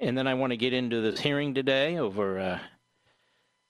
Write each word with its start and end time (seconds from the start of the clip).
and 0.00 0.18
then 0.18 0.26
I 0.26 0.34
want 0.34 0.50
to 0.50 0.56
get 0.56 0.72
into 0.72 1.00
this 1.00 1.20
hearing 1.20 1.54
today 1.54 1.98
over 1.98 2.38
uh, 2.38 2.58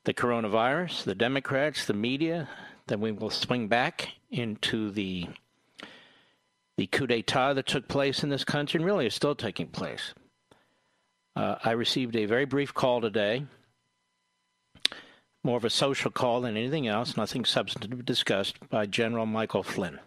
the 0.05 0.15
coronavirus, 0.15 1.05
the 1.05 1.15
Democrats, 1.15 1.87
the 1.87 1.95
media. 1.95 2.49
Then 2.87 3.01
we 3.01 3.13
will 3.13 3.31
swing 3.31 3.69
back 3.69 4.09
into 4.31 4.91
the 4.91 5.29
the 6.77 6.87
coup 6.89 7.07
d'état 7.07 7.55
that 7.55 7.67
took 7.67 7.87
place 7.87 8.25
in 8.25 8.31
this 8.31 8.45
country, 8.45 8.79
and 8.79 8.85
really 8.85 9.07
is 9.07 9.15
still 9.15 9.37
taking 9.37 9.69
place. 9.69 10.13
Uh, 11.37 11.57
I 11.63 11.71
received 11.71 12.17
a 12.17 12.27
very 12.27 12.45
brief 12.47 12.75
call 12.75 13.01
today, 13.01 13.47
more 15.45 15.57
of 15.57 15.65
a 15.65 15.71
social 15.71 16.11
call 16.11 16.41
than 16.41 16.57
anything 16.57 16.89
else, 16.89 17.17
nothing 17.17 17.45
substantive 17.45 18.05
discussed, 18.05 18.57
by 18.71 18.87
General 18.87 19.25
Michael 19.27 19.63
Flynn. 19.63 20.01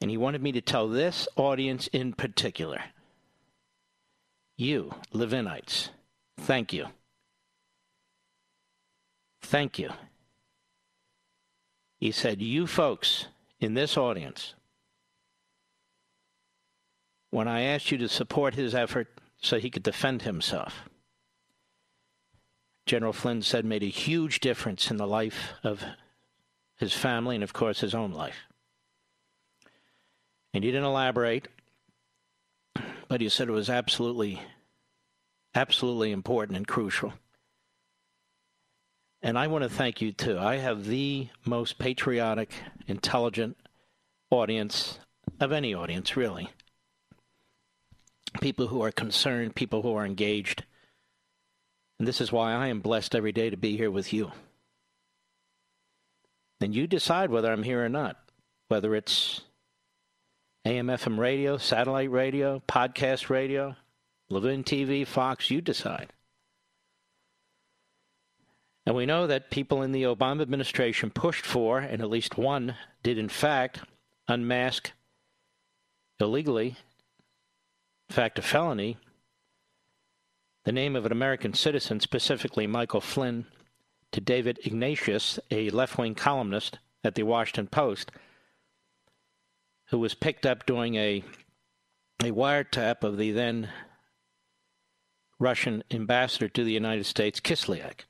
And 0.00 0.10
he 0.10 0.16
wanted 0.16 0.42
me 0.42 0.50
to 0.52 0.60
tell 0.60 0.88
this 0.88 1.28
audience 1.36 1.86
in 1.88 2.14
particular 2.14 2.82
you, 4.56 4.92
Levinites, 5.12 5.90
thank 6.38 6.72
you. 6.72 6.86
Thank 9.42 9.78
you. 9.78 9.90
He 11.98 12.10
said, 12.10 12.40
You 12.40 12.66
folks 12.66 13.26
in 13.60 13.74
this 13.74 13.96
audience, 13.96 14.54
when 17.30 17.48
I 17.48 17.62
asked 17.62 17.90
you 17.90 17.98
to 17.98 18.08
support 18.08 18.54
his 18.54 18.74
effort 18.74 19.08
so 19.40 19.58
he 19.58 19.70
could 19.70 19.82
defend 19.82 20.22
himself, 20.22 20.88
General 22.86 23.12
Flynn 23.12 23.42
said 23.42 23.64
made 23.64 23.82
a 23.82 23.86
huge 23.86 24.40
difference 24.40 24.90
in 24.90 24.96
the 24.96 25.06
life 25.06 25.52
of 25.62 25.84
his 26.76 26.92
family 26.92 27.36
and, 27.36 27.44
of 27.44 27.52
course, 27.52 27.80
his 27.80 27.94
own 27.94 28.12
life. 28.12 28.46
And 30.52 30.64
he 30.64 30.70
didn't 30.70 30.84
elaborate, 30.84 31.48
but 33.12 33.20
he 33.20 33.28
said 33.28 33.46
it 33.46 33.52
was 33.52 33.68
absolutely, 33.68 34.40
absolutely 35.54 36.12
important 36.12 36.56
and 36.56 36.66
crucial. 36.66 37.12
And 39.20 39.38
I 39.38 39.48
want 39.48 39.64
to 39.64 39.68
thank 39.68 40.00
you 40.00 40.12
too. 40.12 40.38
I 40.38 40.56
have 40.56 40.86
the 40.86 41.28
most 41.44 41.78
patriotic, 41.78 42.54
intelligent 42.86 43.58
audience 44.30 44.98
of 45.40 45.52
any 45.52 45.74
audience, 45.74 46.16
really. 46.16 46.48
People 48.40 48.68
who 48.68 48.82
are 48.82 48.90
concerned, 48.90 49.54
people 49.54 49.82
who 49.82 49.94
are 49.94 50.06
engaged. 50.06 50.64
And 51.98 52.08
this 52.08 52.22
is 52.22 52.32
why 52.32 52.54
I 52.54 52.68
am 52.68 52.80
blessed 52.80 53.14
every 53.14 53.32
day 53.32 53.50
to 53.50 53.58
be 53.58 53.76
here 53.76 53.90
with 53.90 54.14
you. 54.14 54.32
And 56.62 56.74
you 56.74 56.86
decide 56.86 57.28
whether 57.28 57.52
I'm 57.52 57.64
here 57.64 57.84
or 57.84 57.90
not, 57.90 58.16
whether 58.68 58.94
it's 58.94 59.42
AM, 60.64 60.86
FM 60.86 61.18
radio, 61.18 61.56
satellite 61.56 62.10
radio, 62.10 62.62
podcast 62.68 63.28
radio, 63.28 63.74
Levin 64.28 64.62
TV, 64.62 65.04
Fox, 65.04 65.50
you 65.50 65.60
decide. 65.60 66.12
And 68.86 68.94
we 68.94 69.04
know 69.04 69.26
that 69.26 69.50
people 69.50 69.82
in 69.82 69.90
the 69.92 70.04
Obama 70.04 70.42
administration 70.42 71.10
pushed 71.10 71.44
for, 71.44 71.78
and 71.78 72.00
at 72.00 72.10
least 72.10 72.38
one 72.38 72.76
did 73.02 73.18
in 73.18 73.28
fact, 73.28 73.80
unmask 74.28 74.92
illegally, 76.20 76.76
in 78.08 78.14
fact, 78.14 78.38
a 78.38 78.42
felony, 78.42 78.98
the 80.64 80.72
name 80.72 80.94
of 80.94 81.04
an 81.06 81.12
American 81.12 81.54
citizen, 81.54 81.98
specifically 81.98 82.68
Michael 82.68 83.00
Flynn, 83.00 83.46
to 84.12 84.20
David 84.20 84.60
Ignatius, 84.64 85.40
a 85.50 85.70
left 85.70 85.98
wing 85.98 86.14
columnist 86.14 86.78
at 87.02 87.16
the 87.16 87.24
Washington 87.24 87.66
Post 87.66 88.12
who 89.92 89.98
was 89.98 90.14
picked 90.14 90.46
up 90.46 90.64
doing 90.66 90.96
a 90.96 91.22
a 92.24 92.30
wiretap 92.30 93.04
of 93.04 93.18
the 93.18 93.30
then 93.30 93.68
Russian 95.38 95.84
ambassador 95.90 96.48
to 96.48 96.64
the 96.64 96.72
United 96.72 97.04
States, 97.04 97.40
Kislyak. 97.40 98.06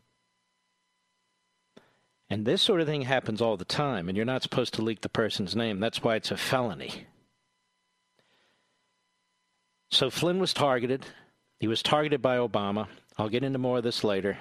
And 2.31 2.47
this 2.47 2.62
sort 2.62 2.81
of 2.81 2.87
thing 2.87 3.03
happens 3.03 3.43
all 3.43 3.56
the 3.56 3.65
time, 3.65 4.09
and 4.09 4.16
you're 4.16 4.25
not 4.25 4.43
supposed 4.43 4.75
to 4.75 4.82
leak 4.82 5.00
the 5.00 5.09
person's 5.09 5.56
name. 5.56 5.81
That's 5.81 6.04
why 6.04 6.15
it's 6.15 6.31
a 6.31 6.37
felony. 6.37 7.06
So 9.91 10.09
Flynn 10.09 10.38
was 10.38 10.54
targeted. 10.54 11.04
He 11.59 11.66
was 11.66 11.82
targeted 11.82 12.22
by 12.22 12.37
Obama. 12.37 12.87
I'll 13.19 13.28
get 13.28 13.44
into 13.44 13.59
more 13.59 13.78
of 13.78 13.84
this 13.84 14.04
later. 14.04 14.38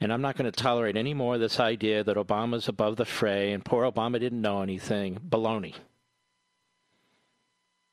And 0.00 0.12
I'm 0.12 0.22
not 0.22 0.36
going 0.36 0.50
to 0.50 0.52
tolerate 0.52 0.96
any 0.96 1.12
more 1.12 1.38
this 1.38 1.58
idea 1.58 2.04
that 2.04 2.16
Obama's 2.16 2.68
above 2.68 2.96
the 2.96 3.04
fray 3.04 3.52
and 3.52 3.64
poor 3.64 3.90
Obama 3.90 4.20
didn't 4.20 4.40
know 4.40 4.62
anything. 4.62 5.18
Baloney. 5.28 5.74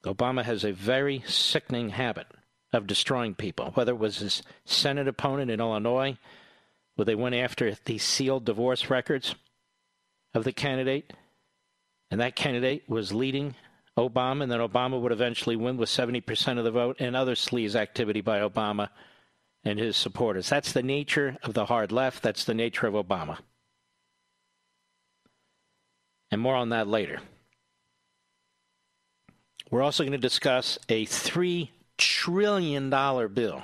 Obama 0.06 0.44
has 0.44 0.64
a 0.64 0.72
very 0.72 1.24
sickening 1.26 1.90
habit 1.90 2.28
of 2.72 2.86
destroying 2.86 3.34
people, 3.34 3.72
whether 3.74 3.94
it 3.94 4.00
was 4.00 4.18
his 4.20 4.44
Senate 4.66 5.08
opponent 5.08 5.50
in 5.50 5.60
Illinois, 5.60 6.18
where 6.96 7.06
they 7.06 7.16
went 7.16 7.36
after 7.36 7.76
the 7.86 7.98
sealed 7.98 8.46
divorce 8.46 8.90
records 8.90 9.34
of 10.36 10.44
the 10.44 10.52
candidate, 10.52 11.14
and 12.12 12.22
that 12.22 12.36
candidate 12.36 12.84
was 12.88 13.14
leading 13.14 13.56
Obama, 13.98 14.44
and 14.44 14.52
then 14.52 14.60
Obama 14.60 15.00
would 15.02 15.12
eventually 15.12 15.56
win 15.56 15.78
with 15.78 15.90
70% 15.90 16.58
of 16.58 16.64
the 16.64 16.72
vote, 16.72 16.98
and 17.00 17.16
other 17.16 17.34
sleaze 17.34 17.76
activity 17.76 18.22
by 18.22 18.40
Obama 18.40 18.90
and 19.66 19.80
his 19.80 19.98
supporters. 19.98 20.48
That's 20.48 20.72
the 20.72 20.84
nature 20.84 21.38
of 21.44 21.54
the 21.54 21.66
hard 21.66 21.92
left. 21.92 22.22
That's 22.24 22.46
the 22.46 22.54
nature 22.54 22.88
of 22.88 22.94
Obama. 22.94 23.40
And 26.32 26.40
more 26.40 26.56
on 26.56 26.70
that 26.70 26.88
later. 26.88 27.20
We're 29.72 29.82
also 29.82 30.04
going 30.04 30.12
to 30.12 30.18
discuss 30.18 30.78
a 30.88 31.06
$3 31.06 31.70
trillion 31.98 32.90
bill 32.90 33.64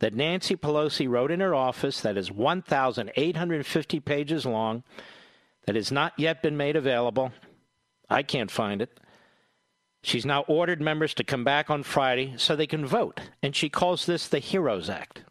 that 0.00 0.14
Nancy 0.14 0.56
Pelosi 0.56 1.08
wrote 1.08 1.30
in 1.30 1.40
her 1.40 1.54
office 1.54 2.00
that 2.00 2.16
is 2.16 2.30
1,850 2.30 4.00
pages 4.00 4.44
long, 4.44 4.82
that 5.66 5.76
has 5.76 5.92
not 5.92 6.12
yet 6.18 6.42
been 6.42 6.56
made 6.56 6.76
available. 6.76 7.32
I 8.10 8.22
can't 8.22 8.50
find 8.50 8.82
it. 8.82 9.00
She's 10.04 10.26
now 10.26 10.42
ordered 10.42 10.82
members 10.82 11.14
to 11.14 11.24
come 11.24 11.44
back 11.44 11.70
on 11.70 11.82
Friday 11.82 12.34
so 12.36 12.54
they 12.54 12.66
can 12.66 12.84
vote, 12.84 13.22
and 13.42 13.56
she 13.56 13.70
calls 13.70 14.04
this 14.04 14.28
the 14.28 14.38
HEROES 14.38 14.90
Act. 14.90 15.24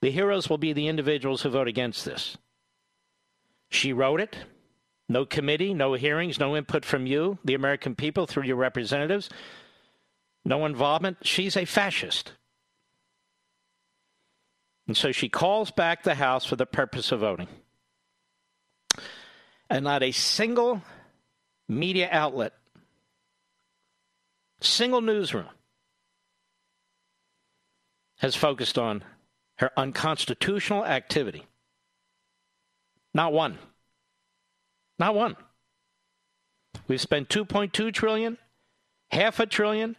The 0.00 0.10
heroes 0.10 0.50
will 0.50 0.58
be 0.58 0.72
the 0.72 0.88
individuals 0.88 1.42
who 1.42 1.50
vote 1.50 1.68
against 1.68 2.04
this. 2.04 2.36
She 3.70 3.92
wrote 3.92 4.20
it. 4.20 4.36
No 5.08 5.24
committee, 5.24 5.72
no 5.72 5.94
hearings, 5.94 6.40
no 6.40 6.56
input 6.56 6.84
from 6.84 7.06
you, 7.06 7.38
the 7.44 7.54
American 7.54 7.94
people, 7.94 8.26
through 8.26 8.44
your 8.44 8.56
representatives. 8.56 9.30
No 10.44 10.66
involvement. 10.66 11.18
She's 11.22 11.56
a 11.56 11.64
fascist. 11.64 12.32
And 14.88 14.96
so 14.96 15.12
she 15.12 15.28
calls 15.28 15.70
back 15.70 16.02
the 16.02 16.16
House 16.16 16.44
for 16.44 16.56
the 16.56 16.66
purpose 16.66 17.12
of 17.12 17.20
voting. 17.20 17.48
And 19.70 19.84
not 19.84 20.02
a 20.02 20.10
single 20.10 20.82
media 21.68 22.08
outlet 22.10 22.54
single 24.62 25.00
newsroom 25.00 25.48
has 28.18 28.36
focused 28.36 28.78
on 28.78 29.02
her 29.56 29.70
unconstitutional 29.76 30.84
activity. 30.84 31.46
Not 33.14 33.32
one. 33.32 33.58
Not 34.98 35.14
one. 35.14 35.36
We've 36.88 37.00
spent 37.00 37.28
2.2 37.28 37.92
trillion, 37.92 38.38
half 39.10 39.40
a 39.40 39.46
trillion 39.46 39.96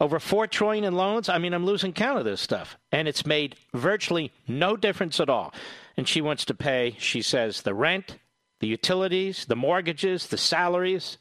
over 0.00 0.18
4 0.18 0.46
trillion 0.46 0.84
in 0.84 0.94
loans. 0.94 1.28
I 1.28 1.38
mean, 1.38 1.52
I'm 1.52 1.66
losing 1.66 1.92
count 1.92 2.18
of 2.18 2.24
this 2.24 2.40
stuff. 2.40 2.78
And 2.90 3.06
it's 3.06 3.26
made 3.26 3.56
virtually 3.74 4.32
no 4.48 4.76
difference 4.76 5.20
at 5.20 5.28
all. 5.28 5.52
And 5.96 6.08
she 6.08 6.22
wants 6.22 6.44
to 6.46 6.54
pay, 6.54 6.96
she 6.98 7.20
says, 7.20 7.62
the 7.62 7.74
rent, 7.74 8.16
the 8.60 8.66
utilities, 8.66 9.44
the 9.44 9.56
mortgages, 9.56 10.28
the 10.28 10.38
salaries. 10.38 11.18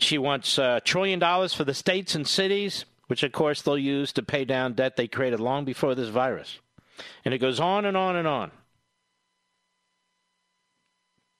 She 0.00 0.18
wants 0.18 0.58
a 0.58 0.64
uh, 0.64 0.80
trillion 0.80 1.18
dollars 1.18 1.52
for 1.52 1.64
the 1.64 1.74
states 1.74 2.14
and 2.14 2.26
cities, 2.26 2.84
which 3.08 3.22
of 3.22 3.32
course 3.32 3.62
they'll 3.62 3.78
use 3.78 4.12
to 4.12 4.22
pay 4.22 4.44
down 4.44 4.74
debt 4.74 4.96
they 4.96 5.08
created 5.08 5.40
long 5.40 5.64
before 5.64 5.94
this 5.94 6.08
virus. 6.08 6.60
And 7.24 7.34
it 7.34 7.38
goes 7.38 7.58
on 7.60 7.84
and 7.84 7.96
on 7.96 8.16
and 8.16 8.28
on. 8.28 8.50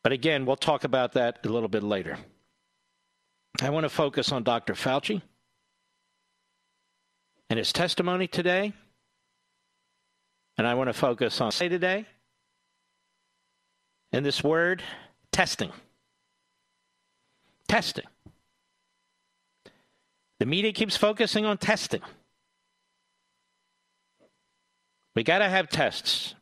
But 0.02 0.12
again, 0.12 0.46
we'll 0.46 0.56
talk 0.56 0.84
about 0.84 1.12
that 1.12 1.44
a 1.44 1.48
little 1.48 1.68
bit 1.68 1.82
later. 1.82 2.18
I 3.60 3.70
want 3.70 3.84
to 3.84 3.88
focus 3.88 4.32
on 4.32 4.44
Dr. 4.44 4.74
Fauci 4.74 5.20
and 7.50 7.58
his 7.58 7.72
testimony 7.72 8.26
today. 8.26 8.72
And 10.56 10.66
I 10.66 10.74
want 10.74 10.88
to 10.88 10.92
focus 10.92 11.40
on 11.40 11.52
say 11.52 11.68
today 11.68 12.06
and 14.12 14.24
this 14.24 14.42
word 14.42 14.82
testing. 15.32 15.72
Testing. 17.68 18.06
The 20.38 20.46
media 20.46 20.72
keeps 20.72 20.96
focusing 20.96 21.44
on 21.44 21.58
testing. 21.58 22.02
We 25.14 25.24
got 25.24 25.38
to 25.38 25.48
have 25.48 25.68
tests. 25.68 26.34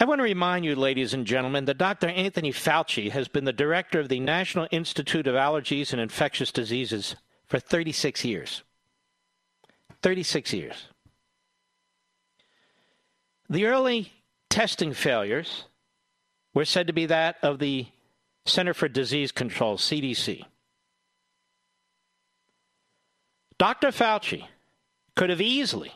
I 0.00 0.04
want 0.04 0.18
to 0.18 0.24
remind 0.24 0.64
you, 0.64 0.74
ladies 0.74 1.14
and 1.14 1.26
gentlemen, 1.26 1.66
that 1.66 1.78
Dr. 1.78 2.08
Anthony 2.08 2.52
Fauci 2.52 3.10
has 3.10 3.28
been 3.28 3.44
the 3.44 3.52
director 3.52 4.00
of 4.00 4.08
the 4.08 4.18
National 4.18 4.66
Institute 4.70 5.26
of 5.26 5.34
Allergies 5.34 5.92
and 5.92 6.00
Infectious 6.00 6.50
Diseases 6.50 7.14
for 7.46 7.60
36 7.60 8.24
years. 8.24 8.62
36 10.02 10.52
years. 10.52 10.88
The 13.48 13.66
early 13.66 14.12
testing 14.48 14.92
failures 14.92 15.66
were 16.54 16.64
said 16.64 16.86
to 16.86 16.92
be 16.92 17.06
that 17.06 17.36
of 17.42 17.58
the 17.58 17.86
Center 18.44 18.74
for 18.74 18.88
Disease 18.88 19.30
Control, 19.30 19.76
CDC. 19.76 20.44
Dr. 23.62 23.92
Fauci 23.92 24.46
could 25.14 25.30
have 25.30 25.40
easily 25.40 25.92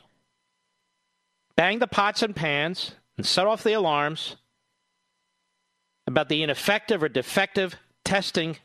banged 1.56 1.82
the 1.82 1.88
pots 1.88 2.22
and 2.22 2.36
pans 2.36 2.92
and 3.16 3.26
set 3.26 3.48
off 3.48 3.64
the 3.64 3.72
alarms 3.72 4.36
about 6.06 6.28
the 6.28 6.44
ineffective 6.44 7.02
or 7.02 7.08
defective 7.08 7.74
testing 8.04 8.58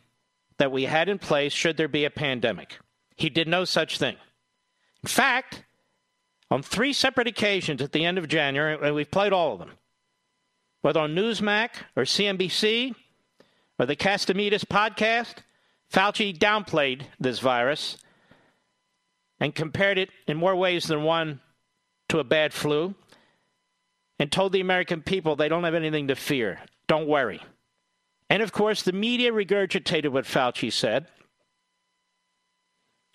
that 0.59 0.71
we 0.71 0.83
had 0.83 1.09
in 1.09 1.18
place 1.18 1.51
should 1.51 1.77
there 1.77 1.88
be 1.88 2.06
a 2.06 2.12
pandemic. 2.12 2.77
He 3.15 3.27
did 3.27 3.48
no 3.48 3.65
such 3.65 3.98
thing. 3.98 4.18
In 5.01 5.09
fact, 5.09 5.63
on 6.51 6.62
three 6.62 6.94
separate 6.94 7.25
occasions 7.25 7.81
at 7.81 7.94
the 7.94 8.06
end 8.06 8.19
of 8.19 8.27
January, 8.27 8.77
and 8.80 8.94
we've 8.94 9.09
played 9.09 9.33
all 9.33 9.53
of 9.53 9.57
them, 9.57 9.71
whether 10.83 11.00
on 11.00 11.15
Newsmax 11.15 11.71
or 11.95 12.03
CNBC 12.03 12.94
or 13.80 13.88
the 13.88 13.95
Catsimatidis 13.95 14.65
podcast, 14.65 15.38
Fauci 15.92 16.38
downplayed 16.38 17.06
this 17.19 17.39
virus 17.39 17.98
and 19.42 19.54
compared 19.56 19.98
it 19.98 20.10
in 20.28 20.38
more 20.38 20.56
ways 20.56 20.86
than 20.86 21.04
one 21.04 21.42
to 22.08 22.20
a 22.20 22.24
bad 22.24 22.54
flu 22.54 22.96
and 24.20 24.32
told 24.32 24.54
the 24.54 24.62
American 24.62 25.02
people 25.02 25.36
they 25.36 25.50
don't 25.50 25.64
have 25.64 25.74
anything 25.74 26.08
to 26.08 26.16
fear. 26.16 26.60
Don't 26.88 27.08
worry. 27.08 27.42
And 28.30 28.44
of 28.44 28.52
course, 28.54 28.84
the 28.84 28.94
media 28.94 29.32
regurgitated 29.32 30.10
what 30.10 30.26
Fauci 30.26 30.72
said. 30.72 31.08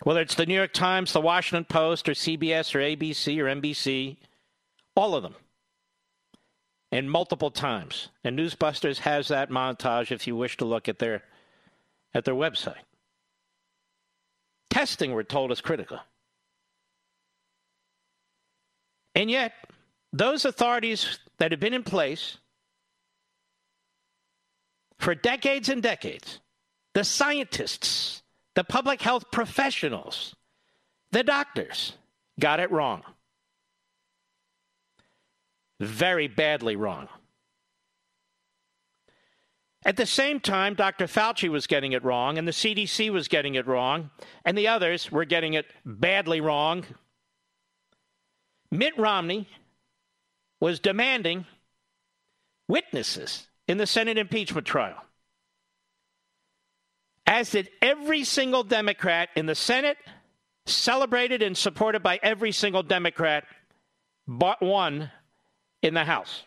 Whether 0.02 0.20
it's 0.20 0.34
the 0.34 0.46
New 0.46 0.54
York 0.54 0.72
Times, 0.72 1.12
the 1.12 1.20
Washington 1.20 1.64
Post, 1.64 2.08
or 2.08 2.12
CBS, 2.12 2.74
or 2.74 2.80
ABC, 2.80 3.38
or 3.38 3.44
NBC, 3.44 4.16
all 4.94 5.14
of 5.14 5.22
them. 5.22 5.36
And 6.92 7.10
multiple 7.10 7.50
times. 7.50 8.08
And 8.24 8.38
Newsbusters 8.38 8.98
has 8.98 9.28
that 9.28 9.48
montage 9.48 10.10
if 10.10 10.26
you 10.26 10.36
wish 10.36 10.56
to 10.58 10.64
look 10.64 10.88
at 10.88 10.98
their 10.98 11.22
at 12.14 12.24
their 12.24 12.34
website. 12.34 12.82
Testing, 14.70 15.12
we're 15.12 15.22
told, 15.22 15.52
is 15.52 15.60
critical. 15.60 16.00
And 19.16 19.30
yet, 19.30 19.52
those 20.12 20.44
authorities 20.44 21.18
that 21.38 21.50
have 21.50 21.58
been 21.58 21.72
in 21.72 21.82
place 21.82 22.36
for 24.98 25.14
decades 25.14 25.70
and 25.70 25.82
decades, 25.82 26.40
the 26.92 27.02
scientists, 27.02 28.22
the 28.54 28.62
public 28.62 29.00
health 29.00 29.30
professionals, 29.32 30.36
the 31.12 31.24
doctors, 31.24 31.94
got 32.38 32.60
it 32.60 32.70
wrong. 32.70 33.02
Very 35.80 36.28
badly 36.28 36.76
wrong. 36.76 37.08
At 39.86 39.96
the 39.96 40.06
same 40.06 40.40
time, 40.40 40.74
Dr. 40.74 41.06
Fauci 41.06 41.48
was 41.48 41.66
getting 41.66 41.92
it 41.92 42.04
wrong, 42.04 42.36
and 42.36 42.46
the 42.46 42.52
CDC 42.52 43.10
was 43.10 43.28
getting 43.28 43.54
it 43.54 43.66
wrong, 43.66 44.10
and 44.44 44.58
the 44.58 44.68
others 44.68 45.10
were 45.10 45.24
getting 45.24 45.54
it 45.54 45.66
badly 45.84 46.40
wrong. 46.40 46.84
Mitt 48.70 48.98
Romney 48.98 49.48
was 50.60 50.80
demanding 50.80 51.46
witnesses 52.68 53.46
in 53.68 53.78
the 53.78 53.86
Senate 53.86 54.18
impeachment 54.18 54.66
trial. 54.66 55.02
As 57.26 57.50
did 57.50 57.70
every 57.82 58.24
single 58.24 58.62
Democrat 58.62 59.28
in 59.36 59.46
the 59.46 59.54
Senate, 59.54 59.98
celebrated 60.66 61.42
and 61.42 61.56
supported 61.56 62.02
by 62.02 62.18
every 62.22 62.52
single 62.52 62.82
Democrat 62.82 63.44
but 64.26 64.60
one 64.60 65.10
in 65.82 65.94
the 65.94 66.04
House. 66.04 66.42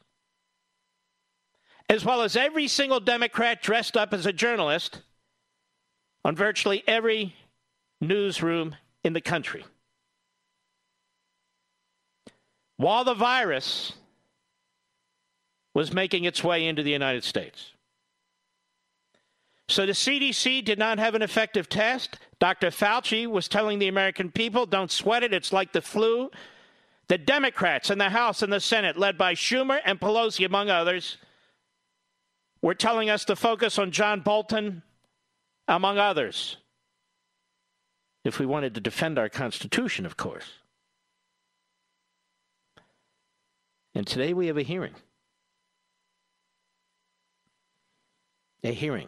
As 1.90 2.06
well 2.06 2.22
as 2.22 2.36
every 2.36 2.68
single 2.68 3.00
Democrat 3.00 3.62
dressed 3.62 3.98
up 3.98 4.14
as 4.14 4.26
a 4.26 4.34
journalist 4.34 5.02
on 6.24 6.36
virtually 6.36 6.84
every 6.88 7.36
newsroom 8.02 8.76
in 9.04 9.14
the 9.14 9.22
country. 9.22 9.66
While 12.80 13.04
the 13.04 13.14
virus 13.14 13.92
was 15.74 15.92
making 15.92 16.24
its 16.24 16.46
way 16.46 16.66
into 16.66 16.82
the 16.82 16.92
United 16.92 17.26
States. 17.26 17.74
So 19.68 19.86
the 19.86 19.92
CDC 19.92 20.64
did 20.64 20.80
not 20.80 20.98
have 20.98 21.14
an 21.14 21.22
effective 21.22 21.68
test. 21.68 22.20
Dr. 22.40 22.70
Fauci 22.70 23.28
was 23.28 23.50
telling 23.50 23.80
the 23.80 23.90
American 23.90 24.32
people, 24.32 24.66
don't 24.66 24.90
sweat 24.90 25.24
it, 25.24 25.34
it's 25.34 25.52
like 25.52 25.74
the 25.74 25.82
flu. 25.82 26.32
The 27.10 27.18
Democrats 27.18 27.90
in 27.90 27.98
the 27.98 28.12
House 28.12 28.42
and 28.44 28.54
the 28.54 28.62
Senate, 28.62 28.98
led 28.98 29.18
by 29.18 29.34
Schumer 29.34 29.82
and 29.84 30.00
Pelosi, 30.00 30.46
among 30.46 30.70
others, 30.70 31.18
were 32.62 32.74
telling 32.74 33.10
us 33.10 33.26
to 33.26 33.36
focus 33.36 33.78
on 33.78 33.92
John 33.92 34.22
Bolton, 34.22 34.84
among 35.68 35.98
others. 35.98 36.56
If 38.24 38.40
we 38.40 38.46
wanted 38.46 38.74
to 38.76 38.80
defend 38.80 39.20
our 39.20 39.28
Constitution, 39.28 40.06
of 40.06 40.16
course. 40.16 40.59
And 43.96 44.06
today 44.06 44.34
we 44.34 44.48
have 44.48 44.58
a 44.58 44.64
hearing. 44.64 44.96
a 48.64 48.72
hearing. 48.72 49.08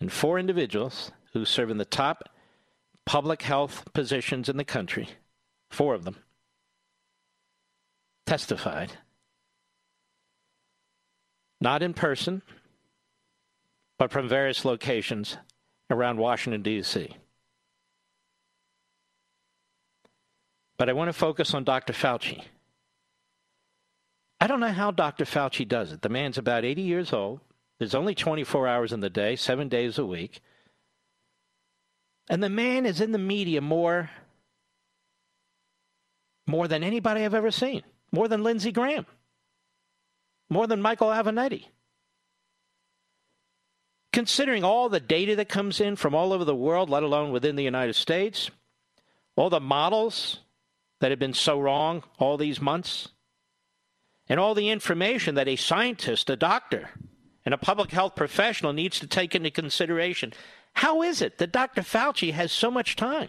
And 0.00 0.12
four 0.12 0.38
individuals 0.38 1.12
who 1.32 1.44
serve 1.44 1.70
in 1.70 1.78
the 1.78 1.84
top 1.84 2.28
public 3.06 3.42
health 3.42 3.92
positions 3.92 4.48
in 4.48 4.56
the 4.56 4.64
country, 4.64 5.08
four 5.70 5.94
of 5.94 6.04
them, 6.04 6.16
testified. 8.26 8.92
Not 11.60 11.82
in 11.82 11.94
person, 11.94 12.42
but 13.98 14.10
from 14.10 14.28
various 14.28 14.64
locations 14.64 15.36
around 15.90 16.18
Washington, 16.18 16.62
D.C. 16.62 17.16
But 20.76 20.88
I 20.88 20.92
want 20.92 21.08
to 21.08 21.12
focus 21.12 21.54
on 21.54 21.62
Dr. 21.62 21.92
Fauci. 21.92 22.42
I 24.42 24.48
don't 24.48 24.58
know 24.58 24.72
how 24.72 24.90
Dr. 24.90 25.24
Fauci 25.24 25.68
does 25.68 25.92
it. 25.92 26.02
The 26.02 26.08
man's 26.08 26.36
about 26.36 26.64
80 26.64 26.82
years 26.82 27.12
old. 27.12 27.38
There's 27.78 27.94
only 27.94 28.12
24 28.12 28.66
hours 28.66 28.92
in 28.92 28.98
the 28.98 29.08
day, 29.08 29.36
seven 29.36 29.68
days 29.68 29.98
a 29.98 30.04
week. 30.04 30.40
And 32.28 32.42
the 32.42 32.48
man 32.48 32.84
is 32.84 33.00
in 33.00 33.12
the 33.12 33.18
media 33.18 33.60
more, 33.60 34.10
more 36.44 36.66
than 36.66 36.82
anybody 36.82 37.24
I've 37.24 37.34
ever 37.34 37.52
seen, 37.52 37.84
more 38.10 38.26
than 38.26 38.42
Lindsey 38.42 38.72
Graham, 38.72 39.06
more 40.50 40.66
than 40.66 40.82
Michael 40.82 41.10
Avenatti. 41.10 41.66
Considering 44.12 44.64
all 44.64 44.88
the 44.88 44.98
data 44.98 45.36
that 45.36 45.48
comes 45.48 45.80
in 45.80 45.94
from 45.94 46.16
all 46.16 46.32
over 46.32 46.44
the 46.44 46.52
world, 46.52 46.90
let 46.90 47.04
alone 47.04 47.30
within 47.30 47.54
the 47.54 47.62
United 47.62 47.94
States, 47.94 48.50
all 49.36 49.50
the 49.50 49.60
models 49.60 50.40
that 50.98 51.12
have 51.12 51.20
been 51.20 51.32
so 51.32 51.60
wrong 51.60 52.02
all 52.18 52.36
these 52.36 52.60
months, 52.60 53.06
and 54.32 54.40
all 54.40 54.54
the 54.54 54.70
information 54.70 55.34
that 55.34 55.46
a 55.46 55.56
scientist, 55.56 56.30
a 56.30 56.36
doctor, 56.36 56.88
and 57.44 57.52
a 57.52 57.58
public 57.58 57.90
health 57.90 58.16
professional 58.16 58.72
needs 58.72 58.98
to 58.98 59.06
take 59.06 59.34
into 59.34 59.50
consideration. 59.50 60.32
How 60.72 61.02
is 61.02 61.20
it 61.20 61.36
that 61.36 61.52
Dr. 61.52 61.82
Fauci 61.82 62.32
has 62.32 62.50
so 62.50 62.70
much 62.70 62.96
time? 62.96 63.28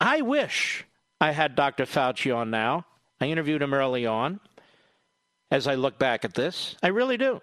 I 0.00 0.22
wish 0.22 0.86
I 1.20 1.32
had 1.32 1.54
Dr. 1.54 1.84
Fauci 1.84 2.34
on 2.34 2.50
now. 2.50 2.86
I 3.20 3.26
interviewed 3.26 3.60
him 3.60 3.74
early 3.74 4.06
on 4.06 4.40
as 5.50 5.66
I 5.66 5.74
look 5.74 5.98
back 5.98 6.24
at 6.24 6.32
this. 6.32 6.76
I 6.82 6.88
really 6.88 7.18
do. 7.18 7.42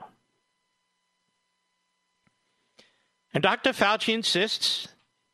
And 3.36 3.44
Dr. 3.44 3.70
Fauci 3.70 4.16
insists 4.16 4.88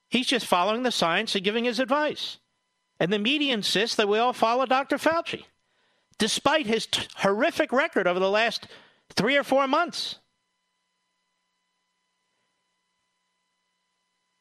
he's 0.09 0.27
just 0.27 0.45
following 0.45 0.83
the 0.83 0.91
science 0.91 1.35
and 1.35 1.43
giving 1.45 1.63
his 1.63 1.79
advice. 1.79 2.37
And 3.03 3.11
the 3.11 3.19
media 3.19 3.53
insists 3.53 3.97
that 3.97 4.07
we 4.07 4.17
all 4.17 4.31
follow 4.31 4.65
Dr. 4.65 4.95
Fauci, 4.95 5.43
despite 6.19 6.65
his 6.65 6.85
t- 6.85 7.05
horrific 7.17 7.73
record 7.73 8.07
over 8.07 8.17
the 8.17 8.29
last 8.29 8.65
three 9.09 9.35
or 9.35 9.43
four 9.43 9.67
months. 9.67 10.19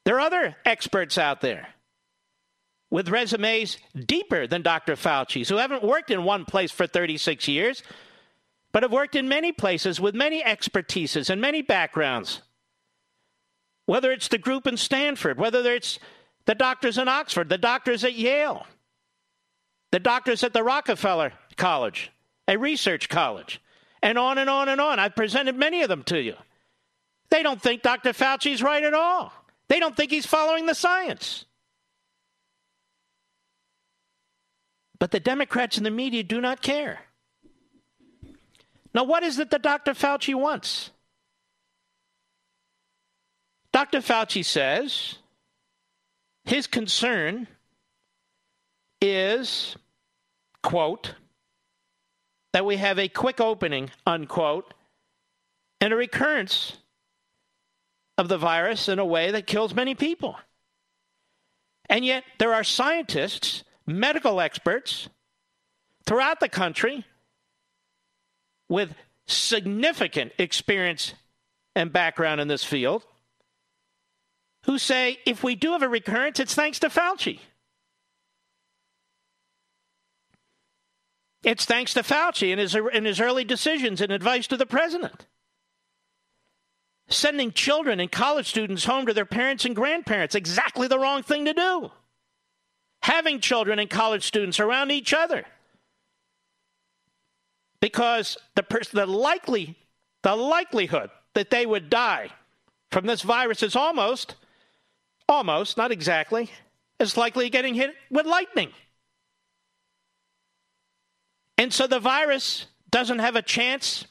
There 0.05 0.15
are 0.15 0.21
other 0.21 0.55
experts 0.65 1.19
out 1.19 1.41
there 1.41 1.71
with 2.89 3.09
resumes 3.09 3.79
deeper 3.97 4.47
than 4.47 4.63
Dr. 4.63 4.95
Fauci's 4.95 5.49
who 5.49 5.57
haven't 5.57 5.83
worked 5.83 6.13
in 6.13 6.23
one 6.23 6.45
place 6.45 6.71
for 6.71 6.87
36 6.87 7.49
years, 7.49 7.83
but 8.71 8.85
have 8.85 8.93
worked 8.93 9.17
in 9.17 9.29
many 9.29 9.51
places 9.51 10.01
with 10.01 10.15
many 10.15 10.41
expertises 10.41 11.31
and 11.31 11.41
many 11.41 11.63
backgrounds. 11.63 12.43
Whether 13.87 14.13
it's 14.13 14.29
the 14.29 14.39
group 14.39 14.69
in 14.69 14.77
Stanford, 14.77 15.37
whether 15.37 15.69
it's 15.75 15.99
the 16.47 16.55
doctors 16.55 16.99
in 16.99 17.09
Oxford, 17.09 17.49
the 17.49 17.59
doctors 17.59 18.05
at 18.05 18.15
Yale, 18.15 18.67
the 19.91 20.01
doctors 20.01 20.43
at 20.43 20.53
the 20.53 20.63
Rockefeller 20.63 21.33
College, 21.57 22.11
a 22.49 22.57
research 22.57 23.09
college, 23.09 23.61
and 24.03 24.19
on 24.19 24.39
and 24.39 24.51
on 24.51 24.69
and 24.69 24.81
on. 24.81 24.99
I've 24.99 25.15
presented 25.15 25.57
many 25.57 25.83
of 25.83 25.89
them 25.89 26.03
to 26.05 26.21
you. 26.21 26.35
They 27.31 27.43
don't 27.43 27.61
think 27.61 27.83
Dr. 27.83 28.11
Fauci's 28.11 28.63
right 28.63 28.83
at 28.83 28.95
all. 28.95 29.33
They 29.69 29.79
don't 29.79 29.97
think 29.97 30.11
he's 30.11 30.27
following 30.27 30.67
the 30.67 30.75
science. 30.75 31.47
But 34.99 35.11
the 35.11 35.21
Democrats 35.21 35.77
and 35.77 35.87
the 35.87 35.91
media 35.91 36.23
do 36.23 36.41
not 36.41 36.63
care. 36.63 37.01
Now, 38.95 39.05
what 39.05 39.23
is 39.23 39.39
it 39.39 39.51
that 39.51 39.63
Dr. 39.63 39.95
Fauci 39.95 40.35
wants? 40.35 40.91
Dr. 43.73 43.99
Fauci 43.99 44.45
says 44.45 45.17
his 46.45 46.67
concern 46.67 47.47
is, 49.01 49.77
quote, 50.63 51.15
that 52.53 52.67
we 52.67 52.77
have 52.77 52.99
a 52.99 53.09
quick 53.09 53.41
opening, 53.41 53.91
unquote, 54.07 54.75
and 55.81 55.93
a 55.93 55.97
recurrence 55.97 56.77
of 58.19 58.29
the 58.29 58.39
virus 58.39 58.89
in 58.89 58.99
a 58.99 59.05
way 59.05 59.31
that 59.31 59.47
kills 59.47 59.75
many 59.75 59.95
people. 59.95 60.37
And 61.89 62.05
yet, 62.05 62.25
there 62.39 62.55
are 62.55 62.65
scientists 62.65 63.65
medical 63.87 64.41
experts 64.41 65.09
throughout 66.07 66.41
the 66.41 66.49
country 66.49 67.05
with 68.69 68.95
significant 69.27 70.33
experience 70.39 71.15
and 71.75 71.93
background 71.93 72.41
in 72.41 72.49
this 72.49 72.65
field 72.65 73.05
who 74.65 74.79
say 74.79 75.19
if 75.27 75.43
we 75.43 75.55
do 75.55 75.73
have 75.73 75.83
a 75.83 75.89
recurrence, 75.89 76.41
it's 76.41 76.55
thanks 76.55 76.79
to 76.81 76.89
Fauci. 76.89 77.41
It's 81.43 81.65
thanks 81.65 81.95
to 81.95 82.03
Fauci 82.03 82.53
and 82.53 82.61
his, 82.61 82.75
and 82.75 83.05
his 83.05 83.21
early 83.21 83.45
decisions 83.45 84.01
and 84.01 84.13
advice 84.13 84.47
to 84.47 84.57
the 84.57 84.67
president. 84.67 85.27
Sending 87.09 87.51
children 87.51 87.99
and 87.99 88.11
college 88.13 88.49
students 88.49 88.85
home 88.85 89.07
to 89.07 89.13
their 89.13 89.27
parents 89.27 89.65
and 89.65 89.75
grandparents, 89.75 90.35
exactly 90.35 90.87
the 90.87 90.99
wrong 90.99 91.23
thing 91.23 91.45
to 91.45 91.53
do 91.53 91.91
having 93.03 93.41
children 93.41 93.79
and 93.79 93.91
college 93.91 94.25
students 94.25 94.61
around 94.61 94.91
each 94.91 95.13
other. 95.13 95.45
Because 97.81 98.39
the, 98.55 98.65
the, 98.93 99.07
likely, 99.07 99.77
the 100.23 100.37
likelihood 100.37 101.11
that 101.35 101.51
they 101.51 101.67
would 101.67 101.91
die 101.91 102.31
from 102.91 103.07
this 103.07 103.23
virus 103.23 103.63
is 103.63 103.75
almost, 103.75 104.37
almost, 105.33 105.77
not 105.77 105.91
exactly, 105.91 106.51
as 107.01 107.17
likely 107.17 107.51
getting 107.51 107.75
hit 107.75 107.95
with 108.11 108.27
lightning. 108.27 108.71
And 111.59 111.73
so 111.73 111.87
the 111.87 112.01
virus 112.01 112.67
doesn't 112.91 113.19
have 113.19 113.37
a 113.37 113.43
chance 113.43 114.07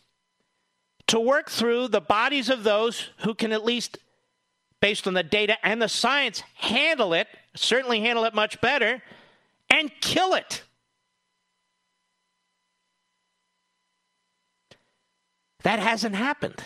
to 1.07 1.19
work 1.19 1.49
through 1.49 1.87
the 1.87 2.01
bodies 2.01 2.49
of 2.49 2.63
those 2.63 3.09
who 3.19 3.33
can 3.33 3.51
at 3.51 3.63
least, 3.63 3.97
based 4.79 5.07
on 5.07 5.13
the 5.13 5.23
data 5.23 5.57
and 5.63 5.81
the 5.81 5.89
science, 5.89 6.43
handle 6.55 7.13
it 7.13 7.27
certainly 7.55 8.01
handle 8.01 8.23
it 8.25 8.33
much 8.33 8.61
better, 8.61 9.01
and 9.69 9.91
kill 10.01 10.33
it. 10.33 10.63
That 15.63 15.79
hasn't 15.79 16.15
happened. 16.15 16.63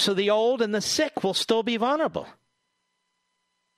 So 0.00 0.14
the 0.14 0.30
old 0.30 0.62
and 0.62 0.74
the 0.74 0.80
sick 0.80 1.22
will 1.22 1.34
still 1.34 1.62
be 1.62 1.76
vulnerable. 1.76 2.26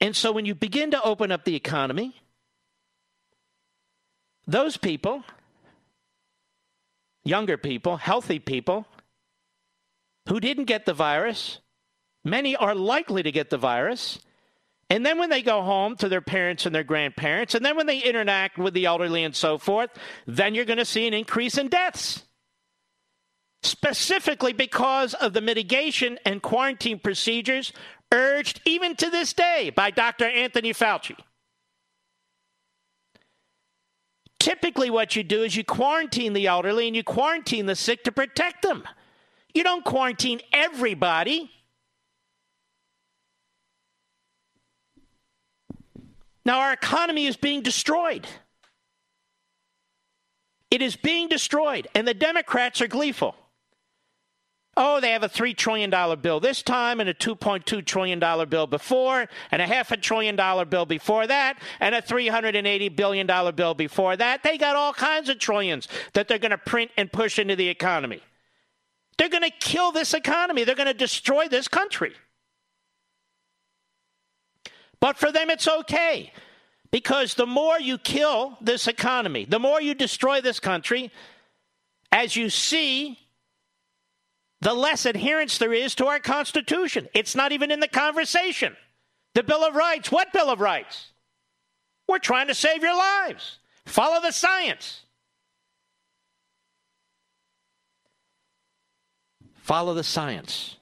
And 0.00 0.14
so 0.14 0.30
when 0.30 0.46
you 0.46 0.54
begin 0.54 0.92
to 0.92 1.02
open 1.02 1.32
up 1.32 1.44
the 1.44 1.56
economy, 1.56 2.14
those 4.46 4.76
people, 4.76 5.24
younger 7.24 7.56
people, 7.56 7.96
healthy 7.96 8.38
people, 8.38 8.86
who 10.28 10.38
didn't 10.38 10.66
get 10.66 10.86
the 10.86 10.94
virus, 10.94 11.58
many 12.24 12.54
are 12.54 12.76
likely 12.76 13.24
to 13.24 13.32
get 13.32 13.50
the 13.50 13.58
virus, 13.58 14.20
and 14.88 15.04
then 15.04 15.18
when 15.18 15.30
they 15.30 15.42
go 15.42 15.62
home 15.62 15.96
to 15.96 16.08
their 16.08 16.20
parents 16.20 16.66
and 16.66 16.74
their 16.74 16.84
grandparents, 16.84 17.56
and 17.56 17.64
then 17.64 17.76
when 17.76 17.86
they 17.86 17.98
interact 17.98 18.58
with 18.58 18.74
the 18.74 18.86
elderly 18.86 19.24
and 19.24 19.34
so 19.34 19.58
forth, 19.58 19.90
then 20.26 20.54
you're 20.54 20.66
going 20.66 20.78
to 20.78 20.84
see 20.84 21.08
an 21.08 21.14
increase 21.14 21.58
in 21.58 21.66
deaths. 21.66 22.22
Specifically 23.62 24.52
because 24.52 25.14
of 25.14 25.32
the 25.32 25.40
mitigation 25.40 26.18
and 26.24 26.42
quarantine 26.42 26.98
procedures 26.98 27.72
urged 28.12 28.60
even 28.64 28.96
to 28.96 29.08
this 29.08 29.32
day 29.32 29.70
by 29.70 29.90
Dr. 29.90 30.24
Anthony 30.24 30.72
Fauci. 30.72 31.16
Typically, 34.40 34.90
what 34.90 35.14
you 35.14 35.22
do 35.22 35.44
is 35.44 35.54
you 35.54 35.62
quarantine 35.62 36.32
the 36.32 36.48
elderly 36.48 36.88
and 36.88 36.96
you 36.96 37.04
quarantine 37.04 37.66
the 37.66 37.76
sick 37.76 38.02
to 38.02 38.10
protect 38.10 38.62
them. 38.62 38.82
You 39.54 39.62
don't 39.62 39.84
quarantine 39.84 40.40
everybody. 40.52 41.48
Now, 46.44 46.58
our 46.58 46.72
economy 46.72 47.26
is 47.26 47.36
being 47.36 47.62
destroyed. 47.62 48.26
It 50.72 50.82
is 50.82 50.96
being 50.96 51.28
destroyed, 51.28 51.86
and 51.94 52.08
the 52.08 52.14
Democrats 52.14 52.80
are 52.80 52.88
gleeful. 52.88 53.36
Oh, 54.74 55.00
they 55.00 55.10
have 55.10 55.22
a 55.22 55.28
$3 55.28 55.54
trillion 55.54 55.90
bill 56.20 56.40
this 56.40 56.62
time 56.62 57.00
and 57.00 57.08
a 57.08 57.14
$2.2 57.14 57.84
trillion 57.84 58.18
bill 58.48 58.66
before, 58.66 59.28
and 59.50 59.60
a 59.60 59.66
half 59.66 59.92
a 59.92 59.98
trillion 59.98 60.34
dollar 60.34 60.64
bill 60.64 60.86
before 60.86 61.26
that, 61.26 61.58
and 61.78 61.94
a 61.94 62.00
$380 62.00 62.96
billion 62.96 63.54
bill 63.54 63.74
before 63.74 64.16
that. 64.16 64.42
They 64.42 64.56
got 64.56 64.74
all 64.74 64.94
kinds 64.94 65.28
of 65.28 65.38
trillions 65.38 65.88
that 66.14 66.26
they're 66.26 66.38
going 66.38 66.52
to 66.52 66.58
print 66.58 66.90
and 66.96 67.12
push 67.12 67.38
into 67.38 67.54
the 67.54 67.68
economy. 67.68 68.22
They're 69.18 69.28
going 69.28 69.42
to 69.42 69.50
kill 69.50 69.92
this 69.92 70.14
economy, 70.14 70.64
they're 70.64 70.74
going 70.74 70.86
to 70.86 70.94
destroy 70.94 71.48
this 71.48 71.68
country. 71.68 72.14
But 75.00 75.18
for 75.18 75.32
them, 75.32 75.50
it's 75.50 75.68
okay. 75.68 76.32
Because 76.90 77.34
the 77.34 77.46
more 77.46 77.78
you 77.80 77.98
kill 77.98 78.56
this 78.60 78.86
economy, 78.86 79.44
the 79.44 79.58
more 79.58 79.82
you 79.82 79.94
destroy 79.94 80.40
this 80.40 80.60
country, 80.60 81.10
as 82.10 82.36
you 82.36 82.50
see, 82.50 83.18
the 84.62 84.72
less 84.72 85.06
adherence 85.06 85.58
there 85.58 85.72
is 85.72 85.96
to 85.96 86.06
our 86.06 86.20
Constitution. 86.20 87.08
It's 87.14 87.34
not 87.34 87.50
even 87.50 87.72
in 87.72 87.80
the 87.80 87.88
conversation. 87.88 88.76
The 89.34 89.42
Bill 89.42 89.64
of 89.64 89.74
Rights. 89.74 90.12
What 90.12 90.32
Bill 90.32 90.50
of 90.50 90.60
Rights? 90.60 91.10
We're 92.06 92.20
trying 92.20 92.46
to 92.46 92.54
save 92.54 92.80
your 92.80 92.96
lives. 92.96 93.58
Follow 93.86 94.20
the 94.20 94.30
science. 94.30 95.00
Follow 99.56 99.94
the 99.94 100.04
science. 100.04 100.76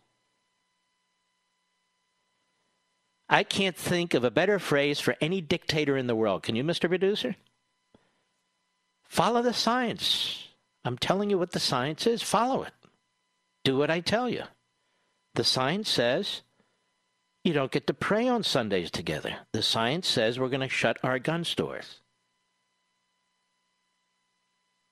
I 3.31 3.45
can't 3.45 3.77
think 3.77 4.13
of 4.13 4.25
a 4.25 4.31
better 4.31 4.59
phrase 4.59 5.01
for 5.01 5.17
any 5.23 5.41
dictator 5.41 5.97
in 5.97 6.07
the 6.07 6.17
world. 6.17 6.43
Can 6.43 6.55
you, 6.55 6.65
Mr. 6.65 6.87
Producer? 6.87 7.35
Follow 9.09 9.41
the 9.41 9.55
science. 9.55 10.49
I'm 10.85 10.99
telling 10.99 11.31
you 11.31 11.39
what 11.39 11.53
the 11.53 11.61
science 11.61 12.07
is. 12.07 12.23
Follow 12.23 12.63
it. 12.65 12.73
Do 13.65 13.77
what 13.77 13.91
I 13.91 14.01
tell 14.01 14.29
you. 14.29 14.45
The 15.35 15.45
science 15.45 15.89
says 15.89 16.43
you 17.45 17.53
don't 17.53 17.73
get 17.73 17.87
to 17.87 17.95
pray 17.95 18.29
on 18.29 18.43
Sundays 18.43 18.91
together. 18.91 19.37
The 19.53 19.63
science 19.63 20.09
says 20.09 20.39
we're 20.39 20.49
going 20.49 20.61
to 20.61 20.69
shut 20.69 20.99
our 21.03 21.19
gun 21.19 21.45
stores. 21.45 22.01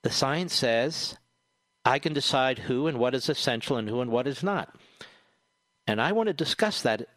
the 0.09 0.15
science 0.15 0.55
says 0.55 1.19
I 1.85 1.99
can 1.99 2.13
decide 2.13 2.61
who 2.61 2.87
and 2.87 2.99
what 2.99 3.15
is 3.15 3.29
essential 3.29 3.77
and 3.77 3.89
who 3.89 4.01
and 4.01 4.11
what 4.11 4.27
is 4.27 4.43
not. 4.43 4.75
And 5.87 6.01
I 6.01 6.13
want 6.13 6.29
to 6.29 6.33
discuss 6.33 6.81
that 6.83 7.09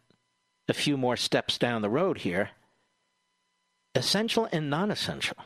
a 0.68 0.74
few 0.74 0.96
more 0.96 1.16
steps 1.16 1.56
down 1.56 1.82
the 1.82 1.90
road 1.90 2.18
here. 2.18 2.50
Essential 3.94 4.48
and 4.52 4.68
non 4.68 4.90
essential. 4.90 5.36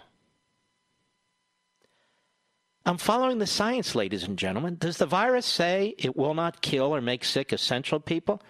I'm 2.86 2.98
following 2.98 3.38
the 3.38 3.48
science, 3.48 3.96
ladies 3.96 4.22
and 4.22 4.38
gentlemen. 4.38 4.76
Does 4.76 4.98
the 4.98 5.06
virus 5.06 5.44
say 5.44 5.96
it 5.98 6.16
will 6.16 6.34
not 6.34 6.62
kill 6.62 6.94
or 6.94 7.00
make 7.00 7.24
sick 7.24 7.52
essential 7.52 7.98
people? 7.98 8.40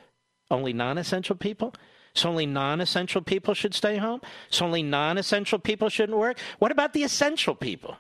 Only 0.51 0.75
non 0.75 0.99
essential 0.99 1.37
people? 1.37 1.75
So 2.13 2.29
only 2.29 2.45
non 2.45 2.83
essential 2.83 3.23
people 3.23 3.55
should 3.55 3.73
stay 3.73 3.97
home? 3.97 4.21
So 4.51 4.67
only 4.67 4.83
non 4.83 5.17
essential 5.17 5.59
people 5.59 5.89
shouldn't 5.89 6.19
work? 6.19 6.39
What 6.59 6.71
about 6.71 6.93
the 6.93 7.03
essential 7.03 7.55
people? 7.55 7.97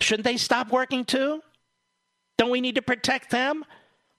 Shouldn't 0.00 0.24
they 0.24 0.36
stop 0.36 0.70
working 0.70 1.04
too? 1.04 1.42
Don't 2.38 2.50
we 2.50 2.60
need 2.60 2.76
to 2.76 2.82
protect 2.82 3.30
them? 3.30 3.64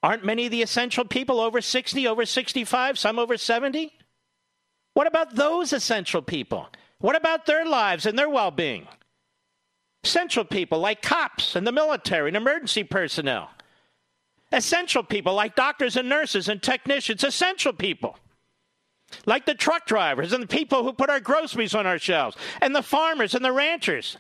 Aren't 0.04 0.26
many 0.26 0.48
of 0.48 0.52
the 0.52 0.64
essential 0.64 1.06
people 1.06 1.40
over 1.40 1.62
60, 1.62 2.08
over 2.08 2.26
65, 2.26 3.00
some 3.00 3.18
over 3.18 3.38
70? 3.38 3.94
What 4.96 5.08
about 5.08 5.36
those 5.36 5.72
essential 5.72 6.22
people? 6.22 6.68
What 7.00 7.16
about 7.16 7.46
their 7.46 7.66
lives 7.66 8.06
and 8.06 8.20
their 8.20 8.30
well 8.30 8.52
being? 8.52 8.90
Essential 10.04 10.44
people 10.44 10.80
like 10.80 11.02
cops 11.02 11.56
and 11.56 11.66
the 11.66 11.72
military 11.72 12.30
and 12.30 12.38
emergency 12.38 12.84
personnel. 12.84 13.52
Essential 14.52 15.04
people 15.04 15.34
like 15.34 15.56
doctors 15.56 15.96
and 15.96 16.10
nurses 16.10 16.50
and 16.50 16.62
technicians. 16.62 17.24
Essential 17.24 17.72
people 17.72 18.18
like 19.26 19.46
the 19.46 19.54
truck 19.54 19.86
drivers 19.86 20.34
and 20.34 20.44
the 20.44 20.48
people 20.48 20.84
who 20.84 20.94
put 20.94 21.10
our 21.10 21.20
groceries 21.20 21.76
on 21.76 21.86
our 21.86 22.00
shelves 22.00 22.38
and 22.62 22.76
the 22.76 22.82
farmers 22.82 23.36
and 23.36 23.44
the 23.44 23.52
ranchers 23.52 24.18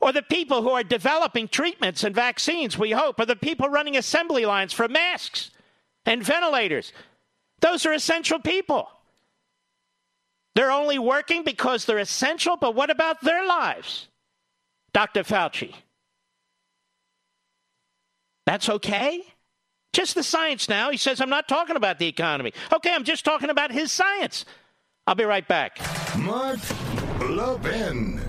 or 0.00 0.12
the 0.12 0.22
people 0.22 0.62
who 0.62 0.70
are 0.70 0.82
developing 0.82 1.48
treatments 1.48 2.04
and 2.04 2.14
vaccines, 2.14 2.78
we 2.78 2.90
hope, 2.90 3.18
or 3.18 3.26
the 3.26 3.36
people 3.36 3.68
running 3.68 3.96
assembly 3.96 4.44
lines 4.44 4.72
for 4.72 4.88
masks 4.88 5.50
and 6.04 6.22
ventilators. 6.22 6.92
Those 7.60 7.86
are 7.86 7.92
essential 7.92 8.38
people. 8.38 8.88
They're 10.54 10.70
only 10.70 10.98
working 10.98 11.42
because 11.42 11.84
they're 11.84 11.98
essential, 11.98 12.56
but 12.56 12.74
what 12.74 12.90
about 12.90 13.22
their 13.22 13.46
lives? 13.46 14.08
Dr. 14.94 15.24
Fauci. 15.24 15.74
That's 18.46 18.68
okay? 18.68 19.22
Just 19.92 20.14
the 20.14 20.22
science 20.22 20.68
now. 20.68 20.90
He 20.90 20.96
says, 20.96 21.20
I'm 21.20 21.30
not 21.30 21.48
talking 21.48 21.76
about 21.76 21.98
the 21.98 22.06
economy. 22.06 22.52
Okay, 22.72 22.92
I'm 22.92 23.04
just 23.04 23.24
talking 23.24 23.50
about 23.50 23.72
his 23.72 23.92
science. 23.92 24.44
I'll 25.06 25.14
be 25.14 25.24
right 25.24 25.46
back. 25.46 25.78
Mark 26.18 26.58
Levin. 27.20 28.20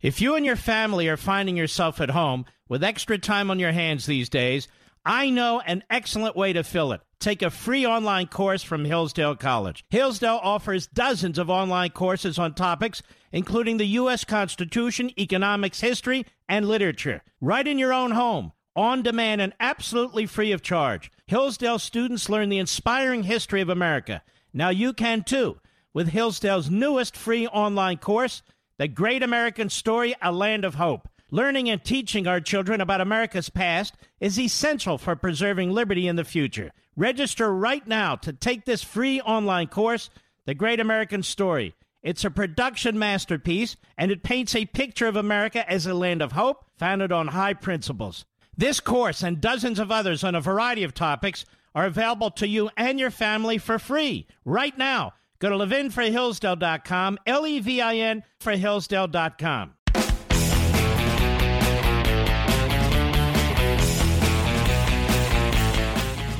If 0.00 0.20
you 0.20 0.34
and 0.34 0.44
your 0.44 0.56
family 0.56 1.08
are 1.08 1.16
finding 1.16 1.56
yourself 1.56 2.00
at 2.00 2.10
home 2.10 2.44
with 2.68 2.82
extra 2.82 3.18
time 3.18 3.50
on 3.50 3.60
your 3.60 3.70
hands 3.70 4.06
these 4.06 4.28
days, 4.28 4.66
I 5.04 5.30
know 5.30 5.60
an 5.60 5.84
excellent 5.90 6.36
way 6.36 6.52
to 6.52 6.62
fill 6.62 6.92
it. 6.92 7.00
Take 7.18 7.42
a 7.42 7.50
free 7.50 7.86
online 7.86 8.26
course 8.26 8.62
from 8.62 8.84
Hillsdale 8.84 9.36
College. 9.36 9.84
Hillsdale 9.90 10.40
offers 10.42 10.86
dozens 10.88 11.38
of 11.38 11.50
online 11.50 11.90
courses 11.90 12.38
on 12.38 12.54
topics 12.54 13.02
including 13.32 13.78
the 13.78 13.86
U.S. 13.86 14.24
Constitution, 14.24 15.10
economics, 15.18 15.80
history, 15.80 16.26
and 16.48 16.68
literature. 16.68 17.22
Right 17.40 17.66
in 17.66 17.78
your 17.78 17.92
own 17.92 18.12
home, 18.12 18.52
on 18.76 19.02
demand, 19.02 19.40
and 19.40 19.54
absolutely 19.58 20.26
free 20.26 20.52
of 20.52 20.62
charge. 20.62 21.10
Hillsdale 21.26 21.78
students 21.78 22.28
learn 22.28 22.50
the 22.50 22.58
inspiring 22.58 23.24
history 23.24 23.60
of 23.60 23.68
America. 23.68 24.22
Now 24.52 24.68
you 24.68 24.92
can 24.92 25.24
too 25.24 25.58
with 25.94 26.08
Hillsdale's 26.08 26.70
newest 26.70 27.16
free 27.16 27.46
online 27.48 27.98
course. 27.98 28.42
The 28.78 28.88
Great 28.88 29.22
American 29.22 29.68
Story, 29.68 30.14
A 30.22 30.32
Land 30.32 30.64
of 30.64 30.74
Hope. 30.74 31.08
Learning 31.34 31.70
and 31.70 31.82
teaching 31.82 32.26
our 32.26 32.42
children 32.42 32.82
about 32.82 33.00
America's 33.00 33.48
past 33.48 33.96
is 34.20 34.38
essential 34.38 34.98
for 34.98 35.16
preserving 35.16 35.72
liberty 35.72 36.06
in 36.06 36.16
the 36.16 36.24
future. 36.24 36.70
Register 36.94 37.54
right 37.54 37.86
now 37.88 38.14
to 38.16 38.34
take 38.34 38.66
this 38.66 38.82
free 38.82 39.18
online 39.22 39.66
course, 39.66 40.10
The 40.44 40.52
Great 40.52 40.78
American 40.78 41.22
Story. 41.22 41.74
It's 42.02 42.26
a 42.26 42.30
production 42.30 42.98
masterpiece, 42.98 43.76
and 43.96 44.10
it 44.10 44.22
paints 44.22 44.54
a 44.54 44.66
picture 44.66 45.06
of 45.06 45.16
America 45.16 45.66
as 45.70 45.86
a 45.86 45.94
land 45.94 46.20
of 46.20 46.32
hope 46.32 46.66
founded 46.76 47.12
on 47.12 47.28
high 47.28 47.54
principles. 47.54 48.26
This 48.54 48.78
course 48.78 49.22
and 49.22 49.40
dozens 49.40 49.78
of 49.78 49.90
others 49.90 50.22
on 50.22 50.34
a 50.34 50.40
variety 50.42 50.82
of 50.82 50.92
topics 50.92 51.46
are 51.74 51.86
available 51.86 52.30
to 52.32 52.46
you 52.46 52.68
and 52.76 53.00
your 53.00 53.10
family 53.10 53.56
for 53.56 53.78
free 53.78 54.26
right 54.44 54.76
now 54.76 55.14
Go 55.42 55.48
to 55.48 55.56
levinforhillsdale.com, 55.56 57.18
L 57.26 57.46
E 57.48 57.58
V 57.58 57.80
I 57.80 57.96
N 57.96 58.22
for 58.38 58.52
Hillsdale.com. 58.52 59.74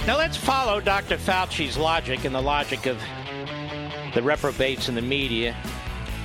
Now 0.04 0.18
let's 0.18 0.36
follow 0.36 0.80
Dr. 0.80 1.16
Fauci's 1.16 1.76
logic 1.76 2.24
and 2.24 2.34
the 2.34 2.40
logic 2.40 2.86
of 2.86 2.98
the 4.14 4.22
reprobates 4.22 4.88
in 4.88 4.96
the 4.96 5.02
media 5.02 5.56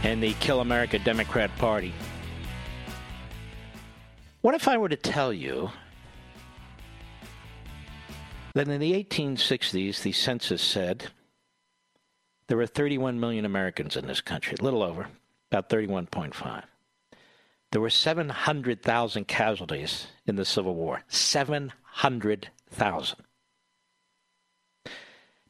and 0.02 0.22
the 0.22 0.34
Kill 0.40 0.62
America 0.62 0.98
Democrat 0.98 1.56
Party. 1.60 1.94
What 4.42 4.56
if 4.56 4.68
I 4.68 4.78
were 4.78 4.90
to 4.90 4.96
tell 4.96 5.32
you 5.32 5.70
that 8.56 8.68
in 8.68 8.80
the 8.80 8.94
1860s 8.94 10.02
the 10.02 10.12
census 10.12 10.63
said 10.63 11.12
there 12.48 12.58
were 12.58 12.66
31 12.66 13.20
million 13.20 13.46
Americans 13.46 13.96
in 13.96 14.08
this 14.08 14.22
country, 14.22 14.58
a 14.60 14.63
little 14.63 14.82
over, 14.82 15.08
about 15.52 15.70
31.5. 15.70 16.63
There 17.72 17.82
were 17.82 17.92
700,000 17.92 19.28
casualties 19.28 20.08
in 20.26 20.36
the 20.36 20.46
Civil 20.46 20.74
War. 20.74 21.04
700,000. 21.10 23.27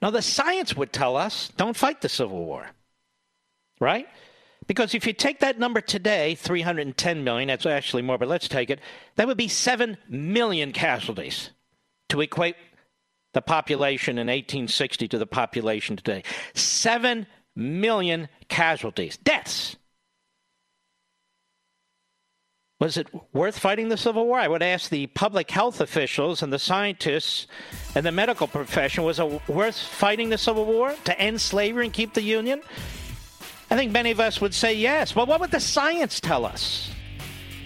Now, 0.01 0.09
the 0.09 0.21
science 0.21 0.75
would 0.75 0.93
tell 0.93 1.15
us 1.15 1.49
don't 1.57 1.75
fight 1.75 2.01
the 2.01 2.09
Civil 2.09 2.45
War, 2.45 2.67
right? 3.79 4.07
Because 4.67 4.93
if 4.93 5.07
you 5.07 5.13
take 5.13 5.39
that 5.39 5.59
number 5.59 5.81
today, 5.81 6.35
310 6.35 7.23
million, 7.23 7.47
that's 7.47 7.65
actually 7.65 8.03
more, 8.03 8.17
but 8.17 8.27
let's 8.27 8.47
take 8.47 8.69
it, 8.69 8.79
that 9.15 9.27
would 9.27 9.37
be 9.37 9.47
7 9.47 9.97
million 10.09 10.73
casualties 10.73 11.51
to 12.09 12.21
equate 12.21 12.55
the 13.33 13.41
population 13.41 14.17
in 14.17 14.27
1860 14.27 15.07
to 15.09 15.17
the 15.17 15.27
population 15.27 15.95
today. 15.95 16.23
Seven 16.53 17.27
million 17.55 18.29
casualties, 18.47 19.17
deaths. 19.17 19.76
Was 22.79 22.95
it 22.97 23.07
worth 23.33 23.57
fighting 23.57 23.89
the 23.89 23.97
Civil 23.97 24.27
War? 24.27 24.37
I 24.37 24.47
would 24.47 24.61
ask 24.61 24.89
the 24.89 25.07
public 25.07 25.49
health 25.49 25.81
officials 25.81 26.43
and 26.43 26.53
the 26.53 26.59
scientists 26.59 27.47
and 27.95 28.05
the 28.05 28.11
medical 28.11 28.47
profession 28.47 29.03
was 29.03 29.19
it 29.19 29.49
worth 29.49 29.77
fighting 29.77 30.29
the 30.29 30.37
Civil 30.37 30.65
War 30.65 30.93
to 31.05 31.19
end 31.19 31.41
slavery 31.41 31.85
and 31.85 31.93
keep 31.93 32.13
the 32.13 32.21
Union? 32.21 32.61
I 33.71 33.75
think 33.75 33.91
many 33.91 34.11
of 34.11 34.19
us 34.19 34.39
would 34.41 34.53
say 34.53 34.75
yes. 34.75 35.15
Well, 35.15 35.25
what 35.25 35.39
would 35.39 35.51
the 35.51 35.59
science 35.59 36.19
tell 36.19 36.45
us? 36.45 36.91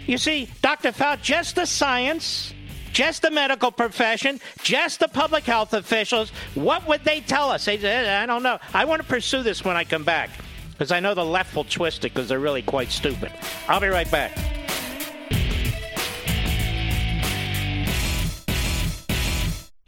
You 0.08 0.17
see, 0.17 0.50
Dr. 0.62 0.91
Fauci, 0.91 1.21
just 1.21 1.56
the 1.56 1.65
science 1.65 2.54
just 2.91 3.21
the 3.21 3.32
medical 3.32 3.71
profession, 3.71 4.39
just 4.63 5.00
the 5.00 5.08
public 5.08 5.45
health 5.45 5.74
officials, 5.74 6.30
what 6.56 6.86
would 6.88 7.04
they 7.04 7.21
tell 7.21 7.50
us? 7.50 7.63
They, 7.65 7.78
eh, 7.78 8.21
I 8.21 8.26
don't 8.26 8.43
know. 8.43 8.60
I 8.74 8.84
want 8.86 9.02
to 9.02 9.08
pursue 9.08 9.43
this 9.43 9.63
when 9.63 9.78
I 9.78 9.86
come 9.86 10.04
back 10.04 10.30
because 10.71 10.91
I 10.91 11.00
know 11.00 11.13
the 11.13 11.26
left 11.26 11.56
will 11.56 11.63
twist 11.63 12.00
it 12.00 12.13
because 12.13 12.28
they're 12.28 12.39
really 12.39 12.62
quite 12.62 12.91
stupid. 12.91 13.32
I'll 13.67 13.80
be 13.80 13.88
right 13.88 14.10
back. 14.12 14.38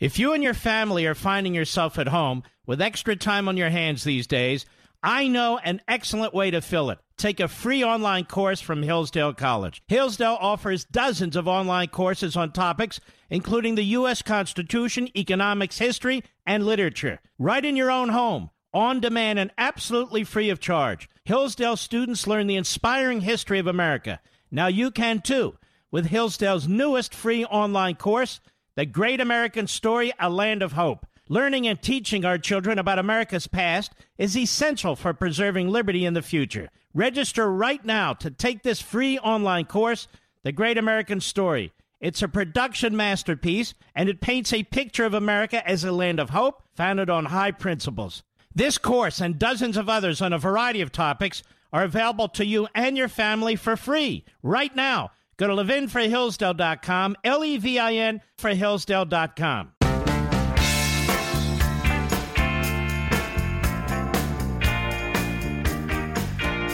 If 0.03 0.19
you 0.19 0.33
and 0.33 0.43
your 0.43 0.53
family 0.53 1.05
are 1.05 1.15
finding 1.15 1.55
yourself 1.55 1.97
at 1.97 2.09
home 2.09 2.43
with 2.65 2.81
extra 2.81 3.15
time 3.15 3.47
on 3.47 3.55
your 3.55 3.69
hands 3.69 4.03
these 4.03 4.27
days, 4.27 4.65
I 5.01 5.29
know 5.29 5.59
an 5.59 5.79
excellent 5.87 6.33
way 6.33 6.51
to 6.51 6.59
fill 6.59 6.89
it. 6.89 6.99
Take 7.15 7.39
a 7.39 7.47
free 7.47 7.85
online 7.85 8.25
course 8.25 8.59
from 8.59 8.83
Hillsdale 8.83 9.33
College. 9.33 9.81
Hillsdale 9.87 10.37
offers 10.41 10.83
dozens 10.83 11.37
of 11.37 11.47
online 11.47 11.87
courses 11.87 12.35
on 12.35 12.51
topics 12.51 12.99
including 13.29 13.75
the 13.75 13.95
U.S. 13.95 14.21
Constitution, 14.21 15.07
economics, 15.17 15.77
history, 15.77 16.21
and 16.45 16.65
literature. 16.65 17.21
Right 17.39 17.63
in 17.63 17.77
your 17.77 17.89
own 17.89 18.09
home, 18.09 18.49
on 18.73 18.99
demand, 18.99 19.39
and 19.39 19.51
absolutely 19.57 20.25
free 20.25 20.49
of 20.49 20.59
charge. 20.59 21.07
Hillsdale 21.23 21.77
students 21.77 22.27
learn 22.27 22.47
the 22.47 22.57
inspiring 22.57 23.21
history 23.21 23.57
of 23.57 23.67
America. 23.67 24.19
Now 24.51 24.67
you 24.67 24.91
can 24.91 25.21
too 25.21 25.55
with 25.93 26.07
Hillsdale's 26.07 26.67
newest 26.67 27.13
free 27.13 27.45
online 27.45 27.93
course, 27.93 28.41
The 28.75 28.88
Great 28.88 29.21
American 29.21 29.67
Story, 29.67 30.12
A 30.19 30.31
Land 30.31 30.63
of 30.63 30.71
Hope. 30.71 31.05
Learning 31.29 31.67
and 31.67 31.79
teaching 31.79 32.25
our 32.25 32.39
children 32.39 32.79
about 32.79 32.97
America's 32.97 33.45
past 33.45 33.91
is 34.17 34.36
essential 34.36 34.95
for 34.95 35.13
preserving 35.13 35.69
liberty 35.69 36.05
in 36.05 36.15
the 36.15 36.23
future. 36.23 36.69
Register 36.91 37.51
right 37.51 37.86
now 37.86 38.13
to 38.13 38.31
take 38.31 38.63
this 38.63 38.81
free 38.81 39.19
online 39.19 39.65
course, 39.65 40.07
The 40.41 40.51
Great 40.51 40.79
American 40.79 41.21
Story. 41.21 41.71
It's 42.01 42.23
a 42.23 42.27
production 42.27 42.97
masterpiece, 42.97 43.75
and 43.93 44.09
it 44.09 44.21
paints 44.21 44.51
a 44.51 44.63
picture 44.63 45.05
of 45.05 45.13
America 45.13 45.65
as 45.69 45.83
a 45.83 45.91
land 45.91 46.19
of 46.19 46.31
hope 46.31 46.63
founded 46.75 47.12
on 47.12 47.25
high 47.25 47.51
principles. 47.51 48.23
This 48.55 48.79
course 48.79 49.21
and 49.21 49.38
dozens 49.38 49.77
of 49.77 49.88
others 49.88 50.19
on 50.19 50.33
a 50.33 50.39
variety 50.39 50.81
of 50.81 50.91
topics 50.91 51.43
are 51.71 51.83
available 51.83 52.27
to 52.29 52.45
you 52.45 52.67
and 52.73 52.97
your 52.97 53.07
family 53.07 53.55
for 53.55 53.77
free 53.77 54.25
right 54.41 54.75
now. 54.75 55.12
Go 55.37 55.47
to 55.47 55.53
levinforhillsdale.com, 55.53 57.15
L 57.23 57.43
E 57.43 57.57
V 57.57 57.79
I 57.79 57.93
N 57.93 58.21
for 58.37 58.51
Hillsdale.com. 58.51 59.73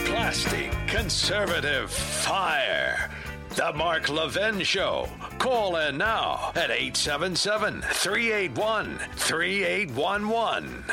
Plastic 0.04 0.70
conservative 0.86 1.90
fire. 1.90 3.10
The 3.56 3.72
Mark 3.72 4.08
Levin 4.08 4.60
Show. 4.60 5.08
Call 5.38 5.76
in 5.76 5.98
now 5.98 6.52
at 6.54 6.70
877 6.70 7.82
381 7.82 8.98
3811. 9.16 10.84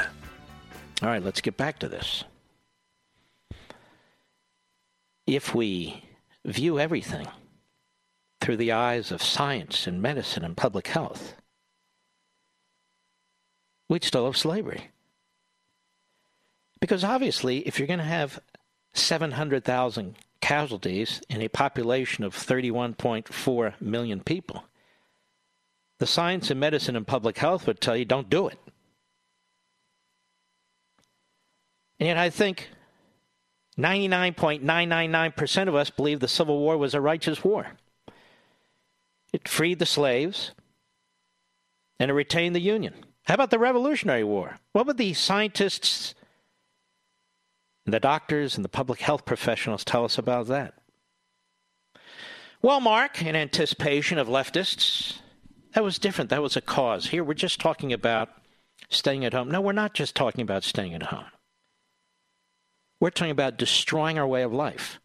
All 1.03 1.09
right, 1.09 1.23
let's 1.23 1.41
get 1.41 1.55
back 1.55 1.79
to 1.79 1.87
this. 1.87 2.23
If 5.27 5.53
we 5.53 6.03
view 6.45 6.79
everything 6.79 7.27
through 8.41 8.57
the 8.57 8.71
eyes 8.71 9.11
of 9.11 9.23
science 9.23 9.87
and 9.87 10.01
medicine 10.01 10.43
and 10.43 10.55
public 10.55 10.87
health, 10.87 11.35
we'd 13.89 14.03
still 14.03 14.25
have 14.25 14.37
slavery. 14.37 14.91
Because 16.79 17.03
obviously, 17.03 17.59
if 17.67 17.79
you're 17.79 17.87
going 17.87 17.99
to 17.99 18.05
have 18.05 18.39
700,000 18.93 20.15
casualties 20.41 21.21
in 21.29 21.41
a 21.41 21.47
population 21.47 22.23
of 22.23 22.35
31.4 22.35 23.81
million 23.81 24.21
people, 24.21 24.63
the 25.99 26.05
science 26.05 26.51
and 26.51 26.59
medicine 26.59 26.95
and 26.95 27.07
public 27.07 27.37
health 27.37 27.65
would 27.65 27.81
tell 27.81 27.97
you 27.97 28.05
don't 28.05 28.29
do 28.29 28.47
it. 28.47 28.59
And 31.99 32.07
yet, 32.07 32.17
I 32.17 32.29
think 32.29 32.69
99.999% 33.79 35.67
of 35.67 35.75
us 35.75 35.89
believe 35.89 36.19
the 36.19 36.27
Civil 36.27 36.59
War 36.59 36.77
was 36.77 36.93
a 36.93 37.01
righteous 37.01 37.43
war. 37.43 37.67
It 39.33 39.47
freed 39.47 39.79
the 39.79 39.85
slaves 39.85 40.51
and 41.99 42.11
it 42.11 42.13
retained 42.13 42.55
the 42.55 42.61
Union. 42.61 42.93
How 43.23 43.33
about 43.33 43.51
the 43.51 43.59
Revolutionary 43.59 44.23
War? 44.23 44.57
What 44.71 44.87
would 44.87 44.97
the 44.97 45.13
scientists, 45.13 46.15
and 47.85 47.93
the 47.93 47.99
doctors, 47.99 48.55
and 48.55 48.63
the 48.63 48.69
public 48.69 49.01
health 49.01 49.25
professionals 49.25 49.83
tell 49.83 50.05
us 50.05 50.17
about 50.17 50.47
that? 50.47 50.75
Well, 52.61 52.79
Mark, 52.79 53.21
in 53.21 53.35
anticipation 53.35 54.17
of 54.17 54.27
leftists, 54.27 55.19
that 55.73 55.83
was 55.83 55.99
different. 55.99 56.29
That 56.29 56.41
was 56.41 56.55
a 56.55 56.61
cause. 56.61 57.07
Here, 57.07 57.23
we're 57.23 57.33
just 57.33 57.59
talking 57.59 57.93
about 57.93 58.29
staying 58.89 59.25
at 59.25 59.33
home. 59.33 59.49
No, 59.49 59.61
we're 59.61 59.73
not 59.73 59.93
just 59.93 60.15
talking 60.15 60.41
about 60.41 60.63
staying 60.63 60.93
at 60.93 61.03
home. 61.03 61.25
We're 62.99 63.09
talking 63.09 63.31
about 63.31 63.57
destroying 63.57 64.17
our 64.17 64.27
way 64.27 64.41
of 64.41 64.53
life, 64.53 64.99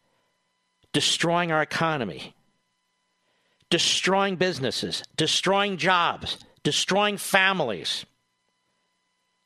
destroying 0.93 1.53
our 1.53 1.61
economy, 1.61 2.35
destroying 3.73 4.37
businesses, 4.37 5.03
destroying 5.17 5.79
jobs, 5.79 6.37
destroying 6.63 7.17
families. 7.17 8.05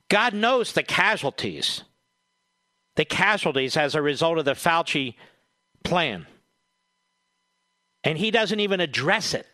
God 0.08 0.34
knows 0.34 0.72
the 0.72 0.82
casualties. 0.82 1.84
The 2.96 3.04
casualties 3.04 3.76
as 3.76 3.94
a 3.94 4.02
result 4.02 4.38
of 4.38 4.44
the 4.44 4.54
Fauci 4.54 5.14
plan. 5.84 6.26
And 8.02 8.18
he 8.18 8.32
doesn't 8.32 8.58
even 8.58 8.80
address 8.80 9.32
it. 9.32 9.46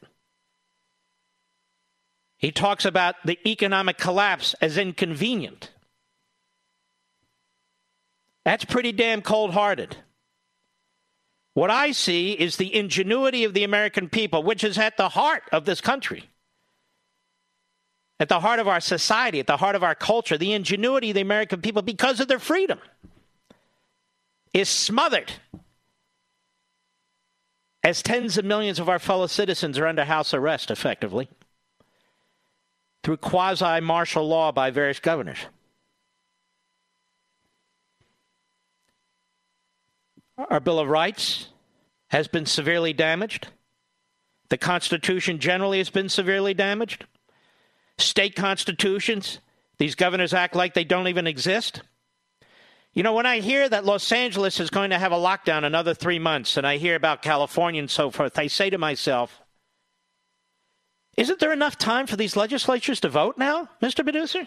He 2.39 2.51
talks 2.51 2.87
about 2.87 3.17
the 3.27 3.39
economic 3.47 3.99
collapse 3.99 4.55
as 4.63 4.79
inconvenient. 4.79 5.71
That's 8.47 8.65
pretty 8.65 8.93
damn 8.93 9.21
cold 9.21 9.53
hearted. 9.53 9.99
What 11.55 11.71
I 11.71 11.93
see 11.93 12.33
is 12.33 12.57
the 12.57 12.75
ingenuity 12.75 13.45
of 13.45 13.53
the 13.53 13.65
American 13.65 14.09
people, 14.09 14.43
which 14.43 14.65
is 14.65 14.79
at 14.79 14.97
the 14.97 15.11
heart 15.11 15.43
of 15.53 15.65
this 15.65 15.81
country, 15.81 16.31
at 18.19 18.29
the 18.29 18.41
heart 18.41 18.59
of 18.59 18.69
our 18.69 18.81
society, 18.81 19.39
at 19.41 19.47
the 19.47 19.59
heart 19.59 19.77
of 19.77 19.83
our 19.83 19.95
culture. 19.95 20.39
The 20.39 20.53
ingenuity 20.53 21.11
of 21.11 21.15
the 21.15 21.21
American 21.21 21.61
people, 21.61 21.83
because 21.83 22.21
of 22.21 22.29
their 22.29 22.39
freedom, 22.39 22.79
is 24.55 24.69
smothered 24.69 25.33
as 27.83 28.01
tens 28.01 28.39
of 28.39 28.45
millions 28.45 28.79
of 28.79 28.89
our 28.89 28.99
fellow 28.99 29.27
citizens 29.27 29.79
are 29.79 29.87
under 29.87 30.05
house 30.05 30.33
arrest, 30.33 30.71
effectively, 30.71 31.29
through 33.03 33.17
quasi 33.17 33.81
martial 33.81 34.27
law 34.27 34.53
by 34.53 34.71
various 34.71 35.01
governors. 35.01 35.39
Our 40.51 40.61
Bill 40.61 40.79
of 40.79 40.89
Rights 40.89 41.49
has 42.09 42.29
been 42.29 42.47
severely 42.47 42.93
damaged. 42.93 43.49
The 44.49 44.59
Constitution 44.59 45.39
generally 45.39 45.79
has 45.79 45.91
been 45.91 46.09
severely 46.09 46.55
damaged. 46.55 47.07
State 47.99 48.35
constitutions, 48.37 49.39
these 49.79 49.95
governors 49.95 50.35
act 50.35 50.55
like 50.55 50.75
they 50.75 50.85
don't 50.85 51.09
even 51.09 51.27
exist. 51.27 51.83
You 52.93 53.03
know, 53.03 53.15
when 53.15 53.25
I 53.25 53.41
hear 53.41 53.67
that 53.69 53.87
Los 53.87 54.13
Angeles 54.13 54.61
is 54.61 54.69
going 54.69 54.91
to 54.91 54.99
have 54.99 55.13
a 55.13 55.17
lockdown 55.17 55.65
another 55.65 55.95
three 55.95 56.19
months, 56.19 56.59
and 56.59 56.67
I 56.67 56.77
hear 56.77 56.97
about 56.97 57.23
California 57.23 57.81
and 57.81 57.91
so 57.91 58.11
forth, 58.11 58.39
I 58.39 58.49
say 58.49 58.69
to 58.69 58.79
myself, 58.79 59.41
isn't 61.17 61.41
there 61.41 61.53
enough 61.53 61.79
time 61.79 62.07
for 62.07 62.17
these 62.17 62.37
legislatures 62.37 63.01
to 63.01 63.09
vote 63.09 63.39
now, 63.39 63.69
Mr. 63.83 64.03
Producer? 64.03 64.47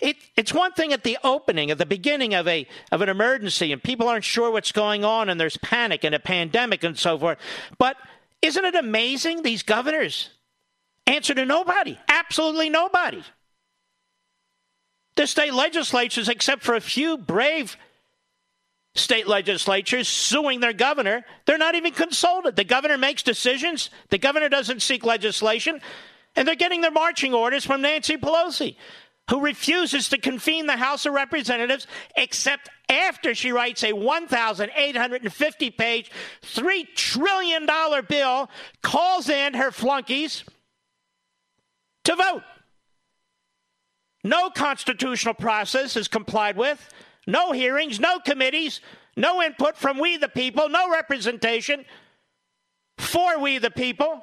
It, 0.00 0.16
it's 0.36 0.52
one 0.52 0.72
thing 0.72 0.92
at 0.92 1.04
the 1.04 1.18
opening, 1.22 1.70
at 1.70 1.78
the 1.78 1.86
beginning 1.86 2.34
of 2.34 2.48
a 2.48 2.66
of 2.90 3.00
an 3.00 3.08
emergency, 3.08 3.72
and 3.72 3.82
people 3.82 4.08
aren't 4.08 4.24
sure 4.24 4.50
what's 4.50 4.72
going 4.72 5.04
on, 5.04 5.28
and 5.28 5.40
there's 5.40 5.56
panic 5.58 6.04
and 6.04 6.14
a 6.14 6.18
pandemic 6.18 6.82
and 6.82 6.98
so 6.98 7.18
forth. 7.18 7.38
But 7.78 7.96
isn't 8.42 8.64
it 8.64 8.74
amazing 8.74 9.42
these 9.42 9.62
governors 9.62 10.30
answer 11.06 11.34
to 11.34 11.44
nobody, 11.44 11.98
absolutely 12.08 12.70
nobody. 12.70 13.22
The 15.16 15.26
state 15.26 15.54
legislatures, 15.54 16.28
except 16.28 16.62
for 16.62 16.74
a 16.74 16.80
few 16.80 17.16
brave 17.16 17.76
state 18.96 19.26
legislatures 19.26 20.08
suing 20.08 20.60
their 20.60 20.72
governor, 20.72 21.24
they're 21.46 21.58
not 21.58 21.74
even 21.74 21.92
consulted. 21.92 22.56
The 22.56 22.64
governor 22.64 22.98
makes 22.98 23.22
decisions. 23.22 23.90
The 24.10 24.18
governor 24.18 24.48
doesn't 24.48 24.82
seek 24.82 25.04
legislation, 25.04 25.80
and 26.36 26.46
they're 26.46 26.54
getting 26.54 26.80
their 26.80 26.90
marching 26.90 27.34
orders 27.34 27.64
from 27.64 27.82
Nancy 27.82 28.16
Pelosi 28.16 28.76
who 29.30 29.40
refuses 29.40 30.08
to 30.10 30.18
convene 30.18 30.66
the 30.66 30.76
House 30.76 31.06
of 31.06 31.14
Representatives 31.14 31.86
except 32.16 32.68
after 32.88 33.34
she 33.34 33.52
writes 33.52 33.82
a 33.82 33.92
1,850 33.92 35.70
page, 35.70 36.10
$3 36.42 36.94
trillion 36.94 37.66
bill, 38.08 38.50
calls 38.82 39.28
in 39.28 39.54
her 39.54 39.70
flunkies 39.70 40.44
to 42.04 42.14
vote. 42.14 42.42
No 44.22 44.50
constitutional 44.50 45.34
process 45.34 45.96
is 45.96 46.08
complied 46.08 46.56
with, 46.56 46.88
no 47.26 47.52
hearings, 47.52 48.00
no 48.00 48.18
committees, 48.20 48.80
no 49.16 49.42
input 49.42 49.76
from 49.76 49.98
we 49.98 50.16
the 50.16 50.28
people, 50.28 50.68
no 50.68 50.90
representation 50.90 51.84
for 52.98 53.38
we 53.38 53.58
the 53.58 53.70
people. 53.70 54.22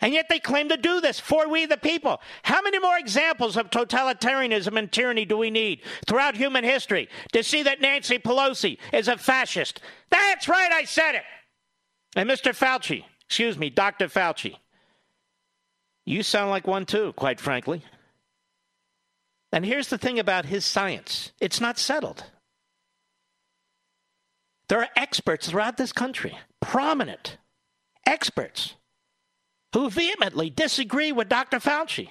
And 0.00 0.14
yet 0.14 0.28
they 0.28 0.38
claim 0.38 0.68
to 0.70 0.76
do 0.76 1.00
this 1.00 1.20
for 1.20 1.48
we 1.48 1.66
the 1.66 1.76
people. 1.76 2.20
How 2.42 2.62
many 2.62 2.78
more 2.78 2.98
examples 2.98 3.56
of 3.56 3.70
totalitarianism 3.70 4.78
and 4.78 4.90
tyranny 4.90 5.26
do 5.26 5.36
we 5.36 5.50
need 5.50 5.82
throughout 6.06 6.36
human 6.36 6.64
history 6.64 7.08
to 7.32 7.42
see 7.42 7.62
that 7.64 7.80
Nancy 7.80 8.18
Pelosi 8.18 8.78
is 8.92 9.08
a 9.08 9.18
fascist? 9.18 9.80
That's 10.08 10.48
right, 10.48 10.72
I 10.72 10.84
said 10.84 11.16
it. 11.16 11.24
And 12.16 12.28
Mr. 12.28 12.56
Fauci, 12.56 13.04
excuse 13.26 13.58
me, 13.58 13.68
Dr. 13.68 14.08
Fauci, 14.08 14.56
you 16.06 16.22
sound 16.22 16.50
like 16.50 16.66
one 16.66 16.86
too, 16.86 17.12
quite 17.12 17.38
frankly. 17.38 17.82
And 19.52 19.64
here's 19.66 19.88
the 19.88 19.98
thing 19.98 20.18
about 20.18 20.46
his 20.46 20.64
science 20.64 21.32
it's 21.40 21.60
not 21.60 21.78
settled. 21.78 22.24
There 24.68 24.80
are 24.80 24.88
experts 24.96 25.50
throughout 25.50 25.76
this 25.76 25.92
country, 25.92 26.38
prominent 26.60 27.36
experts 28.06 28.76
who 29.72 29.90
vehemently 29.90 30.50
disagree 30.50 31.12
with 31.12 31.28
Dr. 31.28 31.58
Fauci. 31.58 32.08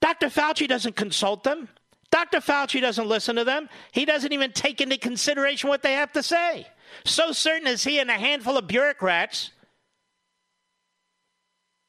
Dr. 0.00 0.26
Fauci 0.26 0.68
doesn't 0.68 0.96
consult 0.96 1.44
them. 1.44 1.68
Dr. 2.10 2.38
Fauci 2.38 2.80
doesn't 2.80 3.08
listen 3.08 3.36
to 3.36 3.44
them. 3.44 3.68
He 3.90 4.04
doesn't 4.04 4.32
even 4.32 4.52
take 4.52 4.80
into 4.80 4.98
consideration 4.98 5.68
what 5.68 5.82
they 5.82 5.94
have 5.94 6.12
to 6.12 6.22
say. 6.22 6.66
So 7.04 7.32
certain 7.32 7.66
is 7.66 7.82
he 7.82 7.98
and 7.98 8.10
a 8.10 8.14
handful 8.14 8.56
of 8.56 8.66
bureaucrats 8.66 9.50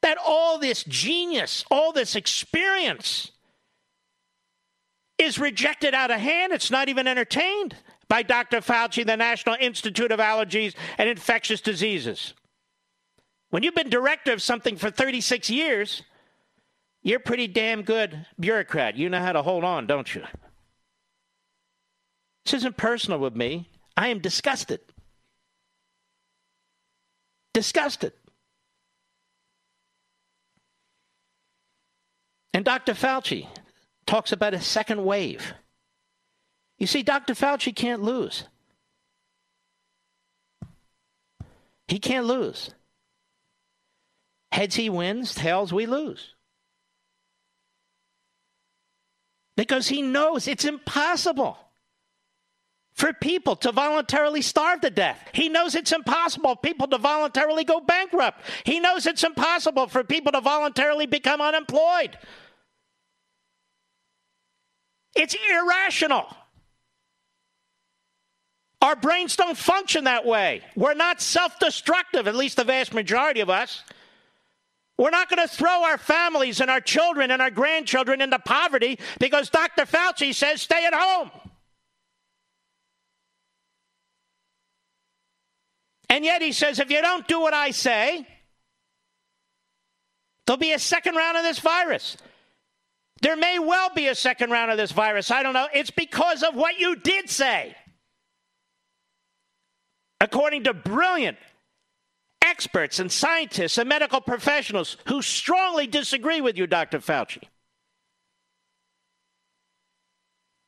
that 0.02 0.18
all 0.24 0.58
this 0.58 0.82
genius, 0.84 1.64
all 1.70 1.92
this 1.92 2.16
experience 2.16 3.32
is 5.18 5.38
rejected 5.38 5.94
out 5.94 6.10
of 6.10 6.20
hand. 6.20 6.52
It's 6.52 6.70
not 6.70 6.88
even 6.88 7.06
entertained 7.06 7.76
by 8.08 8.22
Dr. 8.22 8.60
Fauci, 8.60 9.04
the 9.04 9.16
National 9.16 9.56
Institute 9.60 10.12
of 10.12 10.20
Allergies 10.20 10.74
and 10.98 11.08
Infectious 11.08 11.60
Diseases. 11.60 12.34
When 13.56 13.62
you've 13.62 13.74
been 13.74 13.88
director 13.88 14.34
of 14.34 14.42
something 14.42 14.76
for 14.76 14.90
36 14.90 15.48
years, 15.48 16.02
You're 17.02 17.20
pretty 17.20 17.46
damn 17.46 17.84
good 17.84 18.26
bureaucrat. 18.38 18.98
You 18.98 19.08
know 19.08 19.18
how 19.18 19.32
to 19.32 19.40
hold 19.40 19.64
on, 19.64 19.86
don't 19.86 20.14
you? 20.14 20.24
This 22.44 22.52
isn't 22.52 22.76
personal 22.76 23.18
with 23.18 23.34
me. 23.34 23.70
I 23.96 24.08
am 24.08 24.18
disgusted. 24.18 24.80
Disgusted. 27.54 28.12
And 32.52 32.62
Dr. 32.62 32.92
Fauci 32.92 33.48
talks 34.04 34.32
about 34.32 34.52
a 34.52 34.60
second 34.60 35.02
wave. 35.02 35.54
You 36.76 36.86
see, 36.86 37.02
Dr. 37.02 37.32
Fauci 37.32 37.74
can't 37.74 38.02
lose. 38.02 38.44
He 41.88 41.98
can't 41.98 42.26
lose. 42.26 42.74
Heads 44.56 44.74
he 44.74 44.88
wins, 44.88 45.34
tails 45.34 45.70
we 45.70 45.84
lose. 45.84 46.32
Because 49.54 49.86
he 49.86 50.00
knows 50.00 50.48
it's 50.48 50.64
impossible 50.64 51.58
for 52.94 53.12
people 53.12 53.56
to 53.56 53.70
voluntarily 53.70 54.40
starve 54.40 54.80
to 54.80 54.88
death. 54.88 55.20
He 55.34 55.50
knows 55.50 55.74
it's 55.74 55.92
impossible 55.92 56.54
for 56.54 56.60
people 56.62 56.88
to 56.88 56.96
voluntarily 56.96 57.64
go 57.64 57.80
bankrupt. 57.80 58.40
He 58.64 58.80
knows 58.80 59.06
it's 59.06 59.24
impossible 59.24 59.88
for 59.88 60.02
people 60.02 60.32
to 60.32 60.40
voluntarily 60.40 61.04
become 61.04 61.42
unemployed. 61.42 62.16
It's 65.14 65.36
irrational. 65.52 66.34
Our 68.80 68.96
brains 68.96 69.36
don't 69.36 69.58
function 69.58 70.04
that 70.04 70.24
way. 70.24 70.62
We're 70.76 70.94
not 70.94 71.20
self 71.20 71.58
destructive, 71.58 72.26
at 72.26 72.34
least 72.34 72.56
the 72.56 72.64
vast 72.64 72.94
majority 72.94 73.40
of 73.40 73.50
us. 73.50 73.82
We're 74.98 75.10
not 75.10 75.28
going 75.28 75.46
to 75.46 75.54
throw 75.54 75.84
our 75.84 75.98
families 75.98 76.60
and 76.60 76.70
our 76.70 76.80
children 76.80 77.30
and 77.30 77.42
our 77.42 77.50
grandchildren 77.50 78.22
into 78.22 78.38
poverty 78.38 78.98
because 79.20 79.50
Dr. 79.50 79.84
Fauci 79.84 80.34
says 80.34 80.62
stay 80.62 80.86
at 80.86 80.94
home. 80.94 81.30
And 86.08 86.24
yet 86.24 86.40
he 86.40 86.52
says 86.52 86.78
if 86.78 86.90
you 86.90 87.02
don't 87.02 87.28
do 87.28 87.40
what 87.40 87.52
I 87.52 87.72
say, 87.72 88.26
there'll 90.46 90.58
be 90.58 90.72
a 90.72 90.78
second 90.78 91.14
round 91.14 91.36
of 91.36 91.42
this 91.42 91.58
virus. 91.58 92.16
There 93.20 93.36
may 93.36 93.58
well 93.58 93.90
be 93.94 94.08
a 94.08 94.14
second 94.14 94.50
round 94.50 94.70
of 94.70 94.76
this 94.78 94.92
virus. 94.92 95.30
I 95.30 95.42
don't 95.42 95.54
know. 95.54 95.68
It's 95.74 95.90
because 95.90 96.42
of 96.42 96.54
what 96.54 96.78
you 96.78 96.96
did 96.96 97.28
say. 97.28 97.74
According 100.20 100.64
to 100.64 100.74
brilliant 100.74 101.36
experts 102.42 102.98
and 102.98 103.10
scientists 103.10 103.78
and 103.78 103.88
medical 103.88 104.20
professionals 104.20 104.96
who 105.08 105.22
strongly 105.22 105.86
disagree 105.86 106.40
with 106.40 106.56
you, 106.56 106.66
Dr. 106.66 106.98
Fauci, 106.98 107.42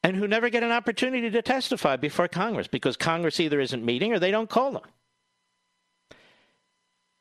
and 0.03 0.17
who 0.17 0.29
never 0.29 0.49
get 0.49 0.63
an 0.63 0.73
opportunity 0.73 1.31
to 1.31 1.43
testify 1.43 1.97
before 1.97 2.29
Congress 2.29 2.69
because 2.69 2.97
Congress 2.97 3.41
either 3.41 3.61
isn't 3.61 3.85
meeting 3.85 4.13
or 4.13 4.19
they 4.19 4.31
don't 4.31 4.51
call 4.51 4.73
them. 4.73 4.83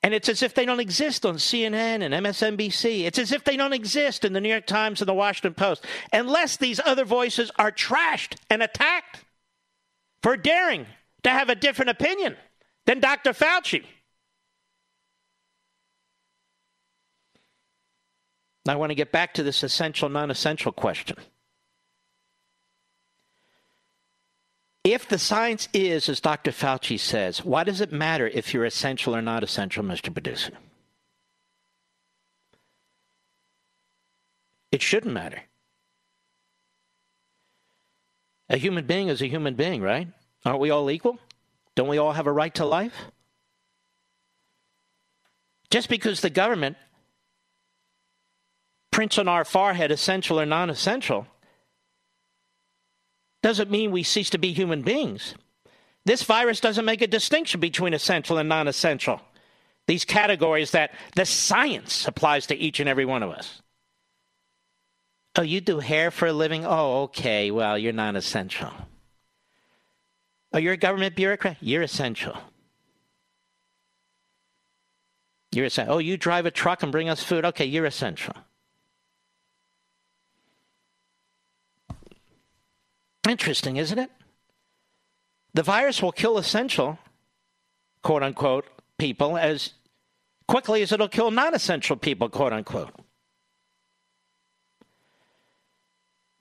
And 0.03 0.13
it's 0.13 0.29
as 0.29 0.41
if 0.41 0.53
they 0.53 0.65
don't 0.65 0.79
exist 0.79 1.25
on 1.25 1.35
CNN 1.35 2.01
and 2.01 2.13
MSNBC. 2.13 3.05
It's 3.05 3.19
as 3.19 3.31
if 3.31 3.43
they 3.43 3.57
don't 3.57 3.73
exist 3.73 4.23
in 4.23 4.31
the 4.31 4.39
New 4.39 4.49
York 4.49 4.65
Times 4.65 5.01
and 5.01 5.07
the 5.07 5.13
Washington 5.13 5.53
Post, 5.53 5.83
unless 6.13 6.55
these 6.55 6.79
other 6.85 7.03
voices 7.03 7.51
are 7.57 7.71
trashed 7.71 8.37
and 8.49 8.63
attacked 8.63 9.25
for 10.21 10.37
daring 10.37 10.85
to 11.23 11.29
have 11.29 11.49
a 11.49 11.55
different 11.55 11.89
opinion 11.89 12.37
than 12.85 13.01
Dr. 13.01 13.33
Fauci. 13.33 13.83
I 18.67 18.75
want 18.75 18.91
to 18.91 18.95
get 18.95 19.11
back 19.11 19.33
to 19.35 19.43
this 19.43 19.63
essential, 19.63 20.09
non 20.09 20.31
essential 20.31 20.71
question. 20.71 21.17
If 24.83 25.09
the 25.09 25.17
science 25.17 25.67
is, 25.73 26.07
as 26.07 26.21
Dr. 26.21 26.51
Fauci 26.51 26.97
says, 26.97 27.43
why 27.43 27.65
does 27.65 27.81
it 27.81 27.91
matter 27.91 28.27
if 28.27 28.53
you're 28.53 28.63
essential 28.63 29.15
or 29.15 29.21
not 29.21 29.43
essential, 29.43 29.83
Mr. 29.83 30.13
Producer? 30.13 30.53
It 34.71 34.81
shouldn't 34.81 35.13
matter. 35.13 35.41
A 38.49 38.57
human 38.57 38.85
being 38.85 39.09
is 39.09 39.21
a 39.21 39.27
human 39.27 39.55
being, 39.55 39.81
right? 39.81 40.07
Aren't 40.45 40.59
we 40.59 40.69
all 40.69 40.89
equal? 40.89 41.19
Don't 41.75 41.89
we 41.89 41.97
all 41.97 42.13
have 42.13 42.27
a 42.27 42.31
right 42.31 42.53
to 42.55 42.65
life? 42.65 42.95
Just 45.69 45.89
because 45.89 46.21
the 46.21 46.29
government 46.29 46.77
prints 48.97 49.19
on 49.19 49.27
our 49.27 49.45
forehead 49.45 49.91
essential 49.91 50.39
or 50.39 50.45
non 50.47 50.71
essential 50.71 51.27
doesn't 53.43 53.69
mean 53.69 53.91
we 53.91 54.01
cease 54.01 54.31
to 54.31 54.39
be 54.39 54.53
human 54.53 54.81
beings. 54.81 55.35
This 56.05 56.23
virus 56.23 56.59
doesn't 56.59 56.83
make 56.83 57.03
a 57.03 57.07
distinction 57.07 57.59
between 57.59 57.93
essential 57.93 58.39
and 58.39 58.49
non 58.49 58.67
essential. 58.67 59.21
These 59.85 60.03
categories 60.03 60.71
that 60.71 60.95
the 61.15 61.25
science 61.25 62.07
applies 62.07 62.47
to 62.47 62.55
each 62.55 62.79
and 62.79 62.89
every 62.89 63.05
one 63.05 63.21
of 63.21 63.29
us. 63.29 63.61
Oh, 65.35 65.43
you 65.43 65.61
do 65.61 65.77
hair 65.77 66.09
for 66.09 66.29
a 66.29 66.33
living? 66.33 66.65
Oh, 66.65 67.03
okay. 67.03 67.51
Well, 67.51 67.77
you're 67.77 67.93
non 67.93 68.15
essential. 68.15 68.71
Oh, 70.53 70.57
you're 70.57 70.73
a 70.73 70.77
government 70.87 71.15
bureaucrat? 71.15 71.57
You're 71.61 71.83
essential. 71.83 72.35
You're 75.51 75.65
essential. 75.65 75.93
Oh, 75.93 75.99
you 75.99 76.17
drive 76.17 76.47
a 76.47 76.51
truck 76.51 76.81
and 76.81 76.91
bring 76.91 77.09
us 77.09 77.21
food? 77.21 77.45
Okay, 77.45 77.65
you're 77.65 77.85
essential. 77.85 78.33
Interesting, 83.27 83.77
isn't 83.77 83.99
it? 83.99 84.09
The 85.53 85.63
virus 85.63 86.01
will 86.01 86.11
kill 86.11 86.37
essential, 86.37 86.99
quote 88.03 88.23
unquote, 88.23 88.65
people 88.97 89.37
as 89.37 89.73
quickly 90.47 90.81
as 90.81 90.91
it'll 90.91 91.07
kill 91.07 91.31
non 91.31 91.53
essential 91.53 91.95
people, 91.97 92.29
quote 92.29 92.53
unquote. 92.53 92.93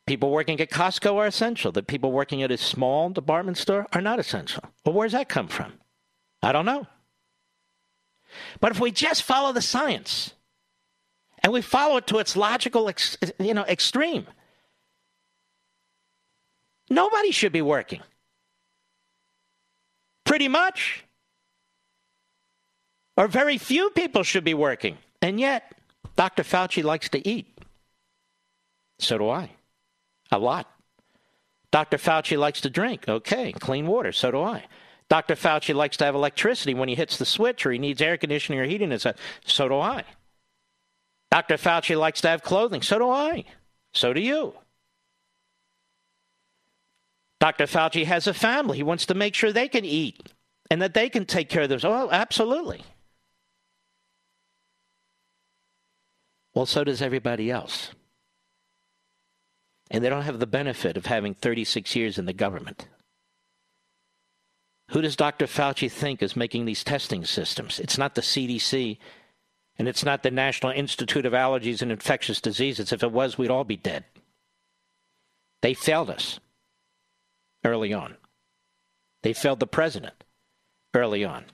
People 0.06 0.30
working 0.30 0.60
at 0.60 0.70
Costco 0.70 1.16
are 1.16 1.26
essential. 1.26 1.72
The 1.72 1.82
people 1.82 2.12
working 2.12 2.42
at 2.42 2.52
a 2.52 2.56
small 2.56 3.10
department 3.10 3.58
store 3.58 3.86
are 3.92 4.00
not 4.00 4.20
essential. 4.20 4.62
Well, 4.84 4.94
where's 4.94 5.12
that 5.12 5.28
come 5.28 5.48
from? 5.48 5.72
I 6.42 6.52
don't 6.52 6.66
know. 6.66 6.86
But 8.60 8.72
if 8.72 8.80
we 8.80 8.92
just 8.92 9.24
follow 9.24 9.52
the 9.52 9.62
science 9.62 10.34
and 11.42 11.52
we 11.52 11.60
follow 11.60 11.96
it 11.96 12.06
to 12.08 12.18
its 12.18 12.36
logical, 12.36 12.88
ex- 12.88 13.16
you 13.40 13.54
know, 13.54 13.64
extreme, 13.64 14.26
Nobody 16.88 17.30
should 17.30 17.52
be 17.52 17.62
working. 17.62 18.00
Pretty 20.24 20.48
much. 20.48 21.04
Or 23.16 23.28
very 23.28 23.58
few 23.58 23.90
people 23.90 24.22
should 24.22 24.44
be 24.44 24.54
working. 24.54 24.98
And 25.22 25.40
yet, 25.40 25.72
Dr. 26.16 26.42
Fauci 26.42 26.84
likes 26.84 27.08
to 27.10 27.26
eat. 27.26 27.58
So 28.98 29.18
do 29.18 29.28
I. 29.28 29.50
A 30.30 30.38
lot. 30.38 30.70
Dr. 31.70 31.98
Fauci 31.98 32.38
likes 32.38 32.60
to 32.62 32.70
drink. 32.70 33.08
Okay, 33.08 33.52
clean 33.52 33.86
water. 33.86 34.12
So 34.12 34.30
do 34.30 34.40
I. 34.40 34.64
Dr. 35.08 35.34
Fauci 35.34 35.74
likes 35.74 35.96
to 35.98 36.04
have 36.04 36.14
electricity 36.14 36.74
when 36.74 36.88
he 36.88 36.94
hits 36.94 37.16
the 37.16 37.24
switch 37.24 37.64
or 37.64 37.72
he 37.72 37.78
needs 37.78 38.00
air 38.02 38.16
conditioning 38.16 38.60
or 38.60 38.64
heating. 38.64 38.96
So 38.98 39.68
do 39.68 39.78
I. 39.78 40.04
Dr. 41.30 41.56
Fauci 41.56 41.98
likes 41.98 42.20
to 42.22 42.28
have 42.28 42.42
clothing. 42.42 42.82
So 42.82 42.98
do 42.98 43.10
I. 43.10 43.44
So 43.94 44.12
do 44.12 44.20
you. 44.20 44.54
Dr. 47.40 47.64
Fauci 47.64 48.04
has 48.04 48.26
a 48.26 48.34
family. 48.34 48.78
He 48.78 48.82
wants 48.82 49.06
to 49.06 49.14
make 49.14 49.34
sure 49.34 49.52
they 49.52 49.68
can 49.68 49.84
eat 49.84 50.32
and 50.70 50.80
that 50.82 50.94
they 50.94 51.08
can 51.08 51.26
take 51.26 51.48
care 51.48 51.62
of 51.62 51.68
those. 51.68 51.84
Oh, 51.84 52.08
absolutely. 52.10 52.82
Well, 56.54 56.66
so 56.66 56.84
does 56.84 57.02
everybody 57.02 57.50
else. 57.50 57.90
And 59.90 60.02
they 60.02 60.08
don't 60.08 60.22
have 60.22 60.40
the 60.40 60.46
benefit 60.46 60.96
of 60.96 61.06
having 61.06 61.34
36 61.34 61.94
years 61.94 62.18
in 62.18 62.24
the 62.24 62.32
government. 62.32 62.88
Who 64.90 65.02
does 65.02 65.16
Dr. 65.16 65.46
Fauci 65.46 65.90
think 65.90 66.22
is 66.22 66.36
making 66.36 66.64
these 66.64 66.82
testing 66.82 67.24
systems? 67.24 67.78
It's 67.78 67.98
not 67.98 68.14
the 68.14 68.22
CDC 68.22 68.98
and 69.78 69.86
it's 69.86 70.04
not 70.04 70.22
the 70.22 70.30
National 70.30 70.72
Institute 70.72 71.26
of 71.26 71.34
Allergies 71.34 71.82
and 71.82 71.92
Infectious 71.92 72.40
Diseases. 72.40 72.92
If 72.92 73.02
it 73.02 73.12
was, 73.12 73.36
we'd 73.36 73.50
all 73.50 73.64
be 73.64 73.76
dead. 73.76 74.04
They 75.60 75.74
failed 75.74 76.08
us 76.08 76.40
early 77.66 77.92
on. 77.92 78.16
They 79.22 79.32
failed 79.32 79.60
the 79.60 79.66
president 79.66 80.24
early 80.94 81.24
on. 81.24 81.44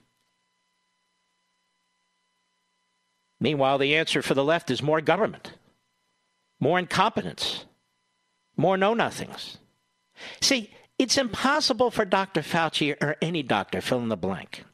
Meanwhile, 3.40 3.78
the 3.78 3.96
answer 3.96 4.22
for 4.22 4.34
the 4.34 4.44
left 4.44 4.70
is 4.70 4.82
more 4.82 5.00
government, 5.00 5.54
more 6.60 6.78
incompetence, 6.78 7.64
more 8.56 8.76
know 8.76 8.94
nothings. 8.94 9.56
See, 10.40 10.70
it's 10.98 11.18
impossible 11.18 11.90
for 11.90 12.04
Dr. 12.04 12.42
Fauci 12.42 12.94
or 13.02 13.16
any 13.20 13.42
doctor, 13.42 13.80
fill 13.80 13.98
in 13.98 14.08
the 14.08 14.16
blank, 14.16 14.64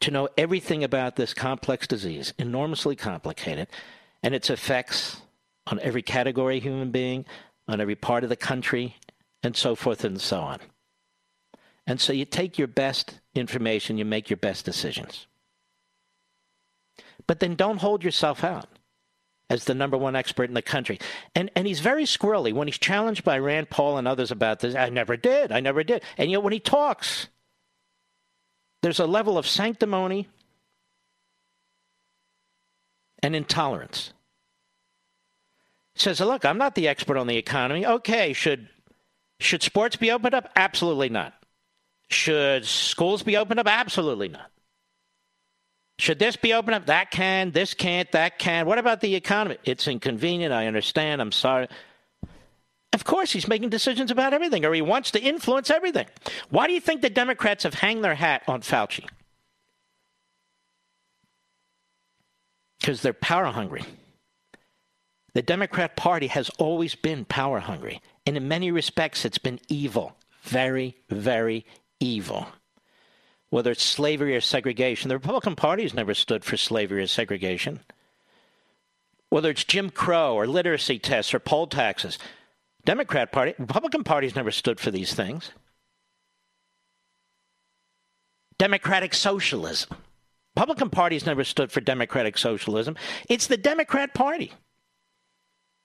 to 0.00 0.10
know 0.10 0.28
everything 0.36 0.82
about 0.82 1.14
this 1.14 1.32
complex 1.32 1.86
disease, 1.86 2.32
enormously 2.38 2.96
complicated, 2.96 3.68
and 4.24 4.34
its 4.34 4.50
effects 4.50 5.20
on 5.68 5.78
every 5.78 6.02
category 6.02 6.56
of 6.56 6.64
human 6.64 6.90
being, 6.90 7.24
on 7.68 7.80
every 7.80 7.94
part 7.94 8.24
of 8.24 8.30
the 8.30 8.36
country, 8.36 8.96
and 9.42 9.56
so 9.56 9.74
forth 9.74 10.04
and 10.04 10.20
so 10.20 10.40
on. 10.40 10.60
And 11.86 12.00
so 12.00 12.12
you 12.12 12.24
take 12.24 12.58
your 12.58 12.68
best 12.68 13.20
information, 13.34 13.98
you 13.98 14.04
make 14.04 14.30
your 14.30 14.36
best 14.36 14.64
decisions. 14.64 15.26
But 17.26 17.40
then 17.40 17.54
don't 17.54 17.78
hold 17.78 18.04
yourself 18.04 18.44
out 18.44 18.66
as 19.50 19.64
the 19.64 19.74
number 19.74 19.96
one 19.96 20.16
expert 20.16 20.48
in 20.48 20.54
the 20.54 20.62
country. 20.62 20.98
And 21.34 21.50
and 21.54 21.66
he's 21.66 21.80
very 21.80 22.04
squirrely 22.04 22.52
when 22.52 22.68
he's 22.68 22.78
challenged 22.78 23.24
by 23.24 23.38
Rand 23.38 23.70
Paul 23.70 23.98
and 23.98 24.08
others 24.08 24.30
about 24.30 24.60
this. 24.60 24.74
I 24.74 24.88
never 24.88 25.16
did. 25.16 25.52
I 25.52 25.60
never 25.60 25.84
did. 25.84 26.02
And 26.16 26.30
yet 26.30 26.42
when 26.42 26.52
he 26.52 26.60
talks, 26.60 27.28
there's 28.82 29.00
a 29.00 29.06
level 29.06 29.38
of 29.38 29.46
sanctimony 29.46 30.28
and 33.22 33.36
intolerance. 33.36 34.12
Says, 35.94 36.20
look, 36.20 36.44
I'm 36.44 36.58
not 36.58 36.74
the 36.74 36.88
expert 36.88 37.16
on 37.16 37.26
the 37.26 37.36
economy. 37.36 37.84
Okay, 37.86 38.32
should 38.32 38.68
should 39.42 39.62
sports 39.62 39.96
be 39.96 40.10
opened 40.10 40.34
up? 40.34 40.48
Absolutely 40.56 41.08
not. 41.08 41.34
Should 42.10 42.64
schools 42.64 43.22
be 43.22 43.36
opened 43.36 43.60
up? 43.60 43.66
Absolutely 43.66 44.28
not. 44.28 44.50
Should 45.98 46.18
this 46.18 46.36
be 46.36 46.52
opened 46.52 46.74
up? 46.74 46.86
That 46.86 47.10
can, 47.10 47.52
this 47.52 47.74
can't, 47.74 48.10
that 48.12 48.38
can. 48.38 48.66
What 48.66 48.78
about 48.78 49.00
the 49.00 49.14
economy? 49.14 49.58
It's 49.64 49.86
inconvenient. 49.86 50.52
I 50.52 50.66
understand. 50.66 51.20
I'm 51.20 51.32
sorry. 51.32 51.68
Of 52.92 53.04
course, 53.04 53.32
he's 53.32 53.48
making 53.48 53.70
decisions 53.70 54.10
about 54.10 54.34
everything, 54.34 54.64
or 54.64 54.74
he 54.74 54.82
wants 54.82 55.12
to 55.12 55.20
influence 55.20 55.70
everything. 55.70 56.06
Why 56.50 56.66
do 56.66 56.74
you 56.74 56.80
think 56.80 57.00
the 57.00 57.10
Democrats 57.10 57.64
have 57.64 57.74
hanged 57.74 58.04
their 58.04 58.14
hat 58.14 58.42
on 58.46 58.60
Fauci? 58.60 59.06
Because 62.80 63.00
they're 63.00 63.12
power 63.12 63.46
hungry. 63.46 63.82
The 65.34 65.42
Democrat 65.42 65.96
Party 65.96 66.26
has 66.26 66.50
always 66.58 66.94
been 66.94 67.24
power 67.24 67.60
hungry, 67.60 68.02
and 68.26 68.36
in 68.36 68.48
many 68.48 68.70
respects, 68.70 69.24
it's 69.24 69.38
been 69.38 69.60
evil. 69.68 70.16
Very, 70.42 70.96
very 71.08 71.64
evil. 72.00 72.46
Whether 73.50 73.72
it's 73.72 73.82
slavery 73.82 74.36
or 74.36 74.40
segregation, 74.40 75.08
the 75.08 75.16
Republican 75.16 75.56
Party 75.56 75.82
has 75.82 75.94
never 75.94 76.14
stood 76.14 76.44
for 76.44 76.56
slavery 76.56 77.02
or 77.02 77.06
segregation. 77.06 77.80
Whether 79.28 79.50
it's 79.50 79.64
Jim 79.64 79.90
Crow 79.90 80.34
or 80.34 80.46
literacy 80.46 80.98
tests 80.98 81.34
or 81.34 81.38
poll 81.38 81.66
taxes, 81.66 82.18
Democrat 82.84 83.32
Party, 83.32 83.54
Republican 83.58 84.04
Party's 84.04 84.36
never 84.36 84.50
stood 84.50 84.80
for 84.80 84.90
these 84.90 85.14
things. 85.14 85.50
Democratic 88.58 89.14
socialism. 89.14 89.96
Republican 90.54 90.90
Party's 90.90 91.26
never 91.26 91.44
stood 91.44 91.72
for 91.72 91.80
democratic 91.80 92.36
socialism. 92.36 92.96
It's 93.28 93.46
the 93.46 93.56
Democrat 93.56 94.14
Party 94.14 94.52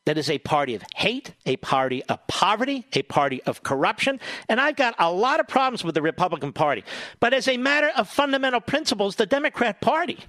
that 0.08 0.18
is 0.18 0.30
a 0.30 0.40
party 0.40 0.74
of 0.74 0.82
hate, 0.96 1.34
a 1.46 1.58
party 1.58 2.02
of 2.06 2.26
poverty, 2.28 2.86
a 2.94 3.02
party 3.02 3.44
of 3.44 3.62
corruption. 3.62 4.22
And 4.48 4.62
I've 4.62 4.78
got 4.78 4.96
a 5.00 5.12
lot 5.12 5.42
of 5.42 5.50
problems 5.50 5.84
with 5.84 5.96
the 5.96 6.02
Republican 6.02 6.54
Party. 6.54 6.86
But 7.20 7.34
as 7.34 7.50
a 7.50 7.58
matter 7.58 7.92
of 7.94 8.08
fundamental 8.08 8.62
principles, 8.62 9.18
the 9.18 9.26
Democrat 9.26 9.82
Party 9.82 10.20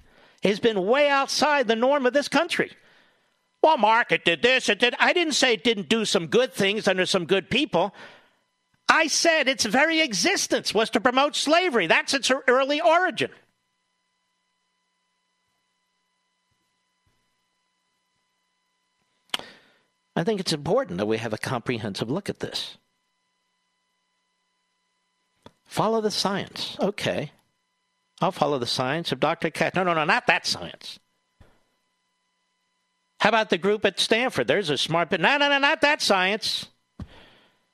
has 0.42 0.58
been 0.58 0.84
way 0.84 1.08
outside 1.08 1.68
the 1.68 1.76
norm 1.76 2.06
of 2.06 2.12
this 2.12 2.26
country. 2.26 2.72
Well, 3.62 3.78
Mark, 3.78 4.10
it 4.10 4.24
did 4.24 4.42
this, 4.42 4.68
it 4.68 4.80
did. 4.80 4.96
I 4.98 5.12
didn't 5.12 5.34
say 5.34 5.52
it 5.52 5.62
didn't 5.62 5.88
do 5.88 6.04
some 6.04 6.26
good 6.26 6.52
things 6.52 6.88
under 6.88 7.06
some 7.06 7.24
good 7.24 7.48
people. 7.48 7.94
I 8.88 9.06
said 9.06 9.46
its 9.46 9.64
very 9.64 10.00
existence 10.00 10.74
was 10.74 10.90
to 10.90 11.00
promote 11.00 11.36
slavery. 11.36 11.86
That's 11.86 12.14
its 12.14 12.32
early 12.48 12.80
origin. 12.80 13.30
I 20.18 20.24
think 20.24 20.40
it's 20.40 20.52
important 20.52 20.98
that 20.98 21.06
we 21.06 21.18
have 21.18 21.32
a 21.32 21.38
comprehensive 21.38 22.10
look 22.10 22.28
at 22.28 22.40
this. 22.40 22.76
Follow 25.64 26.00
the 26.00 26.10
science. 26.10 26.76
Okay. 26.80 27.30
I'll 28.20 28.32
follow 28.32 28.58
the 28.58 28.66
science 28.66 29.12
of 29.12 29.20
Dr. 29.20 29.48
Cat. 29.50 29.76
No, 29.76 29.84
no, 29.84 29.94
no, 29.94 30.04
not 30.04 30.26
that 30.26 30.44
science. 30.44 30.98
How 33.20 33.28
about 33.28 33.50
the 33.50 33.58
group 33.58 33.84
at 33.84 34.00
Stanford? 34.00 34.48
There's 34.48 34.70
a 34.70 34.76
smart, 34.76 35.08
but 35.08 35.20
no, 35.20 35.38
no, 35.38 35.48
no, 35.50 35.58
not 35.58 35.82
that 35.82 36.02
science. 36.02 36.66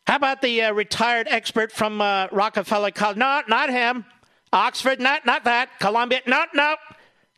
How 0.07 0.17
about 0.17 0.43
the 0.43 0.65
uh, 0.65 0.73
retired 0.75 1.29
expert 1.31 1.73
from 1.73 2.03
uh, 2.03 2.27
Rockefeller 2.31 2.91
College? 2.91 3.17
No, 3.17 3.41
not 3.49 3.71
him. 3.71 4.05
Oxford, 4.53 5.01
not, 5.01 5.25
not 5.25 5.45
that. 5.45 5.81
Columbia, 5.81 6.21
no, 6.27 6.45
no. 6.53 6.77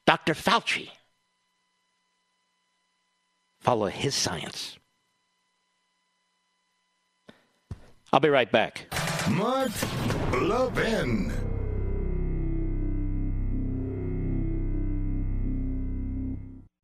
Dr. 0.04 0.34
Fauci. 0.34 0.90
Follow 3.60 3.86
his 3.86 4.16
science. 4.16 4.76
I'll 8.12 8.20
be 8.20 8.28
right 8.28 8.50
back. 8.50 8.86
Mark 9.30 9.70
Levin. 10.32 11.32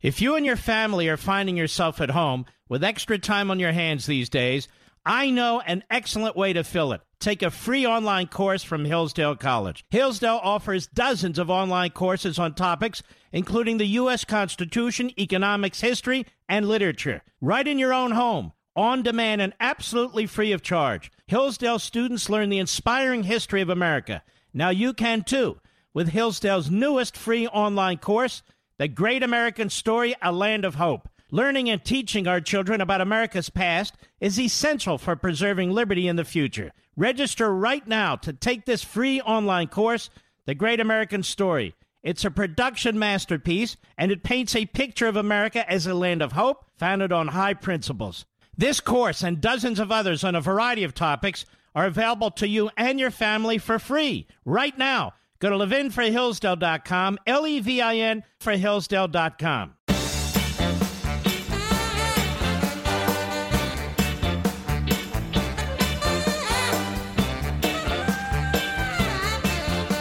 If 0.00 0.20
you 0.20 0.34
and 0.34 0.44
your 0.44 0.56
family 0.56 1.08
are 1.08 1.16
finding 1.16 1.56
yourself 1.56 2.00
at 2.00 2.10
home 2.10 2.44
with 2.68 2.82
extra 2.82 3.18
time 3.18 3.50
on 3.50 3.60
your 3.60 3.70
hands 3.70 4.06
these 4.06 4.28
days, 4.28 4.66
I 5.06 5.30
know 5.30 5.60
an 5.60 5.84
excellent 5.90 6.36
way 6.36 6.52
to 6.52 6.64
fill 6.64 6.92
it. 6.92 7.00
Take 7.20 7.42
a 7.42 7.52
free 7.52 7.86
online 7.86 8.26
course 8.26 8.64
from 8.64 8.84
Hillsdale 8.84 9.36
College. 9.36 9.84
Hillsdale 9.90 10.40
offers 10.42 10.88
dozens 10.88 11.38
of 11.38 11.50
online 11.50 11.90
courses 11.90 12.38
on 12.38 12.54
topics 12.54 13.02
including 13.32 13.78
the 13.78 13.86
U.S. 13.86 14.24
Constitution, 14.24 15.10
economics, 15.18 15.80
history, 15.80 16.26
and 16.48 16.68
literature, 16.68 17.22
right 17.40 17.66
in 17.66 17.78
your 17.78 17.94
own 17.94 18.12
home 18.12 18.52
on 18.74 19.02
demand 19.02 19.40
and 19.40 19.54
absolutely 19.60 20.26
free 20.26 20.52
of 20.52 20.62
charge. 20.62 21.10
Hillsdale 21.26 21.78
students 21.78 22.30
learn 22.30 22.48
the 22.48 22.58
inspiring 22.58 23.24
history 23.24 23.60
of 23.60 23.68
America. 23.68 24.22
Now 24.54 24.70
you 24.70 24.92
can 24.92 25.22
too 25.22 25.58
with 25.94 26.08
Hillsdale's 26.08 26.70
newest 26.70 27.16
free 27.16 27.46
online 27.48 27.98
course, 27.98 28.42
The 28.78 28.88
Great 28.88 29.22
American 29.22 29.68
Story 29.68 30.14
A 30.22 30.32
Land 30.32 30.64
of 30.64 30.76
Hope. 30.76 31.08
Learning 31.30 31.70
and 31.70 31.82
teaching 31.82 32.26
our 32.26 32.40
children 32.40 32.80
about 32.80 33.00
America's 33.00 33.48
past 33.48 33.94
is 34.20 34.38
essential 34.38 34.98
for 34.98 35.16
preserving 35.16 35.70
liberty 35.70 36.06
in 36.06 36.16
the 36.16 36.24
future. 36.24 36.72
Register 36.96 37.54
right 37.54 37.86
now 37.86 38.16
to 38.16 38.32
take 38.32 38.66
this 38.66 38.84
free 38.84 39.20
online 39.22 39.68
course, 39.68 40.10
The 40.46 40.54
Great 40.54 40.78
American 40.80 41.22
Story. 41.22 41.74
It's 42.02 42.24
a 42.24 42.30
production 42.30 42.98
masterpiece, 42.98 43.76
and 43.96 44.10
it 44.10 44.24
paints 44.24 44.54
a 44.54 44.66
picture 44.66 45.06
of 45.06 45.16
America 45.16 45.70
as 45.70 45.86
a 45.86 45.94
land 45.94 46.20
of 46.20 46.32
hope 46.32 46.66
founded 46.76 47.12
on 47.12 47.28
high 47.28 47.54
principles. 47.54 48.26
This 48.62 48.78
course 48.78 49.24
and 49.24 49.40
dozens 49.40 49.80
of 49.80 49.90
others 49.90 50.22
on 50.22 50.36
a 50.36 50.40
variety 50.40 50.84
of 50.84 50.94
topics 50.94 51.44
are 51.74 51.86
available 51.86 52.30
to 52.30 52.46
you 52.46 52.70
and 52.76 53.00
your 53.00 53.10
family 53.10 53.58
for 53.58 53.80
free 53.80 54.28
right 54.44 54.78
now. 54.78 55.14
Go 55.40 55.50
to 55.50 55.56
levinforhillsdale.com, 55.56 57.18
L 57.26 57.44
E 57.44 57.58
V 57.58 57.80
I 57.80 57.96
N 57.96 58.22
for 58.38 58.52
Hillsdale.com. 58.52 59.74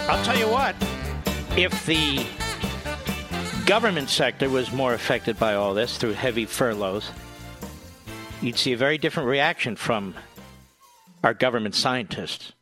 I'll 0.08 0.24
tell 0.24 0.38
you 0.38 0.48
what, 0.48 0.76
if 1.58 1.84
the 1.88 2.24
government 3.66 4.12
sector 4.12 4.52
was 4.52 4.72
more 4.72 4.94
affected 4.94 5.40
by 5.40 5.56
all 5.56 5.74
this 5.74 5.98
through 5.98 6.14
heavy 6.14 6.46
furloughs, 6.46 7.10
you'd 8.42 8.58
see 8.58 8.74
a 8.74 8.78
very 8.78 8.98
different 8.98 9.30
reaction 9.30 9.76
from 9.76 10.16
our 11.24 11.34
government 11.34 11.76
scientists. 11.76 12.54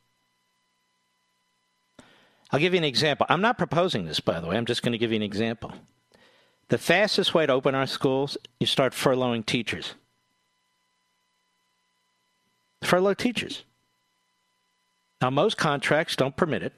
I'll 2.52 2.60
give 2.60 2.74
you 2.74 2.80
an 2.80 2.84
example. 2.84 3.26
I'm 3.30 3.42
not 3.42 3.58
proposing 3.58 4.06
this, 4.06 4.20
by 4.20 4.39
the 4.39 4.48
way. 4.48 4.58
I'm 4.58 4.65
just 4.65 4.82
going 4.82 4.92
to 4.92 4.98
give 4.98 5.12
you 5.12 5.15
an 5.15 5.24
example. 5.24 5.74
The 6.70 6.78
fastest 6.78 7.34
way 7.34 7.46
to 7.46 7.54
open 7.54 7.76
our 7.76 7.88
schools, 7.88 8.38
you 8.60 8.68
start 8.68 8.94
furloughing 8.94 9.46
teachers. 9.46 9.94
Furlough 12.82 13.13
teachers. 13.13 13.63
Now, 15.21 15.30
most 15.30 15.58
contracts 15.58 16.15
don't 16.15 16.36
permit 16.36 16.63
it. 16.63 16.73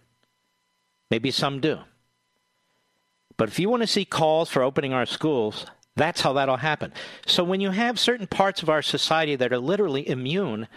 Maybe 1.10 1.32
some 1.32 1.60
do. 1.60 1.80
But 3.38 3.50
if 3.50 3.60
you 3.60 3.70
want 3.70 3.84
to 3.84 3.88
see 3.88 4.06
calls 4.06 4.50
for 4.50 4.62
opening 4.62 4.94
our 4.94 5.06
schools, 5.06 5.66
that's 5.96 6.22
how 6.22 6.34
that'll 6.34 6.58
happen. 6.58 6.94
So 7.26 7.44
when 7.44 7.62
you 7.62 7.72
have 7.72 8.00
certain 8.00 8.28
parts 8.28 8.64
of 8.64 8.70
our 8.70 8.82
society 8.82 9.36
that 9.36 9.52
are 9.52 9.60
literally 9.60 10.08
immune 10.08 10.68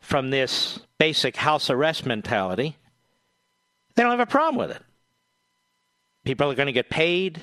from 0.00 0.30
this 0.30 0.80
basic 0.98 1.36
house 1.36 1.70
arrest 1.70 2.06
mentality, 2.06 2.76
they 3.94 4.02
don't 4.02 4.10
have 4.10 4.20
a 4.20 4.26
problem 4.26 4.56
with 4.56 4.76
it. 4.76 4.82
People 6.24 6.50
are 6.50 6.54
going 6.54 6.66
to 6.66 6.72
get 6.72 6.90
paid. 6.90 7.42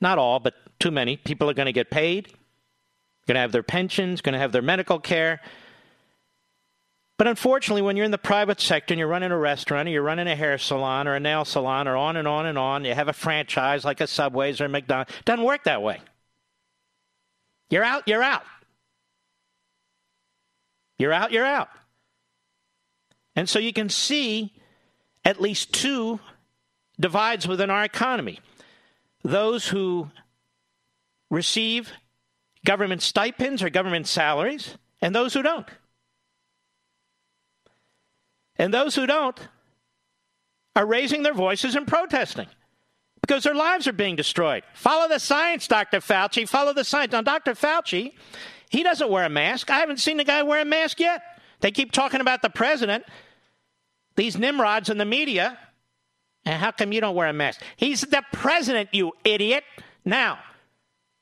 Not 0.00 0.18
all, 0.18 0.38
but 0.38 0.54
too 0.78 0.90
many. 0.90 1.16
People 1.16 1.50
are 1.50 1.54
going 1.54 1.66
to 1.66 1.72
get 1.72 1.90
paid, 1.90 2.28
going 3.26 3.34
to 3.34 3.40
have 3.40 3.52
their 3.52 3.62
pensions, 3.62 4.22
going 4.22 4.32
to 4.32 4.38
have 4.38 4.52
their 4.52 4.62
medical 4.62 4.98
care. 4.98 5.40
But 7.20 7.26
unfortunately, 7.26 7.82
when 7.82 7.98
you're 7.98 8.06
in 8.06 8.12
the 8.12 8.16
private 8.16 8.62
sector 8.62 8.94
and 8.94 8.98
you're 8.98 9.06
running 9.06 9.30
a 9.30 9.36
restaurant 9.36 9.86
or 9.86 9.92
you're 9.92 10.00
running 10.00 10.26
a 10.26 10.34
hair 10.34 10.56
salon 10.56 11.06
or 11.06 11.16
a 11.16 11.20
nail 11.20 11.44
salon 11.44 11.86
or 11.86 11.94
on 11.94 12.16
and 12.16 12.26
on 12.26 12.46
and 12.46 12.56
on, 12.56 12.86
you 12.86 12.94
have 12.94 13.08
a 13.08 13.12
franchise 13.12 13.84
like 13.84 14.00
a 14.00 14.06
Subway's 14.06 14.58
or 14.58 14.64
a 14.64 14.68
McDonald's, 14.70 15.12
it 15.18 15.26
doesn't 15.26 15.44
work 15.44 15.64
that 15.64 15.82
way. 15.82 16.00
You're 17.68 17.84
out, 17.84 18.04
you're 18.06 18.22
out. 18.22 18.44
You're 20.98 21.12
out, 21.12 21.30
you're 21.30 21.44
out. 21.44 21.68
And 23.36 23.46
so 23.46 23.58
you 23.58 23.74
can 23.74 23.90
see 23.90 24.54
at 25.22 25.42
least 25.42 25.74
two 25.74 26.20
divides 26.98 27.46
within 27.46 27.68
our 27.68 27.84
economy 27.84 28.40
those 29.22 29.68
who 29.68 30.08
receive 31.30 31.92
government 32.64 33.02
stipends 33.02 33.62
or 33.62 33.68
government 33.68 34.06
salaries, 34.06 34.78
and 35.02 35.14
those 35.14 35.34
who 35.34 35.42
don't. 35.42 35.68
And 38.60 38.74
those 38.74 38.94
who 38.94 39.06
don't 39.06 39.40
are 40.76 40.84
raising 40.84 41.22
their 41.22 41.32
voices 41.32 41.76
and 41.76 41.88
protesting 41.88 42.46
because 43.22 43.42
their 43.42 43.54
lives 43.54 43.88
are 43.88 43.92
being 43.94 44.16
destroyed. 44.16 44.64
Follow 44.74 45.08
the 45.08 45.18
science, 45.18 45.66
Dr. 45.66 46.00
Fauci. 46.00 46.46
Follow 46.46 46.74
the 46.74 46.84
science. 46.84 47.12
Now, 47.12 47.22
Dr. 47.22 47.54
Fauci, 47.54 48.12
he 48.68 48.82
doesn't 48.82 49.08
wear 49.08 49.24
a 49.24 49.30
mask. 49.30 49.70
I 49.70 49.78
haven't 49.78 49.98
seen 49.98 50.18
the 50.18 50.24
guy 50.24 50.42
wear 50.42 50.60
a 50.60 50.66
mask 50.66 51.00
yet. 51.00 51.22
They 51.60 51.70
keep 51.70 51.90
talking 51.90 52.20
about 52.20 52.42
the 52.42 52.50
president, 52.50 53.04
these 54.16 54.36
nimrods 54.36 54.90
in 54.90 54.98
the 54.98 55.06
media. 55.06 55.56
And 56.44 56.60
how 56.60 56.70
come 56.70 56.92
you 56.92 57.00
don't 57.00 57.14
wear 57.14 57.28
a 57.28 57.32
mask? 57.32 57.62
He's 57.76 58.02
the 58.02 58.22
president, 58.30 58.90
you 58.92 59.12
idiot. 59.24 59.64
Now, 60.04 60.38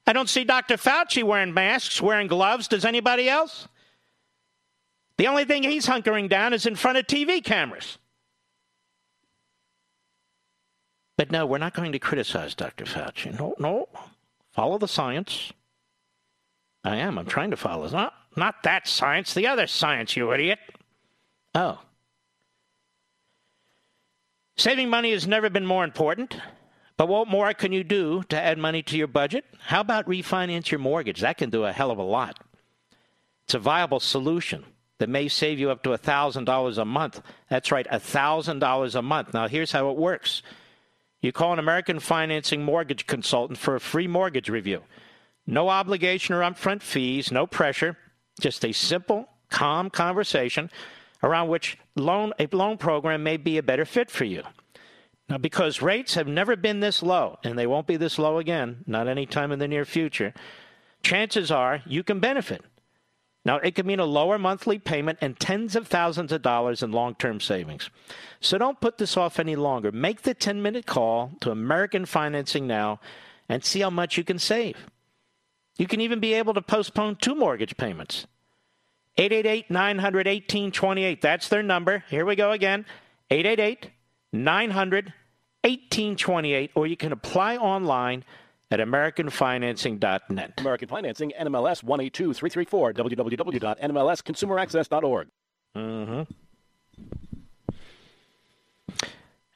I 0.09 0.12
don't 0.12 0.28
see 0.28 0.43
Dr. 0.43 0.76
Fauci 0.76 1.22
wearing 1.22 1.55
masks, 1.55 2.03
wearing 2.03 2.26
gloves. 2.26 2.66
Does 2.66 2.84
anybody 2.84 3.28
else? 3.28 3.68
The 5.19 5.27
only 5.27 5.45
thing 5.45 5.64
he's 5.64 5.87
hunkering 5.87 6.29
down 6.29 6.53
is 6.53 6.64
in 6.64 6.77
front 6.77 6.97
of 6.97 7.07
TV 7.07 7.43
cameras. 7.43 7.99
But 11.16 11.33
no, 11.33 11.45
we're 11.45 11.59
not 11.59 11.75
going 11.75 11.91
to 11.91 11.99
criticize 11.99 12.55
Dr. 12.55 12.85
Fauci. 12.85 13.37
No, 13.37 13.55
no. 13.59 13.89
Follow 14.53 14.79
the 14.79 14.87
science. 14.87 15.53
I 16.85 16.97
am. 16.97 17.19
I'm 17.19 17.27
trying 17.27 17.51
to 17.51 17.57
follow. 17.57 17.89
Not, 17.89 18.14
not 18.37 18.62
that 18.62 18.87
science, 18.87 19.35
the 19.35 19.49
other 19.49 19.66
science, 19.66 20.16
you 20.16 20.33
idiot. 20.33 20.61
Oh. 21.57 21.81
Saving 24.57 24.89
money 24.89 25.11
has 25.11 25.27
never 25.27 25.51
been 25.51 25.66
more 25.66 25.83
important. 25.83 26.37
But 26.97 27.09
what 27.09 27.27
more 27.27 27.53
can 27.55 27.73
you 27.73 27.83
do 27.83 28.23
to 28.29 28.41
add 28.41 28.59
money 28.59 28.83
to 28.85 28.97
your 28.97 29.07
budget? 29.09 29.45
How 29.59 29.81
about 29.81 30.07
refinance 30.07 30.71
your 30.71 30.81
mortgage? 30.81 31.21
That 31.21 31.39
can 31.39 31.51
do 31.51 31.64
a 31.64 31.73
hell 31.73 31.91
of 31.91 31.99
a 31.99 32.03
lot. 32.03 32.39
It's 33.45 33.55
a 33.55 33.59
viable 33.59 34.01
solution 34.01 34.64
that 34.99 35.09
may 35.09 35.28
save 35.28 35.59
you 35.59 35.70
up 35.70 35.82
to 35.84 35.90
$1,000 35.90 36.78
a 36.78 36.84
month. 36.84 37.22
That's 37.49 37.72
right, 37.72 37.86
$1,000 37.88 38.94
a 38.94 39.03
month. 39.03 39.34
Now, 39.34 39.49
here's 39.49 39.72
how 39.72 39.90
it 39.90 39.96
works 39.96 40.42
you 41.20 41.32
call 41.32 41.53
an 41.53 41.59
American 41.59 41.99
Financing 41.99 42.62
Mortgage 42.62 43.07
Consultant 43.07 43.59
for 43.59 43.74
a 43.74 43.80
free 43.80 44.07
mortgage 44.07 44.49
review. 44.49 44.82
No 45.46 45.68
obligation 45.68 46.34
or 46.34 46.42
upfront 46.42 46.82
fees, 46.82 47.32
no 47.32 47.46
pressure, 47.46 47.96
just 48.40 48.64
a 48.64 48.72
simple, 48.72 49.28
calm 49.51 49.90
conversation 49.90 50.70
around 51.22 51.49
which 51.49 51.76
loan, 51.96 52.32
a 52.38 52.46
loan 52.53 52.76
program 52.76 53.24
may 53.24 53.36
be 53.36 53.59
a 53.59 53.62
better 53.62 53.84
fit 53.84 54.11
for 54.11 54.24
you. 54.24 54.42
Now, 55.28 55.38
because 55.38 55.82
rates 55.82 56.14
have 56.14 56.28
never 56.28 56.57
been 56.57 56.80
this 56.80 57.03
low, 57.03 57.38
and 57.42 57.59
they 57.59 57.66
won't 57.66 57.86
be 57.86 57.96
this 57.96 58.18
low 58.18 58.38
again, 58.38 58.84
not 58.86 59.09
anytime 59.09 59.53
in 59.53 59.59
the 59.59 59.68
near 59.68 59.84
future, 59.84 60.32
chances 61.03 61.51
are 61.51 61.82
you 61.84 62.03
can 62.03 62.20
benefit. 62.20 62.64
Now, 63.45 63.57
it 63.57 63.74
could 63.74 63.86
mean 63.86 64.01
a 64.01 64.05
lower 64.05 64.39
monthly 64.39 64.78
payment 64.78 65.18
and 65.20 65.39
tens 65.39 65.74
of 65.76 65.89
thousands 65.89 66.32
of 66.32 66.43
dollars 66.43 66.82
in 66.82 66.93
long 66.93 67.14
term 67.14 67.41
savings. 67.41 67.89
So 68.41 68.59
don't 68.59 68.80
put 68.80 68.99
this 68.99 69.16
off 69.16 69.39
any 69.39 69.57
longer. 69.57 69.91
Make 69.93 70.22
the 70.22 70.34
10 70.34 70.61
minute 70.61 70.86
call 70.86 71.32
to 71.41 71.51
American 71.51 72.05
Financing 72.05 72.66
now 72.66 73.01
and 73.49 73.64
see 73.64 73.80
how 73.80 73.91
much 73.91 74.16
you 74.16 74.24
can 74.24 74.39
save. 74.39 74.76
You 75.78 75.86
can 75.86 76.01
even 76.01 76.20
be 76.20 76.34
able 76.34 76.55
to 76.55 76.62
postpone 76.62 77.16
two 77.16 77.34
mortgage 77.34 77.76
payments. 77.76 78.26
888 79.16 79.70
900 79.70 80.26
1828. 80.26 81.22
That's 81.22 81.49
their 81.49 81.62
number. 81.62 82.05
Here 82.11 82.26
we 82.26 82.36
go 82.36 82.53
again 82.53 82.84
888 83.30 83.91
900 84.32 85.12
1828. 85.62 86.70
Or 86.74 86.86
you 86.86 86.97
can 86.97 87.12
apply 87.12 87.57
online 87.57 88.24
at 88.71 88.81
AmericanFinancing.net. 88.81 90.53
American 90.59 90.89
Financing, 90.89 91.33
NMLS 91.39 91.83
182334, 91.83 92.93
www.nmlsconsumeraccess.org. 92.93 95.29
Mm-hmm. 95.77 96.23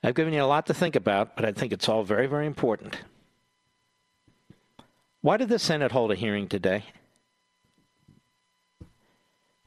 I've 0.04 0.14
given 0.14 0.34
you 0.34 0.42
a 0.42 0.46
lot 0.46 0.66
to 0.66 0.74
think 0.74 0.96
about, 0.96 1.36
but 1.36 1.44
I 1.44 1.52
think 1.52 1.72
it's 1.72 1.88
all 1.88 2.02
very, 2.02 2.26
very 2.26 2.44
important. 2.46 2.98
Why 5.20 5.36
did 5.36 5.48
the 5.48 5.60
Senate 5.60 5.92
hold 5.92 6.10
a 6.10 6.16
hearing 6.16 6.48
today? 6.48 6.86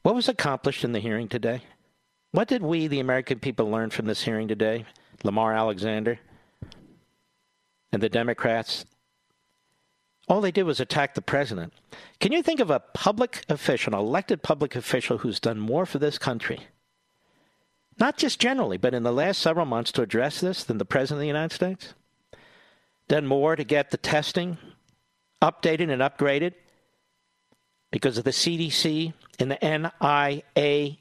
What 0.02 0.16
was 0.16 0.28
accomplished 0.28 0.84
in 0.84 0.92
the 0.92 1.00
hearing 1.00 1.30
today? 1.30 1.62
What 2.32 2.50
did 2.50 2.62
we, 2.62 2.88
the 2.88 3.00
American 3.00 3.40
people, 3.40 3.72
learn 3.72 3.92
from 3.92 4.08
this 4.08 4.24
hearing 4.24 4.50
today? 4.50 4.84
Lamar 5.24 5.56
Alexander 5.56 6.20
and 7.94 8.04
the 8.04 8.10
Democrats. 8.10 8.84
All 10.28 10.42
they 10.42 10.52
did 10.52 10.64
was 10.64 10.80
attack 10.80 11.14
the 11.14 11.22
president. 11.22 11.72
Can 12.20 12.32
you 12.32 12.42
think 12.42 12.60
of 12.60 12.72
a 12.72 12.80
public 12.80 13.46
official, 13.48 13.94
an 13.94 14.00
elected 14.00 14.42
public 14.42 14.76
official, 14.76 15.20
who's 15.20 15.40
done 15.40 15.60
more 15.60 15.86
for 15.86 16.00
this 16.00 16.18
country? 16.18 16.62
Not 18.00 18.18
just 18.18 18.40
generally, 18.40 18.78
but 18.78 18.94
in 18.94 19.04
the 19.04 19.14
last 19.14 19.40
several 19.40 19.66
months 19.66 19.92
to 19.94 20.02
address 20.02 20.42
this 20.42 20.64
than 20.64 20.80
the 20.80 20.86
President 20.86 21.18
of 21.18 21.22
the 21.22 21.28
United 21.28 21.54
States? 21.54 21.94
Done 23.08 23.28
more 23.28 23.56
to 23.56 23.64
get 23.64 23.92
the 23.92 23.98
testing 23.98 24.58
updated 25.42 25.92
and 25.92 26.02
upgraded 26.02 26.54
because 27.92 28.18
of 28.18 28.24
the 28.24 28.32
CDC 28.32 29.14
and 29.40 29.52
the 29.52 29.58
NIAID, 30.58 30.98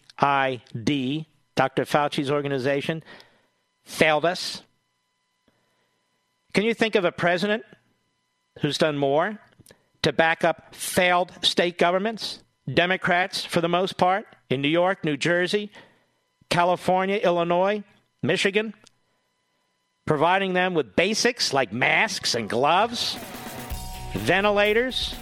Dr. 1.57 1.85
Fauci's 1.85 2.31
organization, 2.31 3.03
failed 3.85 4.27
us? 4.27 4.63
Can 6.53 6.65
you 6.65 6.75
think 6.75 6.95
of 6.95 7.05
a 7.05 7.11
president 7.11 7.65
who's 8.61 8.79
done 8.79 8.97
more 8.97 9.39
to 10.03 10.13
back 10.13 10.45
up 10.45 10.75
failed 10.75 11.33
state 11.43 11.79
governments, 11.79 12.41
Democrats 12.73 13.45
for 13.45 13.61
the 13.61 13.69
most 13.69 13.97
part, 13.97 14.27
in 14.51 14.61
New 14.61 14.69
York, 14.69 15.05
New 15.05 15.17
Jersey, 15.17 15.71
California, 16.51 17.17
Illinois, 17.17 17.83
Michigan, 18.23 18.75
providing 20.07 20.53
them 20.53 20.75
with 20.75 20.95
basics 20.95 21.53
like 21.53 21.73
masks 21.73 22.35
and 22.35 22.49
gloves, 22.49 23.19
ventilators, 24.15 25.15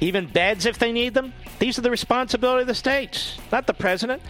even 0.00 0.26
beds 0.26 0.66
if 0.66 0.78
they 0.78 0.92
need 0.92 1.14
them. 1.14 1.32
These 1.58 1.78
are 1.78 1.82
the 1.82 1.90
responsibility 1.90 2.62
of 2.62 2.66
the 2.66 2.74
states, 2.74 3.38
not 3.52 3.66
the 3.66 3.74
president. 3.74 4.22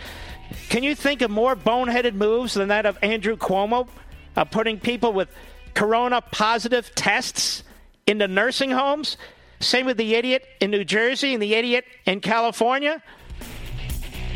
Can 0.68 0.82
you 0.82 0.94
think 0.94 1.22
of 1.22 1.30
more 1.30 1.56
boneheaded 1.56 2.14
moves 2.14 2.54
than 2.54 2.68
that 2.68 2.84
of 2.84 2.98
Andrew 3.02 3.36
Cuomo, 3.36 3.88
of 4.36 4.50
putting 4.50 4.78
people 4.78 5.12
with 5.12 5.28
corona 5.74 6.20
positive 6.20 6.94
tests 6.94 7.64
into 8.06 8.28
nursing 8.28 8.70
homes? 8.70 9.16
Same 9.60 9.86
with 9.86 9.96
the 9.96 10.14
idiot 10.14 10.44
in 10.60 10.70
New 10.70 10.84
Jersey 10.84 11.34
and 11.34 11.42
the 11.42 11.54
idiot 11.54 11.84
in 12.04 12.20
California. 12.20 13.02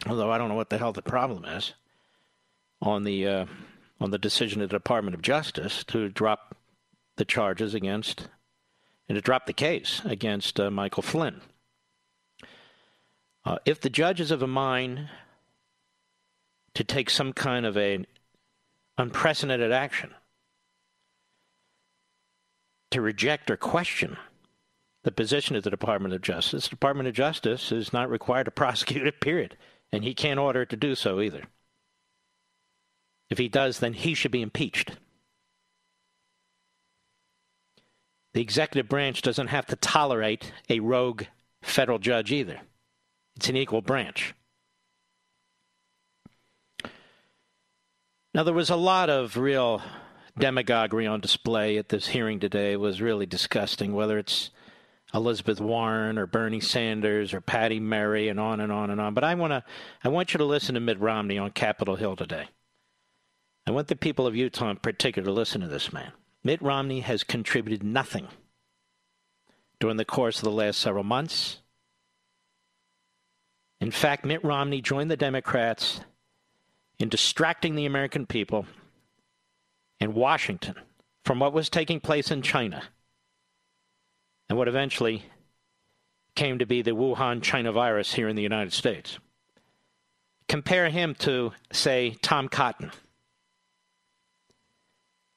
Although 0.06 0.30
I 0.30 0.38
don't 0.38 0.48
know 0.48 0.54
what 0.54 0.70
the 0.70 0.78
hell 0.78 0.92
the 0.92 1.02
problem 1.02 1.44
is 1.44 1.74
on 2.80 3.02
the 3.02 3.26
uh, 3.26 3.46
on 4.00 4.10
the 4.12 4.18
decision 4.18 4.62
of 4.62 4.68
the 4.68 4.76
Department 4.76 5.14
of 5.14 5.22
Justice 5.22 5.82
to 5.84 6.08
drop 6.08 6.56
the 7.16 7.24
charges 7.24 7.74
against 7.74 8.28
and 9.08 9.16
to 9.16 9.20
drop 9.20 9.46
the 9.46 9.52
case 9.52 10.02
against 10.04 10.60
uh, 10.60 10.70
Michael 10.70 11.02
Flynn. 11.02 11.40
Uh, 13.44 13.58
if 13.64 13.80
the 13.80 13.90
judge 13.90 14.20
is 14.20 14.30
of 14.30 14.42
a 14.42 14.46
mind 14.46 15.08
to 16.74 16.84
take 16.84 17.10
some 17.10 17.32
kind 17.32 17.66
of 17.66 17.76
a 17.76 18.04
unprecedented 18.98 19.72
action 19.72 20.14
to 22.90 23.00
reject 23.00 23.50
or 23.50 23.56
question 23.56 24.16
the 25.04 25.12
position 25.12 25.56
of 25.56 25.62
the 25.62 25.70
Department 25.70 26.14
of 26.14 26.22
Justice. 26.22 26.64
The 26.64 26.70
Department 26.70 27.08
of 27.08 27.14
Justice 27.14 27.72
is 27.72 27.92
not 27.92 28.10
required 28.10 28.44
to 28.44 28.50
prosecute 28.52 29.06
it, 29.06 29.20
period. 29.20 29.56
And 29.92 30.04
he 30.04 30.14
can't 30.14 30.40
order 30.40 30.62
it 30.62 30.70
to 30.70 30.76
do 30.76 30.94
so 30.94 31.20
either. 31.20 31.44
If 33.30 33.38
he 33.38 33.48
does, 33.48 33.78
then 33.78 33.92
he 33.92 34.14
should 34.14 34.30
be 34.30 34.42
impeached. 34.42 34.92
The 38.34 38.40
executive 38.40 38.88
branch 38.88 39.22
doesn't 39.22 39.48
have 39.48 39.66
to 39.66 39.76
tolerate 39.76 40.52
a 40.68 40.80
rogue 40.80 41.24
federal 41.62 41.98
judge 41.98 42.30
either. 42.30 42.60
It's 43.36 43.48
an 43.48 43.56
equal 43.56 43.82
branch. 43.82 44.34
Now, 48.34 48.42
there 48.42 48.54
was 48.54 48.70
a 48.70 48.76
lot 48.76 49.10
of 49.10 49.36
real 49.36 49.82
demagoguery 50.38 51.06
on 51.06 51.20
display 51.20 51.78
at 51.78 51.88
this 51.88 52.08
hearing 52.08 52.38
today. 52.38 52.72
It 52.72 52.80
was 52.80 53.00
really 53.00 53.26
disgusting, 53.26 53.94
whether 53.94 54.18
it's 54.18 54.50
Elizabeth 55.14 55.60
Warren 55.60 56.18
or 56.18 56.26
Bernie 56.26 56.60
Sanders 56.60 57.32
or 57.32 57.40
Patty 57.40 57.80
Murray 57.80 58.28
and 58.28 58.38
on 58.38 58.60
and 58.60 58.70
on 58.70 58.90
and 58.90 59.00
on. 59.00 59.14
But 59.14 59.24
I 59.24 59.34
want 59.34 59.52
to 59.52 59.64
I 60.04 60.08
want 60.08 60.34
you 60.34 60.38
to 60.38 60.44
listen 60.44 60.74
to 60.74 60.80
Mitt 60.80 61.00
Romney 61.00 61.38
on 61.38 61.50
Capitol 61.50 61.96
Hill 61.96 62.16
today. 62.16 62.48
I 63.66 63.70
want 63.70 63.88
the 63.88 63.96
people 63.96 64.26
of 64.26 64.36
Utah 64.36 64.70
in 64.70 64.76
particular 64.76 65.26
to 65.26 65.32
listen 65.32 65.60
to 65.60 65.68
this 65.68 65.92
man. 65.92 66.12
Mitt 66.44 66.62
Romney 66.62 67.00
has 67.00 67.24
contributed 67.24 67.82
nothing 67.82 68.28
during 69.80 69.96
the 69.96 70.04
course 70.04 70.38
of 70.38 70.44
the 70.44 70.50
last 70.50 70.78
several 70.78 71.04
months. 71.04 71.58
In 73.80 73.90
fact, 73.90 74.24
Mitt 74.24 74.44
Romney 74.44 74.80
joined 74.80 75.10
the 75.10 75.16
Democrats 75.16 76.00
in 76.98 77.08
distracting 77.08 77.74
the 77.74 77.86
American 77.86 78.26
people 78.26 78.66
in 80.00 80.14
Washington 80.14 80.74
from 81.24 81.38
what 81.38 81.52
was 81.52 81.68
taking 81.68 82.00
place 82.00 82.30
in 82.30 82.42
China 82.42 82.82
and 84.48 84.56
what 84.56 84.68
eventually 84.68 85.24
came 86.34 86.58
to 86.58 86.66
be 86.66 86.82
the 86.82 86.92
Wuhan 86.92 87.42
China 87.42 87.72
virus 87.72 88.14
here 88.14 88.28
in 88.28 88.36
the 88.36 88.42
United 88.42 88.72
States. 88.72 89.18
Compare 90.48 90.88
him 90.88 91.14
to, 91.16 91.52
say, 91.72 92.16
Tom 92.22 92.48
Cotton, 92.48 92.92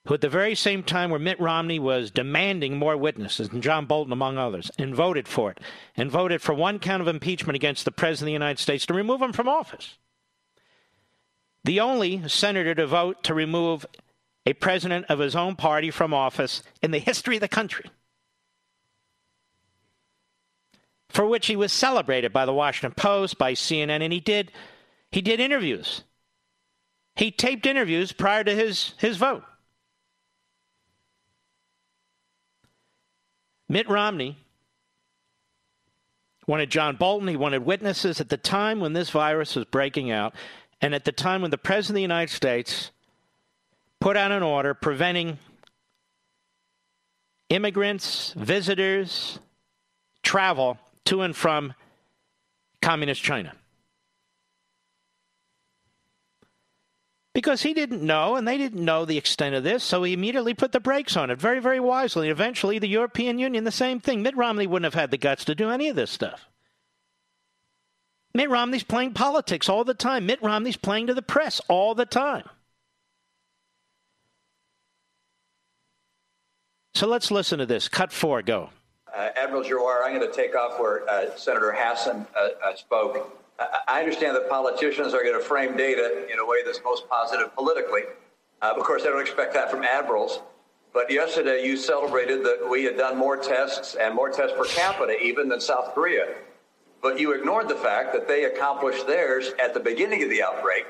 who 0.05 0.14
at 0.14 0.22
the 0.22 0.30
very 0.30 0.55
same 0.55 0.84
time 0.84 1.09
where 1.09 1.20
Mitt 1.20 1.39
Romney 1.39 1.80
was 1.80 2.12
demanding 2.12 2.78
more 2.78 2.95
witnesses, 2.95 3.49
and 3.49 3.62
John 3.62 3.86
Bolton 3.86 4.14
among 4.14 4.38
others, 4.38 4.72
and 4.78 4.95
voted 4.95 5.28
for 5.28 5.51
it, 5.51 5.59
and 5.97 6.09
voted 6.09 6.41
for 6.41 6.53
one 6.53 6.80
count 6.80 7.01
of 7.01 7.07
impeachment 7.07 7.55
against 7.55 7.84
the 7.86 7.91
President 7.91 8.24
of 8.24 8.28
the 8.28 8.34
United 8.34 8.59
States 8.59 8.86
to 8.86 8.93
remove 8.93 9.22
him 9.22 9.34
from 9.34 9.49
office. 9.49 9.97
The 11.64 11.80
only 11.80 12.28
senator 12.28 12.74
to 12.74 12.88
vote 12.88 13.24
to 13.24 13.34
remove 13.34 13.86
a 14.45 14.53
president 14.53 15.05
of 15.09 15.20
his 15.20 15.36
own 15.36 15.55
party 15.55 15.91
from 15.91 16.14
office 16.14 16.64
in 16.82 16.91
the 16.91 16.99
history 16.99 17.36
of 17.36 17.41
the 17.41 17.47
country. 17.47 17.86
For 21.12 21.26
which 21.26 21.47
he 21.47 21.55
was 21.55 21.74
celebrated 21.74 22.32
by 22.32 22.45
the 22.45 22.53
Washington 22.53 22.93
Post, 22.95 23.38
by 23.38 23.53
CNN, 23.53 24.01
and 24.01 24.14
he 24.14 24.20
did 24.20 24.51
he 25.12 25.22
did 25.22 25.39
interviews. 25.39 26.03
He 27.16 27.32
taped 27.32 27.66
interviews 27.66 28.12
prior 28.14 28.43
to 28.43 28.55
his, 28.55 28.93
his 28.97 29.18
vote. 29.18 29.43
Mitt 33.68 33.89
Romney 33.89 34.38
wanted 36.47 36.70
John 36.70 36.95
Bolton, 36.95 37.28
he 37.28 37.38
wanted 37.38 37.66
witnesses 37.66 38.20
at 38.20 38.30
the 38.30 38.38
time 38.38 38.80
when 38.80 38.93
this 38.93 39.09
virus 39.09 39.55
was 39.55 39.66
breaking 39.66 40.12
out, 40.12 40.34
and 40.82 40.95
at 40.95 41.05
the 41.05 41.12
time 41.12 41.41
when 41.41 41.51
the 41.51 41.57
President 41.57 41.91
of 41.91 41.95
the 41.95 42.01
United 42.01 42.34
States 42.34 42.91
put 43.99 44.18
out 44.18 44.32
an 44.32 44.43
order 44.43 44.74
preventing 44.74 45.38
immigrants, 47.49 48.34
visitors, 48.36 49.39
travel 50.24 50.78
to 51.05 51.21
and 51.21 51.35
from 51.35 51.73
communist 52.81 53.21
China. 53.21 53.53
Because 57.33 57.61
he 57.61 57.73
didn't 57.73 58.01
know, 58.01 58.35
and 58.35 58.45
they 58.45 58.57
didn't 58.57 58.83
know 58.83 59.05
the 59.05 59.17
extent 59.17 59.55
of 59.55 59.63
this, 59.63 59.83
so 59.83 60.03
he 60.03 60.11
immediately 60.11 60.53
put 60.53 60.73
the 60.73 60.81
brakes 60.81 61.15
on 61.15 61.29
it 61.29 61.39
very, 61.39 61.61
very 61.61 61.79
wisely. 61.79 62.29
Eventually, 62.29 62.77
the 62.77 62.89
European 62.89 63.39
Union, 63.39 63.63
the 63.63 63.71
same 63.71 64.01
thing. 64.01 64.21
Mitt 64.21 64.35
Romney 64.35 64.67
wouldn't 64.67 64.93
have 64.93 64.99
had 64.99 65.11
the 65.11 65.17
guts 65.17 65.45
to 65.45 65.55
do 65.55 65.69
any 65.69 65.87
of 65.87 65.95
this 65.95 66.11
stuff. 66.11 66.49
Mitt 68.33 68.49
Romney's 68.49 68.83
playing 68.83 69.13
politics 69.13 69.69
all 69.69 69.85
the 69.85 69.93
time. 69.93 70.25
Mitt 70.25 70.41
Romney's 70.41 70.77
playing 70.77 71.07
to 71.07 71.13
the 71.13 71.21
press 71.21 71.61
all 71.69 71.95
the 71.95 72.05
time. 72.05 72.49
So 76.93 77.07
let's 77.07 77.31
listen 77.31 77.59
to 77.59 77.65
this. 77.65 77.87
Cut 77.87 78.11
four, 78.11 78.41
go. 78.41 78.69
Uh, 79.16 79.30
Admiral 79.36 79.64
Giroir, 79.64 80.03
I'm 80.05 80.18
going 80.18 80.28
to 80.28 80.36
take 80.36 80.55
off 80.55 80.80
where 80.80 81.07
uh, 81.09 81.36
Senator 81.36 81.74
Hassan 81.76 82.26
uh, 82.36 82.47
uh 82.66 82.76
spoke. 82.76 83.38
I 83.88 83.99
understand 83.99 84.36
that 84.36 84.49
politicians 84.49 85.14
are 85.14 85.22
going 85.22 85.38
to 85.38 85.45
frame 85.45 85.78
data 85.78 86.26
in 86.32 86.39
a 86.39 86.45
way 86.45 86.64
that's 86.66 86.80
most 86.84 87.07
positive 87.07 87.53
politically. 87.53 88.01
Uh, 88.62 88.74
of 88.76 88.84
course, 88.84 89.03
I 89.03 89.07
don't 89.07 89.22
expect 89.22 89.53
that 89.53 89.70
from 89.70 89.84
admirals. 89.84 90.39
But 90.93 91.12
yesterday, 91.12 91.66
you 91.66 91.78
celebrated 91.78 92.43
that 92.43 92.68
we 92.70 92.84
had 92.84 92.97
done 92.97 93.18
more 93.18 93.38
tests 93.38 93.95
and 93.95 94.14
more 94.14 94.30
tests 94.30 94.53
per 94.57 94.66
capita 94.66 95.20
even 95.22 95.47
than 95.47 95.62
South 95.62 95.93
Korea. 95.93 96.36
But 97.01 97.20
you 97.20 97.34
ignored 97.34 97.70
the 97.70 97.76
fact 97.76 98.14
that 98.14 98.28
they 98.28 98.45
accomplished 98.45 99.07
theirs 99.07 99.51
at 99.59 99.74
the 99.74 99.80
beginning 99.80 100.24
of 100.24 100.30
the 100.30 100.43
outbreak, 100.43 100.86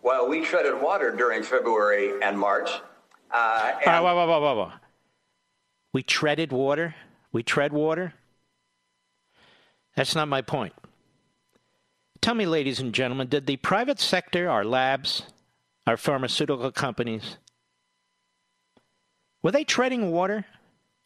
while 0.00 0.28
we 0.28 0.42
treaded 0.42 0.80
water 0.80 1.14
during 1.14 1.42
February 1.42 2.12
and 2.22 2.38
March. 2.38 2.70
Uh, 3.30 3.72
and 3.84 4.04
whoa, 4.04 4.14
whoa, 4.14 4.26
whoa, 4.26 4.40
whoa, 4.40 4.54
whoa. 4.54 4.72
We 5.92 6.02
treaded 6.02 6.52
water? 6.52 6.94
We 7.34 7.42
tread 7.42 7.72
water? 7.72 8.14
That's 9.96 10.14
not 10.14 10.28
my 10.28 10.40
point. 10.40 10.72
Tell 12.20 12.34
me, 12.34 12.46
ladies 12.46 12.78
and 12.78 12.94
gentlemen, 12.94 13.26
did 13.26 13.46
the 13.46 13.56
private 13.56 13.98
sector, 13.98 14.48
our 14.48 14.64
labs, 14.64 15.24
our 15.84 15.96
pharmaceutical 15.96 16.70
companies, 16.70 17.38
were 19.42 19.50
they 19.50 19.64
treading 19.64 20.12
water 20.12 20.46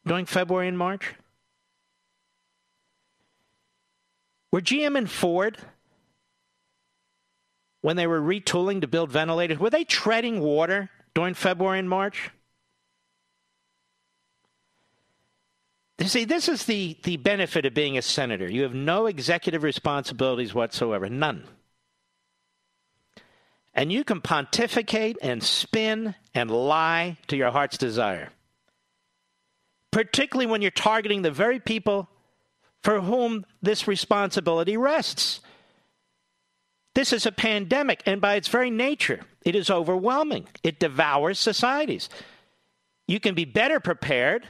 during 0.07 0.27
February 0.27 0.69
and 0.69 0.77
March? 0.77 1.15
Were 4.53 4.61
GM 4.61 4.99
and 4.99 5.11
Ford, 5.11 5.57
when 7.81 7.97
they 7.97 8.07
were 8.07 8.21
retooling 8.21 8.83
to 8.83 8.87
build 8.87 9.11
ventilators, 9.11 9.59
were 9.59 9.71
they 9.71 9.85
treading 9.85 10.41
water 10.41 10.91
during 11.15 11.33
February 11.33 11.79
and 11.79 11.89
March? 11.89 12.31
You 15.99 16.07
see, 16.07 16.25
this 16.25 16.49
is 16.49 16.65
the, 16.65 16.97
the 17.03 17.17
benefit 17.17 17.67
of 17.67 17.75
being 17.75 17.99
a 17.99 18.03
senator. 18.03 18.49
You 18.49 18.63
have 18.63 18.75
no 18.75 19.07
executive 19.07 19.65
responsibilities 19.65 20.55
whatsoever, 20.55 21.09
none. 21.09 21.45
And 23.75 23.93
you 23.93 24.05
can 24.05 24.21
pontificate 24.21 25.19
and 25.21 25.43
spin 25.43 26.15
and 26.35 26.51
lie 26.51 27.19
to 27.27 27.37
your 27.37 27.51
heart's 27.51 27.79
desire, 27.79 28.31
particularly 29.91 30.51
when 30.51 30.63
you're 30.63 30.71
targeting 30.71 31.23
the 31.23 31.31
very 31.31 31.59
people 31.59 32.09
for 32.83 33.01
whom 33.01 33.45
this 33.61 33.89
responsibility 33.89 34.77
rests. 34.77 35.41
This 36.95 37.13
is 37.13 37.27
a 37.27 37.33
pandemic, 37.33 38.03
and 38.07 38.21
by 38.21 38.35
its 38.35 38.49
very 38.49 38.71
nature, 38.71 39.21
it 39.45 39.55
is 39.55 39.71
overwhelming. 39.71 40.49
It 40.63 40.81
devours 40.81 41.39
societies. 41.39 42.09
You 43.07 43.21
can 43.21 43.35
be 43.35 43.45
better 43.45 43.81
prepared 43.81 44.47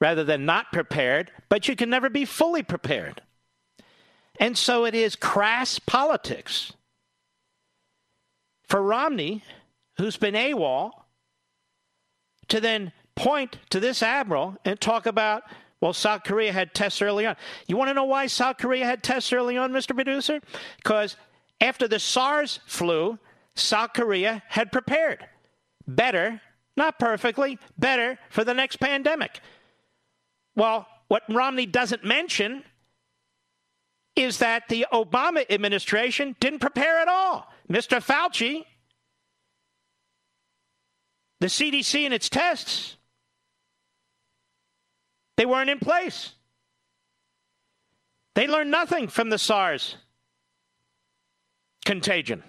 rather 0.00 0.24
than 0.24 0.44
not 0.44 0.72
prepared, 0.72 1.30
but 1.48 1.68
you 1.68 1.76
can 1.76 1.90
never 1.90 2.08
be 2.08 2.24
fully 2.24 2.62
prepared. 2.62 3.22
And 4.40 4.56
so 4.56 4.84
it 4.84 4.94
is 4.94 5.16
crass 5.16 5.78
politics. 5.78 6.72
For 8.68 8.82
Romney, 8.82 9.42
who's 9.96 10.16
been 10.16 10.34
AWOL, 10.34 10.92
to 12.48 12.60
then 12.60 12.92
point 13.16 13.58
to 13.70 13.80
this 13.80 14.02
admiral 14.02 14.56
and 14.64 14.80
talk 14.80 15.06
about, 15.06 15.42
well, 15.80 15.92
South 15.92 16.22
Korea 16.24 16.52
had 16.52 16.74
tests 16.74 17.02
early 17.02 17.26
on. 17.26 17.36
You 17.66 17.76
want 17.76 17.88
to 17.88 17.94
know 17.94 18.04
why 18.04 18.26
South 18.26 18.58
Korea 18.58 18.84
had 18.84 19.02
tests 19.02 19.32
early 19.32 19.56
on, 19.56 19.72
Mr. 19.72 19.94
Producer? 19.94 20.40
Because 20.76 21.16
after 21.60 21.88
the 21.88 21.98
SARS 21.98 22.60
flu, 22.66 23.18
South 23.54 23.92
Korea 23.92 24.42
had 24.48 24.70
prepared 24.70 25.26
better, 25.86 26.40
not 26.76 26.98
perfectly, 26.98 27.58
better 27.76 28.18
for 28.30 28.44
the 28.44 28.54
next 28.54 28.76
pandemic. 28.76 29.40
Well, 30.58 30.88
what 31.06 31.22
Romney 31.28 31.66
doesn't 31.66 32.04
mention 32.04 32.64
is 34.16 34.38
that 34.38 34.68
the 34.68 34.86
Obama 34.92 35.48
administration 35.48 36.34
didn't 36.40 36.58
prepare 36.58 36.98
at 36.98 37.06
all. 37.06 37.46
Mr. 37.70 38.02
Fauci, 38.04 38.64
the 41.38 41.46
CDC 41.46 42.04
and 42.04 42.12
its 42.12 42.28
tests, 42.28 42.96
they 45.36 45.46
weren't 45.46 45.70
in 45.70 45.78
place. 45.78 46.32
They 48.34 48.48
learned 48.48 48.72
nothing 48.72 49.06
from 49.06 49.30
the 49.30 49.38
SARS 49.38 49.96
contagion. 51.84 52.42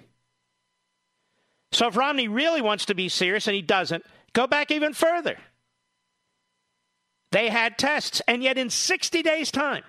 So 1.72 1.88
if 1.88 1.96
Romney 1.96 2.28
really 2.28 2.64
wants 2.64 2.88
to 2.88 2.96
be 2.96 3.08
serious 3.08 3.46
and 3.46 3.56
he 3.56 3.62
doesn't, 3.62 4.04
go 4.34 4.48
back 4.48 4.72
even 4.72 4.94
further. 4.94 5.38
They 7.32 7.50
had 7.50 7.78
tests, 7.78 8.22
and 8.28 8.42
yet 8.42 8.58
in 8.58 8.70
60 8.70 9.22
days' 9.22 9.52
time, 9.52 9.84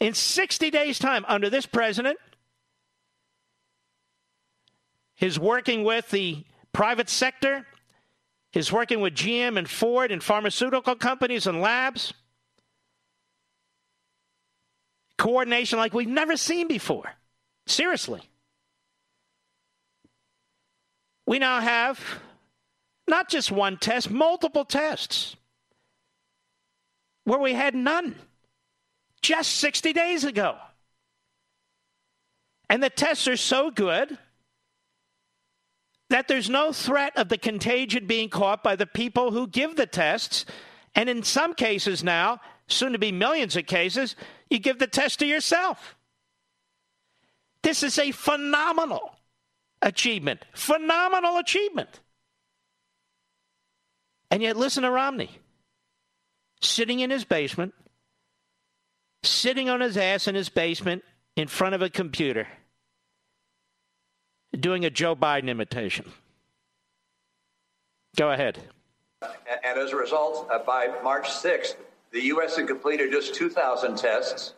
in 0.00 0.14
60 0.14 0.70
days' 0.70 0.98
time, 0.98 1.24
under 1.28 1.48
this 1.48 1.66
president, 1.66 2.18
his 5.14 5.38
working 5.38 5.84
with 5.84 6.10
the 6.10 6.44
private 6.72 7.08
sector, 7.08 7.66
his 8.50 8.72
working 8.72 9.00
with 9.00 9.14
GM 9.14 9.58
and 9.58 9.68
Ford 9.68 10.10
and 10.10 10.22
pharmaceutical 10.22 10.96
companies 10.96 11.46
and 11.46 11.60
labs, 11.60 12.12
coordination 15.18 15.78
like 15.78 15.92
we've 15.92 16.08
never 16.08 16.36
seen 16.36 16.66
before. 16.66 17.12
Seriously. 17.66 18.22
We 21.26 21.38
now 21.38 21.60
have 21.60 22.00
not 23.06 23.28
just 23.28 23.52
one 23.52 23.76
test, 23.76 24.10
multiple 24.10 24.64
tests 24.64 25.36
where 27.30 27.38
we 27.38 27.54
had 27.54 27.76
none 27.76 28.16
just 29.22 29.52
60 29.58 29.92
days 29.92 30.24
ago. 30.24 30.56
And 32.68 32.82
the 32.82 32.90
tests 32.90 33.28
are 33.28 33.36
so 33.36 33.70
good 33.70 34.18
that 36.08 36.26
there's 36.26 36.50
no 36.50 36.72
threat 36.72 37.16
of 37.16 37.28
the 37.28 37.38
contagion 37.38 38.08
being 38.08 38.30
caught 38.30 38.64
by 38.64 38.74
the 38.74 38.86
people 38.86 39.30
who 39.30 39.46
give 39.46 39.76
the 39.76 39.86
tests. 39.86 40.44
And 40.96 41.08
in 41.08 41.22
some 41.22 41.54
cases 41.54 42.02
now, 42.02 42.40
soon 42.66 42.94
to 42.94 42.98
be 42.98 43.12
millions 43.12 43.54
of 43.54 43.64
cases, 43.66 44.16
you 44.50 44.58
give 44.58 44.80
the 44.80 44.88
test 44.88 45.20
to 45.20 45.26
yourself. 45.26 45.94
This 47.62 47.84
is 47.84 47.96
a 47.96 48.10
phenomenal 48.10 49.14
achievement. 49.82 50.44
Phenomenal 50.52 51.36
achievement. 51.36 52.00
And 54.32 54.42
yet, 54.42 54.56
listen 54.56 54.82
to 54.82 54.90
Romney 54.90 55.38
sitting 56.60 57.00
in 57.00 57.10
his 57.10 57.24
basement, 57.24 57.74
sitting 59.22 59.68
on 59.68 59.80
his 59.80 59.96
ass 59.96 60.28
in 60.28 60.34
his 60.34 60.48
basement 60.48 61.02
in 61.36 61.48
front 61.48 61.74
of 61.74 61.82
a 61.82 61.90
computer, 61.90 62.46
doing 64.58 64.84
a 64.84 64.90
Joe 64.90 65.16
Biden 65.16 65.48
imitation. 65.48 66.10
Go 68.16 68.30
ahead. 68.30 68.58
And 69.22 69.78
as 69.78 69.92
a 69.92 69.96
result, 69.96 70.48
uh, 70.50 70.58
by 70.60 70.88
March 71.02 71.28
6th, 71.28 71.76
the 72.10 72.22
U.S. 72.22 72.56
had 72.56 72.66
completed 72.66 73.12
just 73.12 73.34
2,000 73.34 73.96
tests, 73.96 74.54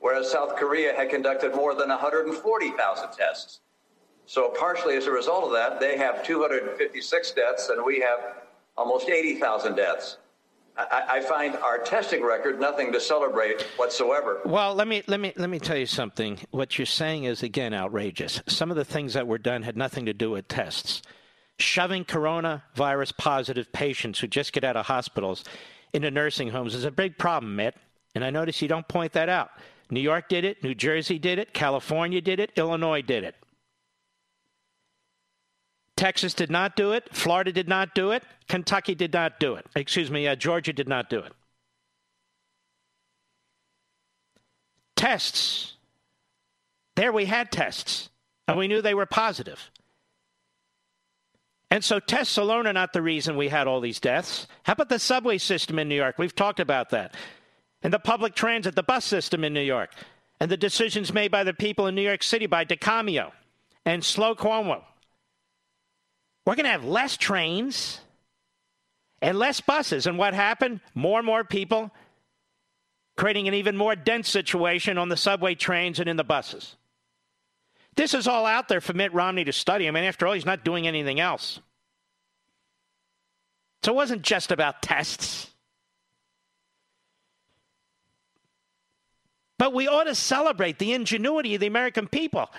whereas 0.00 0.30
South 0.30 0.56
Korea 0.56 0.94
had 0.94 1.10
conducted 1.10 1.54
more 1.54 1.74
than 1.74 1.88
140,000 1.88 3.08
tests. 3.12 3.60
So, 4.26 4.48
partially 4.48 4.96
as 4.96 5.06
a 5.06 5.12
result 5.12 5.44
of 5.44 5.52
that, 5.52 5.78
they 5.78 5.96
have 5.98 6.24
256 6.24 7.30
deaths, 7.32 7.68
and 7.68 7.84
we 7.84 8.00
have 8.00 8.42
almost 8.76 9.08
80,000 9.08 9.76
deaths. 9.76 10.16
I, 10.78 11.04
I, 11.08 11.20
find 11.22 11.56
our 11.56 11.78
testing 11.78 12.22
record 12.22 12.60
nothing 12.60 12.92
to 12.92 13.00
celebrate 13.00 13.62
whatsoever. 13.76 14.40
Well, 14.44 14.74
let 14.74 14.86
me 14.86 15.02
let 15.06 15.20
me 15.20 15.32
let 15.36 15.48
me 15.48 15.58
tell 15.58 15.76
you 15.76 15.86
something. 15.86 16.38
What 16.50 16.78
you're 16.78 16.86
saying 16.86 17.24
is 17.24 17.42
again 17.42 17.72
outrageous. 17.72 18.42
Some 18.46 18.70
of 18.70 18.76
the 18.76 18.84
things 18.84 19.14
that 19.14 19.26
were 19.26 19.38
done 19.38 19.62
had 19.62 19.76
nothing 19.76 20.06
to 20.06 20.12
do 20.12 20.30
with 20.30 20.48
tests. 20.48 21.02
Shoving 21.58 22.04
coronavirus 22.04 23.16
positive 23.16 23.72
patients 23.72 24.18
who 24.20 24.26
just 24.26 24.52
get 24.52 24.64
out 24.64 24.76
of 24.76 24.86
hospitals 24.86 25.44
into 25.94 26.10
nursing 26.10 26.48
homes 26.48 26.74
is 26.74 26.84
a 26.84 26.90
big 26.90 27.16
problem, 27.16 27.56
Mitt. 27.56 27.74
And 28.14 28.22
I 28.22 28.30
notice 28.30 28.60
you 28.60 28.68
don't 28.68 28.86
point 28.86 29.12
that 29.14 29.30
out. 29.30 29.50
New 29.90 30.00
York 30.00 30.28
did 30.28 30.44
it, 30.44 30.62
New 30.62 30.74
Jersey 30.74 31.18
did 31.18 31.38
it, 31.38 31.54
California 31.54 32.20
did 32.20 32.40
it, 32.40 32.50
Illinois 32.56 33.02
did 33.02 33.24
it. 33.24 33.36
Texas 35.96 36.34
did 36.34 36.50
not 36.50 36.76
do 36.76 36.92
it. 36.92 37.08
Florida 37.12 37.52
did 37.52 37.68
not 37.68 37.94
do 37.94 38.10
it. 38.10 38.22
Kentucky 38.48 38.94
did 38.94 39.12
not 39.12 39.40
do 39.40 39.54
it. 39.54 39.66
Excuse 39.74 40.10
me, 40.10 40.28
uh, 40.28 40.36
Georgia 40.36 40.72
did 40.72 40.88
not 40.88 41.08
do 41.08 41.18
it. 41.18 41.32
Tests. 44.94 45.74
There 46.96 47.12
we 47.12 47.26
had 47.26 47.50
tests, 47.50 48.08
and 48.46 48.56
we 48.56 48.68
knew 48.68 48.80
they 48.80 48.94
were 48.94 49.06
positive. 49.06 49.70
And 51.70 51.84
so 51.84 51.98
tests 51.98 52.38
alone 52.38 52.66
are 52.66 52.72
not 52.72 52.92
the 52.92 53.02
reason 53.02 53.36
we 53.36 53.48
had 53.48 53.66
all 53.66 53.80
these 53.80 54.00
deaths. 54.00 54.46
How 54.62 54.74
about 54.74 54.88
the 54.88 54.98
subway 54.98 55.38
system 55.38 55.78
in 55.78 55.88
New 55.88 55.96
York? 55.96 56.16
We've 56.18 56.34
talked 56.34 56.60
about 56.60 56.90
that. 56.90 57.14
And 57.82 57.92
the 57.92 57.98
public 57.98 58.34
transit, 58.34 58.74
the 58.74 58.82
bus 58.82 59.04
system 59.04 59.44
in 59.44 59.52
New 59.52 59.60
York, 59.60 59.90
and 60.40 60.50
the 60.50 60.56
decisions 60.56 61.12
made 61.12 61.30
by 61.30 61.44
the 61.44 61.52
people 61.52 61.86
in 61.86 61.94
New 61.94 62.02
York 62.02 62.22
City 62.22 62.46
by 62.46 62.64
DeCamio 62.64 63.32
and 63.84 64.04
Slow 64.04 64.34
Cuomo 64.34 64.82
we're 66.46 66.54
going 66.54 66.64
to 66.64 66.70
have 66.70 66.84
less 66.84 67.16
trains 67.16 68.00
and 69.20 69.38
less 69.38 69.60
buses. 69.60 70.06
And 70.06 70.16
what 70.16 70.32
happened? 70.32 70.80
More 70.94 71.18
and 71.18 71.26
more 71.26 71.44
people 71.44 71.90
creating 73.16 73.48
an 73.48 73.54
even 73.54 73.76
more 73.76 73.96
dense 73.96 74.28
situation 74.28 74.96
on 74.96 75.08
the 75.08 75.16
subway 75.16 75.54
trains 75.54 75.98
and 75.98 76.08
in 76.08 76.16
the 76.16 76.24
buses. 76.24 76.76
This 77.96 78.14
is 78.14 78.28
all 78.28 78.46
out 78.46 78.68
there 78.68 78.80
for 78.80 78.92
Mitt 78.92 79.12
Romney 79.12 79.44
to 79.44 79.52
study. 79.52 79.88
I 79.88 79.90
mean, 79.90 80.04
after 80.04 80.26
all, 80.26 80.34
he's 80.34 80.46
not 80.46 80.64
doing 80.64 80.86
anything 80.86 81.18
else. 81.18 81.60
So 83.82 83.92
it 83.92 83.96
wasn't 83.96 84.22
just 84.22 84.52
about 84.52 84.82
tests. 84.82 85.50
But 89.58 89.72
we 89.72 89.88
ought 89.88 90.04
to 90.04 90.14
celebrate 90.14 90.78
the 90.78 90.92
ingenuity 90.92 91.54
of 91.54 91.60
the 91.60 91.66
American 91.66 92.06
people 92.06 92.50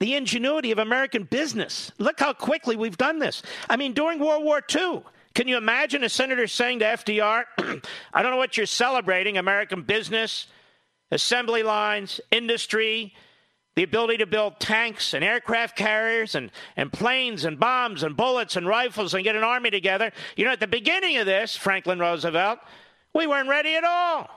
the 0.00 0.14
ingenuity 0.14 0.72
of 0.72 0.78
American 0.78 1.24
business. 1.24 1.90
Look 1.98 2.20
how 2.20 2.32
quickly 2.32 2.76
we've 2.76 2.98
done 2.98 3.18
this. 3.18 3.42
I 3.68 3.76
mean, 3.76 3.92
during 3.94 4.18
World 4.18 4.44
War 4.44 4.62
II, 4.74 5.02
can 5.34 5.48
you 5.48 5.56
imagine 5.56 6.04
a 6.04 6.08
senator 6.08 6.46
saying 6.46 6.80
to 6.80 6.84
FDR, 6.84 7.44
I 8.14 8.22
don't 8.22 8.30
know 8.30 8.36
what 8.36 8.56
you're 8.56 8.66
celebrating, 8.66 9.38
American 9.38 9.82
business, 9.82 10.46
assembly 11.10 11.62
lines, 11.62 12.20
industry, 12.30 13.14
the 13.74 13.82
ability 13.82 14.16
to 14.18 14.26
build 14.26 14.58
tanks 14.58 15.12
and 15.12 15.22
aircraft 15.22 15.76
carriers 15.76 16.34
and, 16.34 16.50
and 16.76 16.90
planes 16.90 17.44
and 17.44 17.60
bombs 17.60 18.02
and 18.02 18.16
bullets 18.16 18.56
and 18.56 18.66
rifles 18.66 19.12
and 19.12 19.22
get 19.22 19.36
an 19.36 19.44
army 19.44 19.70
together. 19.70 20.12
You 20.36 20.46
know, 20.46 20.52
at 20.52 20.60
the 20.60 20.66
beginning 20.66 21.18
of 21.18 21.26
this, 21.26 21.54
Franklin 21.54 21.98
Roosevelt, 21.98 22.58
we 23.14 23.26
weren't 23.26 23.50
ready 23.50 23.74
at 23.74 23.84
all. 23.84 24.30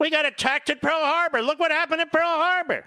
We 0.00 0.10
got 0.10 0.26
attacked 0.26 0.70
at 0.70 0.82
Pearl 0.82 1.00
Harbor. 1.00 1.40
Look 1.40 1.60
what 1.60 1.70
happened 1.70 2.00
at 2.00 2.10
Pearl 2.10 2.26
Harbor. 2.26 2.84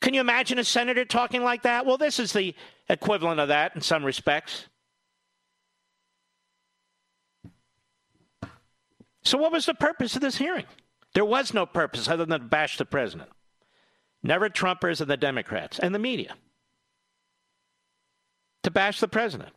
Can 0.00 0.14
you 0.14 0.20
imagine 0.20 0.58
a 0.58 0.64
senator 0.64 1.04
talking 1.04 1.42
like 1.42 1.62
that? 1.62 1.84
Well, 1.84 1.98
this 1.98 2.18
is 2.18 2.32
the 2.32 2.54
equivalent 2.88 3.40
of 3.40 3.48
that 3.48 3.74
in 3.74 3.80
some 3.80 4.04
respects. 4.04 4.66
So, 9.24 9.36
what 9.36 9.52
was 9.52 9.66
the 9.66 9.74
purpose 9.74 10.14
of 10.14 10.22
this 10.22 10.38
hearing? 10.38 10.64
There 11.14 11.24
was 11.24 11.52
no 11.52 11.66
purpose 11.66 12.08
other 12.08 12.24
than 12.24 12.40
to 12.40 12.46
bash 12.46 12.78
the 12.78 12.84
president. 12.84 13.30
Never 14.22 14.48
Trumpers 14.48 15.00
and 15.00 15.10
the 15.10 15.16
Democrats 15.16 15.78
and 15.78 15.94
the 15.94 15.98
media. 15.98 16.34
To 18.62 18.70
bash 18.70 19.00
the 19.00 19.08
president. 19.08 19.52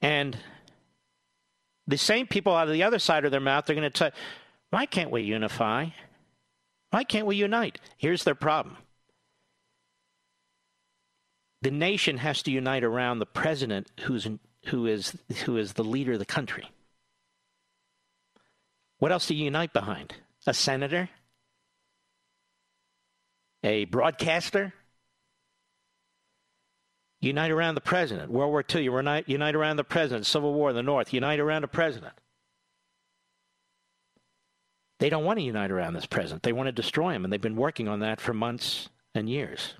And 0.00 0.36
the 1.86 1.98
same 1.98 2.26
people 2.26 2.54
out 2.54 2.68
of 2.68 2.74
the 2.74 2.82
other 2.82 2.98
side 2.98 3.24
of 3.24 3.30
their 3.30 3.40
mouth, 3.40 3.66
they're 3.66 3.76
going 3.76 3.90
to 3.90 3.98
tell, 3.98 4.10
why 4.70 4.86
can't 4.86 5.10
we 5.10 5.22
unify? 5.22 5.88
Why 6.94 7.02
can't 7.02 7.26
we 7.26 7.34
unite? 7.34 7.80
Here's 7.98 8.22
their 8.22 8.36
problem. 8.36 8.76
The 11.62 11.72
nation 11.72 12.18
has 12.18 12.40
to 12.44 12.52
unite 12.52 12.84
around 12.84 13.18
the 13.18 13.26
president 13.26 13.90
who's 14.02 14.28
who 14.66 14.86
is 14.86 15.18
who 15.44 15.56
is 15.56 15.72
the 15.72 15.82
leader 15.82 16.12
of 16.12 16.20
the 16.20 16.24
country. 16.24 16.70
What 19.00 19.10
else 19.10 19.26
do 19.26 19.34
you 19.34 19.46
unite 19.46 19.72
behind? 19.72 20.14
A 20.46 20.54
senator? 20.54 21.08
A 23.64 23.86
broadcaster? 23.86 24.72
Unite 27.20 27.50
around 27.50 27.74
the 27.74 27.80
president. 27.80 28.30
World 28.30 28.52
War 28.52 28.64
II, 28.72 28.84
you 28.84 28.94
unite, 28.94 29.28
unite 29.28 29.56
around 29.56 29.78
the 29.78 29.82
president. 29.82 30.26
Civil 30.26 30.54
War 30.54 30.70
in 30.70 30.76
the 30.76 30.82
North, 30.84 31.12
unite 31.12 31.40
around 31.40 31.62
the 31.62 31.66
president. 31.66 32.14
They 35.00 35.08
don't 35.08 35.24
want 35.24 35.38
to 35.38 35.44
unite 35.44 35.70
around 35.70 35.94
this 35.94 36.06
president. 36.06 36.42
They 36.42 36.52
want 36.52 36.68
to 36.68 36.72
destroy 36.72 37.12
him, 37.12 37.24
and 37.24 37.32
they've 37.32 37.40
been 37.40 37.56
working 37.56 37.88
on 37.88 38.00
that 38.00 38.20
for 38.20 38.32
months 38.32 38.88
and 39.14 39.28
years. 39.28 39.74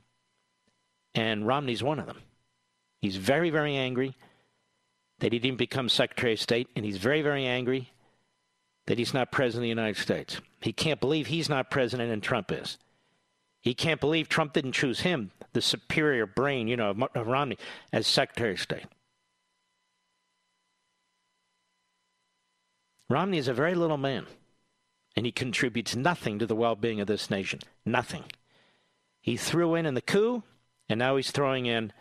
And 1.14 1.46
Romney's 1.46 1.82
one 1.82 1.98
of 1.98 2.06
them. 2.06 2.18
He's 3.00 3.16
very, 3.16 3.50
very 3.50 3.76
angry 3.76 4.16
that 5.20 5.32
he 5.32 5.38
didn't 5.38 5.58
become 5.58 5.88
Secretary 5.88 6.32
of 6.32 6.40
State, 6.40 6.68
and 6.74 6.84
he's 6.84 6.96
very, 6.96 7.22
very 7.22 7.46
angry 7.46 7.92
that 8.86 8.98
he's 8.98 9.14
not 9.14 9.32
President 9.32 9.60
of 9.60 9.62
the 9.62 9.68
United 9.68 9.96
States. 9.96 10.40
He 10.60 10.72
can't 10.72 11.00
believe 11.00 11.28
he's 11.28 11.48
not 11.48 11.70
President 11.70 12.10
and 12.10 12.22
Trump 12.22 12.50
is. 12.50 12.78
He 13.62 13.72
can't 13.72 14.00
believe 14.00 14.28
Trump 14.28 14.52
didn't 14.52 14.72
choose 14.72 15.00
him, 15.00 15.30
the 15.52 15.62
superior 15.62 16.26
brain, 16.26 16.68
you 16.68 16.76
know, 16.76 16.90
of 17.14 17.26
Romney, 17.26 17.56
as 17.92 18.06
Secretary 18.06 18.52
of 18.52 18.60
State. 18.60 18.84
Romney 23.08 23.38
is 23.38 23.48
a 23.48 23.54
very 23.54 23.74
little 23.74 23.96
man 23.96 24.26
and 25.16 25.26
he 25.26 25.32
contributes 25.32 25.94
nothing 25.96 26.38
to 26.38 26.46
the 26.46 26.56
well 26.56 26.76
being 26.76 27.00
of 27.00 27.06
this 27.06 27.30
nation. 27.30 27.60
Nothing. 27.84 28.24
he 29.20 29.36
threw 29.36 29.74
in 29.74 29.86
in 29.86 29.94
the 29.94 30.02
coup, 30.02 30.42
and 30.88 30.98
now 30.98 31.16
he's 31.16 31.30
throwing 31.30 31.66
in 31.66 31.92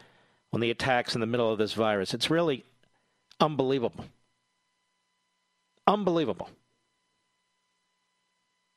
on 0.52 0.60
the 0.60 0.72
attacks 0.72 1.16
in 1.16 1.22
the 1.22 1.28
middle 1.28 1.52
of 1.52 1.58
this 1.58 1.74
virus. 1.74 2.14
It's 2.14 2.30
really 2.30 2.64
unbelievable. 3.40 4.06
Unbelievable. 5.88 6.50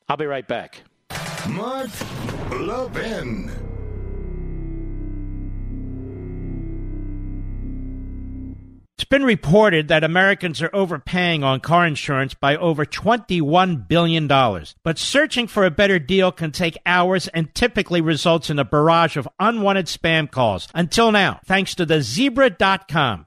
I'll 0.09 0.16
be 0.16 0.26
right 0.26 0.47
back. 0.47 0.82
Mark 1.49 1.91
Levin. 2.51 3.66
Been 9.09 9.24
reported 9.24 9.88
that 9.88 10.04
Americans 10.04 10.61
are 10.62 10.70
overpaying 10.72 11.42
on 11.42 11.61
car 11.61 11.86
insurance 11.86 12.34
by 12.34 12.57
over 12.57 12.84
$21 12.84 13.88
billion. 13.88 14.26
But 14.26 14.98
searching 14.98 15.46
for 15.46 15.64
a 15.64 15.70
better 15.70 15.98
deal 15.98 16.32
can 16.32 16.52
take 16.52 16.78
hours 16.84 17.28
and 17.28 17.54
typically 17.54 18.00
results 18.00 18.50
in 18.50 18.59
a 18.59 18.64
barrage 18.64 19.16
of 19.16 19.28
unwanted 19.38 19.86
spam 19.86 20.30
calls. 20.30 20.68
Until 20.74 21.12
now, 21.12 21.40
thanks 21.44 21.74
to 21.76 21.86
the 21.86 22.02
zebra.com. 22.02 23.26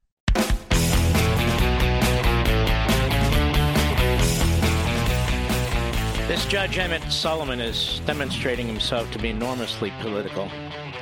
Judge 6.51 6.79
Emmett 6.79 7.09
Sullivan 7.09 7.61
is 7.61 8.01
demonstrating 8.05 8.67
himself 8.67 9.09
to 9.11 9.19
be 9.19 9.29
enormously 9.29 9.93
political. 10.01 10.49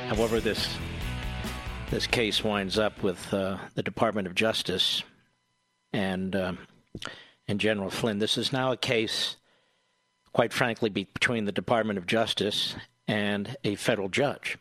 However, 0.06 0.38
this 0.38 0.76
this 1.90 2.06
case 2.06 2.44
winds 2.44 2.78
up 2.78 3.02
with 3.02 3.34
uh, 3.34 3.58
the 3.74 3.82
Department 3.82 4.28
of 4.28 4.36
Justice 4.36 5.02
and 5.92 6.36
um, 6.36 6.58
and 7.48 7.58
General 7.58 7.90
Flynn. 7.90 8.20
This 8.20 8.38
is 8.38 8.52
now 8.52 8.70
a 8.70 8.76
case, 8.76 9.38
quite 10.32 10.52
frankly, 10.52 10.88
between 10.88 11.46
the 11.46 11.52
Department 11.52 11.98
of 11.98 12.06
Justice 12.06 12.76
and 13.08 13.56
a 13.64 13.74
federal 13.74 14.08
judge, 14.08 14.56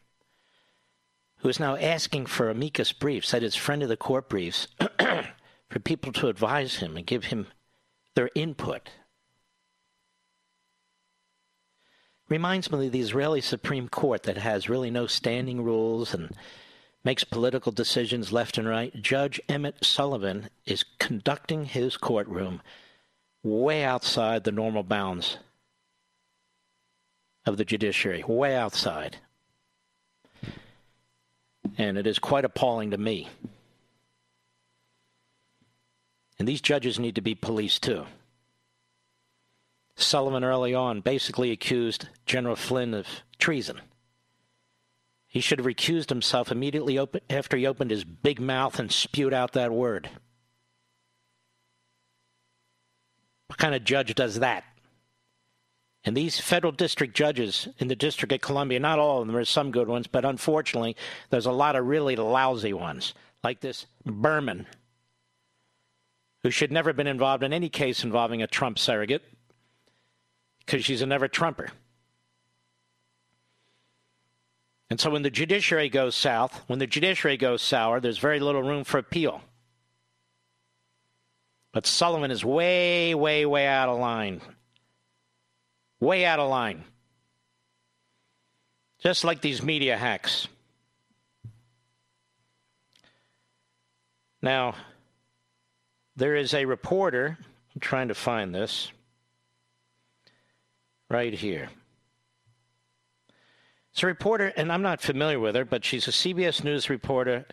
who 1.37 1.49
is 1.49 1.59
now 1.59 1.75
asking 1.75 2.25
for 2.25 2.49
amicus 2.49 2.93
briefs, 2.93 3.29
that 3.29 3.43
is, 3.43 3.55
friend 3.55 3.83
of 3.83 3.89
the 3.89 3.95
court 3.95 4.27
briefs, 4.27 4.67
for 5.69 5.79
people 5.83 6.11
to 6.13 6.29
advise 6.29 6.77
him 6.77 6.97
and 6.97 7.05
give 7.05 7.25
him 7.25 7.45
their 8.15 8.31
input 8.33 8.89
reminds 12.29 12.71
me 12.71 12.85
of 12.85 12.91
the 12.91 13.01
Israeli 13.01 13.41
Supreme 13.41 13.89
Court 13.89 14.23
that 14.23 14.37
has 14.37 14.69
really 14.69 14.91
no 14.91 15.07
standing 15.07 15.63
rules 15.63 16.13
and 16.13 16.31
makes 17.03 17.23
political 17.23 17.71
decisions 17.71 18.31
left 18.31 18.57
and 18.57 18.67
right. 18.67 18.93
Judge 19.01 19.41
Emmett 19.49 19.83
Sullivan 19.83 20.49
is 20.65 20.85
conducting 20.99 21.65
his 21.65 21.97
courtroom 21.97 22.61
way 23.43 23.83
outside 23.83 24.43
the 24.43 24.51
normal 24.51 24.83
bounds 24.83 25.37
of 27.45 27.57
the 27.57 27.65
judiciary, 27.65 28.23
way 28.27 28.55
outside. 28.55 29.17
And 31.77 31.97
it 31.97 32.05
is 32.05 32.19
quite 32.19 32.45
appalling 32.45 32.91
to 32.91 32.97
me. 32.97 33.29
And 36.37 36.47
these 36.47 36.61
judges 36.61 36.99
need 36.99 37.15
to 37.15 37.21
be 37.21 37.35
policed 37.35 37.83
too. 37.83 38.05
Sullivan 40.01 40.43
early 40.43 40.73
on 40.73 41.01
basically 41.01 41.51
accused 41.51 42.07
General 42.25 42.55
Flynn 42.55 42.93
of 42.93 43.07
treason. 43.37 43.81
He 45.27 45.41
should 45.41 45.59
have 45.59 45.65
recused 45.65 46.09
himself 46.09 46.51
immediately 46.51 46.97
open, 46.97 47.21
after 47.29 47.55
he 47.55 47.67
opened 47.67 47.91
his 47.91 48.03
big 48.03 48.39
mouth 48.39 48.79
and 48.79 48.91
spewed 48.91 49.33
out 49.33 49.53
that 49.53 49.71
word. 49.71 50.09
What 53.47 53.59
kind 53.59 53.75
of 53.75 53.83
judge 53.83 54.13
does 54.15 54.39
that? 54.39 54.63
And 56.03 56.15
these 56.15 56.39
federal 56.39 56.71
district 56.71 57.15
judges 57.15 57.67
in 57.77 57.89
the 57.89 57.95
District 57.95 58.31
of 58.31 58.41
Columbia, 58.41 58.79
not 58.79 58.99
all 58.99 59.21
of 59.21 59.27
them, 59.27 59.35
there's 59.35 59.49
some 59.49 59.71
good 59.71 59.87
ones, 59.87 60.07
but 60.07 60.25
unfortunately, 60.25 60.95
there's 61.29 61.45
a 61.45 61.51
lot 61.51 61.75
of 61.75 61.85
really 61.85 62.15
lousy 62.15 62.73
ones, 62.73 63.13
like 63.43 63.59
this 63.59 63.85
Berman, 64.05 64.65
who 66.41 66.49
should 66.49 66.71
never 66.71 66.89
have 66.89 66.97
been 66.97 67.05
involved 67.05 67.43
in 67.43 67.53
any 67.53 67.69
case 67.69 68.03
involving 68.03 68.41
a 68.41 68.47
Trump 68.47 68.79
surrogate 68.79 69.23
because 70.69 70.85
she's 70.85 71.01
a 71.01 71.05
never 71.07 71.27
Trumper. 71.27 71.71
And 74.91 74.99
so 74.99 75.09
when 75.09 75.23
the 75.23 75.31
judiciary 75.31 75.89
goes 75.89 76.13
south, 76.13 76.63
when 76.67 76.77
the 76.77 76.85
judiciary 76.85 77.37
goes 77.37 77.63
sour, 77.63 77.99
there's 77.99 78.19
very 78.19 78.39
little 78.39 78.61
room 78.61 78.83
for 78.83 78.99
appeal. 78.99 79.41
But 81.71 81.87
Sullivan 81.87 82.29
is 82.29 82.45
way, 82.45 83.15
way, 83.15 83.47
way 83.47 83.65
out 83.65 83.89
of 83.89 83.97
line. 83.99 84.41
Way 85.99 86.23
out 86.25 86.39
of 86.39 86.49
line. 86.51 86.83
Just 88.99 89.23
like 89.23 89.41
these 89.41 89.63
media 89.63 89.97
hacks. 89.97 90.47
Now, 94.39 94.75
there 96.15 96.35
is 96.35 96.53
a 96.53 96.65
reporter, 96.65 97.39
I'm 97.73 97.81
trying 97.81 98.09
to 98.09 98.15
find 98.15 98.53
this 98.53 98.91
right 101.09 101.33
here. 101.33 101.69
It's 103.91 104.03
a 104.03 104.07
reporter, 104.07 104.53
and 104.55 104.71
I'm 104.71 104.81
not 104.81 105.01
familiar 105.01 105.39
with 105.39 105.55
her, 105.55 105.65
but 105.65 105.83
she's 105.83 106.07
a 106.07 106.11
CBS 106.11 106.63
News 106.63 106.89
reporter, 106.89 107.45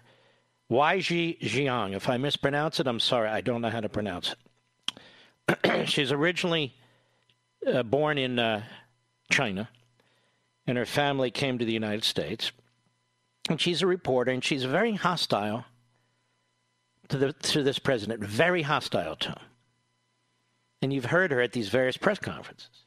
Weijia 0.71 1.41
Jiang. 1.41 1.95
If 1.95 2.09
I 2.09 2.19
mispronounce 2.19 2.79
it, 2.79 2.87
I'm 2.87 3.01
sorry. 3.01 3.29
I 3.29 3.41
don't 3.41 3.63
know 3.63 3.71
how 3.71 3.81
to 3.81 3.89
pronounce 3.89 4.35
it. 4.35 5.89
she's 5.89 6.13
originally 6.13 6.75
uh, 7.67 7.83
born 7.83 8.19
in 8.19 8.39
uh, 8.39 8.63
China, 9.31 9.69
and 10.67 10.77
her 10.77 10.87
family 10.87 11.31
came 11.31 11.59
to 11.59 11.65
the 11.65 11.73
United 11.73 12.05
States. 12.05 12.53
And 13.49 13.61
she's 13.61 13.83
a 13.83 13.87
reporter, 13.87 14.33
and 14.33 14.45
she's 14.45 14.65
very 14.65 14.95
hostile 14.95 15.65
to, 17.09 17.17
the, 17.17 17.33
to 17.33 17.63
this 17.63 17.79
president, 17.79 18.23
very 18.23 18.63
hostile 18.63 19.17
to 19.17 19.29
him. 19.29 19.39
And 20.83 20.93
you've 20.93 21.07
heard 21.07 21.31
her 21.31 21.41
at 21.41 21.53
these 21.53 21.69
various 21.69 21.97
press 21.97 22.19
conferences. 22.19 22.86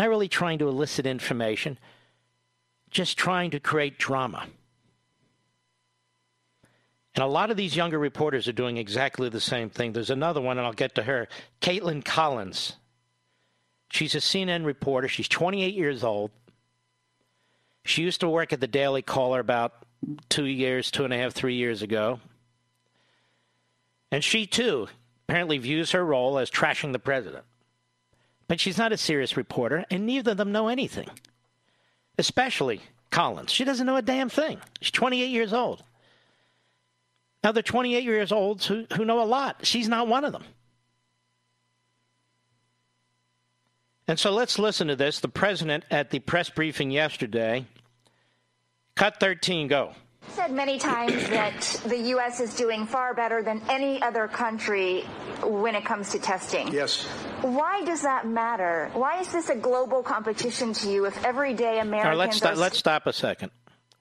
Not 0.00 0.08
really 0.08 0.28
trying 0.28 0.60
to 0.60 0.68
elicit 0.68 1.04
information, 1.04 1.78
just 2.88 3.18
trying 3.18 3.50
to 3.50 3.60
create 3.60 3.98
drama. 3.98 4.46
And 7.14 7.22
a 7.22 7.26
lot 7.26 7.50
of 7.50 7.58
these 7.58 7.76
younger 7.76 7.98
reporters 7.98 8.48
are 8.48 8.52
doing 8.52 8.78
exactly 8.78 9.28
the 9.28 9.42
same 9.42 9.68
thing. 9.68 9.92
There's 9.92 10.08
another 10.08 10.40
one, 10.40 10.56
and 10.56 10.66
I'll 10.66 10.72
get 10.72 10.94
to 10.94 11.02
her 11.02 11.28
Kaitlan 11.60 12.02
Collins. 12.02 12.76
She's 13.90 14.14
a 14.14 14.20
CNN 14.20 14.64
reporter. 14.64 15.06
She's 15.06 15.28
28 15.28 15.74
years 15.74 16.02
old. 16.02 16.30
She 17.84 18.00
used 18.00 18.20
to 18.20 18.28
work 18.30 18.54
at 18.54 18.60
the 18.62 18.66
Daily 18.66 19.02
Caller 19.02 19.38
about 19.38 19.84
two 20.30 20.46
years, 20.46 20.90
two 20.90 21.04
and 21.04 21.12
a 21.12 21.18
half, 21.18 21.34
three 21.34 21.56
years 21.56 21.82
ago. 21.82 22.20
And 24.10 24.24
she, 24.24 24.46
too, 24.46 24.88
apparently 25.28 25.58
views 25.58 25.90
her 25.90 26.02
role 26.02 26.38
as 26.38 26.50
trashing 26.50 26.92
the 26.92 26.98
president. 26.98 27.44
But 28.50 28.58
she's 28.58 28.78
not 28.78 28.92
a 28.92 28.96
serious 28.96 29.36
reporter, 29.36 29.84
and 29.92 30.04
neither 30.04 30.32
of 30.32 30.36
them 30.36 30.50
know 30.50 30.66
anything. 30.66 31.08
Especially 32.18 32.80
Collins. 33.08 33.52
She 33.52 33.62
doesn't 33.62 33.86
know 33.86 33.94
a 33.94 34.02
damn 34.02 34.28
thing. 34.28 34.58
She's 34.80 34.90
28 34.90 35.26
years 35.26 35.52
old. 35.52 35.84
Now, 37.44 37.52
they're 37.52 37.62
28 37.62 38.02
years 38.02 38.32
old 38.32 38.64
who, 38.64 38.86
who 38.96 39.04
know 39.04 39.22
a 39.22 39.24
lot. 39.24 39.58
She's 39.62 39.88
not 39.88 40.08
one 40.08 40.24
of 40.24 40.32
them. 40.32 40.42
And 44.08 44.18
so 44.18 44.32
let's 44.32 44.58
listen 44.58 44.88
to 44.88 44.96
this. 44.96 45.20
The 45.20 45.28
president 45.28 45.84
at 45.88 46.10
the 46.10 46.18
press 46.18 46.50
briefing 46.50 46.90
yesterday, 46.90 47.66
cut 48.96 49.20
13, 49.20 49.68
go. 49.68 49.94
Said 50.40 50.52
many 50.52 50.78
times 50.78 51.12
that 51.30 51.80
the 51.86 51.98
U.S. 52.14 52.40
is 52.40 52.54
doing 52.54 52.86
far 52.86 53.14
better 53.14 53.42
than 53.42 53.62
any 53.68 54.00
other 54.02 54.28
country 54.28 55.02
when 55.42 55.74
it 55.74 55.84
comes 55.84 56.10
to 56.10 56.18
testing. 56.18 56.72
Yes. 56.72 57.04
Why 57.42 57.84
does 57.84 58.02
that 58.02 58.26
matter? 58.26 58.90
Why 58.94 59.20
is 59.20 59.32
this 59.32 59.48
a 59.48 59.56
global 59.56 60.02
competition 60.02 60.72
to 60.74 60.90
you 60.90 61.06
if 61.06 61.24
everyday 61.24 61.80
Americans 61.80 62.04
All 62.04 62.10
right, 62.10 62.18
let's, 62.18 62.38
st- 62.38 62.52
are... 62.52 62.56
let's 62.56 62.78
stop 62.78 63.06
a 63.06 63.12
second. 63.12 63.50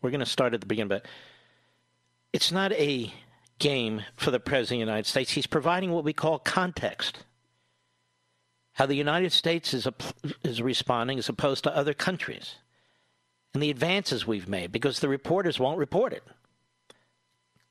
We're 0.02 0.12
going 0.12 0.20
to 0.20 0.26
start 0.26 0.54
at 0.54 0.62
the 0.62 0.68
beginning, 0.68 0.90
but 0.90 1.06
it's 2.32 2.52
not 2.52 2.72
a 2.74 3.14
game 3.60 4.04
for 4.16 4.32
the 4.32 4.40
President 4.40 4.82
of 4.82 4.86
the 4.88 4.92
United 4.92 5.08
States. 5.08 5.32
He's 5.32 5.48
providing 5.48 5.92
what 5.92 6.04
we 6.04 6.14
call 6.14 6.40
context. 6.40 7.20
How 8.74 8.86
the 8.86 8.96
United 8.96 9.34
States 9.34 9.74
is, 9.74 9.86
a, 9.88 9.94
is 10.44 10.62
responding 10.62 11.20
as 11.20 11.28
opposed 11.28 11.66
to 11.66 11.76
other 11.76 11.94
countries 11.94 12.56
and 13.54 13.64
the 13.64 13.70
advances 13.70 14.28
we've 14.28 14.48
made 14.48 14.72
because 14.72 15.00
the 15.00 15.10
reporters 15.10 15.60
won't 15.60 15.78
report 15.78 16.14
it. 16.14 16.24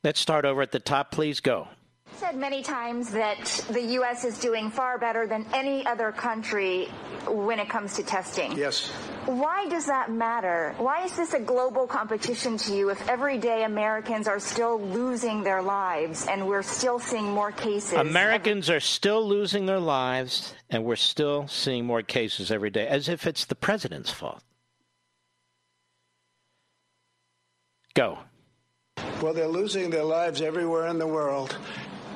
Let's 0.04 0.20
start 0.20 0.44
over 0.44 0.62
at 0.62 0.72
the 0.72 0.80
top. 0.80 1.10
Please 1.10 1.40
go. 1.40 1.68
said 2.16 2.36
many 2.36 2.62
times 2.62 3.10
that 3.10 3.64
the 3.70 3.82
U.S. 3.82 4.24
is 4.24 4.38
doing 4.38 4.70
far 4.70 4.98
better 4.98 5.26
than 5.26 5.44
any 5.52 5.84
other 5.86 6.12
country 6.12 6.86
when 7.26 7.58
it 7.58 7.68
comes 7.68 7.94
to 7.96 8.02
testing. 8.02 8.56
Yes. 8.56 8.90
Why 9.26 9.68
does 9.68 9.86
that 9.86 10.10
matter? 10.10 10.74
Why 10.78 11.04
is 11.04 11.16
this 11.16 11.34
a 11.34 11.40
global 11.40 11.86
competition 11.86 12.56
to 12.58 12.74
you 12.74 12.90
if 12.90 13.08
everyday 13.08 13.64
Americans 13.64 14.26
are 14.26 14.40
still 14.40 14.80
losing 14.80 15.42
their 15.42 15.60
lives 15.60 16.26
and 16.26 16.46
we're 16.46 16.62
still 16.62 16.98
seeing 16.98 17.26
more 17.26 17.52
cases? 17.52 17.92
Americans 17.92 18.70
are 18.70 18.80
still 18.80 19.26
losing 19.26 19.66
their 19.66 19.80
lives 19.80 20.54
and 20.70 20.84
we're 20.84 20.96
still 20.96 21.46
seeing 21.48 21.84
more 21.84 22.02
cases 22.02 22.50
every 22.50 22.70
day, 22.70 22.86
as 22.86 23.08
if 23.08 23.26
it's 23.26 23.44
the 23.44 23.54
president's 23.54 24.10
fault. 24.10 24.42
Go. 27.98 28.16
Well, 29.20 29.34
they're 29.34 29.48
losing 29.48 29.90
their 29.90 30.04
lives 30.04 30.40
everywhere 30.40 30.86
in 30.86 31.00
the 31.00 31.06
world. 31.08 31.58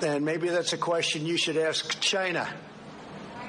And 0.00 0.24
maybe 0.24 0.48
that's 0.48 0.72
a 0.72 0.78
question 0.78 1.26
you 1.26 1.36
should 1.36 1.56
ask 1.56 1.98
China. 1.98 2.48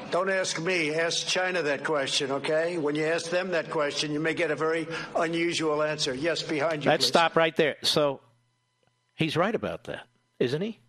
Don't 0.09 0.31
ask 0.31 0.59
me, 0.59 0.95
ask 0.95 1.27
China 1.27 1.61
that 1.61 1.83
question, 1.83 2.31
okay? 2.31 2.79
When 2.79 2.95
you 2.95 3.05
ask 3.05 3.29
them 3.29 3.51
that 3.51 3.69
question, 3.69 4.11
you 4.11 4.19
may 4.19 4.33
get 4.33 4.49
a 4.49 4.55
very 4.55 4.87
unusual 5.15 5.83
answer. 5.83 6.15
Yes, 6.15 6.41
behind 6.41 6.83
you. 6.83 6.89
Let's 6.89 7.05
please. 7.05 7.09
stop 7.09 7.35
right 7.35 7.55
there. 7.55 7.75
So 7.83 8.19
he's 9.13 9.37
right 9.37 9.53
about 9.53 9.83
that, 9.83 10.07
isn't 10.39 10.61
he? 10.61 10.79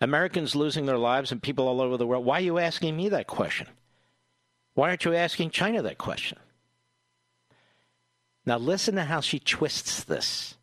Americans 0.00 0.54
losing 0.54 0.86
their 0.86 0.98
lives 0.98 1.32
and 1.32 1.42
people 1.42 1.66
all 1.66 1.80
over 1.80 1.96
the 1.96 2.06
world. 2.06 2.24
Why 2.24 2.38
are 2.38 2.42
you 2.42 2.60
asking 2.60 2.96
me 2.96 3.08
that 3.08 3.26
question? 3.26 3.66
Why 4.74 4.90
aren't 4.90 5.04
you 5.04 5.14
asking 5.14 5.50
China 5.50 5.82
that 5.82 5.98
question? 5.98 6.38
Now, 8.44 8.58
listen 8.58 8.96
to 8.96 9.04
how 9.04 9.20
she 9.20 9.38
twists 9.38 10.02
this. 10.04 10.56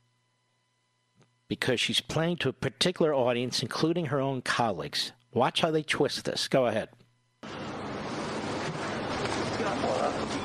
Because 1.48 1.80
she's 1.80 2.02
playing 2.02 2.38
to 2.38 2.50
a 2.50 2.54
particular 2.54 3.14
audience, 3.14 3.62
including 3.64 4.08
her 4.08 4.20
own 4.20 4.42
colleagues. 4.42 5.14
Watch 5.34 5.62
how 5.62 5.72
they 5.72 5.84
twist 5.84 6.26
this. 6.26 6.48
Go 6.48 6.68
ahead. 6.68 6.90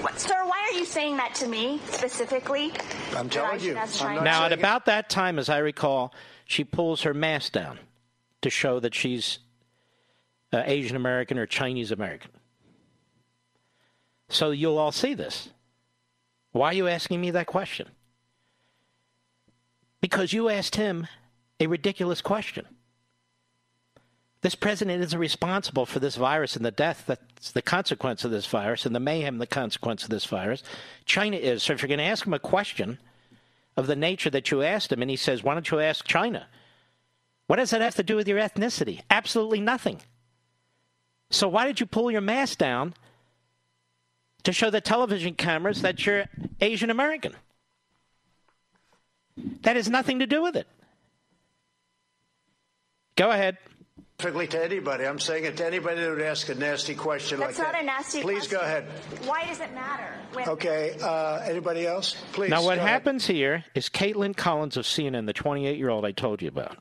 What, 0.00 0.18
sir, 0.18 0.44
why 0.44 0.68
are 0.70 0.78
you 0.78 0.84
saying 0.84 1.16
that 1.16 1.34
to 1.36 1.46
me 1.48 1.80
specifically? 1.90 2.72
I'm 3.16 3.28
telling 3.28 3.60
you. 3.60 3.74
ask 3.74 4.02
I'm 4.02 4.22
Now, 4.24 4.44
at 4.44 4.48
saying 4.48 4.52
it- 4.52 4.58
about 4.60 4.84
that 4.86 5.10
time, 5.10 5.38
as 5.38 5.48
I 5.48 5.58
recall, 5.58 6.14
she 6.46 6.64
pulls 6.64 7.02
her 7.02 7.12
mask 7.14 7.52
down 7.52 7.78
to 8.42 8.50
show 8.50 8.80
that 8.80 8.94
she's 8.94 9.38
uh, 10.52 10.62
Asian 10.66 10.96
American 10.96 11.38
or 11.38 11.46
Chinese 11.46 11.90
American. 11.90 12.30
So 14.28 14.50
you'll 14.52 14.78
all 14.78 14.92
see 14.92 15.14
this. 15.14 15.48
Why 16.54 16.68
are 16.68 16.74
you 16.74 16.86
asking 16.86 17.20
me 17.20 17.32
that 17.32 17.48
question? 17.48 17.88
Because 20.00 20.32
you 20.32 20.48
asked 20.48 20.76
him 20.76 21.08
a 21.58 21.66
ridiculous 21.66 22.20
question. 22.20 22.64
This 24.40 24.54
president 24.54 25.02
isn't 25.02 25.18
responsible 25.18 25.84
for 25.84 25.98
this 25.98 26.14
virus 26.14 26.54
and 26.54 26.64
the 26.64 26.70
death 26.70 27.04
that's 27.08 27.50
the 27.50 27.60
consequence 27.60 28.24
of 28.24 28.30
this 28.30 28.46
virus 28.46 28.86
and 28.86 28.94
the 28.94 29.00
mayhem, 29.00 29.38
the 29.38 29.48
consequence 29.48 30.04
of 30.04 30.10
this 30.10 30.26
virus. 30.26 30.62
China 31.04 31.36
is. 31.36 31.64
So 31.64 31.72
if 31.72 31.82
you're 31.82 31.88
going 31.88 31.98
to 31.98 32.04
ask 32.04 32.24
him 32.24 32.34
a 32.34 32.38
question 32.38 32.98
of 33.76 33.88
the 33.88 33.96
nature 33.96 34.30
that 34.30 34.52
you 34.52 34.62
asked 34.62 34.92
him, 34.92 35.02
and 35.02 35.10
he 35.10 35.16
says, 35.16 35.42
Why 35.42 35.54
don't 35.54 35.68
you 35.68 35.80
ask 35.80 36.06
China? 36.06 36.46
What 37.48 37.56
does 37.56 37.70
that 37.70 37.80
have 37.80 37.96
to 37.96 38.04
do 38.04 38.14
with 38.14 38.28
your 38.28 38.38
ethnicity? 38.38 39.00
Absolutely 39.10 39.60
nothing. 39.60 40.02
So 41.30 41.48
why 41.48 41.66
did 41.66 41.80
you 41.80 41.86
pull 41.86 42.12
your 42.12 42.20
mask 42.20 42.58
down 42.58 42.94
to 44.44 44.52
show 44.52 44.70
the 44.70 44.80
television 44.80 45.34
cameras 45.34 45.82
that 45.82 46.04
you're 46.06 46.26
Asian 46.60 46.90
American? 46.90 47.34
That 49.62 49.76
has 49.76 49.88
nothing 49.88 50.20
to 50.20 50.26
do 50.26 50.42
with 50.42 50.56
it. 50.56 50.66
Go 53.16 53.30
ahead. 53.30 53.58
Specifically 54.18 54.46
to 54.48 54.64
anybody. 54.64 55.06
I'm 55.06 55.18
saying 55.18 55.44
it 55.44 55.56
to 55.56 55.66
anybody 55.66 56.00
that 56.00 56.10
would 56.10 56.20
ask 56.22 56.48
a 56.48 56.54
nasty 56.54 56.94
question 56.94 57.40
That's 57.40 57.58
like 57.58 57.74
not 57.74 57.82
a 57.82 57.84
nasty 57.84 58.22
Please 58.22 58.46
go 58.46 58.60
ahead. 58.60 58.86
Why 59.24 59.44
does 59.46 59.60
it 59.60 59.74
matter? 59.74 60.14
When- 60.32 60.48
Okay. 60.48 60.96
Uh, 61.02 61.38
anybody 61.40 61.86
else? 61.86 62.16
Please. 62.32 62.48
Now, 62.48 62.62
what 62.62 62.76
go 62.76 62.80
ahead. 62.80 62.88
happens 62.88 63.26
here 63.26 63.64
is 63.74 63.88
Kaitlan 63.88 64.36
Collins 64.36 64.76
of 64.76 64.84
CNN, 64.84 65.26
the 65.26 65.32
28 65.32 65.76
year 65.78 65.90
old 65.90 66.04
I 66.04 66.12
told 66.12 66.42
you 66.42 66.48
about, 66.48 66.78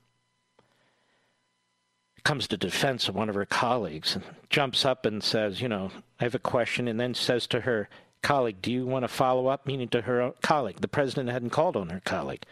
comes 2.23 2.47
to 2.47 2.57
defense 2.57 3.07
of 3.07 3.15
one 3.15 3.29
of 3.29 3.35
her 3.35 3.45
colleagues 3.45 4.15
and 4.15 4.23
jumps 4.49 4.85
up 4.85 5.05
and 5.05 5.23
says, 5.23 5.61
You 5.61 5.67
know, 5.67 5.91
I 6.19 6.23
have 6.23 6.35
a 6.35 6.39
question, 6.39 6.87
and 6.87 6.99
then 6.99 7.13
says 7.13 7.47
to 7.47 7.61
her 7.61 7.89
colleague, 8.21 8.61
Do 8.61 8.71
you 8.71 8.85
want 8.85 9.03
to 9.03 9.09
follow 9.09 9.47
up? 9.47 9.65
Meaning 9.65 9.89
to 9.89 10.01
her 10.01 10.33
colleague. 10.41 10.81
The 10.81 10.87
president 10.87 11.29
hadn't 11.29 11.51
called 11.51 11.75
on 11.75 11.89
her 11.89 12.01
colleague. 12.03 12.43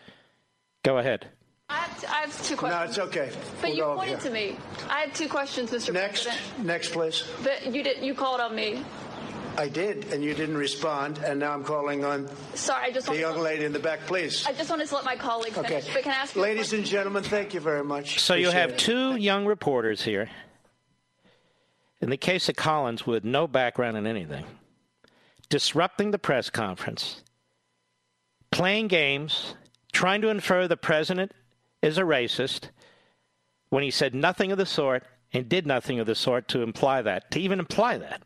Go 0.83 0.97
ahead. 0.97 1.27
I 1.69 1.77
have, 1.77 2.05
I 2.09 2.15
have 2.21 2.43
two 2.43 2.55
No, 2.67 2.81
it's 2.81 2.99
okay. 2.99 3.29
But 3.61 3.69
We'll 3.69 3.77
you 3.77 3.83
pointed 3.95 4.19
to 4.21 4.29
me. 4.29 4.57
I 4.89 5.01
have 5.01 5.13
two 5.13 5.29
questions, 5.29 5.71
Mr. 5.71 5.93
Next. 5.93 6.23
President. 6.23 6.65
Next, 6.65 6.91
please. 6.91 7.23
But 7.43 7.73
you 7.73 7.81
did. 7.81 8.03
You 8.03 8.13
called 8.13 8.41
on 8.41 8.53
me. 8.53 8.83
I 9.57 9.67
did, 9.67 10.05
and 10.13 10.23
you 10.23 10.33
didn't 10.33 10.57
respond, 10.57 11.19
and 11.19 11.39
now 11.39 11.53
I'm 11.53 11.63
calling 11.63 12.03
on 12.05 12.29
Sorry, 12.55 12.85
I 12.87 12.91
just 12.91 13.05
the 13.05 13.11
want. 13.11 13.19
young 13.21 13.39
lady 13.39 13.65
in 13.65 13.73
the 13.73 13.79
back, 13.79 13.99
please. 14.07 14.45
I 14.47 14.53
just 14.53 14.69
wanted 14.69 14.87
to 14.87 14.95
let 14.95 15.05
my 15.05 15.15
colleague 15.15 15.57
Okay. 15.57 15.81
finish. 15.81 15.93
But 15.93 16.03
can 16.03 16.11
I 16.13 16.15
ask 16.15 16.35
you 16.35 16.41
Ladies 16.41 16.61
question? 16.69 16.79
and 16.79 16.87
gentlemen, 16.87 17.23
thank 17.23 17.53
you 17.53 17.59
very 17.59 17.83
much. 17.83 18.19
So 18.19 18.33
you 18.35 18.49
have 18.49 18.71
it. 18.71 18.77
two 18.79 19.15
young 19.15 19.45
reporters 19.45 20.03
here. 20.03 20.29
In 22.01 22.09
the 22.09 22.17
case 22.17 22.49
of 22.49 22.55
Collins, 22.55 23.05
with 23.05 23.23
no 23.23 23.47
background 23.47 23.95
in 23.97 24.07
anything, 24.07 24.45
disrupting 25.49 26.11
the 26.11 26.17
press 26.19 26.49
conference, 26.49 27.21
playing 28.51 28.87
games, 28.87 29.53
trying 29.91 30.21
to 30.21 30.29
infer 30.29 30.67
the 30.67 30.77
president 30.77 31.31
is 31.81 31.97
a 31.97 32.01
racist 32.01 32.69
when 33.69 33.83
he 33.83 33.91
said 33.91 34.15
nothing 34.15 34.51
of 34.51 34.57
the 34.57 34.65
sort 34.65 35.03
and 35.33 35.47
did 35.47 35.67
nothing 35.67 35.99
of 35.99 36.07
the 36.07 36.15
sort 36.15 36.47
to 36.47 36.61
imply 36.61 37.01
that, 37.01 37.29
to 37.31 37.39
even 37.39 37.59
imply 37.59 37.97
that. 37.97 38.21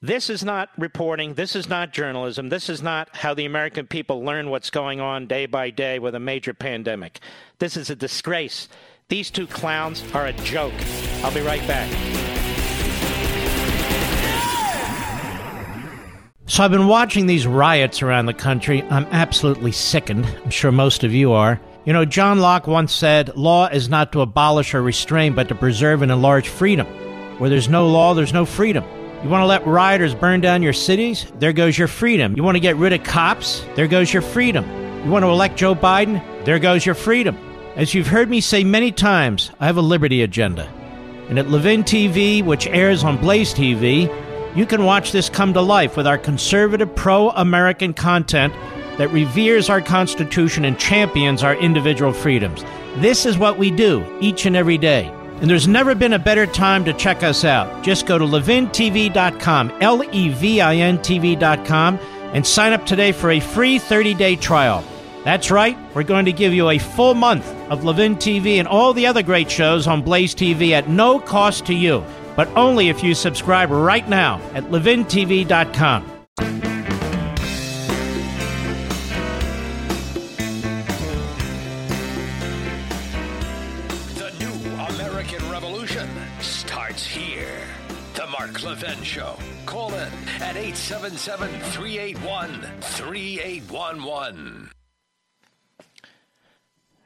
This 0.00 0.30
is 0.30 0.44
not 0.44 0.70
reporting. 0.78 1.34
This 1.34 1.56
is 1.56 1.68
not 1.68 1.92
journalism. 1.92 2.50
This 2.50 2.68
is 2.68 2.80
not 2.80 3.08
how 3.16 3.34
the 3.34 3.46
American 3.46 3.84
people 3.84 4.22
learn 4.22 4.48
what's 4.48 4.70
going 4.70 5.00
on 5.00 5.26
day 5.26 5.46
by 5.46 5.70
day 5.70 5.98
with 5.98 6.14
a 6.14 6.20
major 6.20 6.54
pandemic. 6.54 7.18
This 7.58 7.76
is 7.76 7.90
a 7.90 7.96
disgrace. 7.96 8.68
These 9.08 9.32
two 9.32 9.48
clowns 9.48 10.04
are 10.14 10.26
a 10.26 10.32
joke. 10.32 10.72
I'll 11.24 11.34
be 11.34 11.40
right 11.40 11.66
back. 11.66 11.90
So 16.46 16.62
I've 16.62 16.70
been 16.70 16.86
watching 16.86 17.26
these 17.26 17.48
riots 17.48 18.00
around 18.00 18.26
the 18.26 18.34
country. 18.34 18.84
I'm 18.84 19.06
absolutely 19.06 19.72
sickened. 19.72 20.26
I'm 20.44 20.50
sure 20.50 20.70
most 20.70 21.02
of 21.02 21.12
you 21.12 21.32
are. 21.32 21.60
You 21.84 21.92
know, 21.92 22.04
John 22.04 22.38
Locke 22.38 22.68
once 22.68 22.92
said, 22.92 23.36
Law 23.36 23.66
is 23.66 23.88
not 23.88 24.12
to 24.12 24.20
abolish 24.20 24.74
or 24.74 24.82
restrain, 24.82 25.34
but 25.34 25.48
to 25.48 25.56
preserve 25.56 26.02
and 26.02 26.12
enlarge 26.12 26.48
freedom. 26.48 26.86
Where 27.38 27.50
there's 27.50 27.68
no 27.68 27.88
law, 27.88 28.14
there's 28.14 28.32
no 28.32 28.44
freedom. 28.44 28.84
You 29.22 29.28
want 29.28 29.42
to 29.42 29.46
let 29.46 29.66
rioters 29.66 30.14
burn 30.14 30.40
down 30.40 30.62
your 30.62 30.72
cities? 30.72 31.26
There 31.40 31.52
goes 31.52 31.76
your 31.76 31.88
freedom. 31.88 32.36
You 32.36 32.44
want 32.44 32.54
to 32.54 32.60
get 32.60 32.76
rid 32.76 32.92
of 32.92 33.02
cops? 33.02 33.64
There 33.74 33.88
goes 33.88 34.12
your 34.12 34.22
freedom. 34.22 34.64
You 35.04 35.10
want 35.10 35.24
to 35.24 35.28
elect 35.28 35.56
Joe 35.56 35.74
Biden? 35.74 36.22
There 36.44 36.60
goes 36.60 36.86
your 36.86 36.94
freedom. 36.94 37.36
As 37.74 37.94
you've 37.94 38.06
heard 38.06 38.30
me 38.30 38.40
say 38.40 38.62
many 38.62 38.92
times, 38.92 39.50
I 39.58 39.66
have 39.66 39.76
a 39.76 39.82
liberty 39.82 40.22
agenda. 40.22 40.72
And 41.28 41.36
at 41.36 41.50
Levin 41.50 41.82
TV, 41.82 42.44
which 42.44 42.68
airs 42.68 43.02
on 43.02 43.16
Blaze 43.16 43.52
TV, 43.52 44.08
you 44.56 44.64
can 44.64 44.84
watch 44.84 45.10
this 45.10 45.28
come 45.28 45.52
to 45.54 45.60
life 45.60 45.96
with 45.96 46.06
our 46.06 46.18
conservative, 46.18 46.94
pro 46.94 47.30
American 47.30 47.94
content 47.94 48.54
that 48.98 49.10
reveres 49.10 49.68
our 49.68 49.80
Constitution 49.80 50.64
and 50.64 50.78
champions 50.78 51.42
our 51.42 51.56
individual 51.56 52.12
freedoms. 52.12 52.62
This 52.98 53.26
is 53.26 53.36
what 53.36 53.58
we 53.58 53.72
do 53.72 54.06
each 54.20 54.46
and 54.46 54.54
every 54.54 54.78
day. 54.78 55.12
And 55.40 55.48
there's 55.48 55.68
never 55.68 55.94
been 55.94 56.12
a 56.12 56.18
better 56.18 56.46
time 56.46 56.84
to 56.84 56.92
check 56.92 57.22
us 57.22 57.44
out. 57.44 57.84
Just 57.84 58.06
go 58.06 58.18
to 58.18 58.24
levintv.com, 58.24 59.78
L 59.80 60.02
E 60.12 60.28
V 60.30 60.60
I 60.60 60.76
N 60.76 60.98
TV.com, 60.98 61.98
and 62.32 62.46
sign 62.46 62.72
up 62.72 62.84
today 62.86 63.12
for 63.12 63.30
a 63.30 63.40
free 63.40 63.78
30 63.78 64.14
day 64.14 64.36
trial. 64.36 64.84
That's 65.24 65.50
right, 65.50 65.76
we're 65.94 66.04
going 66.04 66.24
to 66.24 66.32
give 66.32 66.54
you 66.54 66.70
a 66.70 66.78
full 66.78 67.14
month 67.14 67.46
of 67.70 67.84
Levin 67.84 68.16
TV 68.16 68.58
and 68.58 68.68
all 68.68 68.94
the 68.94 69.06
other 69.06 69.22
great 69.22 69.50
shows 69.50 69.86
on 69.86 70.02
Blaze 70.02 70.34
TV 70.34 70.70
at 70.70 70.88
no 70.88 71.18
cost 71.18 71.66
to 71.66 71.74
you, 71.74 72.04
but 72.34 72.48
only 72.56 72.88
if 72.88 73.02
you 73.02 73.14
subscribe 73.14 73.70
right 73.70 74.08
now 74.08 74.40
at 74.54 74.64
levintv.com. 74.64 76.17
877 90.98 91.60
381 91.70 92.80
3811. 92.80 94.70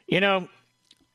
You 0.06 0.20
know, 0.20 0.48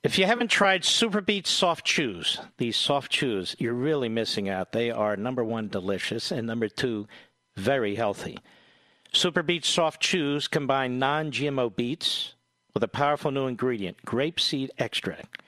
if 0.04 0.20
you 0.20 0.28
haven't 0.28 0.52
tried 0.52 0.84
SuperBeets 0.84 1.48
soft 1.48 1.84
chews, 1.86 2.40
these 2.60 2.78
soft 2.78 3.12
chews, 3.12 3.56
you're 3.58 3.74
really 3.74 4.10
missing 4.10 4.48
out. 4.48 4.74
They 4.74 4.92
are 4.92 5.18
number 5.18 5.44
one, 5.44 5.70
delicious, 5.70 6.30
and 6.30 6.46
number 6.46 6.70
two, 6.70 7.08
very 7.56 7.96
healthy. 7.96 8.38
SuperBeets 9.12 9.66
soft 9.66 10.00
chews 10.00 10.48
combine 10.48 11.00
non 11.00 11.32
GMO 11.32 11.76
beets 11.76 12.36
with 12.76 12.84
a 12.84 12.88
powerful 12.88 13.32
new 13.32 13.48
ingredient, 13.48 13.98
grapeseed 14.06 14.70
extract. 14.78 15.42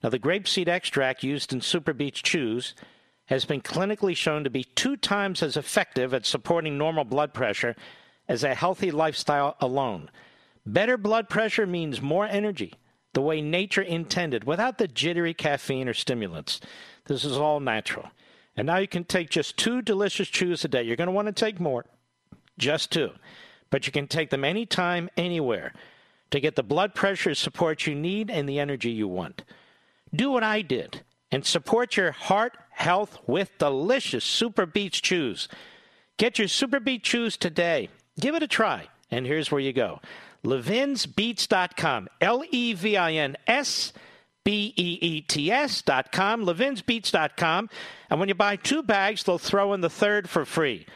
Now, 0.00 0.10
the 0.10 0.20
grapeseed 0.20 0.68
extract 0.68 1.24
used 1.24 1.52
in 1.52 1.58
SuperBeets 1.58 2.22
chews 2.22 2.76
has 3.28 3.44
been 3.44 3.60
clinically 3.60 4.16
shown 4.16 4.42
to 4.44 4.50
be 4.50 4.64
two 4.64 4.96
times 4.96 5.42
as 5.42 5.56
effective 5.56 6.12
at 6.14 6.26
supporting 6.26 6.76
normal 6.76 7.04
blood 7.04 7.32
pressure 7.32 7.76
as 8.26 8.42
a 8.42 8.54
healthy 8.54 8.90
lifestyle 8.90 9.56
alone. 9.60 10.10
Better 10.64 10.96
blood 10.96 11.28
pressure 11.28 11.66
means 11.66 12.02
more 12.02 12.26
energy, 12.26 12.74
the 13.12 13.22
way 13.22 13.40
nature 13.40 13.82
intended, 13.82 14.44
without 14.44 14.78
the 14.78 14.88
jittery 14.88 15.34
caffeine 15.34 15.88
or 15.88 15.94
stimulants. 15.94 16.60
This 17.04 17.24
is 17.24 17.36
all 17.36 17.60
natural. 17.60 18.10
And 18.56 18.66
now 18.66 18.78
you 18.78 18.88
can 18.88 19.04
take 19.04 19.30
just 19.30 19.56
two 19.56 19.82
delicious 19.82 20.28
chews 20.28 20.64
a 20.64 20.68
day. 20.68 20.82
You're 20.82 20.96
going 20.96 21.06
to 21.06 21.12
want 21.12 21.26
to 21.26 21.32
take 21.32 21.60
more, 21.60 21.84
just 22.58 22.90
two. 22.90 23.10
But 23.70 23.86
you 23.86 23.92
can 23.92 24.08
take 24.08 24.30
them 24.30 24.44
anytime, 24.44 25.10
anywhere 25.16 25.74
to 26.30 26.40
get 26.40 26.56
the 26.56 26.62
blood 26.62 26.94
pressure 26.94 27.34
support 27.34 27.86
you 27.86 27.94
need 27.94 28.30
and 28.30 28.48
the 28.48 28.58
energy 28.58 28.90
you 28.90 29.06
want. 29.06 29.44
Do 30.14 30.30
what 30.30 30.42
I 30.42 30.62
did 30.62 31.02
and 31.30 31.44
support 31.44 31.96
your 31.96 32.12
heart 32.12 32.56
health 32.78 33.18
with 33.26 33.58
delicious 33.58 34.24
SuperBeets 34.24 35.02
Chews. 35.02 35.48
Get 36.16 36.38
your 36.38 36.48
Super 36.48 36.80
Beat 36.80 37.04
Chews 37.04 37.36
today. 37.36 37.90
Give 38.20 38.34
it 38.34 38.42
a 38.42 38.48
try. 38.48 38.88
And 39.10 39.26
here's 39.26 39.50
where 39.50 39.60
you 39.60 39.72
go 39.72 40.00
levinsbeets.com. 40.44 42.08
L 42.20 42.44
E 42.50 42.74
V 42.74 42.96
I 42.96 43.12
N 43.12 43.36
S 43.46 43.92
B 44.44 44.74
E 44.76 44.98
E 45.00 45.20
T 45.22 45.50
S.com. 45.50 46.44
levinsbeets.com. 46.44 47.70
And 48.10 48.20
when 48.20 48.28
you 48.28 48.34
buy 48.34 48.56
two 48.56 48.82
bags, 48.82 49.22
they'll 49.22 49.38
throw 49.38 49.72
in 49.72 49.80
the 49.80 49.90
third 49.90 50.28
for 50.28 50.44
free. 50.44 50.86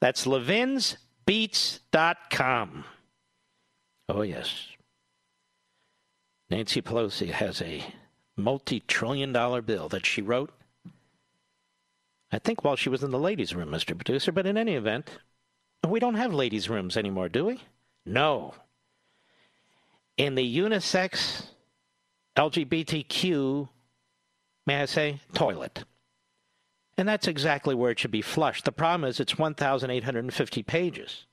That's 0.00 0.26
levinsbeets.com. 0.26 2.84
Oh, 4.10 4.22
yes. 4.22 4.68
Nancy 6.50 6.80
Pelosi 6.80 7.30
has 7.30 7.60
a 7.60 7.84
multi 8.36 8.80
trillion 8.80 9.32
dollar 9.32 9.60
bill 9.60 9.88
that 9.90 10.06
she 10.06 10.22
wrote. 10.22 10.50
I 12.30 12.38
think 12.38 12.62
while 12.62 12.76
she 12.76 12.88
was 12.88 13.02
in 13.02 13.10
the 13.10 13.18
ladies' 13.18 13.54
room, 13.54 13.70
Mr. 13.70 13.96
Producer, 13.96 14.32
but 14.32 14.46
in 14.46 14.58
any 14.58 14.74
event, 14.74 15.10
we 15.86 16.00
don't 16.00 16.14
have 16.14 16.34
ladies' 16.34 16.68
rooms 16.68 16.96
anymore, 16.96 17.28
do 17.28 17.46
we? 17.46 17.60
No. 18.04 18.54
In 20.16 20.34
the 20.34 20.58
unisex 20.58 21.46
LGBTQ, 22.36 23.68
may 24.66 24.82
I 24.82 24.84
say, 24.84 25.20
toilet. 25.32 25.84
And 26.96 27.08
that's 27.08 27.28
exactly 27.28 27.74
where 27.74 27.92
it 27.92 27.98
should 27.98 28.10
be 28.10 28.22
flushed. 28.22 28.64
The 28.64 28.72
problem 28.72 29.08
is 29.08 29.20
it's 29.20 29.38
1,850 29.38 30.62
pages. 30.64 31.24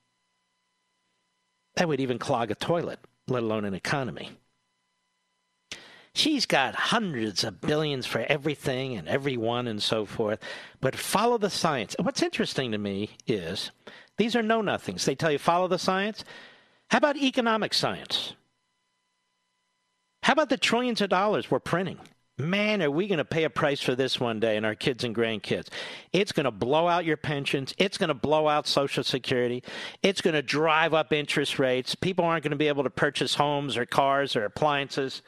That 1.75 1.87
would 1.87 1.99
even 1.99 2.19
clog 2.19 2.51
a 2.51 2.55
toilet, 2.55 2.99
let 3.27 3.43
alone 3.43 3.65
an 3.65 3.73
economy. 3.73 4.31
She's 6.15 6.45
got 6.45 6.75
hundreds 6.75 7.43
of 7.43 7.59
billions 7.59 8.07
for 8.07 8.25
everything 8.29 8.95
and 8.95 9.05
everyone 9.05 9.67
and 9.67 9.83
so 9.83 10.05
forth, 10.05 10.39
but 10.79 10.95
follow 10.95 11.37
the 11.37 11.49
science. 11.49 11.93
What's 11.99 12.23
interesting 12.23 12.71
to 12.71 12.77
me 12.77 13.09
is 13.27 13.71
these 14.15 14.33
are 14.33 14.41
know 14.41 14.61
nothings. 14.61 15.03
They 15.03 15.15
tell 15.15 15.29
you 15.29 15.37
follow 15.37 15.67
the 15.67 15.77
science. 15.77 16.23
How 16.89 16.99
about 16.99 17.17
economic 17.17 17.73
science? 17.73 18.33
How 20.23 20.31
about 20.31 20.47
the 20.47 20.57
trillions 20.57 21.01
of 21.01 21.09
dollars 21.09 21.51
we're 21.51 21.59
printing? 21.59 21.99
Man, 22.37 22.81
are 22.81 22.91
we 22.91 23.07
going 23.07 23.17
to 23.17 23.25
pay 23.25 23.43
a 23.43 23.49
price 23.49 23.81
for 23.81 23.93
this 23.93 24.17
one 24.17 24.39
day 24.39 24.55
and 24.55 24.65
our 24.65 24.73
kids 24.73 25.03
and 25.03 25.13
grandkids? 25.13 25.67
It's 26.13 26.31
going 26.31 26.45
to 26.45 26.51
blow 26.51 26.87
out 26.87 27.03
your 27.03 27.17
pensions. 27.17 27.73
It's 27.77 27.97
going 27.97 28.07
to 28.07 28.13
blow 28.13 28.47
out 28.47 28.67
Social 28.67 29.03
Security. 29.03 29.63
It's 30.01 30.21
going 30.21 30.33
to 30.33 30.41
drive 30.41 30.93
up 30.93 31.11
interest 31.11 31.59
rates. 31.59 31.93
People 31.93 32.23
aren't 32.23 32.43
going 32.43 32.51
to 32.51 32.57
be 32.57 32.69
able 32.69 32.83
to 32.83 32.89
purchase 32.89 33.35
homes 33.35 33.75
or 33.75 33.85
cars 33.85 34.37
or 34.37 34.45
appliances 34.45 35.21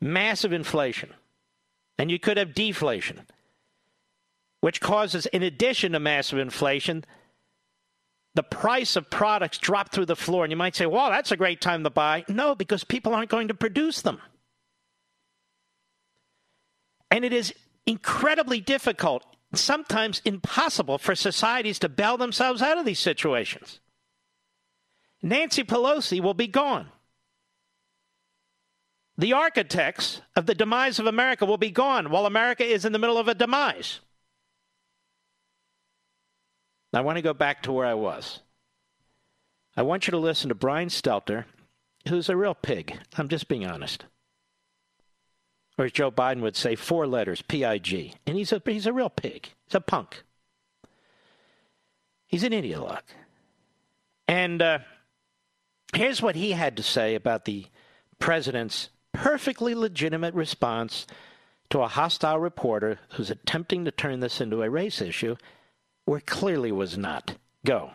massive 0.00 0.52
inflation, 0.52 1.10
and 1.98 2.10
you 2.10 2.18
could 2.18 2.36
have 2.36 2.54
deflation, 2.54 3.22
which 4.60 4.80
causes, 4.80 5.26
in 5.26 5.42
addition 5.42 5.92
to 5.92 6.00
massive 6.00 6.38
inflation, 6.38 7.04
the 8.34 8.42
price 8.42 8.94
of 8.94 9.10
products 9.10 9.58
drop 9.58 9.90
through 9.90 10.06
the 10.06 10.14
floor. 10.14 10.44
And 10.44 10.52
you 10.52 10.56
might 10.56 10.76
say, 10.76 10.86
well, 10.86 11.10
that's 11.10 11.32
a 11.32 11.36
great 11.36 11.60
time 11.60 11.82
to 11.82 11.90
buy. 11.90 12.24
No, 12.28 12.54
because 12.54 12.84
people 12.84 13.14
aren't 13.14 13.30
going 13.30 13.48
to 13.48 13.54
produce 13.54 14.02
them. 14.02 14.20
And 17.10 17.24
it 17.24 17.32
is 17.32 17.52
incredibly 17.86 18.60
difficult, 18.60 19.24
sometimes 19.54 20.22
impossible, 20.24 20.98
for 20.98 21.14
societies 21.14 21.78
to 21.80 21.88
bail 21.88 22.16
themselves 22.16 22.62
out 22.62 22.78
of 22.78 22.84
these 22.84 23.00
situations. 23.00 23.80
Nancy 25.22 25.64
Pelosi 25.64 26.20
will 26.20 26.34
be 26.34 26.46
gone. 26.46 26.88
The 29.18 29.32
architects 29.32 30.22
of 30.36 30.46
the 30.46 30.54
demise 30.54 31.00
of 31.00 31.06
America 31.06 31.44
will 31.44 31.58
be 31.58 31.72
gone 31.72 32.10
while 32.10 32.24
America 32.24 32.64
is 32.64 32.84
in 32.84 32.92
the 32.92 33.00
middle 33.00 33.18
of 33.18 33.26
a 33.26 33.34
demise. 33.34 33.98
I 36.94 37.00
want 37.00 37.16
to 37.16 37.22
go 37.22 37.34
back 37.34 37.64
to 37.64 37.72
where 37.72 37.86
I 37.86 37.94
was. 37.94 38.40
I 39.76 39.82
want 39.82 40.06
you 40.06 40.12
to 40.12 40.18
listen 40.18 40.48
to 40.48 40.54
Brian 40.54 40.88
Stelter, 40.88 41.44
who's 42.08 42.28
a 42.28 42.36
real 42.36 42.54
pig. 42.54 42.96
I'm 43.16 43.28
just 43.28 43.48
being 43.48 43.66
honest. 43.66 44.04
Or 45.76 45.84
as 45.84 45.92
Joe 45.92 46.10
Biden 46.10 46.40
would 46.40 46.56
say, 46.56 46.76
four 46.76 47.06
letters, 47.06 47.42
P 47.42 47.64
I 47.64 47.78
G. 47.78 48.14
And 48.26 48.36
he's 48.36 48.52
a, 48.52 48.62
he's 48.64 48.86
a 48.86 48.92
real 48.92 49.10
pig. 49.10 49.50
He's 49.66 49.74
a 49.74 49.80
punk. 49.80 50.22
He's 52.26 52.44
an 52.44 52.52
ideologue. 52.52 53.02
And 54.26 54.62
uh, 54.62 54.78
here's 55.92 56.22
what 56.22 56.36
he 56.36 56.52
had 56.52 56.76
to 56.76 56.82
say 56.82 57.14
about 57.14 57.44
the 57.44 57.66
president's 58.18 58.90
perfectly 59.12 59.74
legitimate 59.74 60.34
response 60.34 61.06
to 61.70 61.80
a 61.80 61.88
hostile 61.88 62.38
reporter 62.38 62.98
who's 63.14 63.30
attempting 63.30 63.84
to 63.84 63.90
turn 63.90 64.20
this 64.20 64.40
into 64.40 64.62
a 64.62 64.70
race 64.70 65.00
issue 65.00 65.36
where 66.04 66.20
clearly 66.20 66.72
was 66.72 66.96
not. 66.96 67.34
Go. 67.64 67.90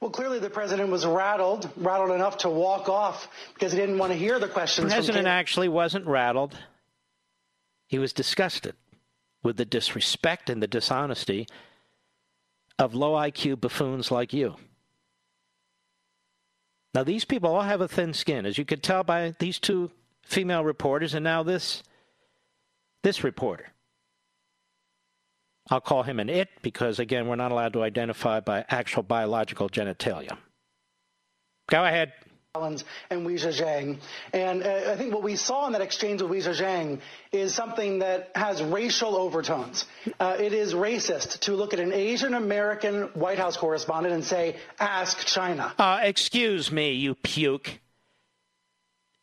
Well, 0.00 0.10
clearly 0.10 0.38
the 0.38 0.48
president 0.48 0.88
was 0.90 1.04
rattled, 1.04 1.68
rattled 1.76 2.12
enough 2.12 2.38
to 2.38 2.48
walk 2.48 2.88
off 2.88 3.28
because 3.52 3.72
he 3.72 3.78
didn't 3.78 3.98
want 3.98 4.12
to 4.12 4.18
hear 4.18 4.38
the 4.38 4.48
questions. 4.48 4.88
The 4.88 4.94
president 4.94 5.26
actually 5.26 5.68
wasn't 5.68 6.06
rattled. 6.06 6.56
He 7.86 7.98
was 7.98 8.14
disgusted 8.14 8.76
with 9.42 9.58
the 9.58 9.66
disrespect 9.66 10.48
and 10.48 10.62
the 10.62 10.66
dishonesty 10.66 11.46
of 12.78 12.94
low 12.94 13.12
IQ 13.12 13.60
buffoons 13.60 14.10
like 14.10 14.32
you. 14.32 14.56
Now, 16.94 17.04
these 17.04 17.24
people 17.24 17.54
all 17.54 17.62
have 17.62 17.82
a 17.82 17.88
thin 17.88 18.14
skin, 18.14 18.46
as 18.46 18.56
you 18.56 18.64
could 18.64 18.82
tell 18.82 19.04
by 19.04 19.34
these 19.38 19.58
two 19.58 19.90
female 20.30 20.64
reporters, 20.64 21.14
and 21.14 21.24
now 21.24 21.42
this 21.42 21.82
this 23.02 23.24
reporter. 23.24 23.66
I'll 25.68 25.80
call 25.80 26.02
him 26.02 26.18
an 26.20 26.28
it 26.28 26.48
because 26.62 26.98
again, 26.98 27.26
we're 27.26 27.36
not 27.36 27.52
allowed 27.52 27.74
to 27.74 27.82
identify 27.82 28.40
by 28.40 28.64
actual 28.68 29.02
biological 29.02 29.68
genitalia. 29.68 30.36
Go 31.68 31.84
ahead. 31.84 32.12
Collins 32.54 32.84
And 33.10 33.24
Weijia 33.24 33.52
Jiang. 33.52 33.98
And 34.32 34.64
uh, 34.64 34.90
I 34.90 34.96
think 34.96 35.14
what 35.14 35.22
we 35.22 35.36
saw 35.36 35.66
in 35.68 35.72
that 35.72 35.82
exchange 35.82 36.20
with 36.20 36.32
Weijia 36.32 36.60
Jiang 36.60 37.00
is 37.30 37.54
something 37.54 38.00
that 38.00 38.32
has 38.34 38.60
racial 38.60 39.16
overtones. 39.16 39.84
Uh, 40.18 40.36
it 40.40 40.52
is 40.52 40.74
racist 40.74 41.40
to 41.40 41.52
look 41.52 41.72
at 41.72 41.78
an 41.78 41.92
Asian 41.92 42.34
American 42.34 43.02
White 43.14 43.38
House 43.38 43.56
correspondent 43.56 44.14
and 44.14 44.24
say, 44.24 44.56
ask 44.80 45.24
China. 45.24 45.72
Uh, 45.78 46.00
excuse 46.02 46.72
me, 46.72 46.90
you 46.90 47.14
puke. 47.14 47.78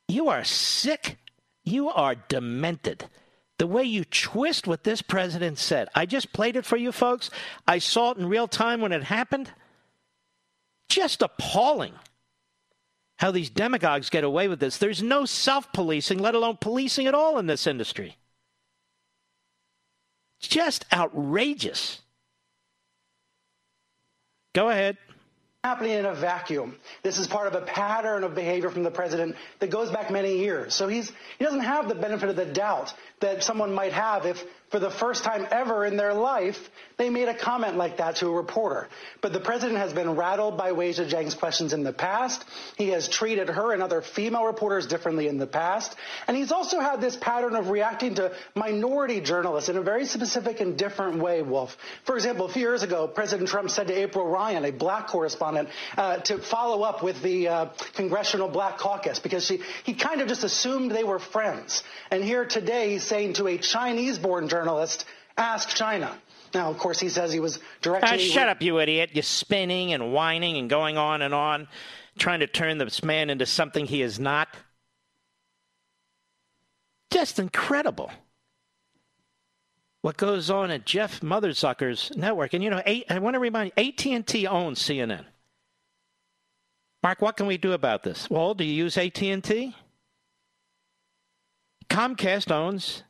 You 0.08 0.30
are 0.30 0.44
sick. 0.44 1.18
You 1.64 1.90
are 1.90 2.16
demented. 2.16 3.10
The 3.58 3.68
way 3.68 3.84
you 3.84 4.06
twist 4.06 4.68
what 4.68 4.84
this 4.84 5.02
president 5.02 5.58
said. 5.58 5.90
I 5.96 6.06
just 6.06 6.32
played 6.32 6.56
it 6.56 6.66
for 6.66 6.78
you 6.78 6.92
folks. 6.92 7.30
I 7.68 7.80
saw 7.80 8.12
it 8.12 8.18
in 8.18 8.30
real 8.30 8.48
time 8.48 8.82
when 8.82 8.92
it 8.92 9.04
happened. 9.04 9.52
Just 10.90 11.22
appalling 11.22 11.94
how 13.18 13.32
these 13.32 13.50
demagogues 13.50 14.10
get 14.10 14.24
away 14.24 14.48
with 14.48 14.60
this. 14.60 14.78
There's 14.78 15.02
no 15.02 15.26
self 15.26 15.74
policing, 15.74 16.20
let 16.20 16.36
alone 16.36 16.58
policing 16.62 17.08
at 17.08 17.16
all 17.16 17.40
in 17.40 17.48
this 17.48 17.68
industry. 17.68 18.16
Just 20.40 20.86
outrageous. 20.94 22.02
Go 24.54 24.70
ahead 24.70 24.98
happening 25.68 25.92
in 25.92 26.06
a 26.06 26.16
vacuum. 26.16 26.78
This 27.04 27.18
is 27.18 27.28
part 27.28 27.48
of 27.48 27.54
a 27.62 27.66
pattern 27.66 28.24
of 28.24 28.34
behavior 28.34 28.70
from 28.70 28.84
the 28.84 28.92
president 28.92 29.36
that 29.60 29.70
goes 29.70 29.92
back 29.92 30.10
many 30.10 30.38
years. 30.40 30.74
So 30.74 30.88
he's, 30.88 31.12
he 31.38 31.44
doesn't 31.44 31.60
have 31.60 31.90
the 31.90 31.96
benefit 31.96 32.30
of 32.30 32.38
the 32.38 32.46
doubt 32.46 32.94
that 33.20 33.44
someone 33.44 33.74
might 33.74 33.94
have 33.94 34.26
if 34.26 34.44
for 34.70 34.80
the 34.80 34.92
first 34.92 35.24
time 35.24 35.48
ever 35.50 35.86
in 35.86 35.96
their 35.96 36.14
life, 36.14 36.58
they 36.98 37.10
made 37.10 37.30
a 37.30 37.34
comment 37.34 37.78
like 37.78 37.98
that 37.98 38.18
to 38.18 38.28
a 38.28 38.32
reporter. 38.32 38.90
But 39.22 39.32
the 39.32 39.40
president 39.40 39.78
has 39.78 39.94
been 39.94 40.16
rattled 40.16 40.58
by 40.58 40.72
Weijia 40.72 41.10
Jiang's 41.10 41.36
questions 41.36 41.72
in 41.72 41.84
the 41.84 41.94
past. 41.94 42.44
He 42.76 42.90
has 42.90 43.08
treated 43.08 43.50
her 43.50 43.72
and 43.72 43.82
other 43.82 44.02
female 44.02 44.44
reporters 44.44 44.86
differently 44.86 45.30
in 45.30 45.38
the 45.38 45.48
past. 45.48 45.96
And 46.28 46.36
he's 46.36 46.52
also 46.52 46.82
had 46.82 47.00
this 47.00 47.16
pattern 47.16 47.56
of 47.56 47.70
reacting 47.70 48.16
to 48.16 48.34
minority 48.56 49.22
journalists 49.22 49.70
in 49.70 49.78
a 49.78 49.82
very 49.82 50.06
specific 50.06 50.60
and 50.60 50.78
different 50.78 51.20
way, 51.20 51.42
Wolf. 51.42 51.78
For 52.04 52.16
example, 52.16 52.46
a 52.46 52.52
few 52.52 52.62
years 52.62 52.84
ago, 52.84 53.08
President 53.08 53.48
Trump 53.48 53.70
said 53.70 53.88
to 53.88 53.94
April 53.94 54.28
Ryan, 54.28 54.66
a 54.66 54.72
black 54.72 55.08
correspondent, 55.08 55.70
uh, 55.98 56.18
to 56.18 56.40
follow 56.40 56.84
up 56.84 57.02
with 57.02 57.22
the 57.22 57.48
uh, 57.48 57.66
Congressional 57.96 58.50
Black 58.50 58.80
Caucus 58.80 59.20
because 59.20 59.46
she, 59.46 59.62
he 59.86 59.94
kind 59.94 60.20
of 60.20 60.28
just 60.28 60.44
assumed 60.44 60.92
they 60.92 61.06
were 61.06 61.20
friends. 61.20 61.84
And 62.12 62.22
here 62.22 62.44
today, 62.44 62.92
he's 62.92 63.07
saying 63.08 63.34
to 63.34 63.48
a 63.48 63.58
Chinese 63.58 64.20
born 64.20 64.48
journalist, 64.48 65.06
ask 65.38 65.70
China. 65.70 66.18
Now, 66.54 66.70
of 66.70 66.78
course, 66.78 67.00
he 67.00 67.10
says 67.10 67.32
he 67.32 67.40
was 67.40 67.60
directing. 67.82 68.14
Uh, 68.14 68.18
shut 68.18 68.50
up, 68.50 68.62
you 68.62 68.80
idiot. 68.80 69.12
You're 69.14 69.24
spinning 69.24 69.94
and 69.94 70.14
whining 70.14 70.58
and 70.58 70.70
going 70.70 70.98
on 70.98 71.22
and 71.22 71.34
on, 71.34 71.68
trying 72.18 72.40
to 72.40 72.48
turn 72.48 72.78
this 72.78 73.04
man 73.04 73.30
into 73.30 73.46
something 73.46 73.86
he 73.86 74.02
is 74.02 74.20
not. 74.20 74.48
Just 77.12 77.40
incredible. 77.40 78.12
What 80.02 80.18
goes 80.18 80.50
on 80.50 80.72
at 80.72 80.86
Jeff 80.86 81.22
Motherzucker's 81.22 82.16
network. 82.16 82.54
And, 82.54 82.64
you 82.64 82.70
know, 82.70 82.82
I 82.86 83.20
want 83.20 83.34
to 83.34 83.40
remind 83.40 83.74
you, 83.76 83.84
AT&T 83.90 84.48
owns 84.48 84.80
CNN. 84.80 85.26
Mark, 87.04 87.22
what 87.22 87.38
can 87.38 87.48
we 87.48 87.58
do 87.58 87.74
about 87.74 88.04
this? 88.04 88.30
Well, 88.30 88.54
do 88.54 88.64
you 88.64 88.74
use 88.74 88.98
AT&T? 88.98 89.76
Comcast 91.98 92.52
owns 92.52 93.02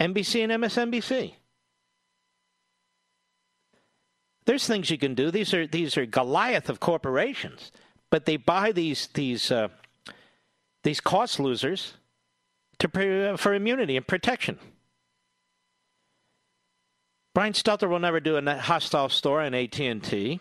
NBC 0.00 0.44
and 0.44 0.62
MSNBC. 0.62 1.32
There's 4.44 4.64
things 4.64 4.88
you 4.88 4.98
can 4.98 5.16
do. 5.16 5.32
These 5.32 5.52
are 5.52 5.66
these 5.66 5.98
are 5.98 6.06
Goliath 6.06 6.68
of 6.68 6.78
corporations, 6.78 7.72
but 8.08 8.24
they 8.24 8.36
buy 8.36 8.70
these 8.70 9.08
these 9.08 9.50
uh, 9.50 9.66
these 10.84 11.00
cost 11.00 11.40
losers 11.40 11.94
to 12.78 13.36
for 13.36 13.52
immunity 13.52 13.96
and 13.96 14.06
protection. 14.06 14.60
Brian 17.34 17.52
Stelter 17.52 17.88
will 17.88 17.98
never 17.98 18.20
do 18.20 18.36
a 18.36 18.58
hostile 18.58 19.08
story 19.08 19.46
on 19.46 19.54
AT&T 19.54 20.40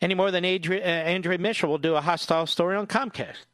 any 0.00 0.14
more 0.14 0.30
than 0.30 0.44
Adri- 0.44 0.80
uh, 0.80 0.84
Andrea 0.84 1.38
Mitchell 1.38 1.68
will 1.68 1.78
do 1.78 1.94
a 1.94 2.00
hostile 2.00 2.46
story 2.46 2.74
on 2.74 2.86
Comcast 2.86 3.44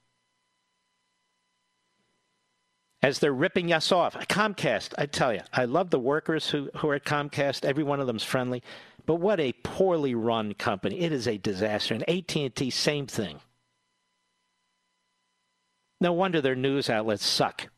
as 3.02 3.18
they're 3.18 3.32
ripping 3.32 3.72
us 3.72 3.92
off. 3.92 4.14
Comcast, 4.28 4.94
I 4.98 5.06
tell 5.06 5.32
you, 5.32 5.40
I 5.52 5.64
love 5.64 5.90
the 5.90 5.98
workers 5.98 6.50
who, 6.50 6.70
who 6.76 6.88
are 6.90 6.96
at 6.96 7.04
Comcast. 7.04 7.64
Every 7.64 7.84
one 7.84 8.00
of 8.00 8.06
them's 8.06 8.24
friendly. 8.24 8.62
But 9.06 9.16
what 9.16 9.40
a 9.40 9.52
poorly 9.62 10.14
run 10.14 10.54
company. 10.54 11.00
It 11.00 11.12
is 11.12 11.26
a 11.26 11.38
disaster. 11.38 11.94
And 11.94 12.08
AT&T, 12.08 12.70
same 12.70 13.06
thing. 13.06 13.40
No 16.00 16.12
wonder 16.12 16.40
their 16.40 16.54
news 16.54 16.88
outlets 16.88 17.24
suck. 17.24 17.68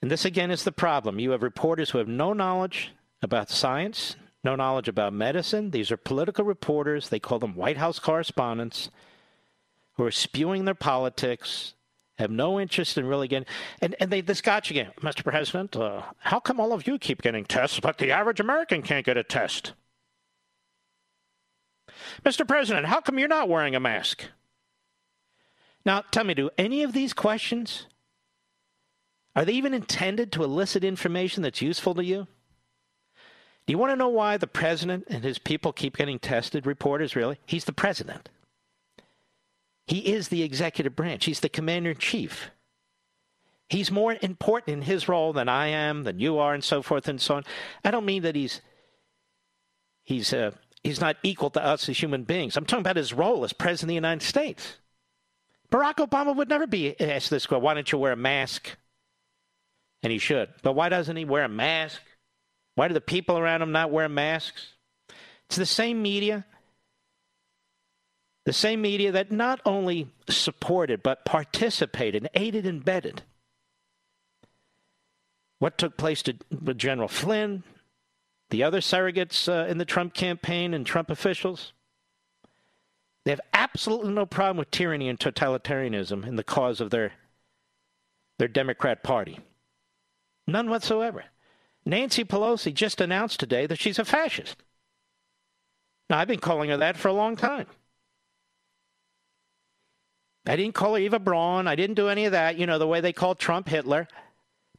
And 0.00 0.10
this 0.10 0.24
again 0.24 0.50
is 0.50 0.64
the 0.64 0.72
problem. 0.72 1.18
You 1.18 1.32
have 1.32 1.42
reporters 1.42 1.90
who 1.90 1.98
have 1.98 2.08
no 2.08 2.32
knowledge 2.32 2.92
about 3.20 3.50
science, 3.50 4.16
no 4.44 4.54
knowledge 4.54 4.88
about 4.88 5.12
medicine. 5.12 5.70
These 5.70 5.90
are 5.90 5.96
political 5.96 6.44
reporters. 6.44 7.08
They 7.08 7.18
call 7.18 7.38
them 7.38 7.56
White 7.56 7.78
House 7.78 7.98
correspondents 7.98 8.90
who 9.94 10.04
are 10.04 10.10
spewing 10.10 10.64
their 10.64 10.74
politics 10.74 11.74
have 12.18 12.30
no 12.30 12.58
interest 12.58 12.98
in 12.98 13.06
really 13.06 13.28
getting. 13.28 13.46
And, 13.80 13.94
and 14.00 14.10
they, 14.10 14.20
this 14.20 14.40
gotcha 14.40 14.74
game, 14.74 14.90
Mr. 15.00 15.22
President, 15.24 15.76
uh, 15.76 16.02
how 16.18 16.40
come 16.40 16.58
all 16.60 16.72
of 16.72 16.86
you 16.86 16.98
keep 16.98 17.22
getting 17.22 17.44
tests, 17.44 17.80
but 17.80 17.98
the 17.98 18.10
average 18.10 18.40
American 18.40 18.82
can't 18.82 19.06
get 19.06 19.16
a 19.16 19.22
test? 19.22 19.72
Mr. 22.24 22.46
President, 22.46 22.86
how 22.86 23.00
come 23.00 23.18
you're 23.18 23.28
not 23.28 23.48
wearing 23.48 23.74
a 23.74 23.80
mask? 23.80 24.24
Now, 25.84 26.02
tell 26.10 26.24
me, 26.24 26.34
do 26.34 26.50
any 26.58 26.82
of 26.82 26.92
these 26.92 27.12
questions 27.12 27.86
are 29.36 29.44
they 29.44 29.52
even 29.52 29.72
intended 29.72 30.32
to 30.32 30.42
elicit 30.42 30.82
information 30.82 31.44
that's 31.44 31.62
useful 31.62 31.94
to 31.94 32.04
you? 32.04 32.26
Do 33.66 33.72
you 33.72 33.78
want 33.78 33.92
to 33.92 33.96
know 33.96 34.08
why 34.08 34.36
the 34.36 34.48
president 34.48 35.04
and 35.08 35.22
his 35.22 35.38
people 35.38 35.72
keep 35.72 35.96
getting 35.96 36.18
tested? 36.18 36.66
Reporters, 36.66 37.14
really? 37.14 37.38
He's 37.46 37.64
the 37.64 37.72
president. 37.72 38.30
He 39.88 40.12
is 40.12 40.28
the 40.28 40.42
executive 40.42 40.94
branch, 40.94 41.24
he's 41.24 41.40
the 41.40 41.48
commander 41.48 41.90
in 41.90 41.96
chief. 41.96 42.50
He's 43.70 43.90
more 43.90 44.16
important 44.22 44.74
in 44.78 44.82
his 44.82 45.08
role 45.08 45.32
than 45.32 45.48
I 45.48 45.68
am, 45.68 46.04
than 46.04 46.20
you 46.20 46.38
are, 46.38 46.54
and 46.54 46.64
so 46.64 46.80
forth 46.80 47.06
and 47.08 47.20
so 47.20 47.36
on. 47.36 47.44
I 47.84 47.90
don't 47.90 48.06
mean 48.06 48.22
that 48.22 48.34
he's 48.34 48.60
he's 50.04 50.32
uh, 50.32 50.52
he's 50.82 51.00
not 51.00 51.16
equal 51.22 51.50
to 51.50 51.64
us 51.64 51.88
as 51.88 51.98
human 51.98 52.24
beings. 52.24 52.56
I'm 52.56 52.64
talking 52.64 52.80
about 52.80 52.96
his 52.96 53.12
role 53.12 53.44
as 53.44 53.52
president 53.52 53.84
of 53.84 53.88
the 53.88 53.94
United 53.94 54.24
States. 54.24 54.76
Barack 55.70 55.96
Obama 55.96 56.34
would 56.34 56.48
never 56.48 56.66
be 56.66 56.98
asked 57.00 57.28
this 57.30 57.46
question: 57.46 57.62
Why 57.62 57.74
don't 57.74 57.90
you 57.90 57.98
wear 57.98 58.12
a 58.12 58.16
mask? 58.16 58.76
And 60.02 60.12
he 60.12 60.18
should, 60.18 60.48
but 60.62 60.74
why 60.74 60.88
doesn't 60.88 61.16
he 61.16 61.24
wear 61.24 61.44
a 61.44 61.48
mask? 61.48 62.00
Why 62.74 62.88
do 62.88 62.94
the 62.94 63.00
people 63.00 63.36
around 63.36 63.62
him 63.62 63.72
not 63.72 63.90
wear 63.90 64.08
masks? 64.08 64.74
It's 65.46 65.56
the 65.56 65.66
same 65.66 66.00
media 66.00 66.46
the 68.48 68.54
same 68.54 68.80
media 68.80 69.12
that 69.12 69.30
not 69.30 69.60
only 69.66 70.08
supported, 70.26 71.02
but 71.02 71.26
participated, 71.26 72.30
aided, 72.32 72.64
and 72.64 72.80
abetted 72.80 73.22
what 75.58 75.76
took 75.76 75.98
place 75.98 76.22
to, 76.22 76.34
with 76.64 76.78
General 76.78 77.08
Flynn, 77.08 77.62
the 78.48 78.62
other 78.62 78.80
surrogates 78.80 79.52
uh, 79.52 79.68
in 79.68 79.76
the 79.76 79.84
Trump 79.84 80.14
campaign, 80.14 80.72
and 80.72 80.86
Trump 80.86 81.10
officials. 81.10 81.74
They 83.26 83.32
have 83.32 83.40
absolutely 83.52 84.14
no 84.14 84.24
problem 84.24 84.56
with 84.56 84.70
tyranny 84.70 85.10
and 85.10 85.20
totalitarianism 85.20 86.26
in 86.26 86.36
the 86.36 86.42
cause 86.42 86.80
of 86.80 86.88
their, 86.88 87.12
their 88.38 88.48
Democrat 88.48 89.02
Party. 89.02 89.40
None 90.46 90.70
whatsoever. 90.70 91.24
Nancy 91.84 92.24
Pelosi 92.24 92.72
just 92.72 93.02
announced 93.02 93.40
today 93.40 93.66
that 93.66 93.78
she's 93.78 93.98
a 93.98 94.06
fascist. 94.06 94.56
Now, 96.08 96.16
I've 96.16 96.28
been 96.28 96.40
calling 96.40 96.70
her 96.70 96.78
that 96.78 96.96
for 96.96 97.08
a 97.08 97.12
long 97.12 97.36
time. 97.36 97.66
I 100.48 100.56
didn't 100.56 100.74
call 100.74 100.94
her 100.94 101.00
Eva 101.00 101.18
Braun. 101.18 101.68
I 101.68 101.76
didn't 101.76 101.96
do 101.96 102.08
any 102.08 102.24
of 102.24 102.32
that, 102.32 102.56
you 102.58 102.66
know, 102.66 102.78
the 102.78 102.86
way 102.86 103.00
they 103.00 103.12
called 103.12 103.38
Trump 103.38 103.68
Hitler. 103.68 104.08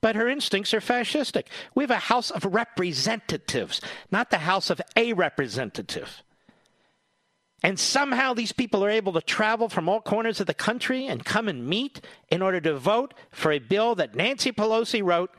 But 0.01 0.15
her 0.15 0.27
instincts 0.27 0.73
are 0.73 0.79
fascistic. 0.79 1.45
We 1.75 1.83
have 1.83 1.91
a 1.91 1.97
House 1.97 2.31
of 2.31 2.45
Representatives, 2.45 3.81
not 4.11 4.31
the 4.31 4.39
House 4.39 4.69
of 4.69 4.81
a 4.95 5.13
Representative. 5.13 6.23
And 7.61 7.77
somehow 7.77 8.33
these 8.33 8.53
people 8.53 8.83
are 8.85 8.89
able 8.89 9.13
to 9.13 9.21
travel 9.21 9.67
from 9.69 9.89
all 9.89 10.01
corners 10.01 10.39
of 10.39 10.47
the 10.47 10.53
country 10.53 11.05
and 11.05 11.25
come 11.25 11.47
and 11.47 11.67
meet 11.67 12.01
in 12.29 12.41
order 12.41 12.61
to 12.61 12.77
vote 12.77 13.13
for 13.31 13.51
a 13.51 13.59
bill 13.59 13.95
that 13.95 14.15
Nancy 14.15 14.51
Pelosi 14.51 15.03
wrote 15.03 15.31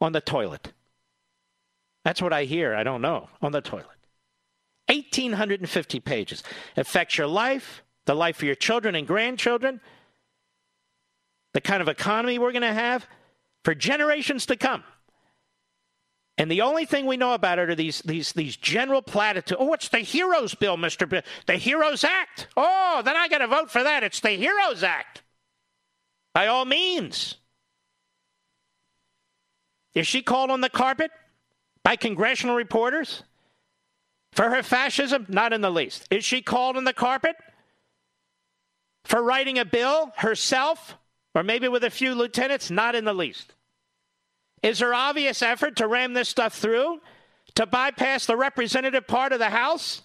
on 0.00 0.12
the 0.12 0.20
toilet. 0.20 0.72
That's 2.04 2.22
what 2.22 2.32
I 2.32 2.44
hear. 2.44 2.74
I 2.74 2.84
don't 2.84 3.02
know. 3.02 3.28
On 3.42 3.52
the 3.52 3.60
toilet. 3.60 3.86
1,850 4.86 6.00
pages. 6.00 6.42
Affects 6.76 7.18
your 7.18 7.26
life, 7.26 7.82
the 8.06 8.14
life 8.14 8.38
of 8.38 8.42
your 8.44 8.54
children 8.54 8.94
and 8.94 9.06
grandchildren, 9.06 9.80
the 11.52 11.60
kind 11.60 11.80
of 11.80 11.88
economy 11.88 12.38
we're 12.38 12.52
going 12.52 12.62
to 12.62 12.72
have 12.72 13.06
for 13.64 13.74
generations 13.74 14.46
to 14.46 14.56
come. 14.56 14.84
And 16.36 16.50
the 16.50 16.62
only 16.62 16.84
thing 16.84 17.06
we 17.06 17.16
know 17.16 17.32
about 17.32 17.60
it 17.60 17.70
are 17.70 17.74
these 17.76 18.00
these 18.00 18.32
these 18.32 18.56
general 18.56 19.02
platitudes. 19.02 19.56
Oh, 19.60 19.72
it's 19.72 19.88
the 19.88 20.00
Heroes 20.00 20.54
Bill, 20.56 20.76
Mister. 20.76 21.06
B- 21.06 21.20
the 21.46 21.56
Heroes 21.56 22.02
Act. 22.02 22.48
Oh, 22.56 23.02
then 23.04 23.16
I 23.16 23.28
got 23.28 23.38
to 23.38 23.46
vote 23.46 23.70
for 23.70 23.84
that. 23.84 24.02
It's 24.02 24.18
the 24.18 24.30
Heroes 24.30 24.82
Act. 24.82 25.22
By 26.32 26.48
all 26.48 26.64
means. 26.64 27.36
Is 29.94 30.08
she 30.08 30.22
called 30.22 30.50
on 30.50 30.60
the 30.60 30.68
carpet 30.68 31.12
by 31.84 31.94
congressional 31.94 32.56
reporters 32.56 33.22
for 34.32 34.50
her 34.50 34.64
fascism? 34.64 35.26
Not 35.28 35.52
in 35.52 35.60
the 35.60 35.70
least. 35.70 36.08
Is 36.10 36.24
she 36.24 36.42
called 36.42 36.76
on 36.76 36.82
the 36.82 36.92
carpet 36.92 37.36
for 39.04 39.22
writing 39.22 39.58
a 39.58 39.64
bill 39.64 40.12
herself, 40.16 40.96
or 41.34 41.42
maybe 41.42 41.68
with 41.68 41.84
a 41.84 41.90
few 41.90 42.14
lieutenants? 42.14 42.70
Not 42.70 42.94
in 42.94 43.04
the 43.04 43.14
least. 43.14 43.54
Is 44.62 44.80
her 44.80 44.94
obvious 44.94 45.42
effort 45.42 45.76
to 45.76 45.86
ram 45.86 46.14
this 46.14 46.28
stuff 46.28 46.54
through, 46.54 47.00
to 47.54 47.66
bypass 47.66 48.26
the 48.26 48.36
representative 48.36 49.06
part 49.06 49.32
of 49.32 49.38
the 49.38 49.50
House, 49.50 50.02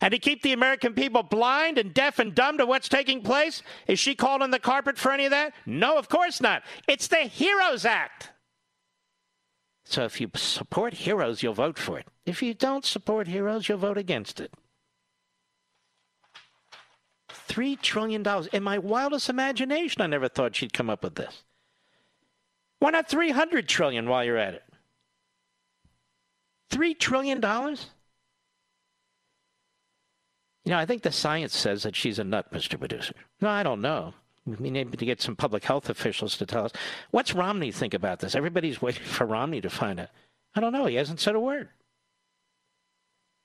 and 0.00 0.12
to 0.12 0.18
keep 0.18 0.42
the 0.42 0.52
American 0.52 0.94
people 0.94 1.22
blind 1.22 1.78
and 1.78 1.94
deaf 1.94 2.18
and 2.18 2.34
dumb 2.34 2.58
to 2.58 2.66
what's 2.66 2.88
taking 2.88 3.22
place? 3.22 3.62
Is 3.86 3.98
she 3.98 4.14
called 4.14 4.42
on 4.42 4.50
the 4.50 4.58
carpet 4.58 4.98
for 4.98 5.12
any 5.12 5.24
of 5.24 5.30
that? 5.30 5.52
No, 5.64 5.96
of 5.96 6.08
course 6.08 6.40
not. 6.40 6.62
It's 6.88 7.06
the 7.06 7.28
HEROES 7.28 7.84
Act. 7.84 8.30
So 9.84 10.04
if 10.04 10.20
you 10.20 10.30
support 10.34 10.94
heroes, 10.94 11.42
you'll 11.42 11.54
vote 11.54 11.78
for 11.78 11.98
it. 11.98 12.06
If 12.24 12.42
you 12.42 12.54
don't 12.54 12.84
support 12.84 13.28
heroes, 13.28 13.68
you'll 13.68 13.78
vote 13.78 13.98
against 13.98 14.40
it. 14.40 14.52
$3 17.52 17.80
trillion. 17.80 18.24
In 18.52 18.62
my 18.62 18.78
wildest 18.78 19.28
imagination, 19.28 20.00
I 20.00 20.06
never 20.06 20.28
thought 20.28 20.56
she'd 20.56 20.72
come 20.72 20.88
up 20.88 21.02
with 21.04 21.16
this. 21.16 21.42
Why 22.78 22.90
not 22.90 23.08
300 23.08 23.68
trillion 23.68 24.08
while 24.08 24.24
you're 24.24 24.38
at 24.38 24.54
it? 24.54 24.64
3 26.70 26.94
trillion 26.94 27.40
dollars? 27.40 27.90
You 30.64 30.70
know, 30.70 30.78
I 30.78 30.86
think 30.86 31.02
the 31.02 31.12
science 31.12 31.56
says 31.56 31.82
that 31.82 31.96
she's 31.96 32.18
a 32.18 32.24
nut, 32.24 32.52
Mr. 32.52 32.78
Producer. 32.78 33.14
No, 33.40 33.48
I 33.48 33.62
don't 33.62 33.80
know. 33.80 34.14
We 34.46 34.70
need 34.70 34.96
to 34.96 35.04
get 35.04 35.20
some 35.20 35.36
public 35.36 35.64
health 35.64 35.90
officials 35.90 36.36
to 36.38 36.46
tell 36.46 36.64
us. 36.64 36.72
What's 37.10 37.34
Romney 37.34 37.70
think 37.70 37.94
about 37.94 38.20
this? 38.20 38.34
Everybody's 38.34 38.80
waiting 38.80 39.04
for 39.04 39.26
Romney 39.26 39.60
to 39.60 39.70
find 39.70 40.00
out. 40.00 40.08
I 40.54 40.60
don't 40.60 40.72
know. 40.72 40.86
He 40.86 40.96
hasn't 40.96 41.20
said 41.20 41.34
a 41.34 41.40
word. 41.40 41.68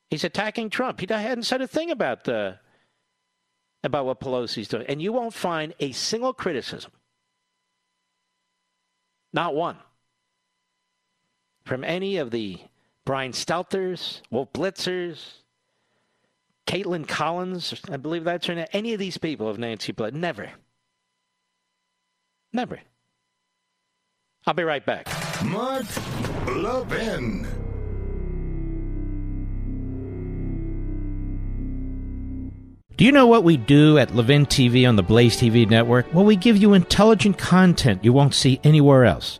He's 0.10 0.24
attacking 0.24 0.70
Trump. 0.70 1.00
He 1.00 1.08
hadn't 1.10 1.44
said 1.44 1.62
a 1.62 1.68
thing 1.68 1.92
about 1.92 2.24
the 2.24 2.60
about 3.88 4.06
what 4.06 4.20
Pelosi's 4.20 4.68
doing, 4.68 4.86
and 4.88 5.02
you 5.02 5.12
won't 5.12 5.34
find 5.34 5.74
a 5.80 5.92
single 5.92 6.34
criticism, 6.34 6.92
not 9.34 9.56
one, 9.56 9.78
from 11.66 11.84
any 11.84 12.18
of 12.18 12.32
the 12.32 12.60
Brian 13.06 13.32
Stelters, 13.32 14.22
Wolf 14.30 14.54
Blitzers, 14.54 15.34
Kaitlan 16.68 17.08
Collins, 17.08 17.74
I 17.90 17.98
believe 17.98 18.26
that's 18.26 18.46
her 18.48 18.56
name. 18.56 18.68
Any 18.74 18.94
of 18.94 19.00
these 19.00 19.18
people 19.18 19.48
of 19.48 19.58
Nancy 19.58 19.94
Pelosi, 19.94 20.14
never, 20.14 20.52
never. 22.52 22.80
I'll 24.46 24.54
be 24.54 24.64
right 24.64 24.86
back. 24.86 25.08
Mark 25.44 25.86
Levin. 26.48 27.48
Do 32.98 33.06
you 33.06 33.12
know 33.12 33.28
what 33.28 33.44
we 33.44 33.58
do 33.58 34.00
at 34.00 34.16
Levin 34.16 34.48
TV 34.48 34.90
on 34.90 34.96
the 34.96 35.04
Blaze 35.04 35.38
TV 35.38 35.70
network? 35.70 36.12
Well, 36.16 36.26
we 36.26 36.36
give 36.36 36.58
you 36.58 36.74
intelligent 36.74 37.38
content 37.38 38.04
you 38.04 38.12
won't 38.12 38.34
see 38.34 38.60
anywhere 38.64 39.06
else. 39.06 39.40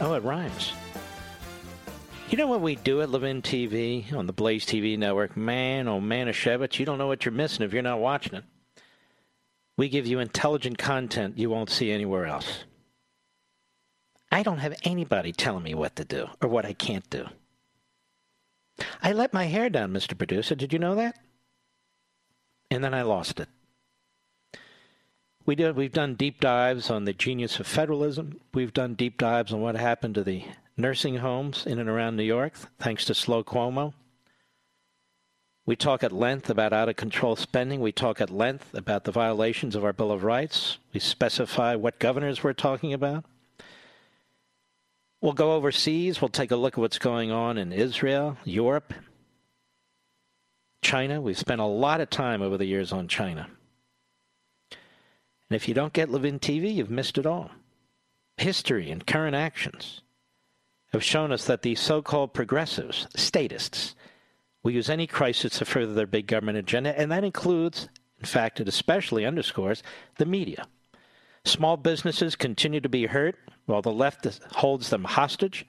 Oh, 0.00 0.14
it 0.14 0.22
rhymes. 0.22 0.72
You 2.30 2.38
know 2.38 2.46
what 2.46 2.60
we 2.60 2.76
do 2.76 3.00
at 3.02 3.10
Levin 3.10 3.42
TV 3.42 4.12
on 4.12 4.26
the 4.26 4.32
Blaze 4.32 4.64
TV 4.64 4.96
network? 4.98 5.36
Man, 5.36 5.88
oh 5.88 6.00
man, 6.00 6.28
Shevitz, 6.28 6.78
you 6.78 6.86
don't 6.86 6.98
know 6.98 7.06
what 7.06 7.24
you're 7.24 7.32
missing 7.32 7.64
if 7.64 7.72
you're 7.72 7.82
not 7.82 7.98
watching 8.00 8.34
it. 8.34 8.44
We 9.76 9.88
give 9.88 10.06
you 10.06 10.18
intelligent 10.18 10.78
content 10.78 11.38
you 11.38 11.50
won't 11.50 11.70
see 11.70 11.90
anywhere 11.90 12.26
else. 12.26 12.64
I 14.30 14.42
don't 14.42 14.58
have 14.58 14.74
anybody 14.84 15.32
telling 15.32 15.62
me 15.62 15.74
what 15.74 15.96
to 15.96 16.04
do 16.04 16.28
or 16.42 16.48
what 16.48 16.66
I 16.66 16.74
can't 16.74 17.08
do. 17.10 17.26
I 19.02 19.12
let 19.12 19.32
my 19.32 19.44
hair 19.44 19.70
down, 19.70 19.92
Mr. 19.92 20.16
Producer. 20.16 20.54
Did 20.54 20.72
you 20.72 20.78
know 20.78 20.94
that? 20.96 21.18
And 22.70 22.84
then 22.84 22.94
I 22.94 23.02
lost 23.02 23.40
it. 23.40 23.48
We 25.48 25.54
did, 25.54 25.76
we've 25.76 25.90
done 25.90 26.14
deep 26.14 26.40
dives 26.40 26.90
on 26.90 27.06
the 27.06 27.14
genius 27.14 27.58
of 27.58 27.66
federalism. 27.66 28.38
We've 28.52 28.74
done 28.74 28.92
deep 28.92 29.16
dives 29.16 29.50
on 29.50 29.62
what 29.62 29.76
happened 29.76 30.16
to 30.16 30.22
the 30.22 30.44
nursing 30.76 31.16
homes 31.16 31.64
in 31.64 31.78
and 31.78 31.88
around 31.88 32.16
New 32.16 32.22
York, 32.22 32.52
thanks 32.78 33.06
to 33.06 33.14
Slow 33.14 33.42
Cuomo. 33.42 33.94
We 35.64 35.74
talk 35.74 36.04
at 36.04 36.12
length 36.12 36.50
about 36.50 36.74
out 36.74 36.90
of 36.90 36.96
control 36.96 37.34
spending. 37.34 37.80
We 37.80 37.92
talk 37.92 38.20
at 38.20 38.28
length 38.28 38.74
about 38.74 39.04
the 39.04 39.10
violations 39.10 39.74
of 39.74 39.86
our 39.86 39.94
Bill 39.94 40.12
of 40.12 40.22
Rights. 40.22 40.76
We 40.92 41.00
specify 41.00 41.76
what 41.76 41.98
governors 41.98 42.44
we're 42.44 42.52
talking 42.52 42.92
about. 42.92 43.24
We'll 45.22 45.32
go 45.32 45.54
overseas. 45.54 46.20
We'll 46.20 46.28
take 46.28 46.50
a 46.50 46.56
look 46.56 46.74
at 46.74 46.80
what's 46.80 46.98
going 46.98 47.30
on 47.30 47.56
in 47.56 47.72
Israel, 47.72 48.36
Europe, 48.44 48.92
China. 50.82 51.22
We've 51.22 51.38
spent 51.38 51.62
a 51.62 51.64
lot 51.64 52.02
of 52.02 52.10
time 52.10 52.42
over 52.42 52.58
the 52.58 52.66
years 52.66 52.92
on 52.92 53.08
China. 53.08 53.48
And 55.50 55.56
if 55.56 55.68
you 55.68 55.74
don't 55.74 55.92
get 55.92 56.10
Levin 56.10 56.38
TV, 56.38 56.74
you've 56.74 56.90
missed 56.90 57.18
it 57.18 57.26
all. 57.26 57.50
History 58.36 58.90
and 58.90 59.06
current 59.06 59.34
actions 59.34 60.02
have 60.92 61.02
shown 61.02 61.32
us 61.32 61.44
that 61.46 61.62
these 61.62 61.80
so 61.80 62.02
called 62.02 62.32
progressives, 62.34 63.06
statists, 63.16 63.94
will 64.62 64.72
use 64.72 64.90
any 64.90 65.06
crisis 65.06 65.58
to 65.58 65.64
further 65.64 65.94
their 65.94 66.06
big 66.06 66.26
government 66.26 66.58
agenda, 66.58 66.98
and 66.98 67.10
that 67.10 67.24
includes, 67.24 67.88
in 68.18 68.26
fact, 68.26 68.60
it 68.60 68.68
especially 68.68 69.24
underscores 69.24 69.82
the 70.16 70.26
media. 70.26 70.66
Small 71.44 71.76
businesses 71.76 72.36
continue 72.36 72.80
to 72.80 72.88
be 72.88 73.06
hurt 73.06 73.36
while 73.66 73.82
the 73.82 73.92
left 73.92 74.26
holds 74.56 74.90
them 74.90 75.04
hostage 75.04 75.66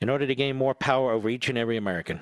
in 0.00 0.10
order 0.10 0.26
to 0.26 0.34
gain 0.34 0.56
more 0.56 0.74
power 0.74 1.12
over 1.12 1.28
each 1.28 1.48
and 1.48 1.56
every 1.56 1.76
American. 1.76 2.20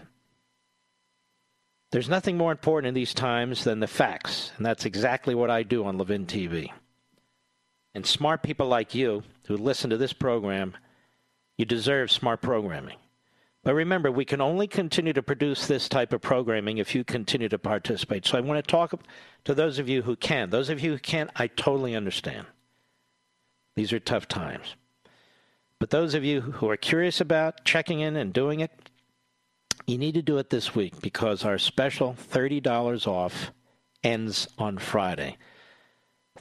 There's 1.94 2.08
nothing 2.08 2.36
more 2.36 2.50
important 2.50 2.88
in 2.88 2.94
these 2.94 3.14
times 3.14 3.62
than 3.62 3.78
the 3.78 3.86
facts, 3.86 4.50
and 4.56 4.66
that's 4.66 4.84
exactly 4.84 5.32
what 5.32 5.48
I 5.48 5.62
do 5.62 5.84
on 5.84 5.96
Levin 5.96 6.26
TV. 6.26 6.72
And 7.94 8.04
smart 8.04 8.42
people 8.42 8.66
like 8.66 8.96
you 8.96 9.22
who 9.46 9.56
listen 9.56 9.90
to 9.90 9.96
this 9.96 10.12
program, 10.12 10.76
you 11.56 11.64
deserve 11.64 12.10
smart 12.10 12.42
programming. 12.42 12.96
But 13.62 13.74
remember, 13.74 14.10
we 14.10 14.24
can 14.24 14.40
only 14.40 14.66
continue 14.66 15.12
to 15.12 15.22
produce 15.22 15.68
this 15.68 15.88
type 15.88 16.12
of 16.12 16.20
programming 16.20 16.78
if 16.78 16.96
you 16.96 17.04
continue 17.04 17.48
to 17.48 17.60
participate. 17.60 18.26
So 18.26 18.38
I 18.38 18.40
want 18.40 18.58
to 18.58 18.68
talk 18.68 19.00
to 19.44 19.54
those 19.54 19.78
of 19.78 19.88
you 19.88 20.02
who 20.02 20.16
can. 20.16 20.50
Those 20.50 20.70
of 20.70 20.80
you 20.80 20.90
who 20.90 20.98
can't, 20.98 21.30
I 21.36 21.46
totally 21.46 21.94
understand. 21.94 22.48
These 23.76 23.92
are 23.92 24.00
tough 24.00 24.26
times. 24.26 24.74
But 25.78 25.90
those 25.90 26.14
of 26.14 26.24
you 26.24 26.40
who 26.40 26.68
are 26.68 26.76
curious 26.76 27.20
about 27.20 27.64
checking 27.64 28.00
in 28.00 28.16
and 28.16 28.32
doing 28.32 28.58
it, 28.58 28.83
you 29.86 29.98
need 29.98 30.14
to 30.14 30.22
do 30.22 30.38
it 30.38 30.50
this 30.50 30.74
week 30.74 31.00
because 31.00 31.44
our 31.44 31.58
special 31.58 32.14
$30 32.14 33.06
off 33.06 33.52
ends 34.02 34.48
on 34.58 34.78
Friday. 34.78 35.36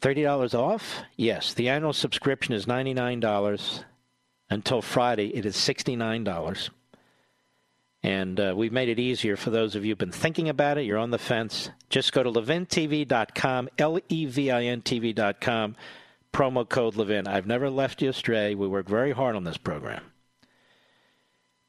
$30 0.02 0.53
off? 0.53 1.02
Yes. 1.15 1.53
The 1.53 1.70
annual 1.70 1.94
subscription 1.94 2.53
is 2.53 2.65
$99. 2.65 3.84
Until 4.49 4.82
Friday, 4.82 5.28
it 5.36 5.45
is 5.45 5.56
$69. 5.56 6.70
And 8.03 8.40
uh, 8.40 8.53
we've 8.56 8.74
made 8.74 8.90
it 8.90 8.99
easier 8.99 9.38
for 9.38 9.49
those 9.49 9.76
of 9.76 9.86
you 9.86 9.91
who've 9.91 9.98
been 9.98 10.11
thinking 10.11 10.49
about 10.49 10.78
it. 10.78 10.86
You're 10.86 10.98
on 10.98 11.11
the 11.11 11.18
fence. 11.18 11.70
Just 11.90 12.11
go 12.11 12.22
to 12.22 12.30
levintv.com, 12.30 13.70
L 13.78 13.99
E 14.10 14.26
V 14.26 14.52
I 14.52 14.64
N 14.65 14.82
TV.com, 14.82 15.76
promo 16.34 16.68
code 16.68 16.95
Levin. 16.98 17.28
I've 17.28 17.48
never 17.48 17.70
left 17.70 18.02
you 18.02 18.10
astray. 18.10 18.56
We 18.56 18.68
work 18.68 18.90
very 18.90 19.14
hard 19.14 19.38
on 19.38 19.45
this 19.45 19.57
program. 19.57 20.12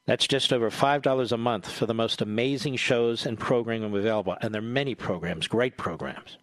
That's 0.05 0.27
just 0.27 0.53
over 0.53 0.69
$5 0.69 1.31
a 1.31 1.37
month 1.37 1.71
for 1.71 1.85
the 1.87 1.93
most 1.93 2.21
amazing 2.21 2.75
shows 2.75 3.25
and 3.25 3.39
programming 3.39 3.95
available. 3.95 4.37
And 4.41 4.53
there 4.53 4.61
are 4.61 4.65
many 4.65 4.93
programs, 4.93 5.47
great 5.47 5.77
programs. 5.77 6.37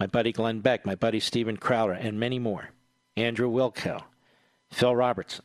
My 0.00 0.06
buddy 0.06 0.32
Glenn 0.32 0.60
Beck, 0.60 0.84
my 0.84 0.94
buddy 0.94 1.20
Steven 1.20 1.56
Crowder, 1.56 1.92
and 1.92 2.18
many 2.18 2.38
more. 2.38 2.70
Andrew 3.16 3.50
Wilkow, 3.50 4.02
Phil 4.70 4.94
Robertson. 4.94 5.44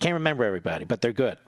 Can't 0.00 0.14
remember 0.14 0.44
everybody, 0.44 0.84
but 0.84 1.00
they're 1.00 1.12
good. 1.12 1.38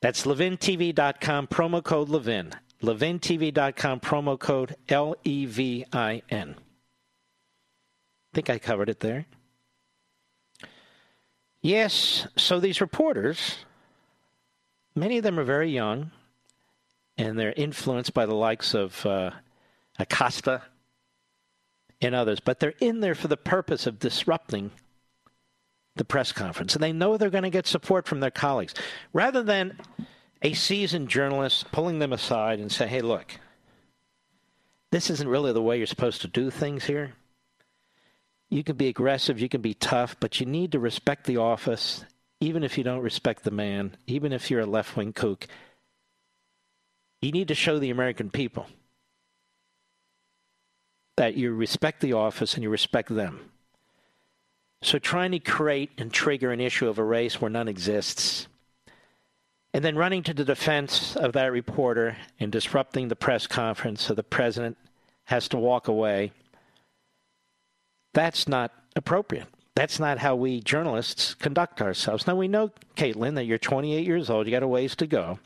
That's 0.00 0.24
levintv.com, 0.24 1.46
promo 1.48 1.82
code 1.82 2.08
Levin. 2.08 2.52
levintv.com, 2.82 4.00
promo 4.00 4.38
code 4.38 4.76
L 4.88 5.14
E 5.24 5.44
V 5.46 5.84
I 5.92 6.22
N. 6.30 6.56
think 8.32 8.48
I 8.48 8.58
covered 8.58 8.88
it 8.88 9.00
there. 9.00 9.26
Yes, 11.62 12.26
so 12.36 12.58
these 12.58 12.80
reporters, 12.80 13.56
many 14.94 15.18
of 15.18 15.24
them 15.24 15.38
are 15.38 15.44
very 15.44 15.70
young, 15.70 16.10
and 17.18 17.38
they're 17.38 17.52
influenced 17.52 18.14
by 18.14 18.24
the 18.24 18.34
likes 18.34 18.72
of 18.74 19.04
uh, 19.04 19.30
Acosta 19.98 20.62
and 22.00 22.14
others, 22.14 22.40
but 22.40 22.60
they're 22.60 22.74
in 22.80 23.00
there 23.00 23.14
for 23.14 23.28
the 23.28 23.36
purpose 23.36 23.86
of 23.86 23.98
disrupting 23.98 24.70
the 25.96 26.04
press 26.04 26.32
conference. 26.32 26.74
And 26.74 26.82
they 26.82 26.92
know 26.92 27.16
they're 27.16 27.28
going 27.28 27.44
to 27.44 27.50
get 27.50 27.66
support 27.66 28.08
from 28.08 28.20
their 28.20 28.30
colleagues. 28.30 28.74
Rather 29.12 29.42
than 29.42 29.78
a 30.40 30.54
seasoned 30.54 31.10
journalist 31.10 31.70
pulling 31.72 31.98
them 31.98 32.14
aside 32.14 32.58
and 32.58 32.72
say, 32.72 32.86
hey, 32.86 33.02
look, 33.02 33.34
this 34.90 35.10
isn't 35.10 35.28
really 35.28 35.52
the 35.52 35.62
way 35.62 35.76
you're 35.76 35.86
supposed 35.86 36.22
to 36.22 36.28
do 36.28 36.50
things 36.50 36.84
here. 36.84 37.12
You 38.50 38.64
can 38.64 38.76
be 38.76 38.88
aggressive, 38.88 39.40
you 39.40 39.48
can 39.48 39.60
be 39.60 39.74
tough, 39.74 40.16
but 40.18 40.40
you 40.40 40.46
need 40.46 40.72
to 40.72 40.80
respect 40.80 41.24
the 41.24 41.36
office, 41.36 42.04
even 42.40 42.64
if 42.64 42.76
you 42.76 42.82
don't 42.82 43.00
respect 43.00 43.44
the 43.44 43.52
man, 43.52 43.96
even 44.08 44.32
if 44.32 44.50
you're 44.50 44.60
a 44.60 44.66
left 44.66 44.96
wing 44.96 45.12
kook. 45.12 45.46
You 47.22 47.30
need 47.30 47.48
to 47.48 47.54
show 47.54 47.78
the 47.78 47.90
American 47.90 48.28
people 48.28 48.66
that 51.16 51.36
you 51.36 51.52
respect 51.52 52.00
the 52.00 52.14
office 52.14 52.54
and 52.54 52.62
you 52.62 52.70
respect 52.70 53.14
them. 53.14 53.50
So 54.82 54.98
trying 54.98 55.32
to 55.32 55.38
create 55.38 55.90
and 55.98 56.10
trigger 56.10 56.50
an 56.50 56.60
issue 56.60 56.88
of 56.88 56.98
a 56.98 57.04
race 57.04 57.40
where 57.40 57.50
none 57.50 57.68
exists, 57.68 58.48
and 59.72 59.84
then 59.84 59.96
running 59.96 60.22
to 60.24 60.34
the 60.34 60.44
defense 60.44 61.14
of 61.14 61.34
that 61.34 61.52
reporter 61.52 62.16
and 62.40 62.50
disrupting 62.50 63.08
the 63.08 63.16
press 63.16 63.46
conference 63.46 64.02
so 64.02 64.14
the 64.14 64.22
president 64.24 64.78
has 65.24 65.46
to 65.48 65.58
walk 65.58 65.86
away, 65.86 66.32
that's 68.12 68.48
not 68.48 68.72
appropriate. 68.96 69.46
That's 69.74 70.00
not 70.00 70.18
how 70.18 70.34
we 70.34 70.60
journalists 70.60 71.34
conduct 71.34 71.80
ourselves. 71.80 72.26
Now, 72.26 72.34
we 72.34 72.48
know, 72.48 72.70
Kaitlan, 72.96 73.36
that 73.36 73.44
you're 73.44 73.58
28 73.58 74.04
years 74.04 74.28
old, 74.28 74.46
you 74.46 74.52
got 74.52 74.62
a 74.62 74.68
ways 74.68 74.96
to 74.96 75.06
go. 75.06 75.38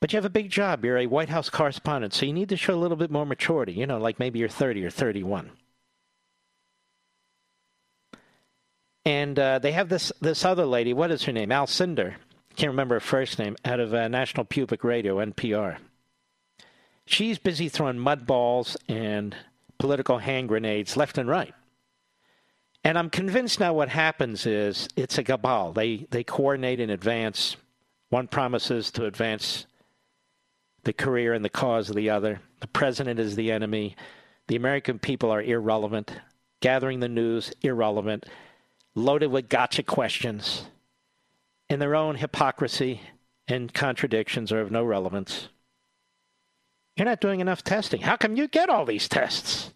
But 0.00 0.12
you 0.12 0.16
have 0.16 0.24
a 0.24 0.30
big 0.30 0.50
job. 0.50 0.84
You're 0.84 0.96
a 0.96 1.06
White 1.06 1.28
House 1.28 1.50
correspondent, 1.50 2.14
so 2.14 2.24
you 2.24 2.32
need 2.32 2.48
to 2.48 2.56
show 2.56 2.74
a 2.74 2.80
little 2.80 2.96
bit 2.96 3.10
more 3.10 3.26
maturity. 3.26 3.74
You 3.74 3.86
know, 3.86 3.98
like 3.98 4.18
maybe 4.18 4.38
you're 4.38 4.48
30 4.48 4.84
or 4.84 4.90
31. 4.90 5.50
And 9.04 9.38
uh, 9.38 9.58
they 9.58 9.72
have 9.72 9.88
this 9.88 10.12
this 10.20 10.44
other 10.44 10.66
lady. 10.66 10.92
What 10.92 11.10
is 11.10 11.24
her 11.24 11.32
name? 11.32 11.52
Al 11.52 11.66
Alcindor. 11.66 12.14
Can't 12.56 12.70
remember 12.70 12.96
her 12.96 13.00
first 13.00 13.38
name. 13.38 13.56
Out 13.64 13.80
of 13.80 13.94
uh, 13.94 14.08
National 14.08 14.44
Public 14.44 14.84
Radio 14.84 15.16
(NPR). 15.16 15.78
She's 17.06 17.38
busy 17.38 17.68
throwing 17.68 17.98
mud 17.98 18.26
balls 18.26 18.76
and 18.88 19.34
political 19.80 20.18
hand 20.18 20.46
grenades 20.46 20.96
left 20.96 21.18
and 21.18 21.28
right. 21.28 21.54
And 22.84 22.96
I'm 22.96 23.10
convinced 23.10 23.58
now 23.58 23.72
what 23.72 23.88
happens 23.88 24.46
is 24.46 24.88
it's 24.94 25.18
a 25.18 25.24
cabal. 25.24 25.72
They 25.72 26.06
they 26.10 26.22
coordinate 26.22 26.80
in 26.80 26.90
advance. 26.90 27.56
One 28.10 28.28
promises 28.28 28.90
to 28.92 29.06
advance 29.06 29.66
the 30.84 30.92
career 30.92 31.32
and 31.32 31.44
the 31.44 31.50
cause 31.50 31.90
of 31.90 31.96
the 31.96 32.10
other. 32.10 32.40
The 32.60 32.66
president 32.68 33.18
is 33.18 33.36
the 33.36 33.50
enemy. 33.52 33.96
The 34.48 34.56
American 34.56 34.98
people 34.98 35.30
are 35.30 35.42
irrelevant. 35.42 36.12
Gathering 36.60 37.00
the 37.00 37.08
news, 37.08 37.52
irrelevant. 37.62 38.26
Loaded 38.94 39.28
with 39.28 39.48
gotcha 39.48 39.82
questions. 39.82 40.64
And 41.68 41.80
their 41.80 41.94
own 41.94 42.16
hypocrisy 42.16 43.00
and 43.48 43.72
contradictions 43.72 44.52
are 44.52 44.60
of 44.60 44.70
no 44.70 44.84
relevance. 44.84 45.48
You're 47.00 47.08
not 47.08 47.22
doing 47.22 47.40
enough 47.40 47.64
testing. 47.64 48.02
How 48.02 48.18
come 48.18 48.36
you 48.36 48.46
get 48.46 48.68
all 48.68 48.84
these 48.84 49.08
tests? 49.08 49.72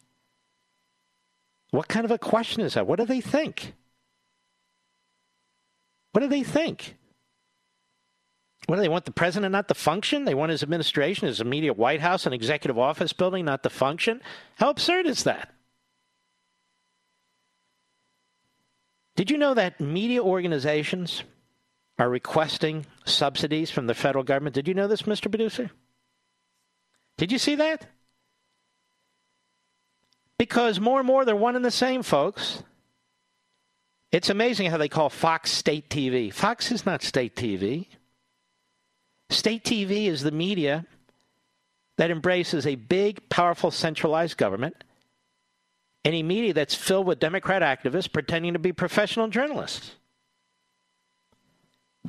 What 1.71 1.89
kind 1.89 2.05
of 2.05 2.11
a 2.11 2.19
question 2.19 2.61
is 2.61 2.75
that? 2.75 2.87
What 2.87 2.99
do 2.99 3.07
they 3.07 3.23
think? 3.23 3.73
What 6.13 6.21
do 6.21 6.29
they 6.29 6.43
think? 6.43 6.97
What 8.67 8.77
do 8.77 8.83
they 8.83 8.91
want 8.91 9.07
the 9.07 9.11
president 9.11 9.53
not 9.53 9.69
to 9.69 9.75
function? 9.75 10.27
They 10.27 10.35
want 10.35 10.51
his 10.51 10.63
administration, 10.63 11.27
his 11.27 11.41
immediate 11.41 11.79
White 11.79 12.03
House 12.03 12.27
and 12.27 12.35
executive 12.35 12.79
office 12.79 13.15
building 13.15 13.47
not 13.47 13.63
to 13.63 13.71
function? 13.71 14.21
How 14.57 14.69
absurd 14.69 15.07
is 15.07 15.25
that? 15.25 15.51
Did 19.17 19.31
you 19.31 19.39
know 19.39 19.55
that 19.55 19.81
media 19.81 20.23
organizations 20.23 21.25
are 21.99 22.11
requesting 22.11 22.85
subsidies 23.07 23.71
from 23.71 23.87
the 23.87 23.95
federal 23.95 24.25
government? 24.25 24.55
Did 24.55 24.69
you 24.69 24.75
know 24.75 24.89
this, 24.89 25.03
Mr. 25.05 25.31
Producer? 25.31 25.71
Did 27.17 27.33
you 27.33 27.39
see 27.39 27.55
that? 27.57 27.87
Because 30.39 30.81
more 30.81 30.99
and 30.99 31.07
more 31.07 31.25
they're 31.25 31.37
one 31.37 31.57
and 31.57 31.65
the 31.65 31.71
same, 31.71 32.03
folks. 32.03 32.63
It's 34.11 34.31
amazing 34.31 34.71
how 34.71 34.77
they 34.77 34.89
call 34.89 35.11
Fox 35.11 35.51
state 35.51 35.89
TV. 35.89 36.33
Fox 36.33 36.71
is 36.71 36.87
not 36.87 37.03
state 37.03 37.35
TV. 37.35 37.87
State 39.31 39.65
TV 39.65 40.07
is 40.07 40.23
the 40.23 40.31
media 40.31 40.87
that 41.97 42.11
embraces 42.11 42.67
a 42.67 42.75
big, 42.75 43.29
powerful, 43.29 43.71
centralized 43.71 44.37
government 44.37 44.85
and 46.05 46.15
a 46.15 46.23
media 46.23 46.53
that's 46.53 46.75
filled 46.75 47.07
with 47.07 47.19
Democrat 47.19 47.63
activists 47.63 48.13
pretending 48.13 48.53
to 48.53 48.59
be 48.59 48.73
professional 48.73 49.29
journalists. 49.29 49.93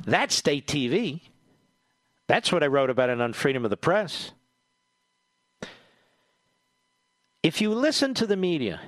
That's 0.04 0.34
state 0.34 0.66
TV. 0.66 1.22
That's 2.26 2.52
what 2.52 2.62
I 2.62 2.66
wrote 2.66 2.90
about 2.90 3.10
it 3.10 3.20
on 3.20 3.32
Freedom 3.32 3.64
of 3.64 3.70
the 3.70 3.76
Press. 3.76 4.32
If 7.46 7.60
you 7.60 7.72
listen 7.72 8.12
to 8.14 8.26
the 8.26 8.36
media, 8.36 8.80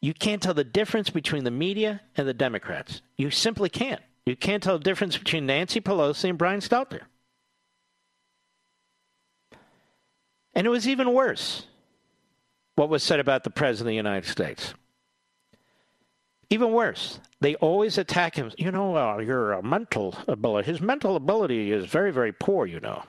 you 0.00 0.14
can't 0.14 0.40
tell 0.40 0.54
the 0.54 0.62
difference 0.62 1.10
between 1.10 1.42
the 1.42 1.50
media 1.50 2.00
and 2.16 2.28
the 2.28 2.32
Democrats. 2.32 3.02
You 3.16 3.32
simply 3.32 3.68
can't. 3.68 4.00
You 4.24 4.36
can't 4.36 4.62
tell 4.62 4.78
the 4.78 4.84
difference 4.84 5.18
between 5.18 5.46
Nancy 5.46 5.80
Pelosi 5.80 6.28
and 6.28 6.38
Brian 6.38 6.60
Stelter. 6.60 7.00
And 10.54 10.64
it 10.64 10.70
was 10.70 10.86
even 10.86 11.12
worse 11.12 11.66
what 12.76 12.88
was 12.88 13.02
said 13.02 13.18
about 13.18 13.42
the 13.42 13.50
President 13.50 13.88
of 13.88 13.90
the 13.90 13.96
United 13.96 14.30
States. 14.30 14.74
Even 16.50 16.70
worse, 16.70 17.18
they 17.40 17.56
always 17.56 17.98
attack 17.98 18.36
him. 18.36 18.52
You 18.56 18.70
know, 18.70 18.96
uh, 18.96 19.18
your 19.18 19.60
mental 19.62 20.14
ability, 20.28 20.70
his 20.70 20.80
mental 20.80 21.16
ability 21.16 21.72
is 21.72 21.86
very, 21.86 22.12
very 22.12 22.30
poor, 22.30 22.64
you 22.64 22.78
know. 22.78 23.02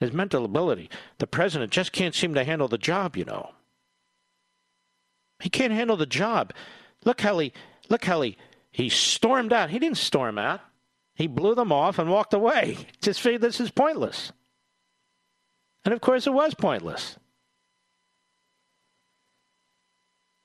His 0.00 0.12
mental 0.12 0.44
ability. 0.44 0.90
The 1.18 1.26
president 1.26 1.72
just 1.72 1.92
can't 1.92 2.14
seem 2.14 2.34
to 2.34 2.44
handle 2.44 2.68
the 2.68 2.78
job, 2.78 3.16
you 3.16 3.24
know. 3.24 3.50
He 5.40 5.48
can't 5.48 5.72
handle 5.72 5.96
the 5.96 6.06
job. 6.06 6.52
Look 7.04 7.20
how 7.20 7.38
he, 7.38 7.52
look 7.88 8.04
how 8.04 8.22
he 8.22 8.36
he 8.70 8.88
stormed 8.88 9.52
out. 9.52 9.70
He 9.70 9.78
didn't 9.78 9.98
storm 9.98 10.38
out. 10.38 10.60
He 11.14 11.26
blew 11.26 11.56
them 11.56 11.72
off 11.72 11.98
and 11.98 12.08
walked 12.08 12.32
away. 12.32 12.78
Just 13.00 13.20
figured 13.20 13.42
this 13.42 13.60
is 13.60 13.70
pointless. 13.70 14.32
And 15.84 15.92
of 15.92 16.00
course, 16.00 16.26
it 16.26 16.32
was 16.32 16.54
pointless. 16.54 17.16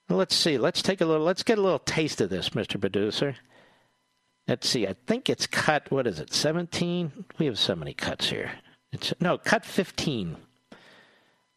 let's 0.09 0.35
see. 0.35 0.57
Let's 0.57 0.81
take 0.81 1.01
a 1.01 1.05
little. 1.05 1.25
Let's 1.25 1.43
get 1.43 1.57
a 1.57 1.61
little 1.61 1.79
taste 1.79 2.21
of 2.21 2.29
this, 2.29 2.49
Mr. 2.49 2.79
Producer. 2.79 3.35
Let's 4.47 4.69
see. 4.69 4.85
I 4.87 4.95
think 5.07 5.29
it's 5.29 5.47
cut. 5.47 5.89
What 5.91 6.07
is 6.07 6.19
it? 6.19 6.33
Seventeen. 6.33 7.25
We 7.39 7.45
have 7.47 7.57
so 7.57 7.75
many 7.75 7.93
cuts 7.93 8.29
here. 8.29 8.51
It's 8.93 9.13
no 9.19 9.37
cut 9.37 9.65
fifteen. 9.65 10.37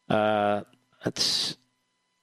Uh, 0.08 0.62
let's 1.04 1.56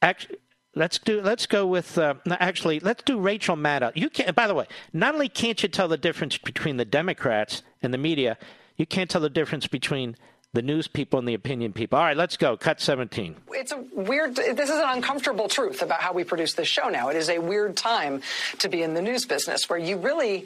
actually. 0.01 0.37
Let's 0.75 0.97
do. 0.97 1.21
Let's 1.21 1.45
go 1.45 1.67
with. 1.67 1.99
Uh, 1.99 2.15
actually, 2.27 2.79
let's 2.79 3.03
do 3.03 3.19
Rachel 3.19 3.55
Maddow. 3.55 3.91
You 3.93 4.09
can. 4.09 4.33
By 4.33 4.47
the 4.47 4.55
way, 4.55 4.65
not 4.91 5.13
only 5.13 5.29
can't 5.29 5.61
you 5.61 5.69
tell 5.69 5.87
the 5.87 5.97
difference 5.97 6.39
between 6.39 6.77
the 6.77 6.85
Democrats 6.85 7.61
and 7.83 7.93
the 7.93 7.99
media, 7.99 8.39
you 8.75 8.87
can't 8.87 9.07
tell 9.07 9.21
the 9.21 9.29
difference 9.29 9.67
between 9.67 10.15
the 10.53 10.61
news 10.61 10.87
people 10.87 11.19
and 11.19 11.27
the 11.27 11.33
opinion 11.33 11.73
people. 11.73 11.97
All 11.97 12.05
right, 12.05 12.17
let's 12.17 12.37
go. 12.37 12.55
Cut 12.55 12.79
17. 12.79 13.35
It's 13.49 13.71
a 13.71 13.83
weird, 13.93 14.35
this 14.35 14.69
is 14.69 14.77
an 14.77 14.87
uncomfortable 14.87 15.47
truth 15.47 15.81
about 15.81 15.99
how 15.99 16.13
we 16.13 16.23
produce 16.23 16.53
this 16.53 16.67
show 16.67 16.89
now. 16.89 17.09
It 17.09 17.17
is 17.17 17.29
a 17.29 17.39
weird 17.39 17.75
time 17.75 18.21
to 18.59 18.69
be 18.69 18.83
in 18.83 18.93
the 18.93 19.01
news 19.01 19.25
business 19.25 19.67
where 19.67 19.79
you 19.79 19.97
really 19.97 20.45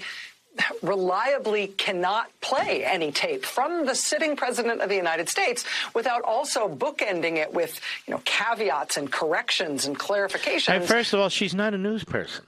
reliably 0.82 1.68
cannot 1.68 2.30
play 2.42 2.84
any 2.84 3.12
tape 3.12 3.46
from 3.46 3.86
the 3.86 3.96
sitting 3.96 4.36
president 4.36 4.82
of 4.82 4.90
the 4.90 4.96
United 4.96 5.30
States 5.30 5.66
without 5.94 6.22
also 6.24 6.68
bookending 6.68 7.38
it 7.38 7.54
with, 7.54 7.80
you 8.06 8.14
know, 8.14 8.22
caveats 8.26 8.98
and 8.98 9.12
corrections 9.12 9.86
and 9.86 9.98
clarifications. 9.98 10.70
And 10.70 10.84
first 10.84 11.14
of 11.14 11.20
all, 11.20 11.30
she's 11.30 11.54
not 11.54 11.74
a 11.74 11.78
news 11.78 12.04
person. 12.04 12.46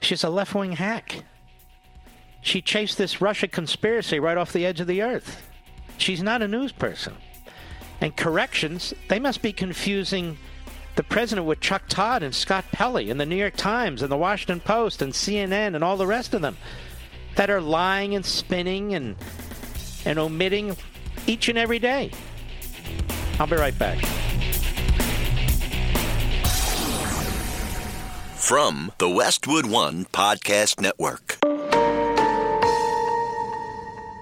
She's 0.00 0.24
a 0.24 0.30
left-wing 0.30 0.72
hack. 0.72 1.24
She 2.40 2.60
chased 2.60 2.98
this 2.98 3.20
Russia 3.20 3.46
conspiracy 3.46 4.18
right 4.18 4.36
off 4.36 4.52
the 4.52 4.66
edge 4.66 4.80
of 4.80 4.88
the 4.88 5.02
earth. 5.02 5.48
She's 5.98 6.22
not 6.22 6.42
a 6.42 6.48
news 6.48 6.72
person. 6.72 7.14
And 8.00 8.16
corrections, 8.16 8.92
they 9.08 9.20
must 9.20 9.42
be 9.42 9.52
confusing 9.52 10.36
the 10.94 11.02
president 11.02 11.46
with 11.46 11.60
Chuck 11.60 11.82
Todd 11.88 12.22
and 12.22 12.34
Scott 12.34 12.64
Pelley 12.72 13.10
and 13.10 13.20
the 13.20 13.26
New 13.26 13.36
York 13.36 13.56
Times 13.56 14.02
and 14.02 14.12
the 14.12 14.16
Washington 14.16 14.60
Post 14.60 15.00
and 15.00 15.12
CNN 15.12 15.74
and 15.74 15.82
all 15.82 15.96
the 15.96 16.06
rest 16.06 16.34
of 16.34 16.42
them 16.42 16.56
that 17.36 17.50
are 17.50 17.60
lying 17.60 18.14
and 18.14 18.24
spinning 18.24 18.94
and 18.94 19.16
and 20.04 20.18
omitting 20.18 20.76
each 21.26 21.48
and 21.48 21.56
every 21.56 21.78
day. 21.78 22.10
I'll 23.38 23.46
be 23.46 23.56
right 23.56 23.78
back. 23.78 23.98
From 28.36 28.92
the 28.98 29.08
Westwood 29.08 29.66
One 29.66 30.04
Podcast 30.06 30.80
Network. 30.80 31.38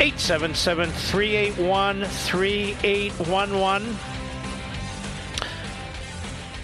877 0.00 0.90
381 0.90 2.04
3811. 2.04 3.96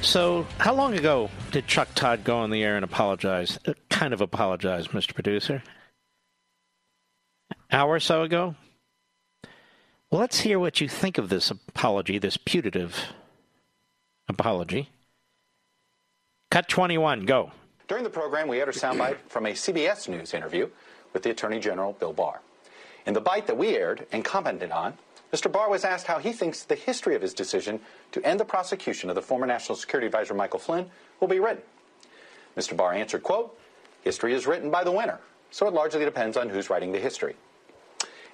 So, 0.03 0.47
how 0.59 0.73
long 0.73 0.95
ago 0.95 1.29
did 1.51 1.67
Chuck 1.67 1.89
Todd 1.97 2.23
go 2.23 2.37
on 2.39 2.51
the 2.51 2.63
air 2.63 2.77
and 2.77 2.85
apologize? 2.85 3.59
Uh, 3.67 3.73
kind 3.91 4.15
of 4.15 4.21
apologize, 4.21 4.87
Mr. 4.89 5.15
Producer. 5.15 5.65
Hour 7.73 7.95
or 7.95 8.01
so 8.01 8.23
ago? 8.23 8.55
Well, 10.13 10.21
let's 10.21 10.39
hear 10.39 10.61
what 10.61 10.81
you 10.81 10.89
think 10.89 11.19
of 11.19 11.29
this 11.29 11.51
apology, 11.51 12.19
this 12.19 12.37
putative 12.37 12.97
apology. 14.29 14.91
Cut 16.53 16.69
21, 16.69 17.25
go. 17.25 17.51
During 17.89 18.05
the 18.05 18.11
program, 18.11 18.47
we 18.47 18.59
had 18.59 18.69
a 18.69 18.73
soundbite 18.73 19.17
from 19.27 19.47
a 19.47 19.55
CBS 19.55 20.09
News 20.09 20.35
interview 20.35 20.69
with 21.13 21.25
the 21.25 21.31
Attorney 21.31 21.59
General 21.59 21.95
Bill 21.95 22.13
Barr. 22.13 22.41
In 23.07 23.15
the 23.15 23.21
bite 23.21 23.47
that 23.47 23.59
we 23.59 23.77
aired 23.77 24.07
and 24.13 24.25
commented 24.25 24.71
on, 24.71 24.95
Mr. 25.33 25.51
Barr 25.51 25.69
was 25.69 25.85
asked 25.85 26.07
how 26.07 26.19
he 26.19 26.33
thinks 26.33 26.63
the 26.63 26.75
history 26.75 27.15
of 27.15 27.23
his 27.23 27.35
decision 27.35 27.81
to 28.13 28.25
end 28.25 28.39
the 28.39 28.45
prosecution 28.45 29.09
of 29.09 29.17
the 29.17 29.23
former 29.23 29.47
National 29.47 29.77
Security 29.77 30.07
Advisor 30.07 30.35
Michael 30.35 30.61
Flynn 30.61 30.91
will 31.21 31.29
be 31.29 31.41
written. 31.41 31.63
Mr. 32.57 32.77
Barr 32.77 32.93
answered, 32.93 33.23
quote, 33.23 33.59
History 34.03 34.33
is 34.33 34.47
written 34.47 34.71
by 34.71 34.85
the 34.85 34.93
winner, 34.93 35.19
so 35.51 35.67
it 35.67 35.75
largely 35.75 36.05
depends 36.05 36.37
on 36.37 36.49
who's 36.49 36.71
writing 36.71 36.93
the 36.93 37.01
history. 37.01 37.35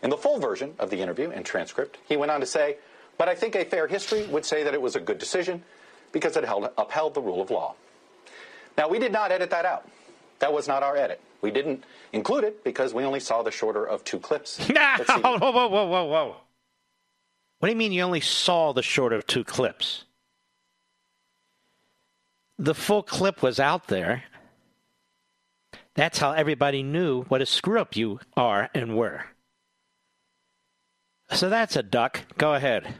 In 0.02 0.10
the 0.10 0.16
full 0.16 0.38
version 0.38 0.74
of 0.78 0.90
the 0.90 1.00
interview 1.00 1.30
and 1.30 1.44
transcript, 1.44 1.98
he 2.06 2.16
went 2.16 2.30
on 2.30 2.40
to 2.40 2.46
say, 2.46 2.76
but 3.18 3.28
I 3.28 3.34
think 3.34 3.54
a 3.54 3.64
fair 3.64 3.86
history 3.86 4.26
would 4.26 4.44
say 4.44 4.62
that 4.62 4.74
it 4.74 4.80
was 4.80 4.96
a 4.96 5.00
good 5.00 5.18
decision 5.18 5.62
because 6.12 6.36
it 6.36 6.44
held, 6.44 6.70
upheld 6.76 7.14
the 7.14 7.20
rule 7.20 7.40
of 7.40 7.50
law. 7.50 7.74
Now, 8.76 8.88
we 8.88 8.98
did 8.98 9.12
not 9.12 9.30
edit 9.30 9.50
that 9.50 9.64
out. 9.64 9.88
That 10.40 10.52
was 10.52 10.66
not 10.66 10.82
our 10.82 10.96
edit. 10.96 11.20
We 11.42 11.50
didn't 11.50 11.84
include 12.12 12.44
it 12.44 12.64
because 12.64 12.92
we 12.92 13.04
only 13.04 13.20
saw 13.20 13.42
the 13.42 13.50
shorter 13.50 13.84
of 13.84 14.04
two 14.04 14.18
clips. 14.18 14.58
whoa, 14.66 15.38
whoa, 15.38 15.38
whoa, 15.38 15.68
whoa, 15.68 15.86
whoa, 15.86 16.04
whoa. 16.04 16.36
What 17.58 17.68
do 17.68 17.72
you 17.72 17.78
mean 17.78 17.92
you 17.92 18.02
only 18.02 18.20
saw 18.20 18.72
the 18.72 18.82
shorter 18.82 19.16
of 19.16 19.26
two 19.26 19.44
clips? 19.44 20.04
The 22.58 22.74
full 22.74 23.02
clip 23.02 23.42
was 23.42 23.60
out 23.60 23.88
there. 23.88 24.24
That's 25.94 26.18
how 26.18 26.32
everybody 26.32 26.82
knew 26.82 27.22
what 27.24 27.42
a 27.42 27.46
screw 27.46 27.80
up 27.80 27.96
you 27.96 28.20
are 28.36 28.70
and 28.74 28.96
were. 28.96 29.24
So 31.32 31.48
that's 31.48 31.76
a 31.76 31.82
duck. 31.82 32.22
Go 32.38 32.54
ahead. 32.54 32.94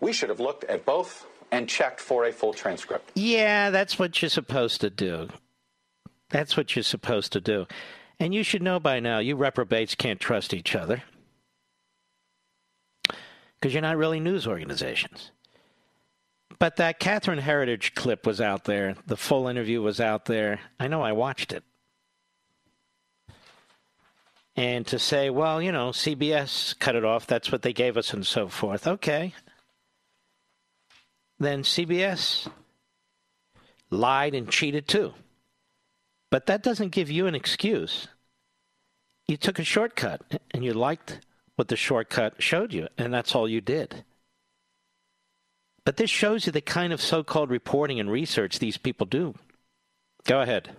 We 0.00 0.12
should 0.12 0.28
have 0.30 0.40
looked 0.40 0.64
at 0.64 0.84
both 0.84 1.26
and 1.50 1.68
checked 1.68 2.00
for 2.00 2.24
a 2.24 2.32
full 2.32 2.54
transcript. 2.54 3.12
Yeah, 3.14 3.70
that's 3.70 3.98
what 3.98 4.20
you're 4.20 4.28
supposed 4.28 4.80
to 4.80 4.90
do. 4.90 5.28
That's 6.30 6.56
what 6.56 6.76
you're 6.76 6.82
supposed 6.82 7.32
to 7.32 7.40
do. 7.40 7.66
And 8.20 8.34
you 8.34 8.42
should 8.42 8.62
know 8.62 8.80
by 8.80 9.00
now, 9.00 9.18
you 9.18 9.36
reprobates 9.36 9.94
can't 9.94 10.20
trust 10.20 10.52
each 10.52 10.74
other. 10.74 11.02
Because 13.04 13.72
you're 13.72 13.82
not 13.82 13.96
really 13.96 14.20
news 14.20 14.46
organizations. 14.46 15.30
But 16.58 16.76
that 16.76 16.98
Catherine 16.98 17.40
Herridge 17.40 17.94
clip 17.94 18.26
was 18.26 18.40
out 18.40 18.64
there. 18.64 18.96
The 19.06 19.16
full 19.16 19.46
interview 19.46 19.80
was 19.80 20.00
out 20.00 20.24
there. 20.24 20.60
I 20.78 20.88
know 20.88 21.02
I 21.02 21.12
watched 21.12 21.52
it. 21.52 21.62
And 24.56 24.84
to 24.88 24.98
say, 24.98 25.30
well, 25.30 25.62
you 25.62 25.70
know, 25.70 25.90
CBS 25.90 26.76
cut 26.80 26.96
it 26.96 27.04
off, 27.04 27.28
that's 27.28 27.52
what 27.52 27.62
they 27.62 27.72
gave 27.72 27.96
us, 27.96 28.12
and 28.12 28.26
so 28.26 28.48
forth. 28.48 28.88
Okay. 28.88 29.32
Then 31.38 31.62
CBS 31.62 32.50
lied 33.90 34.34
and 34.34 34.50
cheated 34.50 34.88
too. 34.88 35.14
But 36.30 36.46
that 36.46 36.62
doesn't 36.62 36.90
give 36.90 37.10
you 37.10 37.26
an 37.26 37.34
excuse. 37.34 38.08
You 39.26 39.36
took 39.36 39.58
a 39.58 39.64
shortcut 39.64 40.40
and 40.52 40.64
you 40.64 40.72
liked 40.72 41.20
what 41.56 41.68
the 41.68 41.76
shortcut 41.76 42.40
showed 42.42 42.72
you, 42.72 42.88
and 42.96 43.12
that's 43.12 43.34
all 43.34 43.48
you 43.48 43.60
did. 43.60 44.04
But 45.84 45.96
this 45.96 46.10
shows 46.10 46.46
you 46.46 46.52
the 46.52 46.60
kind 46.60 46.92
of 46.92 47.00
so 47.00 47.24
called 47.24 47.50
reporting 47.50 47.98
and 47.98 48.10
research 48.10 48.58
these 48.58 48.76
people 48.76 49.06
do. 49.06 49.34
Go 50.24 50.40
ahead. 50.40 50.70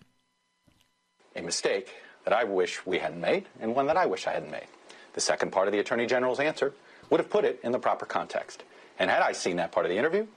A 1.36 1.42
mistake 1.42 1.94
that 2.24 2.34
I 2.34 2.44
wish 2.44 2.86
we 2.86 3.00
hadn't 3.00 3.20
made, 3.20 3.46
and 3.60 3.76
one 3.76 3.88
that 3.88 3.98
I 3.98 4.06
wish 4.06 4.28
I 4.28 4.34
hadn't 4.34 4.52
made. 4.52 4.68
The 5.14 5.22
second 5.22 5.52
part 5.52 5.68
of 5.68 5.72
the 5.72 5.80
Attorney 5.80 6.06
General's 6.06 6.40
answer 6.40 6.74
would 7.10 7.20
have 7.20 7.30
put 7.30 7.44
it 7.44 7.60
in 7.64 7.72
the 7.72 7.80
proper 7.80 8.06
context. 8.06 8.64
And 9.00 9.10
had 9.10 9.22
I 9.22 9.32
seen 9.32 9.56
that 9.56 9.72
part 9.72 9.86
of 9.86 9.90
the 9.90 9.98
interview, 9.98 10.28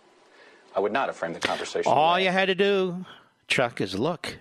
I 0.74 0.80
would 0.80 0.92
not 0.92 1.08
have 1.08 1.16
framed 1.16 1.36
the 1.36 1.40
conversation. 1.40 1.92
All 1.92 2.18
you 2.18 2.30
had 2.30 2.46
to 2.46 2.54
do, 2.54 3.04
Chuck, 3.48 3.80
is 3.80 3.98
look. 3.98 4.38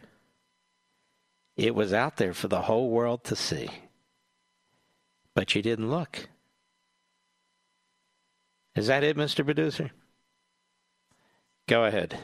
It 1.58 1.76
was 1.76 1.94
out 1.94 2.18
there 2.18 2.34
for 2.34 2.48
the 2.48 2.64
whole 2.64 2.90
world 2.90 3.24
to 3.26 3.36
see. 3.36 3.70
But 5.34 5.56
you 5.56 5.62
didn't 5.62 5.90
look. 5.90 6.28
Is 8.76 8.88
that 8.88 9.04
it, 9.04 9.18
Mr. 9.18 9.44
Producer? 9.44 9.92
Go 11.68 11.86
ahead. 11.86 12.18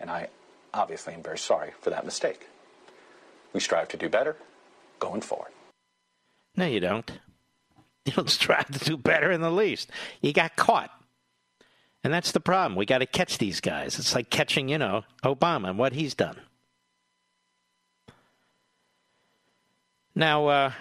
And 0.00 0.10
I 0.10 0.28
obviously 0.72 1.14
am 1.14 1.22
very 1.22 1.38
sorry 1.38 1.72
for 1.80 1.90
that 1.90 2.04
mistake. 2.04 2.46
We 3.52 3.60
strive 3.60 3.88
to 3.88 3.96
do 3.96 4.08
better 4.08 4.36
going 4.98 5.20
forward. 5.20 5.52
No, 6.56 6.66
you 6.66 6.80
don't. 6.80 7.10
You 8.04 8.12
don't 8.12 8.30
strive 8.40 8.70
to 8.70 8.84
do 8.84 8.96
better 8.96 9.30
in 9.30 9.40
the 9.40 9.50
least. 9.50 9.90
You 10.20 10.32
got 10.32 10.56
caught. 10.56 10.90
And 12.04 12.12
that's 12.12 12.32
the 12.32 12.40
problem. 12.40 12.76
We 12.76 12.86
got 12.86 12.98
to 12.98 13.06
catch 13.06 13.38
these 13.38 13.60
guys. 13.60 13.98
It's 13.98 14.14
like 14.14 14.30
catching, 14.30 14.68
you 14.68 14.78
know, 14.78 15.04
Obama 15.24 15.70
and 15.70 15.78
what 15.78 15.92
he's 15.92 16.14
done. 16.14 16.36
Now, 20.18 20.48
uh, 20.48 20.72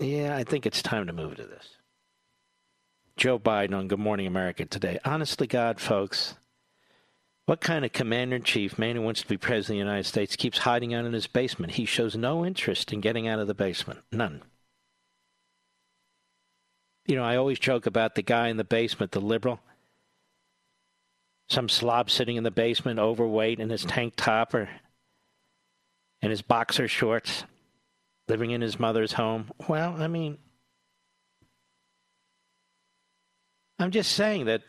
yeah, 0.00 0.36
I 0.36 0.42
think 0.42 0.66
it's 0.66 0.82
time 0.82 1.06
to 1.06 1.12
move 1.12 1.36
to 1.36 1.44
this. 1.44 1.76
Joe 3.16 3.38
Biden 3.38 3.72
on 3.72 3.86
Good 3.86 4.00
Morning 4.00 4.26
America 4.26 4.64
today. 4.64 4.98
Honestly, 5.04 5.46
God, 5.46 5.78
folks, 5.78 6.34
what 7.46 7.60
kind 7.60 7.84
of 7.84 7.92
commander 7.92 8.34
in 8.34 8.42
chief, 8.42 8.80
man 8.80 8.96
who 8.96 9.02
wants 9.02 9.20
to 9.20 9.28
be 9.28 9.36
president 9.36 9.76
of 9.76 9.84
the 9.84 9.90
United 9.90 10.06
States, 10.08 10.34
keeps 10.34 10.58
hiding 10.58 10.92
out 10.92 11.04
in 11.04 11.12
his 11.12 11.28
basement? 11.28 11.74
He 11.74 11.84
shows 11.84 12.16
no 12.16 12.44
interest 12.44 12.92
in 12.92 13.00
getting 13.00 13.28
out 13.28 13.38
of 13.38 13.46
the 13.46 13.54
basement. 13.54 14.00
None. 14.10 14.42
You 17.06 17.14
know, 17.14 17.22
I 17.22 17.36
always 17.36 17.60
joke 17.60 17.86
about 17.86 18.16
the 18.16 18.22
guy 18.22 18.48
in 18.48 18.56
the 18.56 18.64
basement, 18.64 19.12
the 19.12 19.20
liberal. 19.20 19.60
Some 21.48 21.68
slob 21.68 22.10
sitting 22.10 22.34
in 22.34 22.42
the 22.42 22.50
basement, 22.50 22.98
overweight, 22.98 23.60
in 23.60 23.70
his 23.70 23.84
tank 23.84 24.14
top 24.16 24.52
or 24.52 24.68
in 26.22 26.30
his 26.30 26.42
boxer 26.42 26.88
shorts, 26.88 27.44
living 28.28 28.50
in 28.50 28.60
his 28.60 28.78
mother's 28.78 29.14
home. 29.14 29.50
Well, 29.68 30.00
I 30.00 30.08
mean, 30.08 30.38
I'm 33.78 33.90
just 33.90 34.12
saying 34.12 34.44
that 34.44 34.62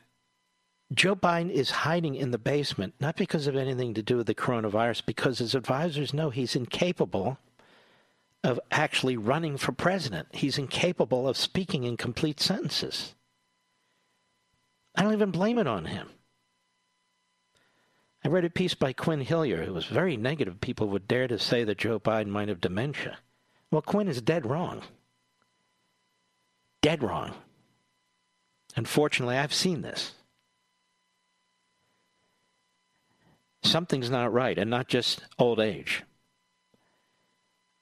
Joe 0.93 1.15
Biden 1.15 1.49
is 1.49 1.71
hiding 1.71 2.15
in 2.15 2.31
the 2.31 2.37
basement, 2.37 2.93
not 2.99 3.15
because 3.15 3.47
of 3.47 3.55
anything 3.55 3.93
to 3.93 4.01
do 4.01 4.17
with 4.17 4.27
the 4.27 4.35
coronavirus, 4.35 5.05
because 5.05 5.39
his 5.39 5.55
advisors 5.55 6.13
know 6.13 6.29
he's 6.29 6.55
incapable 6.55 7.37
of 8.43 8.59
actually 8.71 9.17
running 9.17 9.57
for 9.57 9.71
president. 9.71 10.27
He's 10.31 10.57
incapable 10.57 11.27
of 11.27 11.37
speaking 11.37 11.83
in 11.83 11.95
complete 11.95 12.39
sentences. 12.39 13.13
I 14.95 15.03
don't 15.03 15.13
even 15.13 15.31
blame 15.31 15.57
it 15.59 15.67
on 15.67 15.85
him. 15.85 16.09
I 18.23 18.27
read 18.27 18.45
a 18.45 18.49
piece 18.49 18.73
by 18.75 18.93
Quin 18.93 19.25
Hillyer 19.25 19.65
who 19.65 19.73
was 19.73 19.85
very 19.85 20.15
negative. 20.15 20.61
People 20.61 20.87
would 20.89 21.07
dare 21.07 21.27
to 21.27 21.39
say 21.39 21.63
that 21.63 21.77
Joe 21.77 21.99
Biden 21.99 22.27
might 22.27 22.49
have 22.49 22.61
dementia. 22.61 23.17
Well, 23.71 23.81
Quin 23.81 24.07
is 24.07 24.21
dead 24.21 24.45
wrong. 24.45 24.81
Dead 26.81 27.01
wrong. 27.01 27.33
Unfortunately, 28.75 29.37
I've 29.37 29.53
seen 29.53 29.81
this. 29.81 30.13
something's 33.63 34.09
not 34.09 34.33
right, 34.33 34.57
and 34.57 34.69
not 34.69 34.87
just 34.87 35.21
old 35.39 35.59
age. 35.59 36.03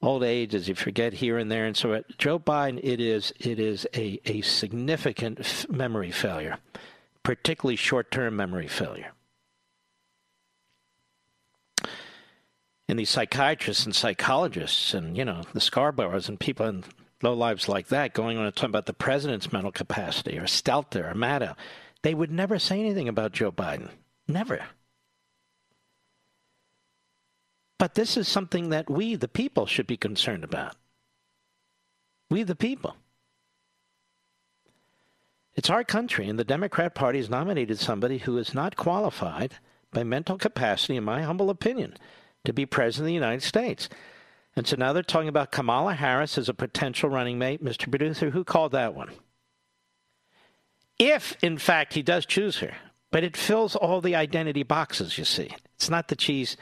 Old 0.01 0.23
age, 0.23 0.55
as 0.55 0.69
you 0.69 0.75
forget 0.75 1.13
here 1.13 1.37
and 1.37 1.51
there, 1.51 1.65
and 1.65 1.75
so 1.75 1.93
uh, 1.93 2.01
Joe 2.17 2.39
Biden, 2.39 2.79
it 2.81 3.01
is 3.01 3.33
it 3.39 3.59
is 3.59 3.85
a 3.93 4.19
a 4.25 4.41
significant 4.41 5.65
memory 5.69 6.11
failure, 6.11 6.57
particularly 7.23 7.75
short-term 7.75 8.35
memory 8.35 8.67
failure. 8.67 9.11
And 12.89 12.97
these 12.97 13.11
psychiatrists 13.11 13.85
and 13.85 13.95
psychologists, 13.95 14.95
and 14.95 15.15
you 15.15 15.23
know 15.23 15.43
the 15.53 15.59
Scarboroughs 15.59 16.27
and 16.27 16.39
people 16.39 16.65
in 16.65 16.83
low 17.21 17.35
lives 17.35 17.69
like 17.69 17.89
that, 17.89 18.15
going 18.15 18.39
on 18.39 18.45
and 18.45 18.55
talking 18.55 18.71
about 18.71 18.87
the 18.87 18.93
president's 18.93 19.53
mental 19.53 19.71
capacity, 19.71 20.39
or 20.39 20.45
Stelter, 20.45 21.11
or 21.11 21.13
Maddow, 21.13 21.55
they 22.01 22.15
would 22.15 22.31
never 22.31 22.57
say 22.57 22.79
anything 22.79 23.07
about 23.07 23.31
Joe 23.31 23.51
Biden. 23.51 23.89
Never. 24.27 24.65
But 27.77 27.93
this 27.93 28.17
is 28.17 28.27
something 28.27 28.69
that 28.69 28.89
we, 28.89 29.13
the 29.13 29.27
people, 29.27 29.67
should 29.67 29.87
be 29.87 29.95
concerned 29.95 30.43
about. 30.43 30.75
We, 32.31 32.41
the 32.41 32.55
people. 32.55 32.95
It's 35.53 35.69
our 35.69 35.83
country, 35.83 36.27
and 36.27 36.39
the 36.39 36.43
Democrat 36.43 36.95
Party 36.95 37.19
has 37.19 37.29
nominated 37.29 37.77
somebody 37.77 38.17
who 38.17 38.39
is 38.39 38.55
not 38.55 38.75
qualified 38.75 39.57
by 39.91 40.03
mental 40.03 40.39
capacity, 40.39 40.95
in 40.95 41.03
my 41.03 41.21
humble 41.21 41.51
opinion, 41.51 41.95
to 42.45 42.53
be 42.53 42.65
president 42.65 43.05
of 43.05 43.07
the 43.07 43.13
United 43.13 43.43
States. 43.43 43.89
And 44.55 44.67
so 44.67 44.75
now 44.75 44.93
they're 44.93 45.03
talking 45.03 45.29
about 45.29 45.51
Kamala 45.51 45.93
Harris 45.93 46.37
as 46.37 46.49
a 46.49 46.53
potential 46.53 47.09
running 47.09 47.37
mate. 47.37 47.63
Mr. 47.63 47.89
Producer, 47.89 48.29
who 48.29 48.43
called 48.43 48.71
that 48.73 48.95
one? 48.95 49.11
If, 50.97 51.37
in 51.41 51.57
fact, 51.57 51.93
he 51.93 52.01
does 52.01 52.25
choose 52.25 52.57
her, 52.59 52.73
but 53.11 53.23
it 53.23 53.37
fills 53.37 53.75
all 53.75 54.01
the 54.01 54.15
identity 54.15 54.63
boxes, 54.63 55.17
you 55.17 55.23
see. 55.23 55.49
It's 55.75 55.89
not 55.89 56.09
that 56.09 56.19
she's 56.19 56.57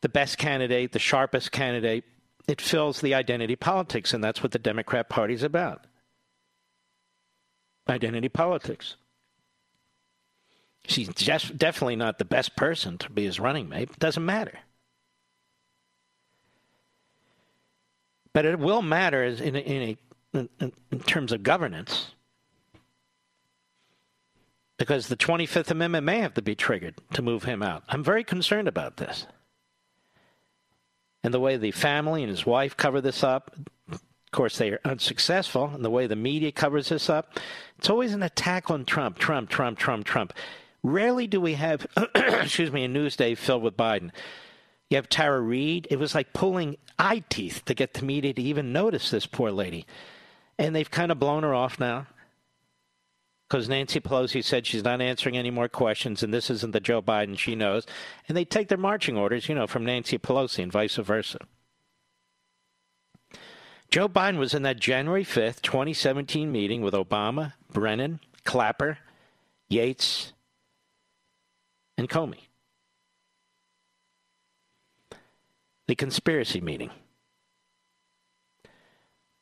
the 0.00 0.08
best 0.08 0.38
candidate, 0.38 0.92
the 0.92 0.98
sharpest 0.98 1.52
candidate. 1.52 2.04
It 2.48 2.60
fills 2.60 3.00
the 3.00 3.14
identity 3.14 3.56
politics, 3.56 4.14
and 4.14 4.24
that's 4.24 4.42
what 4.42 4.52
the 4.52 4.58
Democrat 4.58 5.08
Party 5.08 5.34
is 5.34 5.42
about. 5.42 5.86
Identity 7.88 8.30
politics. 8.30 8.96
She's 10.86 11.08
just 11.08 11.56
definitely 11.56 11.96
not 11.96 12.18
the 12.18 12.24
best 12.24 12.56
person 12.56 12.98
to 12.98 13.10
be 13.10 13.24
his 13.24 13.40
running 13.40 13.68
mate. 13.68 13.90
It 13.90 13.98
doesn't 13.98 14.24
matter. 14.24 14.58
But 18.34 18.44
it 18.44 18.58
will 18.58 18.82
matter 18.82 19.24
in 19.24 19.56
in, 19.56 19.96
a, 20.34 20.48
in, 20.60 20.72
in 20.90 21.00
terms 21.00 21.32
of 21.32 21.42
governance 21.42 22.14
because 24.76 25.08
the 25.08 25.16
25th 25.16 25.70
Amendment 25.70 26.04
may 26.04 26.18
have 26.18 26.34
to 26.34 26.42
be 26.42 26.54
triggered 26.54 26.96
to 27.12 27.22
move 27.22 27.44
him 27.44 27.62
out. 27.62 27.84
I'm 27.88 28.04
very 28.04 28.24
concerned 28.24 28.68
about 28.68 28.96
this. 28.96 29.26
And 31.22 31.32
the 31.32 31.40
way 31.40 31.56
the 31.56 31.70
family 31.70 32.22
and 32.22 32.30
his 32.30 32.44
wife 32.44 32.76
cover 32.76 33.00
this 33.00 33.24
up, 33.24 33.56
of 33.90 34.02
course, 34.32 34.58
they 34.58 34.70
are 34.70 34.80
unsuccessful. 34.84 35.70
And 35.72 35.84
the 35.84 35.90
way 35.90 36.06
the 36.06 36.16
media 36.16 36.52
covers 36.52 36.88
this 36.88 37.08
up, 37.08 37.38
it's 37.78 37.88
always 37.88 38.12
an 38.12 38.22
attack 38.22 38.70
on 38.70 38.84
Trump, 38.84 39.18
Trump, 39.18 39.48
Trump, 39.48 39.78
Trump, 39.78 40.04
Trump. 40.04 40.32
Rarely 40.82 41.26
do 41.26 41.40
we 41.40 41.54
have, 41.54 41.86
excuse 42.14 42.70
me, 42.70 42.84
a 42.84 42.88
news 42.88 43.16
day 43.16 43.34
filled 43.34 43.62
with 43.62 43.76
Biden. 43.76 44.10
You 44.90 44.96
have 44.96 45.08
Tara 45.08 45.40
Reade. 45.40 45.86
It 45.90 45.98
was 45.98 46.14
like 46.14 46.32
pulling 46.32 46.76
eye 46.98 47.24
teeth 47.28 47.64
to 47.66 47.74
get 47.74 47.94
the 47.94 48.04
media 48.04 48.32
to 48.34 48.42
even 48.42 48.72
notice 48.72 49.10
this 49.10 49.26
poor 49.26 49.50
lady. 49.50 49.86
And 50.58 50.74
they've 50.74 50.90
kind 50.90 51.10
of 51.10 51.18
blown 51.18 51.42
her 51.42 51.54
off 51.54 51.80
now 51.80 52.06
because 53.48 53.68
Nancy 53.68 54.00
Pelosi 54.00 54.42
said 54.42 54.66
she's 54.66 54.84
not 54.84 55.00
answering 55.00 55.36
any 55.36 55.50
more 55.50 55.68
questions, 55.68 56.22
and 56.22 56.32
this 56.32 56.50
isn't 56.50 56.72
the 56.72 56.80
Joe 56.80 57.02
Biden 57.02 57.38
she 57.38 57.54
knows. 57.54 57.86
And 58.26 58.36
they 58.36 58.44
take 58.44 58.68
their 58.68 58.78
marching 58.78 59.16
orders, 59.16 59.48
you 59.48 59.54
know, 59.54 59.66
from 59.66 59.84
Nancy 59.84 60.18
Pelosi 60.18 60.62
and 60.62 60.72
vice 60.72 60.96
versa. 60.96 61.38
Joe 63.90 64.08
Biden 64.08 64.38
was 64.38 64.54
in 64.54 64.62
that 64.62 64.80
January 64.80 65.24
5th, 65.24 65.62
2017 65.62 66.50
meeting 66.50 66.82
with 66.82 66.94
Obama, 66.94 67.52
Brennan, 67.70 68.18
Clapper, 68.44 68.98
Yates, 69.68 70.32
and 71.96 72.08
Comey. 72.08 72.43
The 75.86 75.94
conspiracy 75.94 76.60
meeting. 76.60 76.90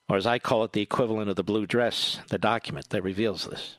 Or 0.09 0.17
as 0.17 0.27
I 0.27 0.39
call 0.39 0.65
it, 0.65 0.73
the 0.73 0.83
equivalent 0.83 1.31
of 1.31 1.37
the 1.37 1.43
blue 1.43 1.67
dress, 1.67 2.19
the 2.29 2.39
document 2.39 2.91
that 2.91 3.03
reveals 3.03 3.47
this. 3.47 3.79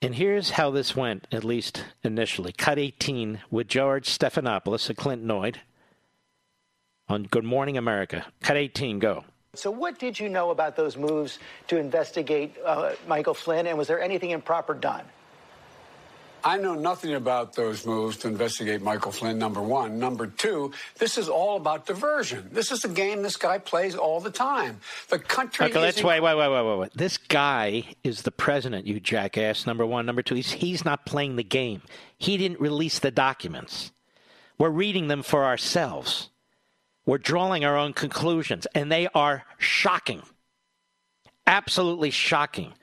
And 0.00 0.14
here's 0.14 0.50
how 0.50 0.70
this 0.70 0.94
went, 0.94 1.26
at 1.32 1.42
least 1.42 1.84
initially. 2.04 2.52
Cut 2.52 2.78
18 2.78 3.40
with 3.50 3.66
George 3.66 4.08
Stephanopoulos, 4.08 4.88
a 4.88 4.94
Clintenoid, 4.94 5.56
on 7.08 7.24
Good 7.24 7.44
Morning 7.44 7.76
America. 7.76 8.24
Cut 8.40 8.56
18, 8.56 9.00
go. 9.00 9.24
So, 9.54 9.70
what 9.72 9.98
did 9.98 10.20
you 10.20 10.28
know 10.28 10.50
about 10.50 10.76
those 10.76 10.96
moves 10.96 11.40
to 11.66 11.78
investigate 11.78 12.54
uh, 12.64 12.92
Michael 13.08 13.34
Flynn, 13.34 13.66
and 13.66 13.76
was 13.76 13.88
there 13.88 14.00
anything 14.00 14.30
improper 14.30 14.74
done? 14.74 15.04
I 16.44 16.56
know 16.58 16.74
nothing 16.74 17.14
about 17.14 17.54
those 17.54 17.84
moves 17.84 18.16
to 18.18 18.28
investigate 18.28 18.82
Michael 18.82 19.12
Flynn, 19.12 19.38
number 19.38 19.60
one. 19.60 19.98
Number 19.98 20.26
two, 20.26 20.72
this 20.98 21.18
is 21.18 21.28
all 21.28 21.56
about 21.56 21.86
diversion. 21.86 22.48
This 22.52 22.70
is 22.70 22.84
a 22.84 22.88
game 22.88 23.22
this 23.22 23.36
guy 23.36 23.58
plays 23.58 23.94
all 23.94 24.20
the 24.20 24.30
time. 24.30 24.80
The 25.08 25.18
country. 25.18 25.66
Okay, 25.66 25.78
let's 25.78 26.02
wait, 26.02 26.20
wait, 26.20 26.34
wait, 26.34 26.48
wait, 26.48 26.62
wait, 26.64 26.78
wait. 26.78 26.94
This 26.94 27.18
guy 27.18 27.84
is 28.04 28.22
the 28.22 28.30
president, 28.30 28.86
you 28.86 29.00
jackass, 29.00 29.66
number 29.66 29.84
one. 29.84 30.06
Number 30.06 30.22
two, 30.22 30.34
he's, 30.34 30.52
he's 30.52 30.84
not 30.84 31.06
playing 31.06 31.36
the 31.36 31.44
game. 31.44 31.82
He 32.16 32.36
didn't 32.36 32.60
release 32.60 32.98
the 32.98 33.10
documents. 33.10 33.92
We're 34.58 34.70
reading 34.70 35.08
them 35.08 35.22
for 35.22 35.44
ourselves. 35.44 36.30
We're 37.06 37.18
drawing 37.18 37.64
our 37.64 37.76
own 37.76 37.94
conclusions, 37.94 38.66
and 38.74 38.92
they 38.92 39.08
are 39.14 39.44
shocking. 39.56 40.22
Absolutely 41.46 42.10
shocking. 42.10 42.74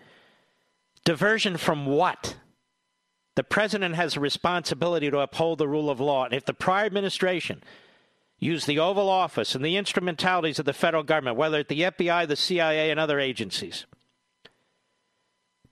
Diversion 1.03 1.57
from 1.57 1.85
what? 1.85 2.35
The 3.35 3.43
president 3.43 3.95
has 3.95 4.15
a 4.15 4.21
responsibility 4.21 5.11
to 5.11 5.19
uphold 5.19 5.57
the 5.57 5.67
rule 5.67 5.89
of 5.89 5.99
law. 5.99 6.25
And 6.25 6.33
if 6.33 6.45
the 6.45 6.53
prior 6.53 6.85
administration 6.85 7.61
used 8.39 8.65
the 8.65 8.79
Oval 8.79 9.09
Office 9.09 9.55
and 9.55 9.63
the 9.63 9.77
instrumentalities 9.77 10.59
of 10.59 10.65
the 10.65 10.73
federal 10.73 11.03
government, 11.03 11.37
whether 11.37 11.59
at 11.59 11.67
the 11.67 11.81
FBI, 11.81 12.27
the 12.27 12.35
CIA, 12.35 12.89
and 12.91 12.99
other 12.99 13.19
agencies, 13.19 13.85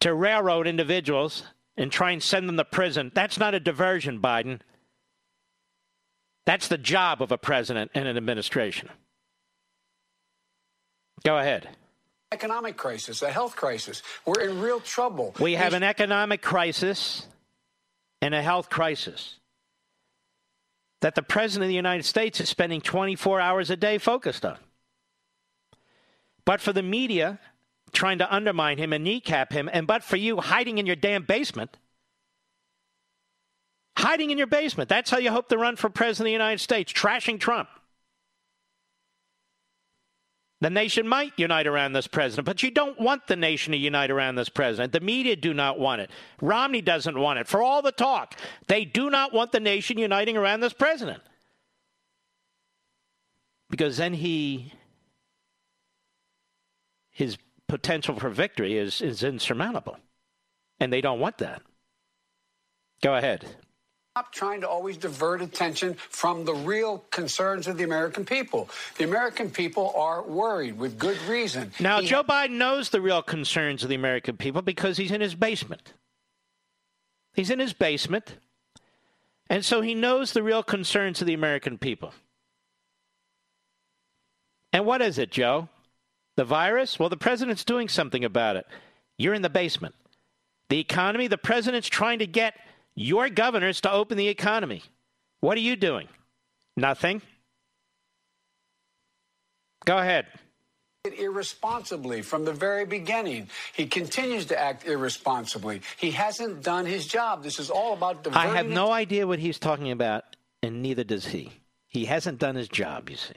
to 0.01 0.13
railroad 0.13 0.67
individuals 0.67 1.43
and 1.77 1.91
try 1.91 2.11
and 2.11 2.21
send 2.21 2.49
them 2.49 2.57
to 2.57 2.65
prison, 2.65 3.11
that's 3.15 3.39
not 3.39 3.53
a 3.53 3.59
diversion, 3.59 4.19
Biden. 4.19 4.59
That's 6.45 6.67
the 6.67 6.77
job 6.77 7.21
of 7.21 7.31
a 7.31 7.37
president 7.37 7.91
and 7.93 8.07
an 8.07 8.17
administration. 8.17 8.89
Go 11.23 11.37
ahead. 11.37 11.69
Economic 12.33 12.75
crisis, 12.75 13.21
a 13.21 13.29
health 13.29 13.55
crisis. 13.55 14.01
We're 14.25 14.41
in 14.41 14.59
real 14.59 14.81
trouble. 14.81 15.33
We 15.39 15.53
have 15.53 15.73
an 15.73 15.83
economic 15.83 16.41
crisis 16.41 17.27
and 18.23 18.33
a 18.33 18.41
health 18.41 18.69
crisis 18.69 19.39
that 21.01 21.13
the 21.13 21.21
President 21.21 21.65
of 21.65 21.67
the 21.67 21.75
United 21.75 22.05
States 22.05 22.39
is 22.39 22.47
spending 22.47 22.79
24 22.79 23.41
hours 23.41 23.69
a 23.69 23.75
day 23.75 23.97
focused 23.97 24.45
on. 24.45 24.57
But 26.45 26.61
for 26.61 26.71
the 26.71 26.81
media 26.81 27.41
trying 27.91 28.19
to 28.19 28.33
undermine 28.33 28.77
him 28.77 28.93
and 28.93 29.03
kneecap 29.03 29.51
him, 29.51 29.69
and 29.73 29.85
but 29.85 30.05
for 30.05 30.15
you 30.15 30.37
hiding 30.37 30.77
in 30.77 30.85
your 30.85 30.95
damn 30.95 31.23
basement, 31.23 31.75
hiding 33.97 34.31
in 34.31 34.37
your 34.37 34.47
basement, 34.47 34.87
that's 34.87 35.09
how 35.09 35.17
you 35.17 35.29
hope 35.29 35.49
to 35.49 35.57
run 35.57 35.75
for 35.75 35.89
President 35.89 36.21
of 36.21 36.29
the 36.29 36.31
United 36.31 36.61
States, 36.61 36.93
trashing 36.93 37.41
Trump. 37.41 37.67
The 40.63 40.69
nation 40.69 41.05
might 41.09 41.33
unite 41.35 41.67
around 41.67 41.91
this 41.91 42.07
president, 42.07 42.45
but 42.45 42.63
you 42.63 42.71
don't 42.71 42.97
want 42.97 43.27
the 43.27 43.35
nation 43.35 43.73
to 43.73 43.77
unite 43.77 44.09
around 44.09 44.35
this 44.35 44.47
president. 44.47 44.93
The 44.93 45.01
media 45.01 45.35
do 45.35 45.53
not 45.53 45.77
want 45.77 45.99
it. 45.99 46.09
Romney 46.39 46.79
doesn't 46.79 47.19
want 47.19 47.37
it. 47.37 47.49
For 47.49 47.61
all 47.61 47.81
the 47.81 47.91
talk, 47.91 48.39
they 48.67 48.85
do 48.85 49.09
not 49.09 49.33
want 49.33 49.51
the 49.51 49.59
nation 49.59 49.97
uniting 49.97 50.37
around 50.37 50.61
this 50.61 50.71
president. 50.71 51.21
Because 53.69 53.97
then 53.97 54.13
he 54.13 54.71
his 57.11 57.37
potential 57.67 58.17
for 58.17 58.29
victory 58.29 58.77
is, 58.77 59.01
is 59.01 59.21
insurmountable. 59.21 59.97
And 60.79 60.93
they 60.93 61.01
don't 61.01 61.19
want 61.19 61.39
that. 61.39 61.61
Go 63.01 63.15
ahead. 63.15 63.43
Stop 64.15 64.31
trying 64.31 64.61
to 64.61 64.69
always 64.69 64.95
divert 64.95 65.41
attention 65.41 65.95
from 65.95 66.45
the 66.45 66.53
real 66.53 66.99
concerns 67.09 67.67
of 67.67 67.77
the 67.77 67.83
American 67.83 68.23
people. 68.23 68.69
The 68.99 69.05
American 69.05 69.49
people 69.49 69.91
are 69.97 70.21
worried 70.21 70.77
with 70.77 70.99
good 70.99 71.19
reason. 71.23 71.71
Now, 71.79 71.99
He- 71.99 72.05
Joe 72.05 72.23
Biden 72.23 72.51
knows 72.51 72.91
the 72.91 73.01
real 73.01 73.23
concerns 73.23 73.81
of 73.81 73.89
the 73.89 73.95
American 73.95 74.37
people 74.37 74.61
because 74.61 74.97
he's 74.97 75.09
in 75.09 75.19
his 75.19 75.33
basement. 75.33 75.93
He's 77.33 77.49
in 77.49 77.57
his 77.57 77.73
basement. 77.73 78.37
And 79.49 79.65
so 79.65 79.81
he 79.81 79.95
knows 79.95 80.33
the 80.33 80.43
real 80.43 80.61
concerns 80.61 81.19
of 81.19 81.25
the 81.25 81.33
American 81.33 81.79
people. 81.79 82.13
And 84.71 84.85
what 84.85 85.01
is 85.01 85.17
it, 85.17 85.31
Joe? 85.31 85.69
The 86.35 86.45
virus? 86.45 86.99
Well, 86.99 87.09
the 87.09 87.17
president's 87.17 87.63
doing 87.63 87.89
something 87.89 88.23
about 88.23 88.57
it. 88.57 88.67
You're 89.17 89.33
in 89.33 89.41
the 89.41 89.49
basement. 89.49 89.95
The 90.69 90.79
economy, 90.79 91.25
the 91.25 91.39
president's 91.39 91.87
trying 91.87 92.19
to 92.19 92.27
get 92.27 92.53
your 92.95 93.29
governors 93.29 93.81
to 93.81 93.91
open 93.91 94.17
the 94.17 94.27
economy. 94.27 94.83
What 95.41 95.57
are 95.57 95.61
you 95.61 95.75
doing? 95.75 96.07
Nothing. 96.77 97.21
Go 99.85 99.97
ahead. 99.97 100.27
Irresponsibly 101.17 102.21
from 102.21 102.45
the 102.45 102.53
very 102.53 102.85
beginning. 102.85 103.49
He 103.73 103.87
continues 103.87 104.45
to 104.45 104.59
act 104.59 104.87
irresponsibly. 104.87 105.81
He 105.97 106.11
hasn't 106.11 106.63
done 106.63 106.85
his 106.85 107.05
job. 107.05 107.43
This 107.43 107.59
is 107.59 107.69
all 107.69 107.93
about 107.93 108.23
diverting. 108.23 108.51
I 108.51 108.55
have 108.55 108.67
no 108.67 108.91
idea 108.91 109.27
what 109.27 109.39
he's 109.39 109.59
talking 109.59 109.91
about, 109.91 110.23
and 110.61 110.81
neither 110.81 111.03
does 111.03 111.25
he. 111.25 111.51
He 111.89 112.05
hasn't 112.05 112.39
done 112.39 112.55
his 112.55 112.69
job, 112.69 113.09
you 113.09 113.17
see. 113.17 113.33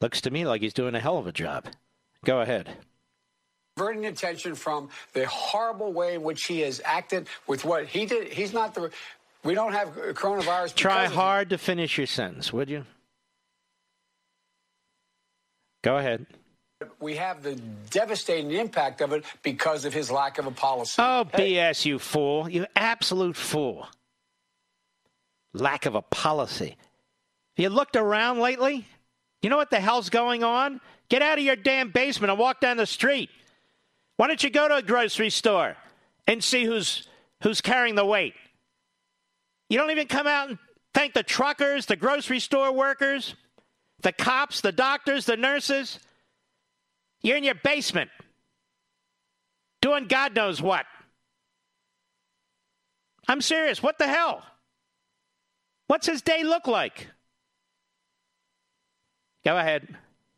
Looks 0.00 0.22
to 0.22 0.30
me 0.30 0.46
like 0.46 0.62
he's 0.62 0.72
doing 0.72 0.94
a 0.94 1.00
hell 1.00 1.18
of 1.18 1.26
a 1.26 1.32
job. 1.32 1.66
Go 2.24 2.40
ahead. 2.40 2.70
Diverting 3.80 4.04
attention 4.04 4.54
from 4.54 4.90
the 5.14 5.26
horrible 5.26 5.90
way 5.90 6.16
in 6.16 6.22
which 6.22 6.44
he 6.44 6.60
has 6.60 6.82
acted 6.84 7.28
with 7.46 7.64
what 7.64 7.86
he 7.86 8.04
did. 8.04 8.28
He's 8.28 8.52
not 8.52 8.74
the. 8.74 8.90
We 9.42 9.54
don't 9.54 9.72
have 9.72 9.88
coronavirus. 10.12 10.74
Try 10.74 11.06
hard 11.06 11.48
to 11.48 11.56
finish 11.56 11.96
your 11.96 12.06
sentence, 12.06 12.52
would 12.52 12.68
you? 12.68 12.84
Go 15.82 15.96
ahead. 15.96 16.26
We 17.00 17.16
have 17.16 17.42
the 17.42 17.54
devastating 17.88 18.50
impact 18.50 19.00
of 19.00 19.14
it 19.14 19.24
because 19.42 19.86
of 19.86 19.94
his 19.94 20.10
lack 20.10 20.36
of 20.36 20.46
a 20.46 20.50
policy. 20.50 20.96
Oh, 20.98 21.26
BS, 21.32 21.86
you 21.86 21.98
fool. 21.98 22.50
You 22.50 22.66
absolute 22.76 23.36
fool. 23.36 23.88
Lack 25.54 25.86
of 25.86 25.94
a 25.94 26.02
policy. 26.02 26.76
Have 27.56 27.62
you 27.62 27.70
looked 27.70 27.96
around 27.96 28.40
lately? 28.40 28.84
You 29.40 29.48
know 29.48 29.56
what 29.56 29.70
the 29.70 29.80
hell's 29.80 30.10
going 30.10 30.44
on? 30.44 30.82
Get 31.08 31.22
out 31.22 31.38
of 31.38 31.44
your 31.44 31.56
damn 31.56 31.90
basement 31.90 32.30
and 32.30 32.38
walk 32.38 32.60
down 32.60 32.76
the 32.76 32.84
street. 32.84 33.30
Why 34.20 34.26
don't 34.26 34.44
you 34.44 34.50
go 34.50 34.68
to 34.68 34.76
a 34.76 34.82
grocery 34.82 35.30
store 35.30 35.78
and 36.26 36.44
see 36.44 36.66
who's 36.66 37.08
who's 37.42 37.62
carrying 37.62 37.94
the 37.94 38.04
weight? 38.04 38.34
You 39.70 39.78
don't 39.78 39.90
even 39.90 40.08
come 40.08 40.26
out 40.26 40.50
and 40.50 40.58
thank 40.92 41.14
the 41.14 41.22
truckers, 41.22 41.86
the 41.86 41.96
grocery 41.96 42.38
store 42.38 42.70
workers, 42.70 43.34
the 44.02 44.12
cops, 44.12 44.60
the 44.60 44.72
doctors, 44.72 45.24
the 45.24 45.38
nurses. 45.38 45.98
You're 47.22 47.38
in 47.38 47.44
your 47.44 47.54
basement 47.54 48.10
doing 49.80 50.06
God 50.06 50.36
knows 50.36 50.60
what. 50.60 50.84
I'm 53.26 53.40
serious. 53.40 53.82
What 53.82 53.96
the 53.96 54.06
hell? 54.06 54.42
What's 55.86 56.06
his 56.06 56.20
day 56.20 56.44
look 56.44 56.66
like? 56.66 57.06
Go 59.46 59.56
ahead. 59.56 59.96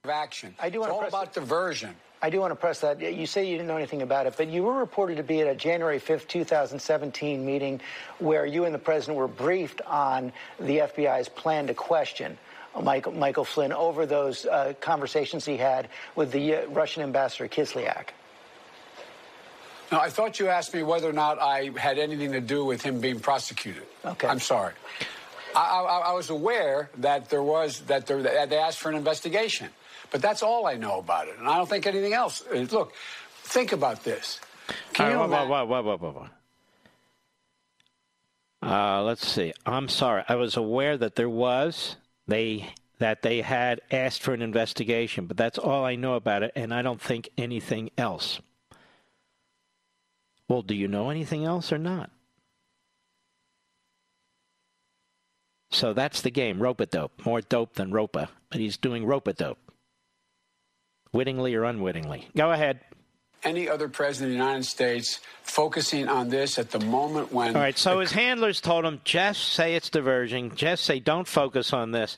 action. 0.09 0.55
I 0.61 0.71
do 0.71 0.79
it's 0.79 0.83
wanna 0.83 0.93
all 0.93 1.01
press 1.01 1.11
about 1.11 1.33
diversion. 1.33 1.97
I 2.23 2.31
do 2.31 2.39
want 2.39 2.53
to 2.53 2.57
press 2.57 2.81
that. 2.81 3.01
You 3.01 3.27
say 3.27 3.45
you 3.45 3.57
didn't 3.57 3.67
know 3.67 3.77
anything 3.77 4.01
about 4.01 4.27
it, 4.27 4.35
but 4.37 4.49
you 4.49 4.63
were 4.63 4.75
reported 4.75 5.17
to 5.17 5.25
be 5.25 5.41
at 5.41 5.49
a 5.49 5.57
January 5.57 5.99
5th, 5.99 6.29
2017 6.29 7.45
meeting 7.45 7.81
where 8.21 8.47
you 8.47 8.65
and 8.65 8.73
the 8.73 8.79
president 8.79 9.19
were 9.19 9.27
briefed 9.27 9.81
on 9.83 10.33
the 10.61 10.79
FBI's 10.79 11.29
plan 11.29 11.67
to 11.67 11.75
question 11.75 12.39
Michael, 12.81 13.13
Michael 13.13 13.45
Flynn 13.45 13.73
over 13.73 14.07
those 14.07 14.47
uh, 14.47 14.73
conversations 14.81 15.45
he 15.45 15.57
had 15.57 15.89
with 16.15 16.31
the 16.31 16.55
uh, 16.55 16.69
Russian 16.69 17.03
ambassador 17.03 17.49
Kislyak. 17.49 18.11
Now, 19.91 20.01
I 20.01 20.09
thought 20.09 20.39
you 20.39 20.49
asked 20.49 20.73
me 20.73 20.83
whether 20.83 21.11
or 21.11 21.13
not 21.13 21.39
I 21.39 21.71
had 21.77 21.99
anything 21.99 22.33
to 22.33 22.41
do 22.41 22.65
with 22.65 22.83
him 22.83 23.01
being 23.01 23.21
prosecuted. 23.21 23.83
Okay. 24.05 24.27
I'm 24.27 24.41
sorry. 24.41 24.73
I, 25.55 25.61
I, 25.61 25.99
I 25.99 26.13
was 26.13 26.31
aware 26.31 26.89
that 26.99 27.29
there 27.29 27.43
was 27.43 27.81
that 27.83 28.07
there, 28.07 28.23
that 28.23 28.49
they 28.49 28.57
asked 28.57 28.79
for 28.79 28.89
an 28.89 28.95
investigation, 28.95 29.69
but 30.13 30.23
that's 30.23 30.43
all 30.43 30.67
I 30.67 30.75
know 30.75 30.99
about 30.99 31.29
it, 31.29 31.39
and 31.39 31.49
I 31.49 31.57
don't 31.57 31.69
think 31.69 31.87
anything 31.87 32.13
else. 32.13 32.43
Uh, 32.53 32.67
Look, 32.71 32.93
think 33.43 33.73
about 33.73 34.05
this. 34.05 34.41
Can 34.93 35.07
All 35.07 35.13
you 35.13 35.19
right, 35.19 35.25
imagine? 35.25 35.49
whoa, 35.49 35.65
whoa, 35.65 35.83
whoa, 35.83 35.97
whoa, 35.97 36.13
whoa, 36.13 36.29
whoa. 38.63 38.69
Uh, 38.69 39.03
let's 39.03 39.27
see. 39.27 39.53
I'm 39.67 39.89
sorry. 39.89 40.23
I 40.29 40.37
was 40.37 40.57
aware 40.57 40.97
that 40.97 41.17
there 41.17 41.29
was 41.29 41.97
they 42.29 42.73
that 42.99 43.23
they 43.23 43.41
had 43.41 43.81
asked 43.91 44.23
for 44.23 44.33
an 44.33 44.43
investigation, 44.43 45.27
but 45.27 45.37
that's 45.37 45.59
all 45.59 45.85
I 45.85 45.97
know 45.97 46.15
about 46.15 46.45
it, 46.45 46.53
and 46.55 46.73
I 46.73 46.83
don't 46.83 47.01
think 47.01 47.29
anything 47.37 47.91
else. 47.99 48.41
Well, 50.47 50.63
do 50.63 50.75
you 50.75 50.87
know 50.87 51.11
anything 51.11 51.45
else 51.45 51.73
or 51.73 51.79
not? 51.79 52.11
So 55.71 55.95
that's 55.95 56.21
the 56.21 56.31
game. 56.31 56.63
Rope 56.63 56.83
dope. 56.91 57.25
More 57.25 57.41
dope 57.41 57.75
than 57.75 57.91
Ropa, 57.91 58.29
but 58.51 58.61
he's 58.61 58.77
doing 58.77 59.07
rope 59.07 59.35
dope. 59.37 59.62
Wittingly 61.13 61.55
or 61.55 61.65
unwittingly. 61.65 62.29
Go 62.37 62.53
ahead. 62.53 62.81
Any 63.45 63.69
other 63.69 63.89
president 63.89 64.33
of 64.33 64.39
the 64.39 64.45
United 64.45 64.65
States 64.65 65.21
focusing 65.43 66.09
on 66.09 66.29
this 66.29 66.59
at 66.59 66.71
the 66.71 66.79
moment 66.79 67.33
when? 67.33 67.57
All 67.57 67.61
right, 67.61 67.77
so 67.77 67.99
his 67.99 68.13
handlers 68.13 68.61
told 68.61 68.85
him, 68.85 69.01
just 69.05 69.53
say 69.53 69.75
it's 69.75 69.91
diversion. 69.91 70.55
Just 70.55 70.85
say 70.85 71.01
don't 71.01 71.27
focus 71.27 71.73
on 71.73 71.91
this. 71.91 72.17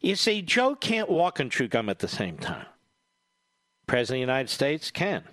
You 0.00 0.14
see, 0.14 0.42
Joe 0.42 0.74
can't 0.74 1.08
walk 1.08 1.40
and 1.40 1.50
chew 1.50 1.68
gum 1.68 1.88
at 1.88 2.00
the 2.00 2.08
same 2.08 2.36
time. 2.36 2.66
President 3.86 4.16
of 4.16 4.26
the 4.26 4.32
United 4.32 4.50
States 4.50 4.90
can. 4.90 5.24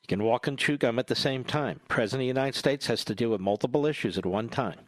He 0.00 0.08
can 0.08 0.24
walk 0.24 0.48
and 0.48 0.58
chew 0.58 0.78
gum 0.78 0.98
at 0.98 1.06
the 1.06 1.14
same 1.14 1.44
time. 1.44 1.80
President 1.86 2.22
of 2.22 2.24
the 2.24 2.40
United 2.40 2.58
States 2.58 2.86
has 2.86 3.04
to 3.04 3.14
deal 3.14 3.30
with 3.30 3.40
multiple 3.40 3.86
issues 3.86 4.18
at 4.18 4.26
one 4.26 4.48
time. 4.48 4.80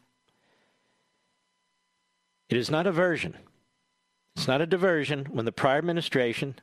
It 2.48 2.56
is 2.56 2.70
not 2.70 2.86
a 2.86 2.92
version. 2.92 3.36
It's 4.34 4.48
not 4.48 4.60
a 4.60 4.66
diversion 4.66 5.26
when 5.30 5.44
the 5.44 5.52
prior 5.52 5.78
administration 5.78 6.56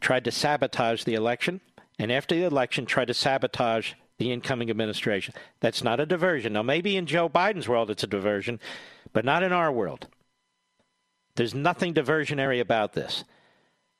tried 0.00 0.24
to 0.24 0.30
sabotage 0.30 1.04
the 1.04 1.14
election 1.14 1.60
and 1.98 2.12
after 2.12 2.34
the 2.34 2.44
election 2.44 2.86
tried 2.86 3.06
to 3.06 3.14
sabotage 3.14 3.94
the 4.18 4.32
incoming 4.32 4.70
administration. 4.70 5.34
That's 5.60 5.82
not 5.82 6.00
a 6.00 6.06
diversion. 6.06 6.52
Now, 6.52 6.62
maybe 6.62 6.96
in 6.96 7.06
Joe 7.06 7.28
Biden's 7.28 7.68
world 7.68 7.90
it's 7.90 8.02
a 8.02 8.08
diversion, 8.08 8.60
but 9.12 9.24
not 9.24 9.42
in 9.42 9.52
our 9.52 9.72
world. 9.72 10.08
There's 11.36 11.54
nothing 11.54 11.94
diversionary 11.94 12.60
about 12.60 12.94
this. 12.94 13.24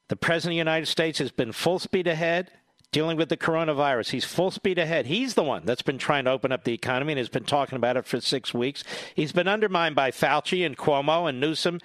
The 0.09 0.17
President 0.17 0.53
of 0.53 0.55
the 0.55 0.71
United 0.71 0.87
States 0.87 1.19
has 1.19 1.31
been 1.31 1.53
full 1.53 1.79
speed 1.79 2.07
ahead 2.07 2.51
dealing 2.91 3.17
with 3.17 3.29
the 3.29 3.37
coronavirus. 3.37 4.11
He's 4.11 4.25
full 4.25 4.51
speed 4.51 4.79
ahead. 4.79 5.07
He's 5.07 5.35
the 5.35 5.45
one 5.45 5.67
that's 5.67 5.83
been 5.83 5.99
trying 5.99 6.25
to 6.25 6.31
open 6.31 6.53
up 6.53 6.65
the 6.65 6.73
economy 6.73 7.13
and 7.13 7.19
has 7.19 7.29
been 7.29 7.45
talking 7.45 7.77
about 7.77 7.97
it 7.97 8.07
for 8.07 8.21
six 8.21 8.55
weeks. 8.55 8.83
He's 9.15 9.33
been 9.33 9.49
undermined 9.49 9.95
by 9.95 10.11
Fauci 10.11 10.65
and 10.65 10.77
Cuomo 10.77 11.29
and 11.29 11.39
Newsom. 11.39 11.81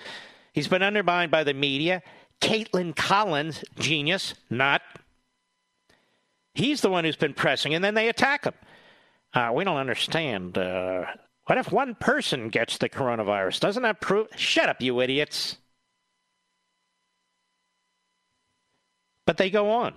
He's 0.53 0.67
been 0.67 0.81
undermined 0.81 1.29
by 1.29 1.43
the 1.43 1.53
media. 1.53 2.01
Kaitlan 2.43 2.93
Collins, 2.93 3.63
genius, 3.79 4.33
not. 4.49 4.81
He's 6.53 6.81
the 6.81 6.89
one 6.89 7.05
who's 7.05 7.15
been 7.15 7.33
pressing, 7.33 7.73
and 7.73 7.81
then 7.81 7.93
they 7.93 8.09
attack 8.09 8.43
him. 8.43 8.53
Uh, 9.33 9.51
we 9.53 9.63
don't 9.63 9.77
understand. 9.77 10.57
Uh, 10.57 11.05
what 11.45 11.57
if 11.57 11.71
one 11.71 11.95
person 11.95 12.49
gets 12.49 12.77
the 12.77 12.89
coronavirus? 12.89 13.61
Doesn't 13.61 13.83
that 13.83 14.01
prove? 14.01 14.27
Shut 14.35 14.67
up, 14.67 14.81
you 14.81 14.99
idiots. 14.99 15.57
But 19.25 19.37
they 19.37 19.49
go 19.49 19.71
on. 19.71 19.93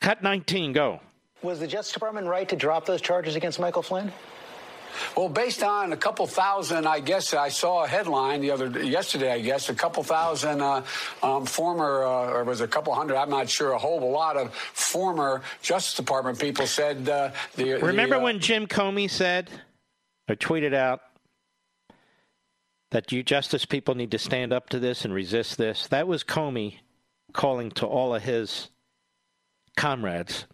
Cut 0.00 0.22
19, 0.22 0.72
go. 0.72 1.00
Was 1.42 1.60
the 1.60 1.66
Justice 1.66 1.92
Department 1.92 2.26
right 2.26 2.48
to 2.48 2.56
drop 2.56 2.86
those 2.86 3.02
charges 3.02 3.36
against 3.36 3.60
Michael 3.60 3.82
Flynn? 3.82 4.10
Well, 5.16 5.28
based 5.28 5.62
on 5.62 5.92
a 5.92 5.96
couple 5.96 6.26
thousand, 6.26 6.86
I 6.86 7.00
guess 7.00 7.34
I 7.34 7.48
saw 7.48 7.84
a 7.84 7.88
headline 7.88 8.40
the 8.40 8.50
other 8.50 8.68
yesterday. 8.84 9.32
I 9.32 9.40
guess 9.40 9.68
a 9.68 9.74
couple 9.74 10.02
thousand 10.02 10.60
uh, 10.60 10.84
um, 11.22 11.46
former, 11.46 12.04
uh, 12.04 12.32
or 12.32 12.44
was 12.44 12.60
it 12.60 12.64
a 12.64 12.68
couple 12.68 12.94
hundred? 12.94 13.16
I'm 13.16 13.30
not 13.30 13.48
sure. 13.48 13.72
A 13.72 13.78
whole 13.78 14.10
lot 14.10 14.36
of 14.36 14.54
former 14.54 15.42
Justice 15.62 15.94
Department 15.94 16.38
people 16.38 16.66
said 16.66 17.08
uh, 17.08 17.30
the. 17.56 17.74
Remember 17.74 18.16
the, 18.16 18.20
uh, 18.20 18.24
when 18.24 18.40
Jim 18.40 18.66
Comey 18.66 19.08
said 19.08 19.50
or 20.28 20.36
tweeted 20.36 20.74
out 20.74 21.00
that 22.90 23.12
you 23.12 23.22
justice 23.22 23.64
people 23.64 23.94
need 23.94 24.10
to 24.10 24.18
stand 24.18 24.52
up 24.52 24.68
to 24.70 24.78
this 24.78 25.04
and 25.04 25.14
resist 25.14 25.58
this? 25.58 25.86
That 25.88 26.06
was 26.06 26.24
Comey 26.24 26.76
calling 27.32 27.70
to 27.72 27.86
all 27.86 28.14
of 28.14 28.22
his 28.22 28.68
comrades 29.76 30.46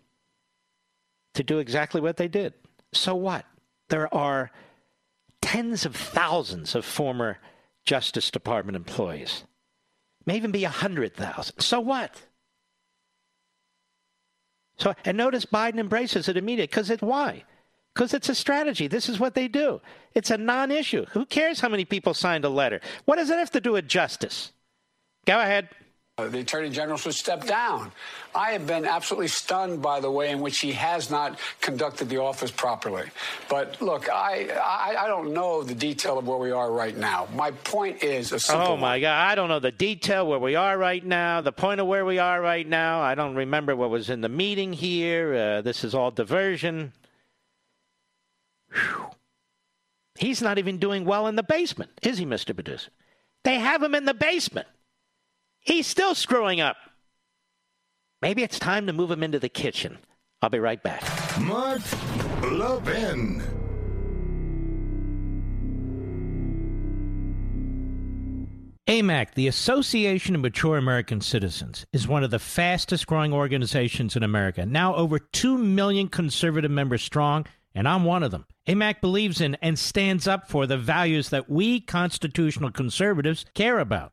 to 1.35 1.43
do 1.43 1.59
exactly 1.59 2.01
what 2.01 2.17
they 2.17 2.29
did. 2.29 2.55
So 2.93 3.15
what? 3.15 3.45
There 3.89 4.13
are 4.15 4.51
tens 5.41 5.87
of 5.87 5.97
thousands 5.97 6.75
of 6.75 6.85
former 6.85 7.39
Justice 7.85 8.31
Department 8.31 8.77
employees. 8.77 9.45
May 10.27 10.37
even 10.37 10.51
be 10.51 10.65
a 10.65 10.69
hundred 10.69 11.15
thousand. 11.15 11.61
So 11.61 11.81
what? 11.81 12.15
So 14.77 14.95
and 15.05 15.17
notice 15.17 15.47
Biden 15.47 15.79
embraces 15.79 16.29
it 16.29 16.37
immediately 16.37 16.67
because 16.67 16.91
it's 16.91 17.03
why? 17.03 17.45
Because 17.95 18.15
it's 18.15 18.29
a 18.29 18.35
strategy. 18.35 18.87
This 18.87 19.09
is 19.09 19.19
what 19.19 19.35
they 19.35 19.49
do. 19.49 19.81
It's 20.15 20.31
a 20.31 20.37
non-issue. 20.37 21.07
Who 21.13 21.27
cares 21.27 21.61
how 21.61 21.69
many 21.69 21.85
people 21.85 22.15
signed 22.15 22.45
a 22.45 22.49
letter? 22.49 22.81
What 23.07 23.17
does 23.17 23.31
it 23.31 23.39
have 23.39 23.51
to 23.53 23.61
do 23.61 23.73
with 23.73 23.89
justice? 23.89 24.53
Go 25.27 25.41
ahead. 25.41 25.69
Uh, 26.19 26.27
the 26.27 26.41
Attorney 26.41 26.69
General 26.69 26.99
should 26.99 27.15
step 27.15 27.47
down. 27.47 27.93
I 28.35 28.51
have 28.51 28.67
been 28.67 28.85
absolutely 28.85 29.29
stunned 29.29 29.81
by 29.81 30.01
the 30.01 30.11
way 30.11 30.31
in 30.31 30.41
which 30.41 30.59
he 30.59 30.73
has 30.73 31.11
not 31.11 31.39
conducted 31.61 32.09
the 32.09 32.19
office 32.19 32.51
properly. 32.51 33.05
But 33.49 33.81
look, 33.81 34.11
I, 34.11 34.49
I, 34.49 35.05
I 35.05 35.07
don't 35.07 35.33
know 35.33 35.63
the 35.63 35.77
detail 35.77 36.19
of 36.19 36.27
where 36.27 36.39
we 36.39 36.51
are 36.51 36.73
right 36.73 36.97
now. 36.97 37.29
My 37.35 37.53
point 37.53 38.03
is 38.03 38.33
a 38.33 38.41
simple 38.41 38.67
Oh 38.67 38.77
my 38.77 38.99
God! 38.99 39.31
I 39.31 39.37
don't 39.37 39.49
know 39.49 39.61
the 39.61 39.71
detail 39.71 40.27
where 40.27 40.41
we 40.41 40.57
are 40.57 40.77
right 40.77 41.05
now. 41.05 41.41
The 41.41 41.53
point 41.53 41.81
of 41.81 41.87
where 41.87 42.05
we 42.05 42.19
are 42.19 42.41
right 42.41 42.67
now. 42.67 43.01
I 43.01 43.15
don't 43.15 43.37
remember 43.37 43.77
what 43.77 43.91
was 43.91 44.11
in 44.11 44.21
the 44.21 44.29
meeting 44.29 44.73
here. 44.73 45.35
Uh, 45.35 45.61
this 45.63 45.85
is 45.85 45.95
all 45.95 46.11
diversion. 46.11 46.93
Whew. 48.73 49.07
He's 50.19 50.43
not 50.43 50.59
even 50.59 50.79
doing 50.79 51.05
well 51.05 51.29
in 51.29 51.37
the 51.37 51.45
basement, 51.45 51.93
is 52.03 52.19
he, 52.19 52.27
Mr. 52.27 52.53
Producer? 52.53 52.91
They 53.45 53.61
have 53.61 53.81
him 53.85 53.95
in 53.95 54.05
the 54.05 54.15
basement. 54.15 54.67
He's 55.61 55.87
still 55.87 56.15
screwing 56.15 56.61
up. 56.61 56.77
Maybe 58.21 58.43
it's 58.43 58.59
time 58.59 58.87
to 58.87 58.93
move 58.93 59.11
him 59.11 59.23
into 59.23 59.39
the 59.39 59.49
kitchen. 59.49 59.99
I'll 60.43 60.51
be 60.51 60.59
right 60.59 60.83
back. 60.83 61.03
Mark 61.41 61.83
Levin. 62.43 63.43
AMAC, 68.89 69.35
the 69.35 69.49
Association 69.49 70.35
of 70.35 70.41
Mature 70.41 70.79
American 70.79 71.21
Citizens, 71.21 71.85
is 71.93 72.09
one 72.09 72.25
of 72.25 72.31
the 72.31 72.39
fastest 72.39 73.07
growing 73.07 73.35
organizations 73.35 74.17
in 74.17 74.23
America. 74.23 74.65
Now 74.65 74.95
over 74.95 75.19
2 75.19 75.59
million 75.59 76.09
conservative 76.09 76.71
members 76.71 77.03
strong, 77.03 77.45
and 77.75 77.87
I'm 77.87 78.05
one 78.05 78.23
of 78.23 78.31
them. 78.31 78.47
AMAC 78.67 79.03
believes 79.03 79.43
in 79.43 79.57
and 79.61 79.79
stands 79.79 80.27
up 80.27 80.49
for 80.49 80.67
the 80.67 80.79
values 80.79 81.29
that 81.29 81.51
we 81.51 81.81
constitutional 81.81 82.71
conservatives 82.71 83.45
care 83.55 83.79
about. 83.79 84.13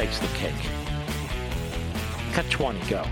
Takes 0.00 0.18
the 0.18 0.28
cake. 0.28 0.54
Cut 2.32 2.48
20, 2.48 2.88
go. 2.88 3.04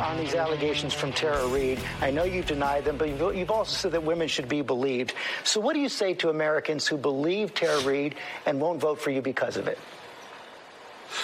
on 0.00 0.18
these 0.18 0.34
allegations 0.34 0.92
from 0.92 1.12
Tara 1.12 1.46
Reade. 1.46 1.78
I 2.00 2.10
know 2.10 2.24
you've 2.24 2.46
denied 2.46 2.84
them, 2.84 2.96
but 2.96 3.08
you've, 3.08 3.36
you've 3.36 3.52
also 3.52 3.76
said 3.76 3.92
that 3.92 4.02
women 4.02 4.26
should 4.26 4.48
be 4.48 4.60
believed. 4.60 5.14
So, 5.44 5.60
what 5.60 5.74
do 5.74 5.78
you 5.78 5.88
say 5.88 6.12
to 6.14 6.30
Americans 6.30 6.88
who 6.88 6.96
believe 6.96 7.54
Tara 7.54 7.80
Reade 7.82 8.16
and 8.46 8.60
won't 8.60 8.80
vote 8.80 9.00
for 9.00 9.10
you 9.10 9.22
because 9.22 9.56
of 9.56 9.68
it? 9.68 9.78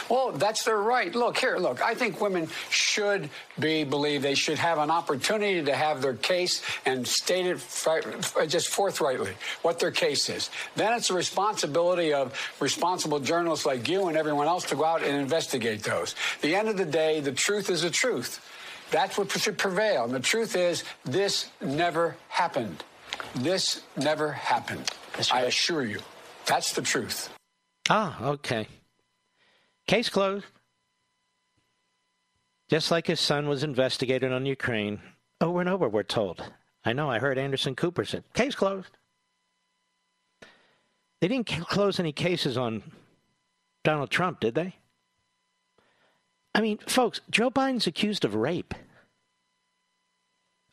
Well, 0.09 0.33
that's 0.33 0.65
their 0.65 0.79
right. 0.79 1.15
Look 1.15 1.39
here, 1.39 1.57
look, 1.59 1.83
I 1.83 1.95
think 1.95 2.21
women 2.21 2.49
should 2.71 3.31
be 3.59 3.85
believed. 3.85 4.25
They 4.25 4.35
should 4.35 4.59
have 4.59 4.79
an 4.79 4.91
opportunity 4.91 5.63
to 5.65 5.75
have 5.75 6.03
their 6.03 6.15
case 6.15 6.63
and 6.87 7.07
state 7.07 7.47
it 7.47 8.49
just 8.49 8.69
forthrightly 8.69 9.33
what 9.63 9.79
their 9.79 9.91
case 9.91 10.29
is. 10.29 10.51
Then 10.77 10.93
it's 10.95 11.09
the 11.09 11.15
responsibility 11.15 12.13
of 12.13 12.39
responsible 12.61 13.21
journalists 13.21 13.67
like 13.67 13.89
you 13.89 14.09
and 14.09 14.17
everyone 14.17 14.47
else 14.47 14.65
to 14.67 14.77
go 14.77 14.85
out 14.85 15.03
and 15.03 15.17
investigate 15.17 15.83
those. 15.83 16.15
At 16.37 16.43
the 16.43 16.55
end 16.55 16.69
of 16.69 16.77
the 16.77 16.85
day, 16.85 17.21
the 17.21 17.33
truth 17.33 17.71
is 17.71 17.83
the 17.83 17.91
truth. 17.91 18.47
That's 18.91 19.17
what 19.17 19.31
should 19.31 19.59
prevail. 19.59 20.05
And 20.05 20.13
the 20.15 20.21
truth 20.21 20.57
is, 20.57 20.85
this 21.05 21.49
never 21.61 22.17
happened. 22.29 22.83
This 23.37 23.83
never 23.97 24.33
happened. 24.33 24.91
I 25.33 25.43
assure 25.43 25.85
you. 25.85 26.01
That's 26.47 26.73
the 26.73 26.83
truth. 26.83 27.29
Ah, 27.89 28.21
okay. 28.25 28.67
Case 29.91 30.09
closed. 30.09 30.47
Just 32.69 32.93
like 32.93 33.09
his 33.09 33.19
son 33.19 33.49
was 33.49 33.65
investigated 33.65 34.31
on 34.31 34.47
Ukraine 34.47 35.01
over 35.41 35.59
and 35.59 35.69
over, 35.69 35.89
we're 35.89 36.05
told. 36.05 36.45
I 36.85 36.93
know, 36.93 37.11
I 37.11 37.19
heard 37.19 37.39
Anderson 37.39 37.75
Cooper 37.75 38.05
said, 38.05 38.23
case 38.33 38.55
closed. 38.55 38.97
They 41.21 41.27
didn't 41.27 41.49
close 41.49 41.99
any 41.99 42.13
cases 42.13 42.57
on 42.57 42.85
Donald 43.83 44.11
Trump, 44.11 44.39
did 44.39 44.55
they? 44.55 44.77
I 46.55 46.61
mean, 46.61 46.79
folks, 46.87 47.21
Joe 47.29 47.51
Biden's 47.51 47.89
accused 47.89 48.25
of 48.25 48.37
rape, 48.37 48.75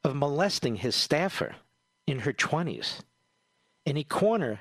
of 0.03 0.15
molesting 0.15 0.76
his 0.76 0.94
staffer 0.94 1.56
in 2.06 2.19
her 2.19 2.34
20s 2.34 2.99
in 3.84 3.98
a 3.98 4.03
corner 4.03 4.60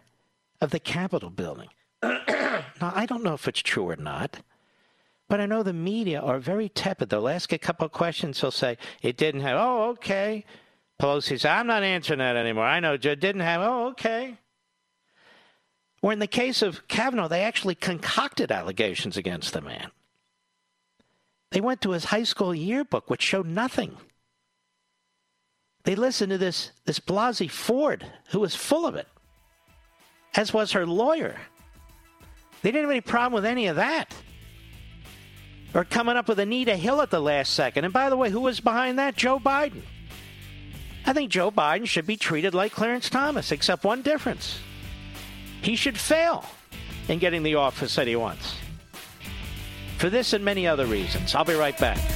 of 0.63 0.71
the 0.71 0.81
Capitol 0.81 1.29
building. 1.29 1.69
now, 2.81 2.93
I 2.95 3.07
don't 3.07 3.23
know 3.23 3.35
if 3.35 3.49
it's 3.49 3.61
true 3.61 3.89
or 3.89 3.97
not, 3.97 4.41
but 5.29 5.41
I 5.41 5.47
know 5.47 5.63
the 5.63 5.73
media 5.73 6.21
are 6.21 6.39
very 6.39 6.69
tepid. 6.69 7.11
They'll 7.11 7.29
ask 7.29 7.53
a 7.53 7.59
couple 7.59 7.87
of 7.87 7.93
questions. 7.93 8.41
They'll 8.41 8.51
say, 8.51 8.79
it 9.03 9.17
didn't 9.17 9.41
have, 9.43 9.59
oh, 9.59 9.91
okay. 9.91 10.45
Pelosi 11.01 11.41
said, 11.41 11.51
I'm 11.51 11.67
not 11.67 11.83
answering 11.83 12.21
that 12.21 12.37
anymore. 12.37 12.65
I 12.65 12.81
know, 12.81 12.95
it 12.95 13.03
didn't 13.03 13.41
have, 13.41 13.61
oh, 13.61 13.89
okay. 13.89 14.39
Or 16.03 16.13
in 16.13 16.19
the 16.19 16.27
case 16.27 16.63
of 16.63 16.87
Kavanaugh, 16.89 17.29
they 17.29 17.43
actually 17.43 17.75
concocted 17.75 18.53
allegations 18.53 19.17
against 19.17 19.53
the 19.53 19.61
man. 19.61 19.91
They 21.51 21.61
went 21.61 21.81
to 21.83 21.91
his 21.91 22.05
high 22.05 22.23
school 22.25 22.55
yearbook, 22.55 23.11
which 23.11 23.23
showed 23.23 23.47
nothing. 23.47 23.97
They 25.85 25.95
listened 25.95 26.31
to 26.31 26.39
this, 26.39 26.73
this 26.85 26.99
Blasey 26.99 27.51
Ford, 27.51 28.05
who 28.31 28.41
was 28.41 28.55
full 28.55 28.87
of 28.87 28.97
it, 28.97 29.09
as 30.35 30.53
was 30.53 30.73
her 30.73 30.87
lawyer. 30.87 31.37
They 32.63 32.71
didn't 32.71 32.85
have 32.85 32.91
any 32.91 33.01
problem 33.01 33.33
with 33.33 33.45
any 33.45 33.67
of 33.67 33.77
that. 33.77 34.15
Or 35.75 35.85
coming 35.85 36.17
up 36.17 36.29
with 36.29 36.39
Anita 36.39 36.77
Hill 36.77 37.03
at 37.03 37.11
the 37.11 37.21
last 37.21 37.53
second. 37.53 37.85
And 37.85 37.93
by 37.93 38.09
the 38.09 38.17
way, 38.17 38.31
who 38.31 38.41
was 38.41 38.61
behind 38.61 38.99
that? 38.99 39.17
Joe 39.17 39.39
Biden. 39.39 39.83
I 41.05 41.13
think 41.13 41.31
Joe 41.31 41.51
Biden 41.51 41.87
should 41.87 42.07
be 42.07 42.17
treated 42.17 42.55
like 42.55 42.73
Clarence 42.73 43.11
Thomas, 43.11 43.53
except 43.53 43.85
one 43.85 44.03
difference. 44.03 44.59
He 45.63 45.77
should 45.77 45.99
fail 45.99 46.45
in 47.09 47.19
getting 47.19 47.43
the 47.43 47.57
office 47.57 47.95
that 47.97 48.07
he 48.07 48.17
wants. 48.17 48.57
For 49.99 50.11
this 50.11 50.33
and 50.33 50.45
many 50.45 50.67
other 50.67 50.87
reasons. 50.87 51.35
I'll 51.35 51.45
be 51.45 51.55
right 51.55 51.79
back. 51.79 52.16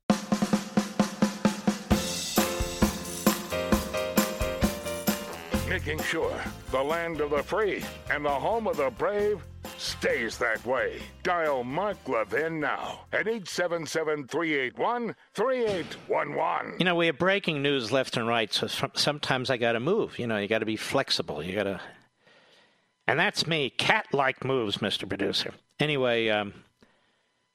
Making 5.71 6.03
sure 6.03 6.35
the 6.71 6.83
land 6.83 7.21
of 7.21 7.29
the 7.29 7.41
free 7.41 7.81
and 8.09 8.25
the 8.25 8.29
home 8.29 8.67
of 8.67 8.75
the 8.75 8.89
brave 8.89 9.41
stays 9.77 10.37
that 10.37 10.65
way. 10.65 10.99
Dial 11.23 11.63
Mark 11.63 11.95
Levin 12.09 12.59
now 12.59 13.05
at 13.13 13.25
877 13.25 14.27
381 14.27 15.15
3811. 15.33 16.75
You 16.77 16.83
know, 16.83 16.95
we 16.95 17.05
have 17.05 17.17
breaking 17.17 17.61
news 17.61 17.89
left 17.89 18.17
and 18.17 18.27
right, 18.27 18.53
so 18.53 18.67
sometimes 18.67 19.49
I 19.49 19.55
got 19.55 19.71
to 19.71 19.79
move. 19.79 20.19
You 20.19 20.27
know, 20.27 20.37
you 20.37 20.49
got 20.49 20.59
to 20.59 20.65
be 20.65 20.75
flexible. 20.75 21.41
You 21.41 21.55
got 21.55 21.63
to. 21.63 21.79
And 23.07 23.17
that's 23.17 23.47
me. 23.47 23.69
Cat 23.69 24.07
like 24.11 24.43
moves, 24.43 24.79
Mr. 24.79 25.07
Producer. 25.07 25.53
Anyway, 25.79 26.27
um, 26.27 26.53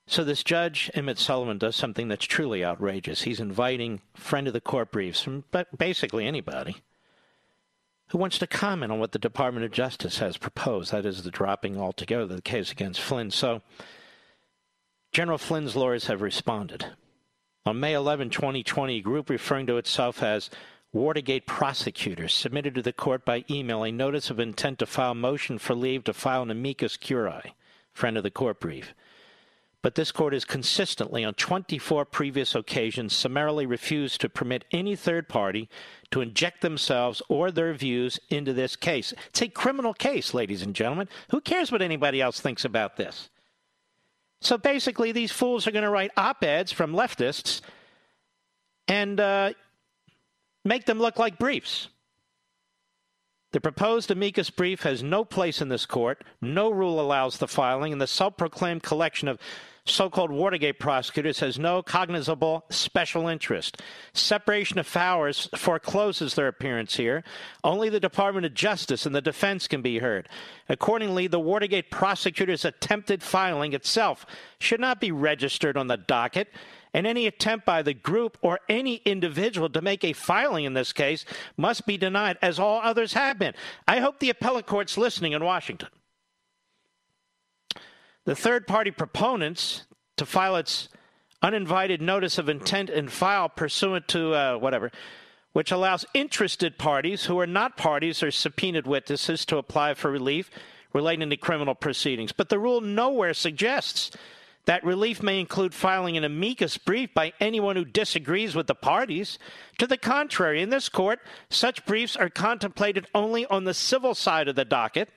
so 0.06 0.24
this 0.24 0.42
judge, 0.42 0.90
Emmett 0.94 1.18
Sullivan, 1.18 1.58
does 1.58 1.76
something 1.76 2.08
that's 2.08 2.24
truly 2.24 2.64
outrageous. 2.64 3.24
He's 3.24 3.40
inviting 3.40 4.00
friend 4.14 4.46
of 4.46 4.54
the 4.54 4.60
court 4.62 4.90
briefs 4.90 5.20
from 5.20 5.44
basically 5.76 6.26
anybody 6.26 6.76
who 8.08 8.18
wants 8.18 8.38
to 8.38 8.46
comment 8.46 8.92
on 8.92 8.98
what 8.98 9.12
the 9.12 9.18
Department 9.18 9.64
of 9.64 9.72
Justice 9.72 10.18
has 10.18 10.36
proposed. 10.36 10.92
That 10.92 11.06
is, 11.06 11.22
the 11.22 11.30
dropping 11.30 11.78
altogether 11.78 12.22
of 12.22 12.28
the 12.28 12.42
case 12.42 12.70
against 12.70 13.00
Flynn. 13.00 13.30
So, 13.30 13.62
General 15.12 15.38
Flynn's 15.38 15.76
lawyers 15.76 16.06
have 16.06 16.22
responded. 16.22 16.86
On 17.64 17.80
May 17.80 17.94
11, 17.94 18.30
2020, 18.30 18.96
a 18.96 19.00
group 19.00 19.28
referring 19.28 19.66
to 19.66 19.76
itself 19.76 20.22
as 20.22 20.50
Watergate 20.92 21.46
prosecutors 21.46 22.32
submitted 22.32 22.74
to 22.76 22.82
the 22.82 22.92
court 22.92 23.24
by 23.24 23.44
email 23.50 23.82
a 23.82 23.90
notice 23.90 24.30
of 24.30 24.38
intent 24.38 24.78
to 24.78 24.86
file 24.86 25.14
motion 25.14 25.58
for 25.58 25.74
leave 25.74 26.04
to 26.04 26.14
file 26.14 26.42
an 26.42 26.50
amicus 26.50 26.96
curiae, 26.96 27.54
friend 27.92 28.16
of 28.16 28.22
the 28.22 28.30
court 28.30 28.60
brief. 28.60 28.94
But 29.86 29.94
this 29.94 30.10
court 30.10 30.32
has 30.32 30.44
consistently, 30.44 31.22
on 31.22 31.34
24 31.34 32.06
previous 32.06 32.56
occasions, 32.56 33.14
summarily 33.14 33.66
refused 33.66 34.20
to 34.20 34.28
permit 34.28 34.64
any 34.72 34.96
third 34.96 35.28
party 35.28 35.68
to 36.10 36.20
inject 36.20 36.60
themselves 36.60 37.22
or 37.28 37.52
their 37.52 37.72
views 37.72 38.18
into 38.28 38.52
this 38.52 38.74
case. 38.74 39.14
It's 39.28 39.42
a 39.42 39.48
criminal 39.48 39.94
case, 39.94 40.34
ladies 40.34 40.62
and 40.62 40.74
gentlemen. 40.74 41.08
Who 41.30 41.40
cares 41.40 41.70
what 41.70 41.82
anybody 41.82 42.20
else 42.20 42.40
thinks 42.40 42.64
about 42.64 42.96
this? 42.96 43.30
So 44.40 44.58
basically, 44.58 45.12
these 45.12 45.30
fools 45.30 45.68
are 45.68 45.70
going 45.70 45.84
to 45.84 45.90
write 45.90 46.10
op 46.16 46.42
eds 46.42 46.72
from 46.72 46.92
leftists 46.92 47.60
and 48.88 49.20
uh, 49.20 49.52
make 50.64 50.86
them 50.86 50.98
look 50.98 51.16
like 51.16 51.38
briefs. 51.38 51.90
The 53.52 53.60
proposed 53.60 54.10
amicus 54.10 54.50
brief 54.50 54.82
has 54.82 55.04
no 55.04 55.24
place 55.24 55.62
in 55.62 55.68
this 55.68 55.86
court. 55.86 56.24
No 56.40 56.70
rule 56.70 57.00
allows 57.00 57.38
the 57.38 57.46
filing, 57.46 57.92
and 57.92 58.02
the 58.02 58.08
self 58.08 58.36
proclaimed 58.36 58.82
collection 58.82 59.28
of 59.28 59.38
so 59.86 60.10
called 60.10 60.30
Watergate 60.30 60.78
prosecutors 60.78 61.40
has 61.40 61.58
no 61.58 61.80
cognizable 61.80 62.64
special 62.70 63.28
interest. 63.28 63.80
Separation 64.12 64.78
of 64.78 64.92
powers 64.92 65.48
forecloses 65.56 66.34
their 66.34 66.48
appearance 66.48 66.96
here. 66.96 67.22
Only 67.62 67.88
the 67.88 68.00
Department 68.00 68.46
of 68.46 68.54
Justice 68.54 69.06
and 69.06 69.14
the 69.14 69.22
defense 69.22 69.68
can 69.68 69.82
be 69.82 69.98
heard. 69.98 70.28
Accordingly, 70.68 71.28
the 71.28 71.40
Watergate 71.40 71.90
prosecutors' 71.90 72.64
attempted 72.64 73.22
filing 73.22 73.72
itself 73.72 74.26
should 74.58 74.80
not 74.80 75.00
be 75.00 75.12
registered 75.12 75.76
on 75.76 75.86
the 75.86 75.96
docket. 75.96 76.48
And 76.92 77.06
any 77.06 77.26
attempt 77.26 77.66
by 77.66 77.82
the 77.82 77.92
group 77.92 78.38
or 78.40 78.58
any 78.70 78.96
individual 79.04 79.68
to 79.68 79.82
make 79.82 80.02
a 80.02 80.14
filing 80.14 80.64
in 80.64 80.72
this 80.72 80.94
case 80.94 81.26
must 81.56 81.86
be 81.86 81.98
denied, 81.98 82.38
as 82.40 82.58
all 82.58 82.80
others 82.82 83.12
have 83.12 83.38
been. 83.38 83.52
I 83.86 84.00
hope 84.00 84.18
the 84.18 84.30
appellate 84.30 84.66
court's 84.66 84.96
listening 84.96 85.32
in 85.32 85.44
Washington. 85.44 85.90
The 88.26 88.34
third 88.34 88.66
party 88.66 88.90
proponents 88.90 89.84
to 90.16 90.26
file 90.26 90.56
its 90.56 90.88
uninvited 91.42 92.02
notice 92.02 92.38
of 92.38 92.48
intent 92.48 92.90
and 92.90 93.10
file 93.10 93.48
pursuant 93.48 94.08
to 94.08 94.34
uh, 94.34 94.56
whatever, 94.56 94.90
which 95.52 95.70
allows 95.70 96.04
interested 96.12 96.76
parties 96.76 97.26
who 97.26 97.38
are 97.38 97.46
not 97.46 97.76
parties 97.76 98.24
or 98.24 98.32
subpoenaed 98.32 98.84
witnesses 98.84 99.44
to 99.46 99.58
apply 99.58 99.94
for 99.94 100.10
relief 100.10 100.50
relating 100.92 101.30
to 101.30 101.36
criminal 101.36 101.76
proceedings. 101.76 102.32
But 102.32 102.48
the 102.48 102.58
rule 102.58 102.80
nowhere 102.80 103.32
suggests 103.32 104.10
that 104.64 104.82
relief 104.82 105.22
may 105.22 105.38
include 105.38 105.72
filing 105.72 106.16
an 106.16 106.24
amicus 106.24 106.78
brief 106.78 107.14
by 107.14 107.32
anyone 107.38 107.76
who 107.76 107.84
disagrees 107.84 108.56
with 108.56 108.66
the 108.66 108.74
parties. 108.74 109.38
To 109.78 109.86
the 109.86 109.96
contrary, 109.96 110.60
in 110.60 110.70
this 110.70 110.88
court, 110.88 111.20
such 111.48 111.86
briefs 111.86 112.16
are 112.16 112.28
contemplated 112.28 113.06
only 113.14 113.46
on 113.46 113.62
the 113.62 113.74
civil 113.74 114.16
side 114.16 114.48
of 114.48 114.56
the 114.56 114.64
docket 114.64 115.10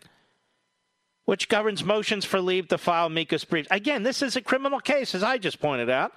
which 1.29 1.47
governs 1.47 1.83
motions 1.83 2.25
for 2.25 2.41
leave 2.41 2.67
to 2.67 2.75
file 2.75 3.05
amicus 3.05 3.45
briefs. 3.45 3.67
Again, 3.69 4.01
this 4.01 4.23
is 4.23 4.35
a 4.35 4.41
criminal 4.41 4.79
case, 4.79 5.13
as 5.13 5.21
I 5.21 5.37
just 5.37 5.59
pointed 5.59 5.87
out. 5.87 6.13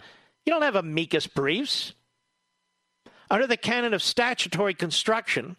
You 0.47 0.55
don't 0.55 0.63
have 0.63 0.75
amicus 0.75 1.27
briefs. 1.27 1.93
Under 3.31 3.47
the 3.47 3.59
canon 3.59 3.93
of 3.93 4.03
statutory 4.03 4.73
construction, 4.73 5.57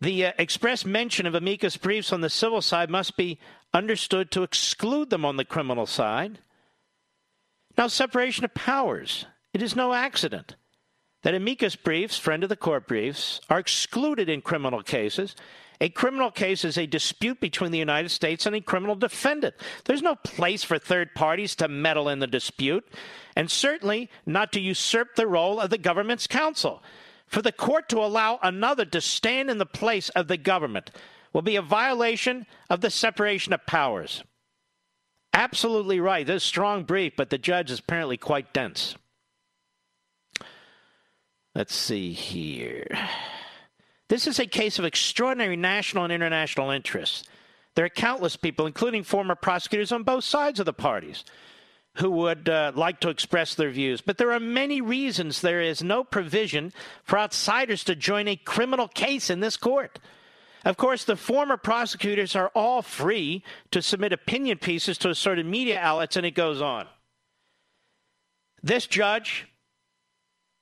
the 0.00 0.24
uh, 0.24 0.32
express 0.38 0.86
mention 0.86 1.26
of 1.26 1.34
amicus 1.34 1.76
briefs 1.76 2.10
on 2.10 2.22
the 2.22 2.30
civil 2.30 2.62
side 2.62 2.88
must 2.88 3.18
be 3.18 3.38
understood 3.74 4.30
to 4.30 4.44
exclude 4.44 5.10
them 5.10 5.26
on 5.26 5.36
the 5.36 5.44
criminal 5.44 5.84
side. 5.84 6.38
Now, 7.76 7.88
separation 7.88 8.46
of 8.46 8.54
powers. 8.54 9.26
It 9.52 9.60
is 9.60 9.76
no 9.76 9.92
accident 9.92 10.56
that 11.22 11.34
amicus 11.34 11.76
briefs, 11.76 12.16
friend 12.16 12.42
of 12.42 12.48
the 12.48 12.56
court 12.56 12.88
briefs, 12.88 13.42
are 13.50 13.58
excluded 13.58 14.30
in 14.30 14.40
criminal 14.40 14.82
cases 14.82 15.36
a 15.80 15.88
criminal 15.88 16.30
case 16.30 16.64
is 16.64 16.76
a 16.76 16.86
dispute 16.86 17.40
between 17.40 17.70
the 17.70 17.78
United 17.78 18.08
States 18.08 18.46
and 18.46 18.56
a 18.56 18.60
criminal 18.60 18.96
defendant. 18.96 19.54
There's 19.84 20.02
no 20.02 20.16
place 20.16 20.64
for 20.64 20.78
third 20.78 21.14
parties 21.14 21.54
to 21.56 21.68
meddle 21.68 22.08
in 22.08 22.18
the 22.18 22.26
dispute, 22.26 22.84
and 23.36 23.50
certainly 23.50 24.10
not 24.26 24.50
to 24.52 24.60
usurp 24.60 25.14
the 25.14 25.26
role 25.26 25.60
of 25.60 25.70
the 25.70 25.78
government's 25.78 26.26
counsel. 26.26 26.82
For 27.26 27.42
the 27.42 27.52
court 27.52 27.88
to 27.90 27.98
allow 27.98 28.40
another 28.42 28.84
to 28.86 29.00
stand 29.00 29.50
in 29.50 29.58
the 29.58 29.66
place 29.66 30.08
of 30.10 30.26
the 30.28 30.36
government 30.36 30.90
will 31.32 31.42
be 31.42 31.56
a 31.56 31.62
violation 31.62 32.46
of 32.68 32.80
the 32.80 32.90
separation 32.90 33.52
of 33.52 33.66
powers. 33.66 34.24
Absolutely 35.32 36.00
right. 36.00 36.26
This 36.26 36.42
is 36.42 36.48
strong 36.48 36.84
brief, 36.84 37.12
but 37.16 37.30
the 37.30 37.38
judge 37.38 37.70
is 37.70 37.78
apparently 37.78 38.16
quite 38.16 38.52
dense. 38.52 38.96
Let's 41.54 41.74
see 41.74 42.12
here. 42.12 42.86
This 44.08 44.26
is 44.26 44.38
a 44.38 44.46
case 44.46 44.78
of 44.78 44.84
extraordinary 44.84 45.56
national 45.56 46.04
and 46.04 46.12
international 46.12 46.70
interest. 46.70 47.28
There 47.74 47.84
are 47.84 47.90
countless 47.90 48.36
people, 48.36 48.66
including 48.66 49.04
former 49.04 49.34
prosecutors 49.34 49.92
on 49.92 50.02
both 50.02 50.24
sides 50.24 50.58
of 50.58 50.66
the 50.66 50.72
parties, 50.72 51.24
who 51.96 52.10
would 52.10 52.48
uh, 52.48 52.72
like 52.74 53.00
to 53.00 53.10
express 53.10 53.54
their 53.54 53.70
views. 53.70 54.00
But 54.00 54.18
there 54.18 54.32
are 54.32 54.40
many 54.40 54.80
reasons 54.80 55.40
there 55.40 55.60
is 55.60 55.82
no 55.82 56.04
provision 56.04 56.72
for 57.04 57.18
outsiders 57.18 57.84
to 57.84 57.94
join 57.94 58.28
a 58.28 58.36
criminal 58.36 58.88
case 58.88 59.30
in 59.30 59.40
this 59.40 59.56
court. 59.56 59.98
Of 60.64 60.76
course, 60.76 61.04
the 61.04 61.16
former 61.16 61.56
prosecutors 61.56 62.34
are 62.34 62.50
all 62.54 62.82
free 62.82 63.44
to 63.70 63.82
submit 63.82 64.12
opinion 64.12 64.58
pieces 64.58 64.98
to 64.98 65.10
assorted 65.10 65.46
media 65.46 65.78
outlets, 65.78 66.16
and 66.16 66.26
it 66.26 66.34
goes 66.34 66.60
on. 66.60 66.86
This 68.62 68.86
judge 68.86 69.46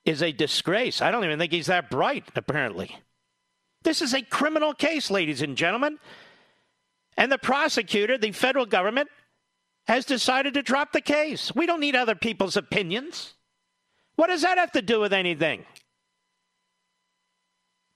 is 0.05 0.23
a 0.23 0.32
disgrace. 0.32 1.01
I 1.01 1.10
don't 1.10 1.24
even 1.24 1.39
think 1.39 1.52
he's 1.52 1.66
that 1.66 1.90
bright, 1.90 2.24
apparently. 2.36 2.98
This 3.87 4.03
is 4.03 4.15
a 4.15 4.23
criminal 4.23 4.75
case, 4.75 5.13
ladies 5.13 5.43
and 5.43 5.57
gentlemen. 5.57 6.01
And 7.17 7.31
the 7.31 7.39
prosecutor, 7.39 8.19
the 8.19 8.33
federal 8.33 8.67
government, 8.67 9.09
has 9.87 10.05
decided 10.05 10.55
to 10.55 10.63
drop 10.63 10.91
the 10.91 11.01
case. 11.01 11.55
We 11.55 11.67
don't 11.67 11.79
need 11.79 11.95
other 11.95 12.17
people's 12.17 12.57
opinions. 12.57 13.35
What 14.17 14.27
does 14.27 14.43
that 14.43 14.59
have 14.59 14.73
to 14.73 14.83
do 14.83 14.99
with 14.99 15.13
anything? 15.13 15.65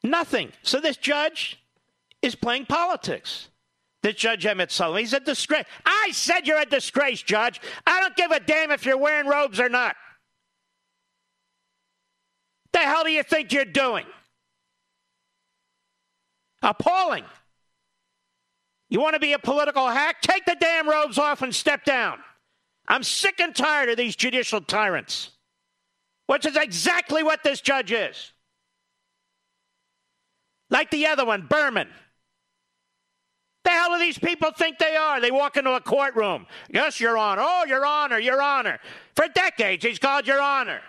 Nothing. 0.04 0.52
So 0.62 0.78
this 0.78 0.96
judge 0.96 1.58
is 2.22 2.36
playing 2.36 2.66
politics. 2.66 3.48
This 4.04 4.14
Judge 4.14 4.46
Emmett 4.46 4.70
Sullivan, 4.70 5.00
he's 5.00 5.12
a 5.12 5.18
disgrace. 5.18 5.64
I 5.84 6.10
said 6.12 6.46
you're 6.46 6.60
a 6.60 6.66
disgrace, 6.66 7.20
Judge. 7.20 7.60
I 7.84 8.00
don't 8.00 8.14
give 8.14 8.30
a 8.30 8.38
damn 8.38 8.70
if 8.70 8.86
you're 8.86 8.96
wearing 8.96 9.26
robes 9.26 9.58
or 9.58 9.68
not. 9.68 9.96
The 12.72 12.78
hell 12.78 13.02
do 13.02 13.10
you 13.10 13.24
think 13.24 13.52
you're 13.52 13.64
doing? 13.64 14.06
Appalling. 16.62 17.24
You 18.88 19.00
want 19.00 19.14
to 19.14 19.20
be 19.20 19.32
a 19.32 19.38
political 19.38 19.88
hack? 19.88 20.20
Take 20.20 20.44
the 20.44 20.56
damn 20.60 20.88
robes 20.88 21.16
off 21.16 21.42
and 21.42 21.54
step 21.54 21.84
down. 21.84 22.18
I'm 22.88 23.04
sick 23.04 23.40
and 23.40 23.54
tired 23.54 23.88
of 23.88 23.96
these 23.96 24.16
judicial 24.16 24.60
tyrants, 24.60 25.30
which 26.26 26.44
is 26.44 26.56
exactly 26.56 27.22
what 27.22 27.44
this 27.44 27.60
judge 27.60 27.92
is. 27.92 28.32
Like 30.70 30.90
the 30.90 31.06
other 31.06 31.24
one, 31.24 31.46
Berman. 31.48 31.88
The 33.62 33.70
hell 33.70 33.92
do 33.92 33.98
these 33.98 34.18
people 34.18 34.50
think 34.52 34.78
they 34.78 34.96
are? 34.96 35.20
They 35.20 35.30
walk 35.30 35.56
into 35.56 35.72
a 35.72 35.80
courtroom. 35.80 36.46
Yes, 36.72 36.98
Your 36.98 37.16
Honor. 37.16 37.42
Oh, 37.44 37.64
Your 37.66 37.84
Honor, 37.84 38.18
Your 38.18 38.42
Honor. 38.42 38.78
For 39.14 39.26
decades, 39.28 39.84
he's 39.84 39.98
called 39.98 40.26
Your 40.26 40.40
Honor. 40.40 40.80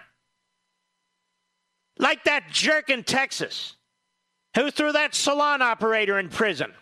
Like 1.99 2.23
that 2.23 2.49
jerk 2.49 2.89
in 2.89 3.03
Texas 3.03 3.75
who 4.55 4.71
threw 4.71 4.91
that 4.91 5.15
salon 5.15 5.61
operator 5.61 6.19
in 6.19 6.29
prison. 6.29 6.73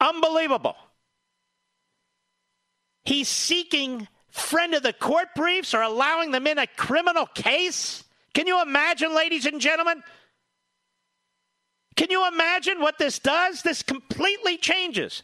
Unbelievable. 0.00 0.76
He's 3.04 3.28
seeking 3.28 4.08
friend 4.36 4.74
of 4.74 4.82
the 4.82 4.92
court 4.92 5.28
briefs 5.34 5.74
or 5.74 5.82
allowing 5.82 6.30
them 6.30 6.46
in 6.46 6.58
a 6.58 6.66
criminal 6.66 7.26
case? 7.26 8.04
Can 8.34 8.46
you 8.46 8.60
imagine, 8.62 9.14
ladies 9.14 9.46
and 9.46 9.60
gentlemen? 9.60 10.02
Can 11.96 12.10
you 12.10 12.28
imagine 12.28 12.80
what 12.80 12.98
this 12.98 13.18
does? 13.18 13.62
This 13.62 13.82
completely 13.82 14.58
changes 14.58 15.22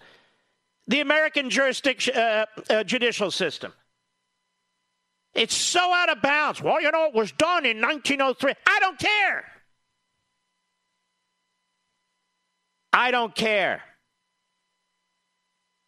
the 0.88 1.00
American 1.00 1.50
jurisdiction 1.50 2.16
uh, 2.16 2.46
uh, 2.70 2.84
judicial 2.84 3.30
system. 3.30 3.72
It's 5.34 5.54
so 5.54 5.92
out 5.92 6.10
of 6.10 6.20
bounds. 6.20 6.60
Well, 6.62 6.80
you 6.80 6.90
know, 6.90 7.06
it 7.06 7.14
was 7.14 7.32
done 7.32 7.64
in 7.64 7.80
1903. 7.80 8.52
I 8.66 8.78
don't 8.80 8.98
care. 8.98 9.44
I 12.92 13.10
don't 13.10 13.34
care. 13.34 13.82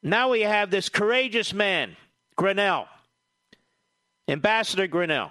Now 0.02 0.30
we 0.30 0.42
have 0.42 0.70
this 0.70 0.88
courageous 0.88 1.52
man, 1.52 1.96
Grenell, 2.38 2.86
Ambassador 4.28 4.88
Grenell, 4.88 5.30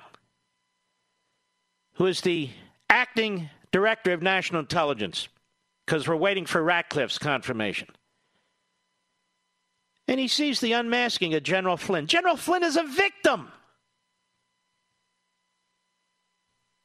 who 1.93 2.05
is 2.05 2.21
the 2.21 2.49
acting 2.89 3.49
director 3.71 4.13
of 4.13 4.21
national 4.21 4.61
intelligence, 4.61 5.27
because 5.85 6.07
we're 6.07 6.15
waiting 6.15 6.45
for 6.45 6.61
Ratcliffe's 6.61 7.17
confirmation. 7.17 7.87
And 10.07 10.19
he 10.19 10.27
sees 10.27 10.59
the 10.59 10.73
unmasking 10.73 11.33
of 11.33 11.43
General 11.43 11.77
Flynn. 11.77 12.07
General 12.07 12.35
Flynn 12.35 12.63
is 12.63 12.75
a 12.75 12.83
victim. 12.83 13.51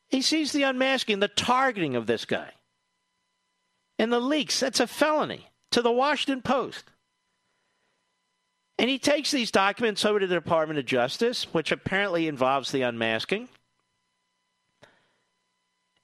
He 0.09 0.23
sees 0.23 0.53
the 0.53 0.63
unmasking, 0.63 1.21
the 1.21 1.29
targeting 1.29 1.97
of 1.97 2.07
this 2.07 2.25
guy. 2.25 2.51
And 3.99 4.13
the 4.13 4.21
leaks, 4.21 4.61
that's 4.61 4.81
a 4.81 4.87
felony 4.87 5.49
to 5.73 5.83
the 5.83 5.93
Washington 5.93 6.41
Post. 6.41 6.85
And 8.79 8.89
he 8.89 8.99
takes 8.99 9.31
these 9.31 9.51
documents 9.51 10.05
over 10.05 10.21
to 10.21 10.27
the 10.27 10.37
Department 10.37 10.79
of 10.79 10.87
Justice, 10.87 11.53
which 11.53 11.73
apparently 11.73 12.29
involves 12.29 12.71
the 12.71 12.83
unmasking. 12.83 13.49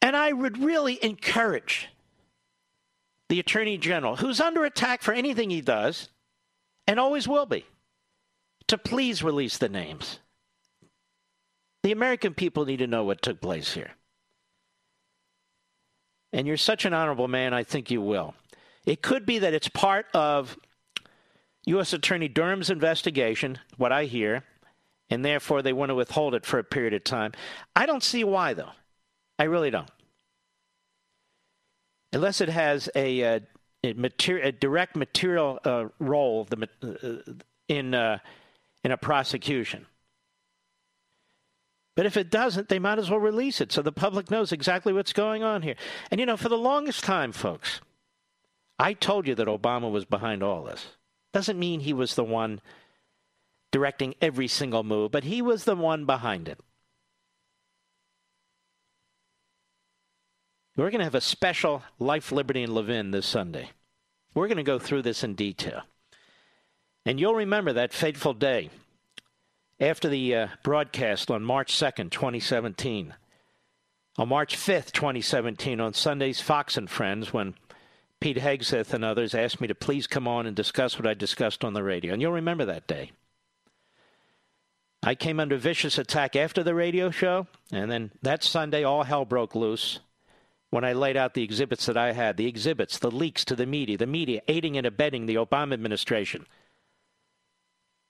And 0.03 0.17
I 0.17 0.33
would 0.33 0.59
really 0.59 1.03
encourage 1.03 1.89
the 3.29 3.41
Attorney 3.41 3.79
General, 3.79 4.17
who's 4.17 4.41
under 4.41 4.65
attack 4.65 5.03
for 5.03 5.15
anything 5.15 5.51
he 5.51 5.61
does, 5.61 6.11
and 6.87 7.01
always 7.01 7.27
will 7.27 7.47
be, 7.47 7.65
to 8.67 8.77
please 8.77 9.23
release 9.23 9.57
the 9.57 9.69
names. 9.69 10.19
The 11.85 11.93
American 11.93 12.33
people 12.33 12.65
need 12.65 12.79
to 12.79 12.87
know 12.87 13.05
what 13.05 13.21
took 13.21 13.43
place 13.43 13.75
here. 13.75 13.91
And 16.33 16.47
you're 16.47 16.57
such 16.57 16.87
an 16.87 16.95
honorable 16.95 17.29
man, 17.29 17.53
I 17.53 17.63
think 17.63 17.91
you 17.91 18.01
will. 18.01 18.35
It 18.87 19.03
could 19.03 19.27
be 19.27 19.39
that 19.41 19.53
it's 19.53 19.69
part 19.69 20.07
of 20.15 20.57
U.S. 21.67 21.93
Attorney 21.93 22.27
Durham's 22.27 22.71
investigation, 22.71 23.59
what 23.77 23.93
I 23.93 24.05
hear, 24.07 24.45
and 25.11 25.23
therefore 25.23 25.61
they 25.61 25.75
want 25.75 25.91
to 25.91 25.95
withhold 25.95 26.35
it 26.35 26.47
for 26.47 26.59
a 26.59 26.65
period 26.65 26.95
of 26.95 27.05
time. 27.05 27.33
I 27.77 27.85
don't 27.85 28.03
see 28.03 28.25
why, 28.25 28.55
though. 28.55 28.73
I 29.39 29.45
really 29.45 29.71
don't. 29.71 29.91
Unless 32.15 32.41
it 32.41 32.49
has 32.49 32.89
a, 32.95 33.25
uh, 33.25 33.41
a, 33.85 33.95
a 34.41 34.53
direct 34.53 34.97
material 34.97 35.59
uh, 35.67 35.89
role 35.99 36.45
the, 36.45 36.67
uh, 36.83 37.33
in, 37.69 37.95
uh, 37.95 38.21
in 38.83 38.91
a 38.91 38.97
prosecution. 38.97 39.85
But 41.97 42.07
if 42.07 42.17
it 42.17 42.31
doesn't, 42.31 42.69
they 42.69 42.79
might 42.79 42.99
as 42.99 43.09
well 43.09 43.21
release 43.21 43.61
it 43.61 43.71
so 43.71 43.81
the 43.81 43.93
public 43.93 44.31
knows 44.31 44.51
exactly 44.53 44.93
what's 44.93 45.13
going 45.13 45.43
on 45.43 45.63
here. 45.63 45.77
And 46.11 46.19
you 46.19 46.27
know, 46.27 46.37
for 46.37 46.49
the 46.49 46.59
longest 46.59 47.05
time, 47.05 47.31
folks, 47.31 47.81
I 48.79 48.95
told 48.95 49.29
you 49.29 49.35
that 49.37 49.47
Obama 49.47 49.91
was 49.91 50.05
behind 50.05 50.43
all 50.43 50.65
this. 50.65 50.87
Doesn't 51.33 51.59
mean 51.59 51.81
he 51.81 51.93
was 51.93 52.15
the 52.15 52.25
one 52.25 52.61
directing 53.71 54.15
every 54.21 54.49
single 54.49 54.83
move, 54.83 55.13
but 55.13 55.25
he 55.25 55.43
was 55.43 55.65
the 55.65 55.77
one 55.77 56.05
behind 56.05 56.49
it. 56.49 56.59
We're 60.77 60.91
going 60.91 61.01
to 61.01 61.05
have 61.05 61.15
a 61.15 61.21
special 61.21 61.83
Life, 62.01 62.33
Liberty, 62.33 62.65
and 62.65 62.75
Levin 62.75 63.13
this 63.13 63.27
Sunday. 63.27 63.71
We're 64.35 64.49
going 64.49 64.57
to 64.57 64.65
go 64.65 64.81
through 64.81 65.03
this 65.03 65.23
in 65.23 65.35
detail. 65.35 65.83
And 67.07 67.21
you'll 67.21 67.37
remember 67.37 67.73
that 67.75 67.93
fateful 67.93 68.35
day 68.35 68.71
after 69.81 70.09
the 70.09 70.35
uh, 70.35 70.47
broadcast 70.63 71.31
on 71.31 71.43
March 71.43 71.75
2nd, 71.75 72.11
2017. 72.11 73.15
On 74.17 74.29
March 74.29 74.57
5th, 74.57 74.93
2017, 74.93 75.81
on 75.81 75.93
Sunday's 75.93 76.41
Fox 76.41 76.77
and 76.77 76.89
Friends, 76.89 77.33
when 77.33 77.55
Pete 78.21 78.39
Hegseth 78.39 78.95
and 78.95 79.05
others 79.05 79.35
asked 79.35 79.61
me 79.61 79.67
to 79.67 79.75
please 79.75 80.07
come 80.07 80.29
on 80.29 80.47
and 80.47 80.55
discuss 80.55 80.99
what 80.99 81.07
I 81.07 81.15
discussed 81.15 81.65
on 81.65 81.75
the 81.75 81.83
radio. 81.83 82.13
And 82.13 82.23
you'll 82.23 82.33
remember 82.33 82.65
that 82.65 82.87
day. 82.87 83.13
I 85.03 85.15
came 85.15 85.39
under 85.39 85.57
vicious 85.57 85.99
attack 85.99 86.35
after 86.35 86.63
the 86.63 86.75
radio 86.75 87.11
show, 87.11 87.49
and 87.71 87.91
then 87.91 88.13
that 88.23 88.43
Sunday, 88.43 88.85
all 88.85 89.03
hell 89.03 89.25
broke 89.25 89.55
loose 89.55 89.99
when 90.71 90.85
I 90.85 90.93
laid 90.93 91.17
out 91.17 91.35
the 91.35 91.43
exhibits 91.43 91.87
that 91.87 91.97
I 91.97 92.13
had 92.13 92.37
the 92.37 92.47
exhibits, 92.47 92.99
the 92.99 93.11
leaks 93.11 93.45
to 93.45 93.55
the 93.55 93.67
media, 93.67 93.99
the 93.99 94.07
media 94.07 94.41
aiding 94.49 94.77
and 94.77 94.87
abetting 94.87 95.27
the 95.27 95.37
Obama 95.37 95.75
administration, 95.75 96.47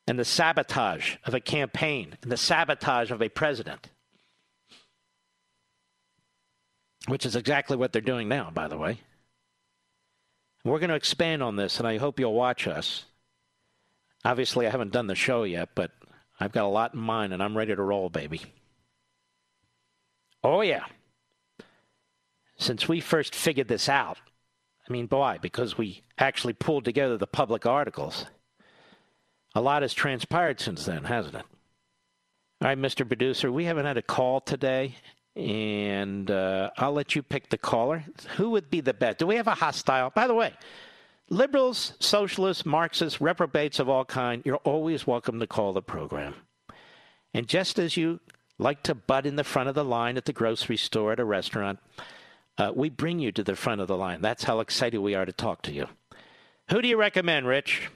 and 0.06 0.18
the 0.18 0.24
sabotage 0.24 1.16
of 1.24 1.34
a 1.34 1.40
campaign, 1.40 2.16
and 2.22 2.30
the 2.30 2.36
sabotage 2.36 3.10
of 3.10 3.22
a 3.22 3.28
president. 3.28 3.88
Which 7.06 7.26
is 7.26 7.36
exactly 7.36 7.76
what 7.76 7.92
they're 7.92 8.02
doing 8.02 8.28
now, 8.28 8.50
by 8.52 8.68
the 8.68 8.78
way. 8.78 9.00
We're 10.64 10.78
going 10.78 10.90
to 10.90 10.96
expand 10.96 11.42
on 11.42 11.56
this, 11.56 11.78
and 11.78 11.86
I 11.86 11.98
hope 11.98 12.18
you'll 12.18 12.34
watch 12.34 12.66
us. 12.66 13.04
Obviously, 14.24 14.66
I 14.66 14.70
haven't 14.70 14.92
done 14.92 15.06
the 15.06 15.14
show 15.14 15.44
yet, 15.44 15.70
but 15.74 15.90
I've 16.40 16.52
got 16.52 16.64
a 16.64 16.68
lot 16.68 16.94
in 16.94 17.00
mind, 17.00 17.34
and 17.34 17.42
I'm 17.42 17.56
ready 17.56 17.76
to 17.76 17.82
roll, 17.82 18.08
baby. 18.08 18.40
Oh, 20.42 20.62
yeah. 20.62 20.84
Since 22.56 22.88
we 22.88 23.00
first 23.00 23.34
figured 23.34 23.68
this 23.68 23.88
out, 23.88 24.18
I 24.88 24.92
mean, 24.92 25.06
boy, 25.06 25.38
because 25.42 25.76
we 25.76 26.02
actually 26.18 26.52
pulled 26.54 26.84
together 26.84 27.16
the 27.18 27.26
public 27.26 27.66
articles, 27.66 28.26
a 29.54 29.60
lot 29.60 29.82
has 29.82 29.94
transpired 29.94 30.60
since 30.60 30.84
then, 30.84 31.04
hasn't 31.04 31.36
it? 31.36 31.44
All 32.60 32.68
right, 32.68 32.78
Mr. 32.78 33.06
Producer, 33.06 33.52
we 33.52 33.64
haven't 33.64 33.86
had 33.86 33.96
a 33.96 34.02
call 34.02 34.40
today, 34.40 34.96
and 35.36 36.30
uh, 36.30 36.70
I'll 36.76 36.92
let 36.92 37.14
you 37.14 37.22
pick 37.22 37.50
the 37.50 37.58
caller. 37.58 38.04
Who 38.36 38.50
would 38.50 38.70
be 38.70 38.80
the 38.80 38.94
best? 38.94 39.18
Do 39.18 39.26
we 39.26 39.36
have 39.36 39.48
a 39.48 39.54
hostile? 39.54 40.10
By 40.10 40.26
the 40.26 40.34
way, 40.34 40.54
liberals, 41.28 41.94
socialists, 42.00 42.64
Marxists, 42.64 43.20
reprobates 43.20 43.78
of 43.78 43.88
all 43.88 44.04
kind, 44.04 44.42
you're 44.44 44.56
always 44.58 45.06
welcome 45.06 45.40
to 45.40 45.46
call 45.46 45.72
the 45.72 45.82
program. 45.82 46.34
And 47.32 47.48
just 47.48 47.78
as 47.78 47.96
you 47.96 48.20
like 48.58 48.82
to 48.84 48.94
butt 48.94 49.26
in 49.26 49.36
the 49.36 49.44
front 49.44 49.68
of 49.68 49.74
the 49.74 49.84
line 49.84 50.16
at 50.16 50.24
the 50.24 50.32
grocery 50.32 50.76
store, 50.76 51.12
at 51.12 51.20
a 51.20 51.24
restaurant, 51.24 51.80
uh, 52.56 52.72
we 52.74 52.88
bring 52.88 53.18
you 53.18 53.32
to 53.32 53.42
the 53.42 53.56
front 53.56 53.80
of 53.80 53.88
the 53.88 53.96
line. 53.96 54.20
That's 54.22 54.44
how 54.44 54.60
excited 54.60 54.98
we 54.98 55.14
are 55.14 55.24
to 55.24 55.32
talk 55.32 55.62
to 55.62 55.72
you. 55.72 55.88
Who 56.70 56.80
do 56.80 56.88
you 56.88 56.96
recommend, 56.96 57.46
Rich? 57.46 57.90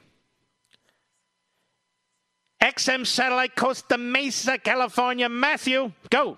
XM 2.63 3.07
Satellite, 3.07 3.55
Costa 3.55 3.97
Mesa, 3.99 4.59
California. 4.59 5.29
Matthew, 5.29 5.93
go. 6.11 6.37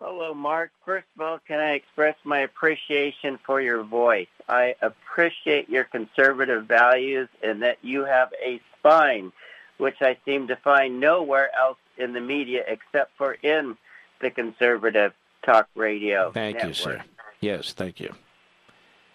Hello, 0.00 0.32
Mark. 0.32 0.70
First 0.84 1.06
of 1.16 1.22
all, 1.22 1.38
can 1.46 1.58
I 1.58 1.72
express 1.72 2.16
my 2.24 2.40
appreciation 2.40 3.38
for 3.44 3.60
your 3.60 3.82
voice? 3.82 4.28
I 4.48 4.74
appreciate 4.80 5.68
your 5.68 5.84
conservative 5.84 6.64
values 6.66 7.28
and 7.42 7.62
that 7.62 7.78
you 7.82 8.04
have 8.04 8.30
a 8.42 8.60
spine, 8.78 9.32
which 9.78 9.96
I 10.00 10.16
seem 10.24 10.48
to 10.48 10.56
find 10.56 11.00
nowhere 11.00 11.50
else 11.58 11.76
in 11.98 12.12
the 12.12 12.20
media 12.20 12.64
except 12.66 13.16
for 13.18 13.34
in 13.42 13.76
the 14.20 14.30
conservative 14.30 15.12
talk 15.44 15.68
radio. 15.74 16.30
Thank 16.32 16.56
network. 16.56 16.68
you, 16.68 16.74
sir. 16.74 17.02
Yes, 17.40 17.72
thank 17.72 18.00
you. 18.00 18.14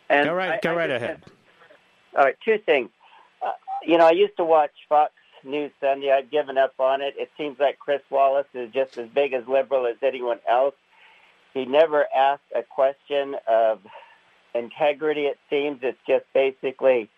And 0.09 0.25
go 0.27 0.33
right, 0.35 0.51
I- 0.53 0.59
go 0.61 0.71
I 0.71 0.75
right 0.75 0.89
ahead. 0.91 1.09
have- 1.23 1.33
all 2.17 2.23
right, 2.25 2.37
two 2.45 2.59
things. 2.59 2.89
Uh, 3.41 3.51
you 3.83 3.97
know, 3.97 4.05
I 4.05 4.11
used 4.11 4.37
to 4.37 4.43
watch 4.45 4.71
Fox 4.87 5.11
News 5.45 5.71
Sunday. 5.79 6.11
I've 6.11 6.31
given 6.31 6.57
up 6.57 6.73
on 6.79 7.01
it. 7.01 7.15
It 7.17 7.29
seems 7.37 7.59
like 7.59 7.79
Chris 7.79 8.01
Wallace 8.09 8.47
is 8.53 8.71
just 8.73 8.97
as 8.97 9.07
big 9.09 9.33
as 9.33 9.47
liberal 9.47 9.85
as 9.87 9.95
anyone 10.01 10.39
else. 10.49 10.75
He 11.53 11.65
never 11.65 12.05
asked 12.13 12.51
a 12.53 12.63
question 12.63 13.35
of 13.47 13.79
integrity. 14.53 15.21
It 15.25 15.39
seems 15.49 15.79
it's 15.81 15.97
just 16.07 16.25
basically 16.33 17.09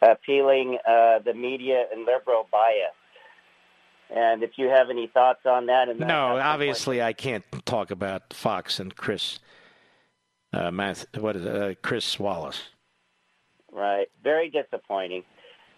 appealing 0.00 0.78
uh, 0.86 1.18
the 1.20 1.34
media 1.34 1.84
and 1.92 2.06
liberal 2.06 2.48
bias. 2.50 2.94
And 4.14 4.42
if 4.42 4.52
you 4.56 4.68
have 4.68 4.90
any 4.90 5.06
thoughts 5.06 5.46
on 5.46 5.66
that, 5.66 5.88
and 5.88 6.00
No, 6.00 6.38
obviously 6.38 7.00
I 7.00 7.12
can't 7.12 7.44
talk 7.64 7.90
about 7.90 8.34
Fox 8.34 8.78
and 8.78 8.94
Chris. 8.94 9.38
Uh, 10.52 10.70
Math, 10.70 11.06
what 11.18 11.36
is 11.36 11.46
it? 11.46 11.56
Uh, 11.56 11.74
Chris 11.82 12.18
Wallace? 12.18 12.60
Right. 13.70 14.08
Very 14.22 14.50
disappointing. 14.50 15.24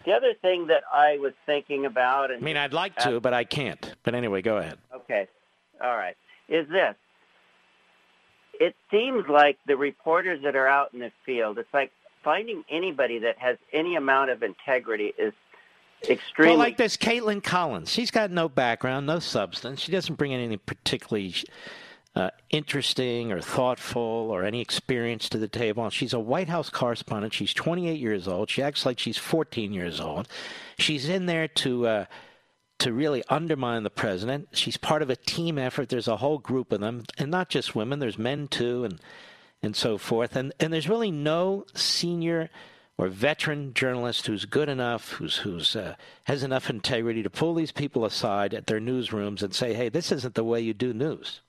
The 0.04 0.12
other 0.12 0.34
thing 0.34 0.66
that 0.66 0.82
I 0.92 1.18
was 1.18 1.32
thinking 1.46 1.86
about, 1.86 2.30
and 2.30 2.42
I 2.42 2.44
mean, 2.44 2.56
I'd 2.56 2.72
like 2.72 2.96
to, 2.96 3.16
uh, 3.16 3.20
but 3.20 3.32
I 3.32 3.44
can't. 3.44 3.94
But 4.02 4.14
anyway, 4.14 4.42
go 4.42 4.58
ahead. 4.58 4.78
Okay. 4.94 5.26
All 5.82 5.96
right. 5.96 6.16
Is 6.48 6.68
this. 6.68 6.94
It 8.60 8.76
seems 8.90 9.26
like 9.28 9.58
the 9.66 9.76
reporters 9.76 10.42
that 10.44 10.54
are 10.54 10.68
out 10.68 10.94
in 10.94 11.00
the 11.00 11.10
field, 11.26 11.58
it's 11.58 11.72
like 11.74 11.90
finding 12.22 12.64
anybody 12.70 13.18
that 13.20 13.38
has 13.38 13.56
any 13.72 13.96
amount 13.96 14.30
of 14.30 14.42
integrity 14.42 15.12
is 15.18 15.32
extremely. 16.08 16.52
Well, 16.52 16.58
like 16.58 16.76
this 16.76 16.96
Kaitlan 16.96 17.42
Collins. 17.42 17.90
She's 17.90 18.10
got 18.10 18.30
no 18.30 18.48
background, 18.48 19.06
no 19.06 19.18
substance. 19.18 19.80
She 19.80 19.90
doesn't 19.90 20.16
bring 20.16 20.32
anything 20.32 20.60
particularly 20.66 21.34
uh, 22.16 22.30
interesting 22.50 23.32
or 23.32 23.40
thoughtful 23.40 24.02
or 24.02 24.44
any 24.44 24.60
experience 24.60 25.28
to 25.28 25.38
the 25.38 25.48
table. 25.48 25.88
She's 25.90 26.12
a 26.12 26.20
White 26.20 26.48
House 26.48 26.70
correspondent. 26.70 27.34
She's 27.34 27.52
28 27.52 27.98
years 27.98 28.28
old. 28.28 28.50
She 28.50 28.62
acts 28.62 28.86
like 28.86 28.98
she's 28.98 29.18
14 29.18 29.72
years 29.72 30.00
old. 30.00 30.28
She's 30.78 31.08
in 31.08 31.26
there 31.26 31.48
to. 31.48 31.86
Uh, 31.86 32.04
to 32.80 32.92
really 32.92 33.22
undermine 33.30 33.84
the 33.84 33.88
president. 33.88 34.48
She's 34.52 34.76
part 34.76 35.00
of 35.00 35.08
a 35.08 35.16
team 35.16 35.58
effort. 35.58 35.88
There's 35.88 36.08
a 36.08 36.16
whole 36.16 36.38
group 36.38 36.72
of 36.72 36.80
them, 36.80 37.04
and 37.16 37.30
not 37.30 37.48
just 37.48 37.74
women. 37.74 38.00
There's 38.00 38.18
men 38.18 38.48
too, 38.48 38.84
and 38.84 39.00
and 39.62 39.74
so 39.74 39.96
forth. 39.96 40.36
And 40.36 40.52
and 40.60 40.72
there's 40.72 40.88
really 40.88 41.12
no 41.12 41.64
senior 41.74 42.50
or 42.98 43.08
veteran 43.08 43.74
journalist 43.74 44.26
who's 44.26 44.44
good 44.44 44.68
enough, 44.68 45.12
who's 45.12 45.38
who's 45.38 45.74
uh, 45.74 45.94
has 46.24 46.42
enough 46.42 46.68
integrity 46.68 47.22
to 47.22 47.30
pull 47.30 47.54
these 47.54 47.72
people 47.72 48.04
aside 48.04 48.52
at 48.52 48.66
their 48.66 48.80
newsrooms 48.80 49.42
and 49.42 49.54
say, 49.54 49.72
"Hey, 49.72 49.88
this 49.88 50.12
isn't 50.12 50.34
the 50.34 50.44
way 50.44 50.60
you 50.60 50.74
do 50.74 50.92
news. 50.92 51.40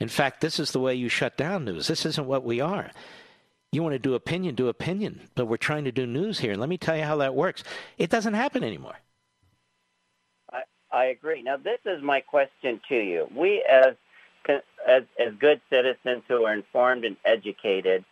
In 0.00 0.08
fact, 0.08 0.40
this 0.40 0.58
is 0.58 0.72
the 0.72 0.80
way 0.80 0.94
you 0.94 1.08
shut 1.08 1.36
down 1.36 1.64
news. 1.64 1.86
This 1.86 2.06
isn't 2.06 2.26
what 2.26 2.42
we 2.42 2.60
are." 2.60 2.90
You 3.72 3.84
want 3.84 3.92
to 3.92 4.00
do 4.00 4.14
opinion, 4.14 4.56
do 4.56 4.66
opinion, 4.66 5.28
but 5.36 5.46
we're 5.46 5.56
trying 5.56 5.84
to 5.84 5.92
do 5.92 6.04
news 6.04 6.40
here. 6.40 6.56
Let 6.56 6.68
me 6.68 6.76
tell 6.76 6.96
you 6.96 7.04
how 7.04 7.18
that 7.18 7.36
works. 7.36 7.62
It 7.98 8.10
doesn't 8.10 8.34
happen 8.34 8.64
anymore. 8.64 8.98
I, 10.52 10.62
I 10.90 11.04
agree. 11.04 11.42
Now, 11.42 11.56
this 11.56 11.78
is 11.84 12.02
my 12.02 12.20
question 12.20 12.80
to 12.88 12.96
you. 12.96 13.28
We, 13.32 13.62
as 13.62 13.94
as 14.88 15.04
as 15.20 15.34
good 15.38 15.60
citizens 15.70 16.24
who 16.26 16.46
are 16.46 16.52
informed 16.52 17.04
and 17.04 17.16
educated, 17.24 18.04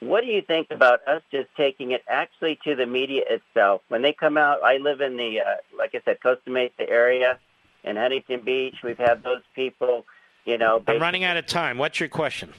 what 0.00 0.22
do 0.22 0.26
you 0.28 0.42
think 0.42 0.68
about 0.72 1.06
us 1.06 1.22
just 1.30 1.48
taking 1.56 1.92
it 1.92 2.02
actually 2.08 2.58
to 2.64 2.74
the 2.74 2.86
media 2.86 3.22
itself? 3.28 3.82
When 3.88 4.02
they 4.02 4.12
come 4.12 4.36
out, 4.36 4.62
I 4.64 4.78
live 4.78 5.00
in 5.00 5.16
the, 5.16 5.40
uh, 5.40 5.56
like 5.76 5.94
I 5.94 6.00
said, 6.04 6.20
Costa 6.20 6.50
Mesa 6.50 6.88
area 6.88 7.38
in 7.84 7.96
Huntington 7.96 8.40
Beach. 8.44 8.76
We've 8.82 8.98
had 8.98 9.22
those 9.22 9.42
people, 9.54 10.06
you 10.44 10.58
know. 10.58 10.82
I'm 10.86 11.00
running 11.00 11.24
out 11.24 11.36
of 11.36 11.46
time. 11.46 11.78
What's 11.78 12.00
your 12.00 12.08
question? 12.08 12.52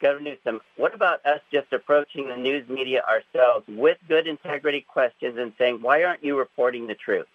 Governor 0.00 0.32
Newsom, 0.32 0.60
what 0.76 0.94
about 0.94 1.24
us 1.24 1.40
just 1.50 1.72
approaching 1.72 2.28
the 2.28 2.36
news 2.36 2.68
media 2.68 3.02
ourselves 3.08 3.64
with 3.68 3.96
good 4.06 4.26
integrity 4.26 4.82
questions 4.86 5.38
and 5.38 5.52
saying, 5.56 5.78
why 5.80 6.02
aren't 6.04 6.22
you 6.22 6.38
reporting 6.38 6.86
the 6.86 6.94
truth? 6.94 7.26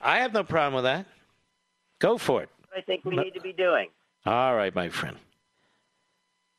I 0.00 0.18
have 0.18 0.32
no 0.32 0.44
problem 0.44 0.74
with 0.74 0.84
that. 0.84 1.06
Go 1.98 2.18
for 2.18 2.42
it. 2.42 2.50
I 2.76 2.82
think 2.82 3.04
we 3.04 3.16
need 3.16 3.34
to 3.34 3.40
be 3.40 3.52
doing. 3.52 3.88
All 4.24 4.54
right, 4.54 4.72
my 4.74 4.88
friend. 4.90 5.16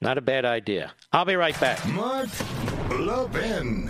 Not 0.02 0.18
a 0.18 0.22
bad 0.22 0.44
idea. 0.44 0.92
I'll 1.14 1.26
be 1.26 1.36
right 1.36 1.58
back. 1.60 1.86
Mark 1.88 2.30
Levin. 2.90 3.90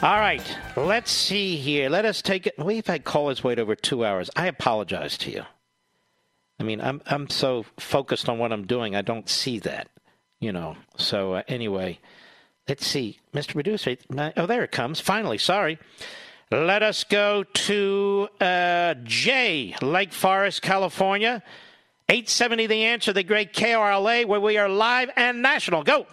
All 0.00 0.20
right, 0.20 0.56
let's 0.76 1.10
see 1.10 1.56
here. 1.56 1.90
Let 1.90 2.04
us 2.04 2.22
take 2.22 2.46
it. 2.46 2.54
We've 2.56 2.86
had 2.86 3.02
callers 3.02 3.42
wait 3.42 3.58
over 3.58 3.74
two 3.74 4.04
hours. 4.04 4.30
I 4.36 4.46
apologize 4.46 5.18
to 5.18 5.30
you. 5.32 5.42
I 6.60 6.62
mean, 6.62 6.80
I'm 6.80 7.02
I'm 7.06 7.28
so 7.28 7.64
focused 7.80 8.28
on 8.28 8.38
what 8.38 8.52
I'm 8.52 8.64
doing, 8.64 8.94
I 8.94 9.02
don't 9.02 9.28
see 9.28 9.58
that. 9.58 9.88
You 10.38 10.52
know. 10.52 10.76
So 10.98 11.34
uh, 11.34 11.42
anyway, 11.48 11.98
let's 12.68 12.86
see, 12.86 13.18
Mr. 13.34 13.54
Producer. 13.54 13.96
Oh, 14.36 14.46
there 14.46 14.62
it 14.62 14.70
comes. 14.70 15.00
Finally, 15.00 15.38
sorry. 15.38 15.80
Let 16.52 16.84
us 16.84 17.02
go 17.02 17.42
to 17.42 18.28
uh, 18.40 18.94
Jay, 19.02 19.74
Lake 19.82 20.12
Forest, 20.12 20.62
California. 20.62 21.42
870 22.08 22.68
The 22.68 22.84
Answer, 22.84 23.12
the 23.12 23.22
great 23.22 23.52
KRLA, 23.52 24.24
where 24.24 24.40
we 24.40 24.56
are 24.56 24.68
live 24.68 25.10
and 25.16 25.42
national. 25.42 25.82
Go. 25.82 26.06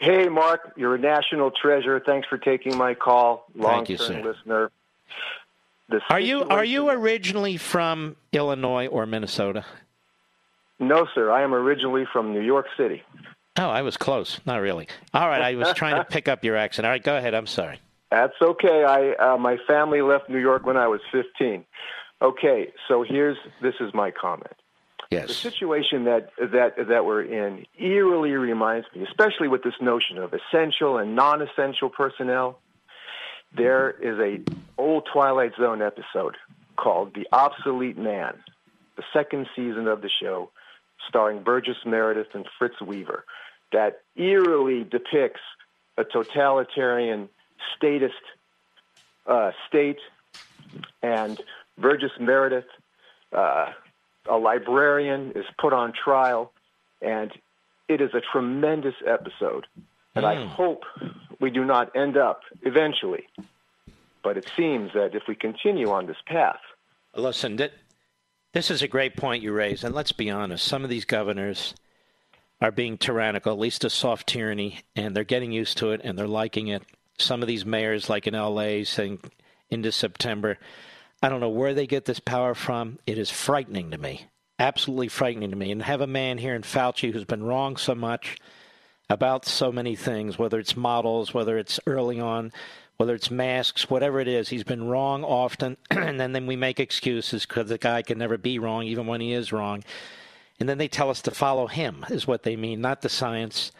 Hey, 0.00 0.28
Mark, 0.28 0.72
you're 0.76 0.94
a 0.94 0.98
national 0.98 1.50
treasure. 1.50 2.00
Thanks 2.04 2.26
for 2.26 2.38
taking 2.38 2.76
my 2.76 2.94
call. 2.94 3.44
Thank 3.52 3.90
you, 3.90 3.96
Long-term 3.98 4.22
sir. 4.22 4.22
listener. 4.22 4.70
The 5.90 6.00
Are 6.08 6.20
you 6.20 6.44
are 6.44 6.64
you 6.64 6.88
originally 6.88 7.56
from 7.56 8.16
Illinois 8.32 8.86
or 8.86 9.04
Minnesota? 9.06 9.64
No, 10.78 11.06
sir. 11.14 11.30
I 11.30 11.42
am 11.42 11.52
originally 11.52 12.06
from 12.12 12.32
New 12.32 12.40
York 12.40 12.66
City. 12.78 13.02
Oh, 13.58 13.68
I 13.68 13.82
was 13.82 13.96
close. 13.98 14.40
Not 14.46 14.58
really. 14.62 14.88
All 15.12 15.28
right, 15.28 15.42
I 15.42 15.54
was 15.56 15.72
trying 15.74 15.96
to 15.96 16.04
pick 16.10 16.28
up 16.28 16.44
your 16.44 16.56
accent. 16.56 16.86
All 16.86 16.92
right, 16.92 17.02
go 17.02 17.16
ahead. 17.16 17.34
I'm 17.34 17.46
sorry. 17.46 17.78
That's 18.10 18.32
okay. 18.40 18.84
I 18.84 19.34
uh, 19.34 19.36
my 19.36 19.58
family 19.66 20.00
left 20.00 20.30
New 20.30 20.38
York 20.38 20.64
when 20.64 20.76
I 20.78 20.88
was 20.88 21.00
15. 21.12 21.64
Okay, 22.22 22.72
so 22.88 23.02
here's 23.06 23.36
this 23.60 23.74
is 23.80 23.92
my 23.92 24.10
comment. 24.10 24.54
Yes. 25.10 25.26
The 25.26 25.34
situation 25.34 26.04
that 26.04 26.30
that 26.38 26.86
that 26.88 27.04
we're 27.04 27.22
in 27.22 27.66
eerily 27.76 28.30
reminds 28.32 28.86
me, 28.94 29.04
especially 29.04 29.48
with 29.48 29.64
this 29.64 29.74
notion 29.80 30.18
of 30.18 30.32
essential 30.32 30.98
and 30.98 31.16
non-essential 31.16 31.90
personnel. 31.90 32.58
There 33.52 33.90
is 33.90 34.18
a 34.20 34.40
old 34.78 35.08
Twilight 35.12 35.52
Zone 35.58 35.82
episode 35.82 36.36
called 36.76 37.14
"The 37.14 37.26
Obsolete 37.32 37.98
Man," 37.98 38.34
the 38.96 39.02
second 39.12 39.48
season 39.56 39.88
of 39.88 40.00
the 40.00 40.08
show, 40.08 40.50
starring 41.08 41.42
Burgess 41.42 41.78
Meredith 41.84 42.28
and 42.32 42.46
Fritz 42.56 42.80
Weaver, 42.80 43.24
that 43.72 44.02
eerily 44.14 44.84
depicts 44.84 45.40
a 45.98 46.04
totalitarian 46.04 47.28
statist 47.76 48.14
uh, 49.26 49.50
state, 49.66 49.98
and 51.02 51.40
Burgess 51.76 52.12
Meredith, 52.20 52.66
uh, 53.32 53.72
a 54.30 54.36
librarian, 54.38 55.32
is 55.34 55.44
put 55.58 55.72
on 55.72 55.92
trial, 55.92 56.52
and 57.02 57.30
it 57.88 58.00
is 58.00 58.10
a 58.14 58.20
tremendous 58.32 58.94
episode. 59.06 59.66
And 60.14 60.24
I 60.24 60.36
Mm. 60.36 60.48
hope 60.48 60.84
we 61.40 61.50
do 61.50 61.64
not 61.64 61.94
end 61.96 62.16
up 62.16 62.42
eventually. 62.62 63.26
But 64.22 64.36
it 64.36 64.50
seems 64.56 64.92
that 64.92 65.14
if 65.14 65.22
we 65.28 65.34
continue 65.34 65.90
on 65.90 66.06
this 66.06 66.20
path, 66.26 66.60
Listen, 67.14 67.56
th- 67.56 67.72
this 68.52 68.70
is 68.70 68.82
a 68.82 68.88
great 68.88 69.16
point 69.16 69.42
you 69.42 69.52
raise, 69.52 69.82
and 69.82 69.92
let's 69.94 70.12
be 70.12 70.30
honest. 70.30 70.64
Some 70.64 70.84
of 70.84 70.90
these 70.90 71.04
governors 71.04 71.74
are 72.60 72.70
being 72.70 72.98
tyrannical, 72.98 73.52
at 73.52 73.58
least 73.58 73.82
a 73.84 73.90
soft 73.90 74.28
tyranny, 74.28 74.80
and 74.94 75.16
they're 75.16 75.24
getting 75.24 75.50
used 75.50 75.76
to 75.78 75.90
it 75.90 76.00
and 76.04 76.16
they're 76.16 76.28
liking 76.28 76.68
it. 76.68 76.82
Some 77.18 77.42
of 77.42 77.48
these 77.48 77.64
mayors, 77.66 78.08
like 78.08 78.26
in 78.28 78.34
L.A., 78.36 78.84
saying 78.84 79.18
into 79.70 79.90
September, 79.90 80.56
I 81.22 81.28
don't 81.28 81.40
know 81.40 81.50
where 81.50 81.74
they 81.74 81.86
get 81.86 82.06
this 82.06 82.20
power 82.20 82.54
from. 82.54 82.98
It 83.06 83.18
is 83.18 83.30
frightening 83.30 83.90
to 83.90 83.98
me, 83.98 84.26
absolutely 84.58 85.08
frightening 85.08 85.50
to 85.50 85.56
me. 85.56 85.70
And 85.70 85.82
have 85.82 86.00
a 86.00 86.06
man 86.06 86.38
here 86.38 86.54
in 86.54 86.62
Fauci 86.62 87.12
who's 87.12 87.24
been 87.24 87.42
wrong 87.42 87.76
so 87.76 87.94
much, 87.94 88.38
about 89.10 89.44
so 89.44 89.72
many 89.72 89.96
things, 89.96 90.38
whether 90.38 90.58
it's 90.58 90.76
models, 90.76 91.34
whether 91.34 91.58
it's 91.58 91.80
early 91.86 92.20
on, 92.20 92.52
whether 92.96 93.14
it's 93.14 93.30
masks, 93.30 93.90
whatever 93.90 94.20
it 94.20 94.28
is. 94.28 94.48
He's 94.48 94.62
been 94.62 94.86
wrong 94.86 95.24
often, 95.24 95.76
and 95.90 96.20
then, 96.20 96.46
we 96.46 96.54
make 96.54 96.78
excuses 96.78 97.44
because 97.44 97.68
the 97.68 97.76
guy 97.76 98.02
can 98.02 98.18
never 98.18 98.38
be 98.38 98.58
wrong, 98.58 98.84
even 98.84 99.06
when 99.06 99.20
he 99.20 99.32
is 99.32 99.52
wrong. 99.52 99.82
And 100.60 100.68
then 100.68 100.78
they 100.78 100.88
tell 100.88 101.10
us 101.10 101.22
to 101.22 101.32
follow 101.32 101.66
him, 101.66 102.06
is 102.08 102.26
what 102.26 102.44
they 102.44 102.54
mean, 102.54 102.80
not 102.80 103.02
the 103.02 103.08
science. 103.08 103.72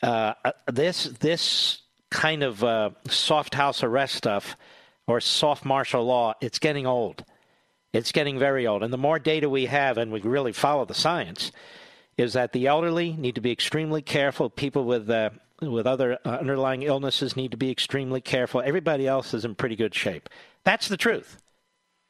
Uh, 0.00 0.34
this 0.70 1.04
this 1.04 1.80
kind 2.10 2.42
of 2.42 2.62
uh, 2.62 2.90
soft 3.08 3.54
house 3.54 3.82
arrest 3.82 4.14
stuff 4.14 4.56
or 5.06 5.20
soft 5.20 5.64
martial 5.64 6.04
law, 6.04 6.34
it's 6.40 6.58
getting 6.58 6.86
old. 6.86 7.24
It's 7.92 8.12
getting 8.12 8.38
very 8.38 8.66
old. 8.66 8.82
And 8.82 8.92
the 8.92 8.98
more 8.98 9.18
data 9.18 9.48
we 9.48 9.66
have, 9.66 9.98
and 9.98 10.12
we 10.12 10.20
really 10.20 10.52
follow 10.52 10.84
the 10.84 10.94
science, 10.94 11.52
is 12.18 12.32
that 12.34 12.52
the 12.52 12.66
elderly 12.66 13.12
need 13.12 13.34
to 13.36 13.40
be 13.40 13.52
extremely 13.52 14.02
careful. 14.02 14.50
People 14.50 14.84
with 14.84 15.08
uh, 15.08 15.30
with 15.60 15.86
other 15.86 16.18
uh, 16.24 16.28
underlying 16.28 16.82
illnesses 16.82 17.36
need 17.36 17.52
to 17.52 17.56
be 17.56 17.70
extremely 17.70 18.20
careful. 18.20 18.60
Everybody 18.60 19.06
else 19.06 19.32
is 19.32 19.44
in 19.44 19.54
pretty 19.54 19.76
good 19.76 19.94
shape. 19.94 20.28
That's 20.64 20.88
the 20.88 20.96
truth. 20.96 21.40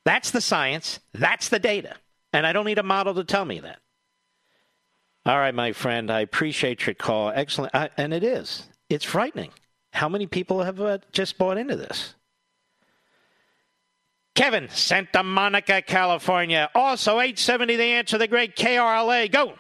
That's 0.05 0.31
the 0.31 0.41
science. 0.41 1.01
That's 1.13 1.49
the 1.49 1.59
data. 1.59 1.97
And 2.33 2.47
I 2.47 2.53
don't 2.53 2.67
need 2.67 2.79
a 2.79 2.83
model 2.83 3.15
to 3.15 3.25
tell 3.25 3.45
me 3.45 3.61
that. 3.61 3.79
All 5.25 5.39
right, 5.39 5.55
my 5.55 5.73
friend, 5.73 6.11
I 6.11 6.21
appreciate 6.21 6.87
your 6.87 6.95
call. 6.95 7.31
Excellent. 7.35 7.75
I, 7.75 7.91
and 7.97 8.13
it 8.15 8.23
is. 8.23 8.69
It's 8.89 9.05
frightening. 9.05 9.51
How 9.93 10.09
many 10.09 10.27
people 10.27 10.63
have 10.63 10.81
uh, 10.81 10.99
just 11.11 11.39
bought 11.39 11.59
into 11.59 11.77
this? 11.77 12.15
Kevin, 14.37 14.69
Santa 14.69 15.23
Monica, 15.23 15.81
California. 15.83 16.69
Also, 16.75 17.19
870 17.19 17.77
The 17.77 17.83
Answer, 17.83 18.19
the 18.19 18.29
great 18.29 18.55
KRLA. 18.55 19.33
Go. 19.33 19.55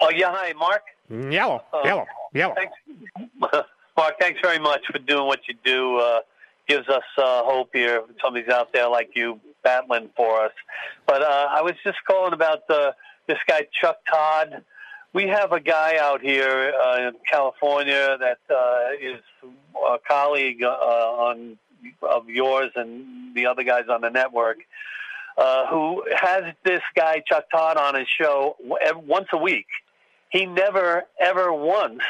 Oh, 0.00 0.10
yeah. 0.10 0.30
Hi, 0.32 0.52
Mark. 0.54 0.82
Yellow, 1.10 1.62
Uh, 1.74 1.80
yellow, 1.84 2.06
yellow. 2.32 2.54
Thanks. 2.54 2.72
Mark, 3.96 4.14
thanks 4.20 4.40
very 4.40 4.60
much 4.60 4.80
for 4.90 4.98
doing 5.00 5.26
what 5.26 5.40
you 5.48 5.54
do. 5.64 5.96
Uh, 5.96 6.20
gives 6.68 6.88
us 6.88 7.02
uh, 7.18 7.42
hope 7.42 7.70
here. 7.72 8.00
Somebody's 8.22 8.48
out 8.48 8.72
there 8.72 8.88
like 8.88 9.10
you 9.16 9.40
battling 9.64 10.08
for 10.16 10.44
us. 10.44 10.52
But 11.04 11.22
uh, 11.22 11.48
I 11.50 11.62
was 11.62 11.74
just 11.82 11.98
calling 12.06 12.32
about 12.32 12.60
uh, 12.70 12.92
this 13.26 13.38
guy, 13.48 13.66
Chuck 13.78 13.96
Todd. 14.08 14.62
We 15.12 15.26
have 15.26 15.50
a 15.50 15.58
guy 15.58 15.98
out 16.00 16.20
here 16.22 16.72
uh, 16.80 17.08
in 17.08 17.14
California 17.28 18.16
that 18.20 18.38
uh, 18.48 18.92
is 19.00 19.20
a 19.84 19.98
colleague 20.08 20.62
uh, 20.62 20.68
on 20.68 21.58
of 22.02 22.28
yours 22.28 22.70
and 22.76 23.34
the 23.34 23.46
other 23.46 23.62
guys 23.62 23.84
on 23.88 24.00
the 24.00 24.10
network, 24.10 24.58
uh, 25.38 25.66
who 25.66 26.04
has 26.14 26.44
this 26.64 26.82
guy 26.94 27.22
Chuck 27.26 27.44
Todd 27.50 27.76
on 27.76 27.94
his 27.94 28.08
show 28.08 28.56
once 28.60 29.28
a 29.32 29.38
week. 29.38 29.66
He 30.30 30.46
never, 30.46 31.04
ever 31.18 31.52
once. 31.52 32.00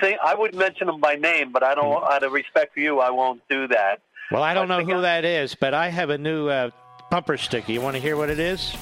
Say, 0.00 0.16
I 0.22 0.34
would 0.34 0.54
mention 0.54 0.88
him 0.88 1.00
by 1.00 1.16
name, 1.16 1.52
but 1.52 1.62
I 1.62 1.74
don't. 1.74 2.02
Out 2.04 2.22
of 2.22 2.32
respect 2.32 2.74
for 2.74 2.80
you, 2.80 3.00
I 3.00 3.10
won't 3.10 3.42
do 3.50 3.68
that. 3.68 4.00
Well, 4.30 4.42
I 4.42 4.54
don't 4.54 4.68
know 4.68 4.84
who 4.84 5.02
that 5.02 5.24
is, 5.24 5.54
but 5.54 5.74
I 5.74 5.88
have 5.88 6.10
a 6.10 6.18
new 6.18 6.48
uh, 6.48 6.70
bumper 7.10 7.36
sticker. 7.36 7.70
You 7.72 7.80
want 7.80 7.94
to 7.94 8.00
hear 8.00 8.16
what 8.16 8.30
it 8.30 8.38
is? 8.38 8.74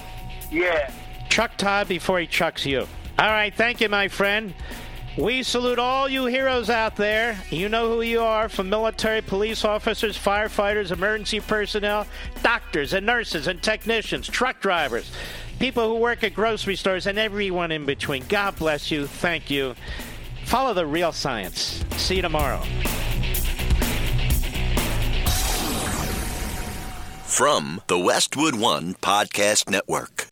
Yeah. 0.50 0.92
Chuck 1.28 1.56
Todd 1.56 1.88
before 1.88 2.20
he 2.20 2.26
chucks 2.26 2.64
you. 2.64 2.86
All 3.18 3.30
right, 3.30 3.52
thank 3.52 3.80
you, 3.80 3.88
my 3.88 4.08
friend. 4.08 4.54
We 5.16 5.44
salute 5.44 5.78
all 5.78 6.08
you 6.08 6.26
heroes 6.26 6.68
out 6.68 6.96
there. 6.96 7.38
You 7.50 7.68
know 7.68 7.88
who 7.88 8.02
you 8.02 8.20
are 8.20 8.48
from 8.48 8.68
military, 8.68 9.22
police 9.22 9.64
officers, 9.64 10.18
firefighters, 10.18 10.90
emergency 10.90 11.38
personnel, 11.38 12.08
doctors 12.42 12.92
and 12.92 13.06
nurses 13.06 13.46
and 13.46 13.62
technicians, 13.62 14.26
truck 14.26 14.60
drivers, 14.60 15.12
people 15.60 15.88
who 15.88 16.00
work 16.00 16.24
at 16.24 16.34
grocery 16.34 16.74
stores, 16.74 17.06
and 17.06 17.16
everyone 17.16 17.70
in 17.70 17.86
between. 17.86 18.24
God 18.28 18.56
bless 18.56 18.90
you. 18.90 19.06
Thank 19.06 19.50
you. 19.50 19.76
Follow 20.46 20.74
the 20.74 20.84
real 20.84 21.12
science. 21.12 21.84
See 21.96 22.16
you 22.16 22.22
tomorrow. 22.22 22.60
From 27.24 27.80
the 27.86 27.98
Westwood 27.98 28.56
One 28.56 28.94
Podcast 28.94 29.70
Network. 29.70 30.28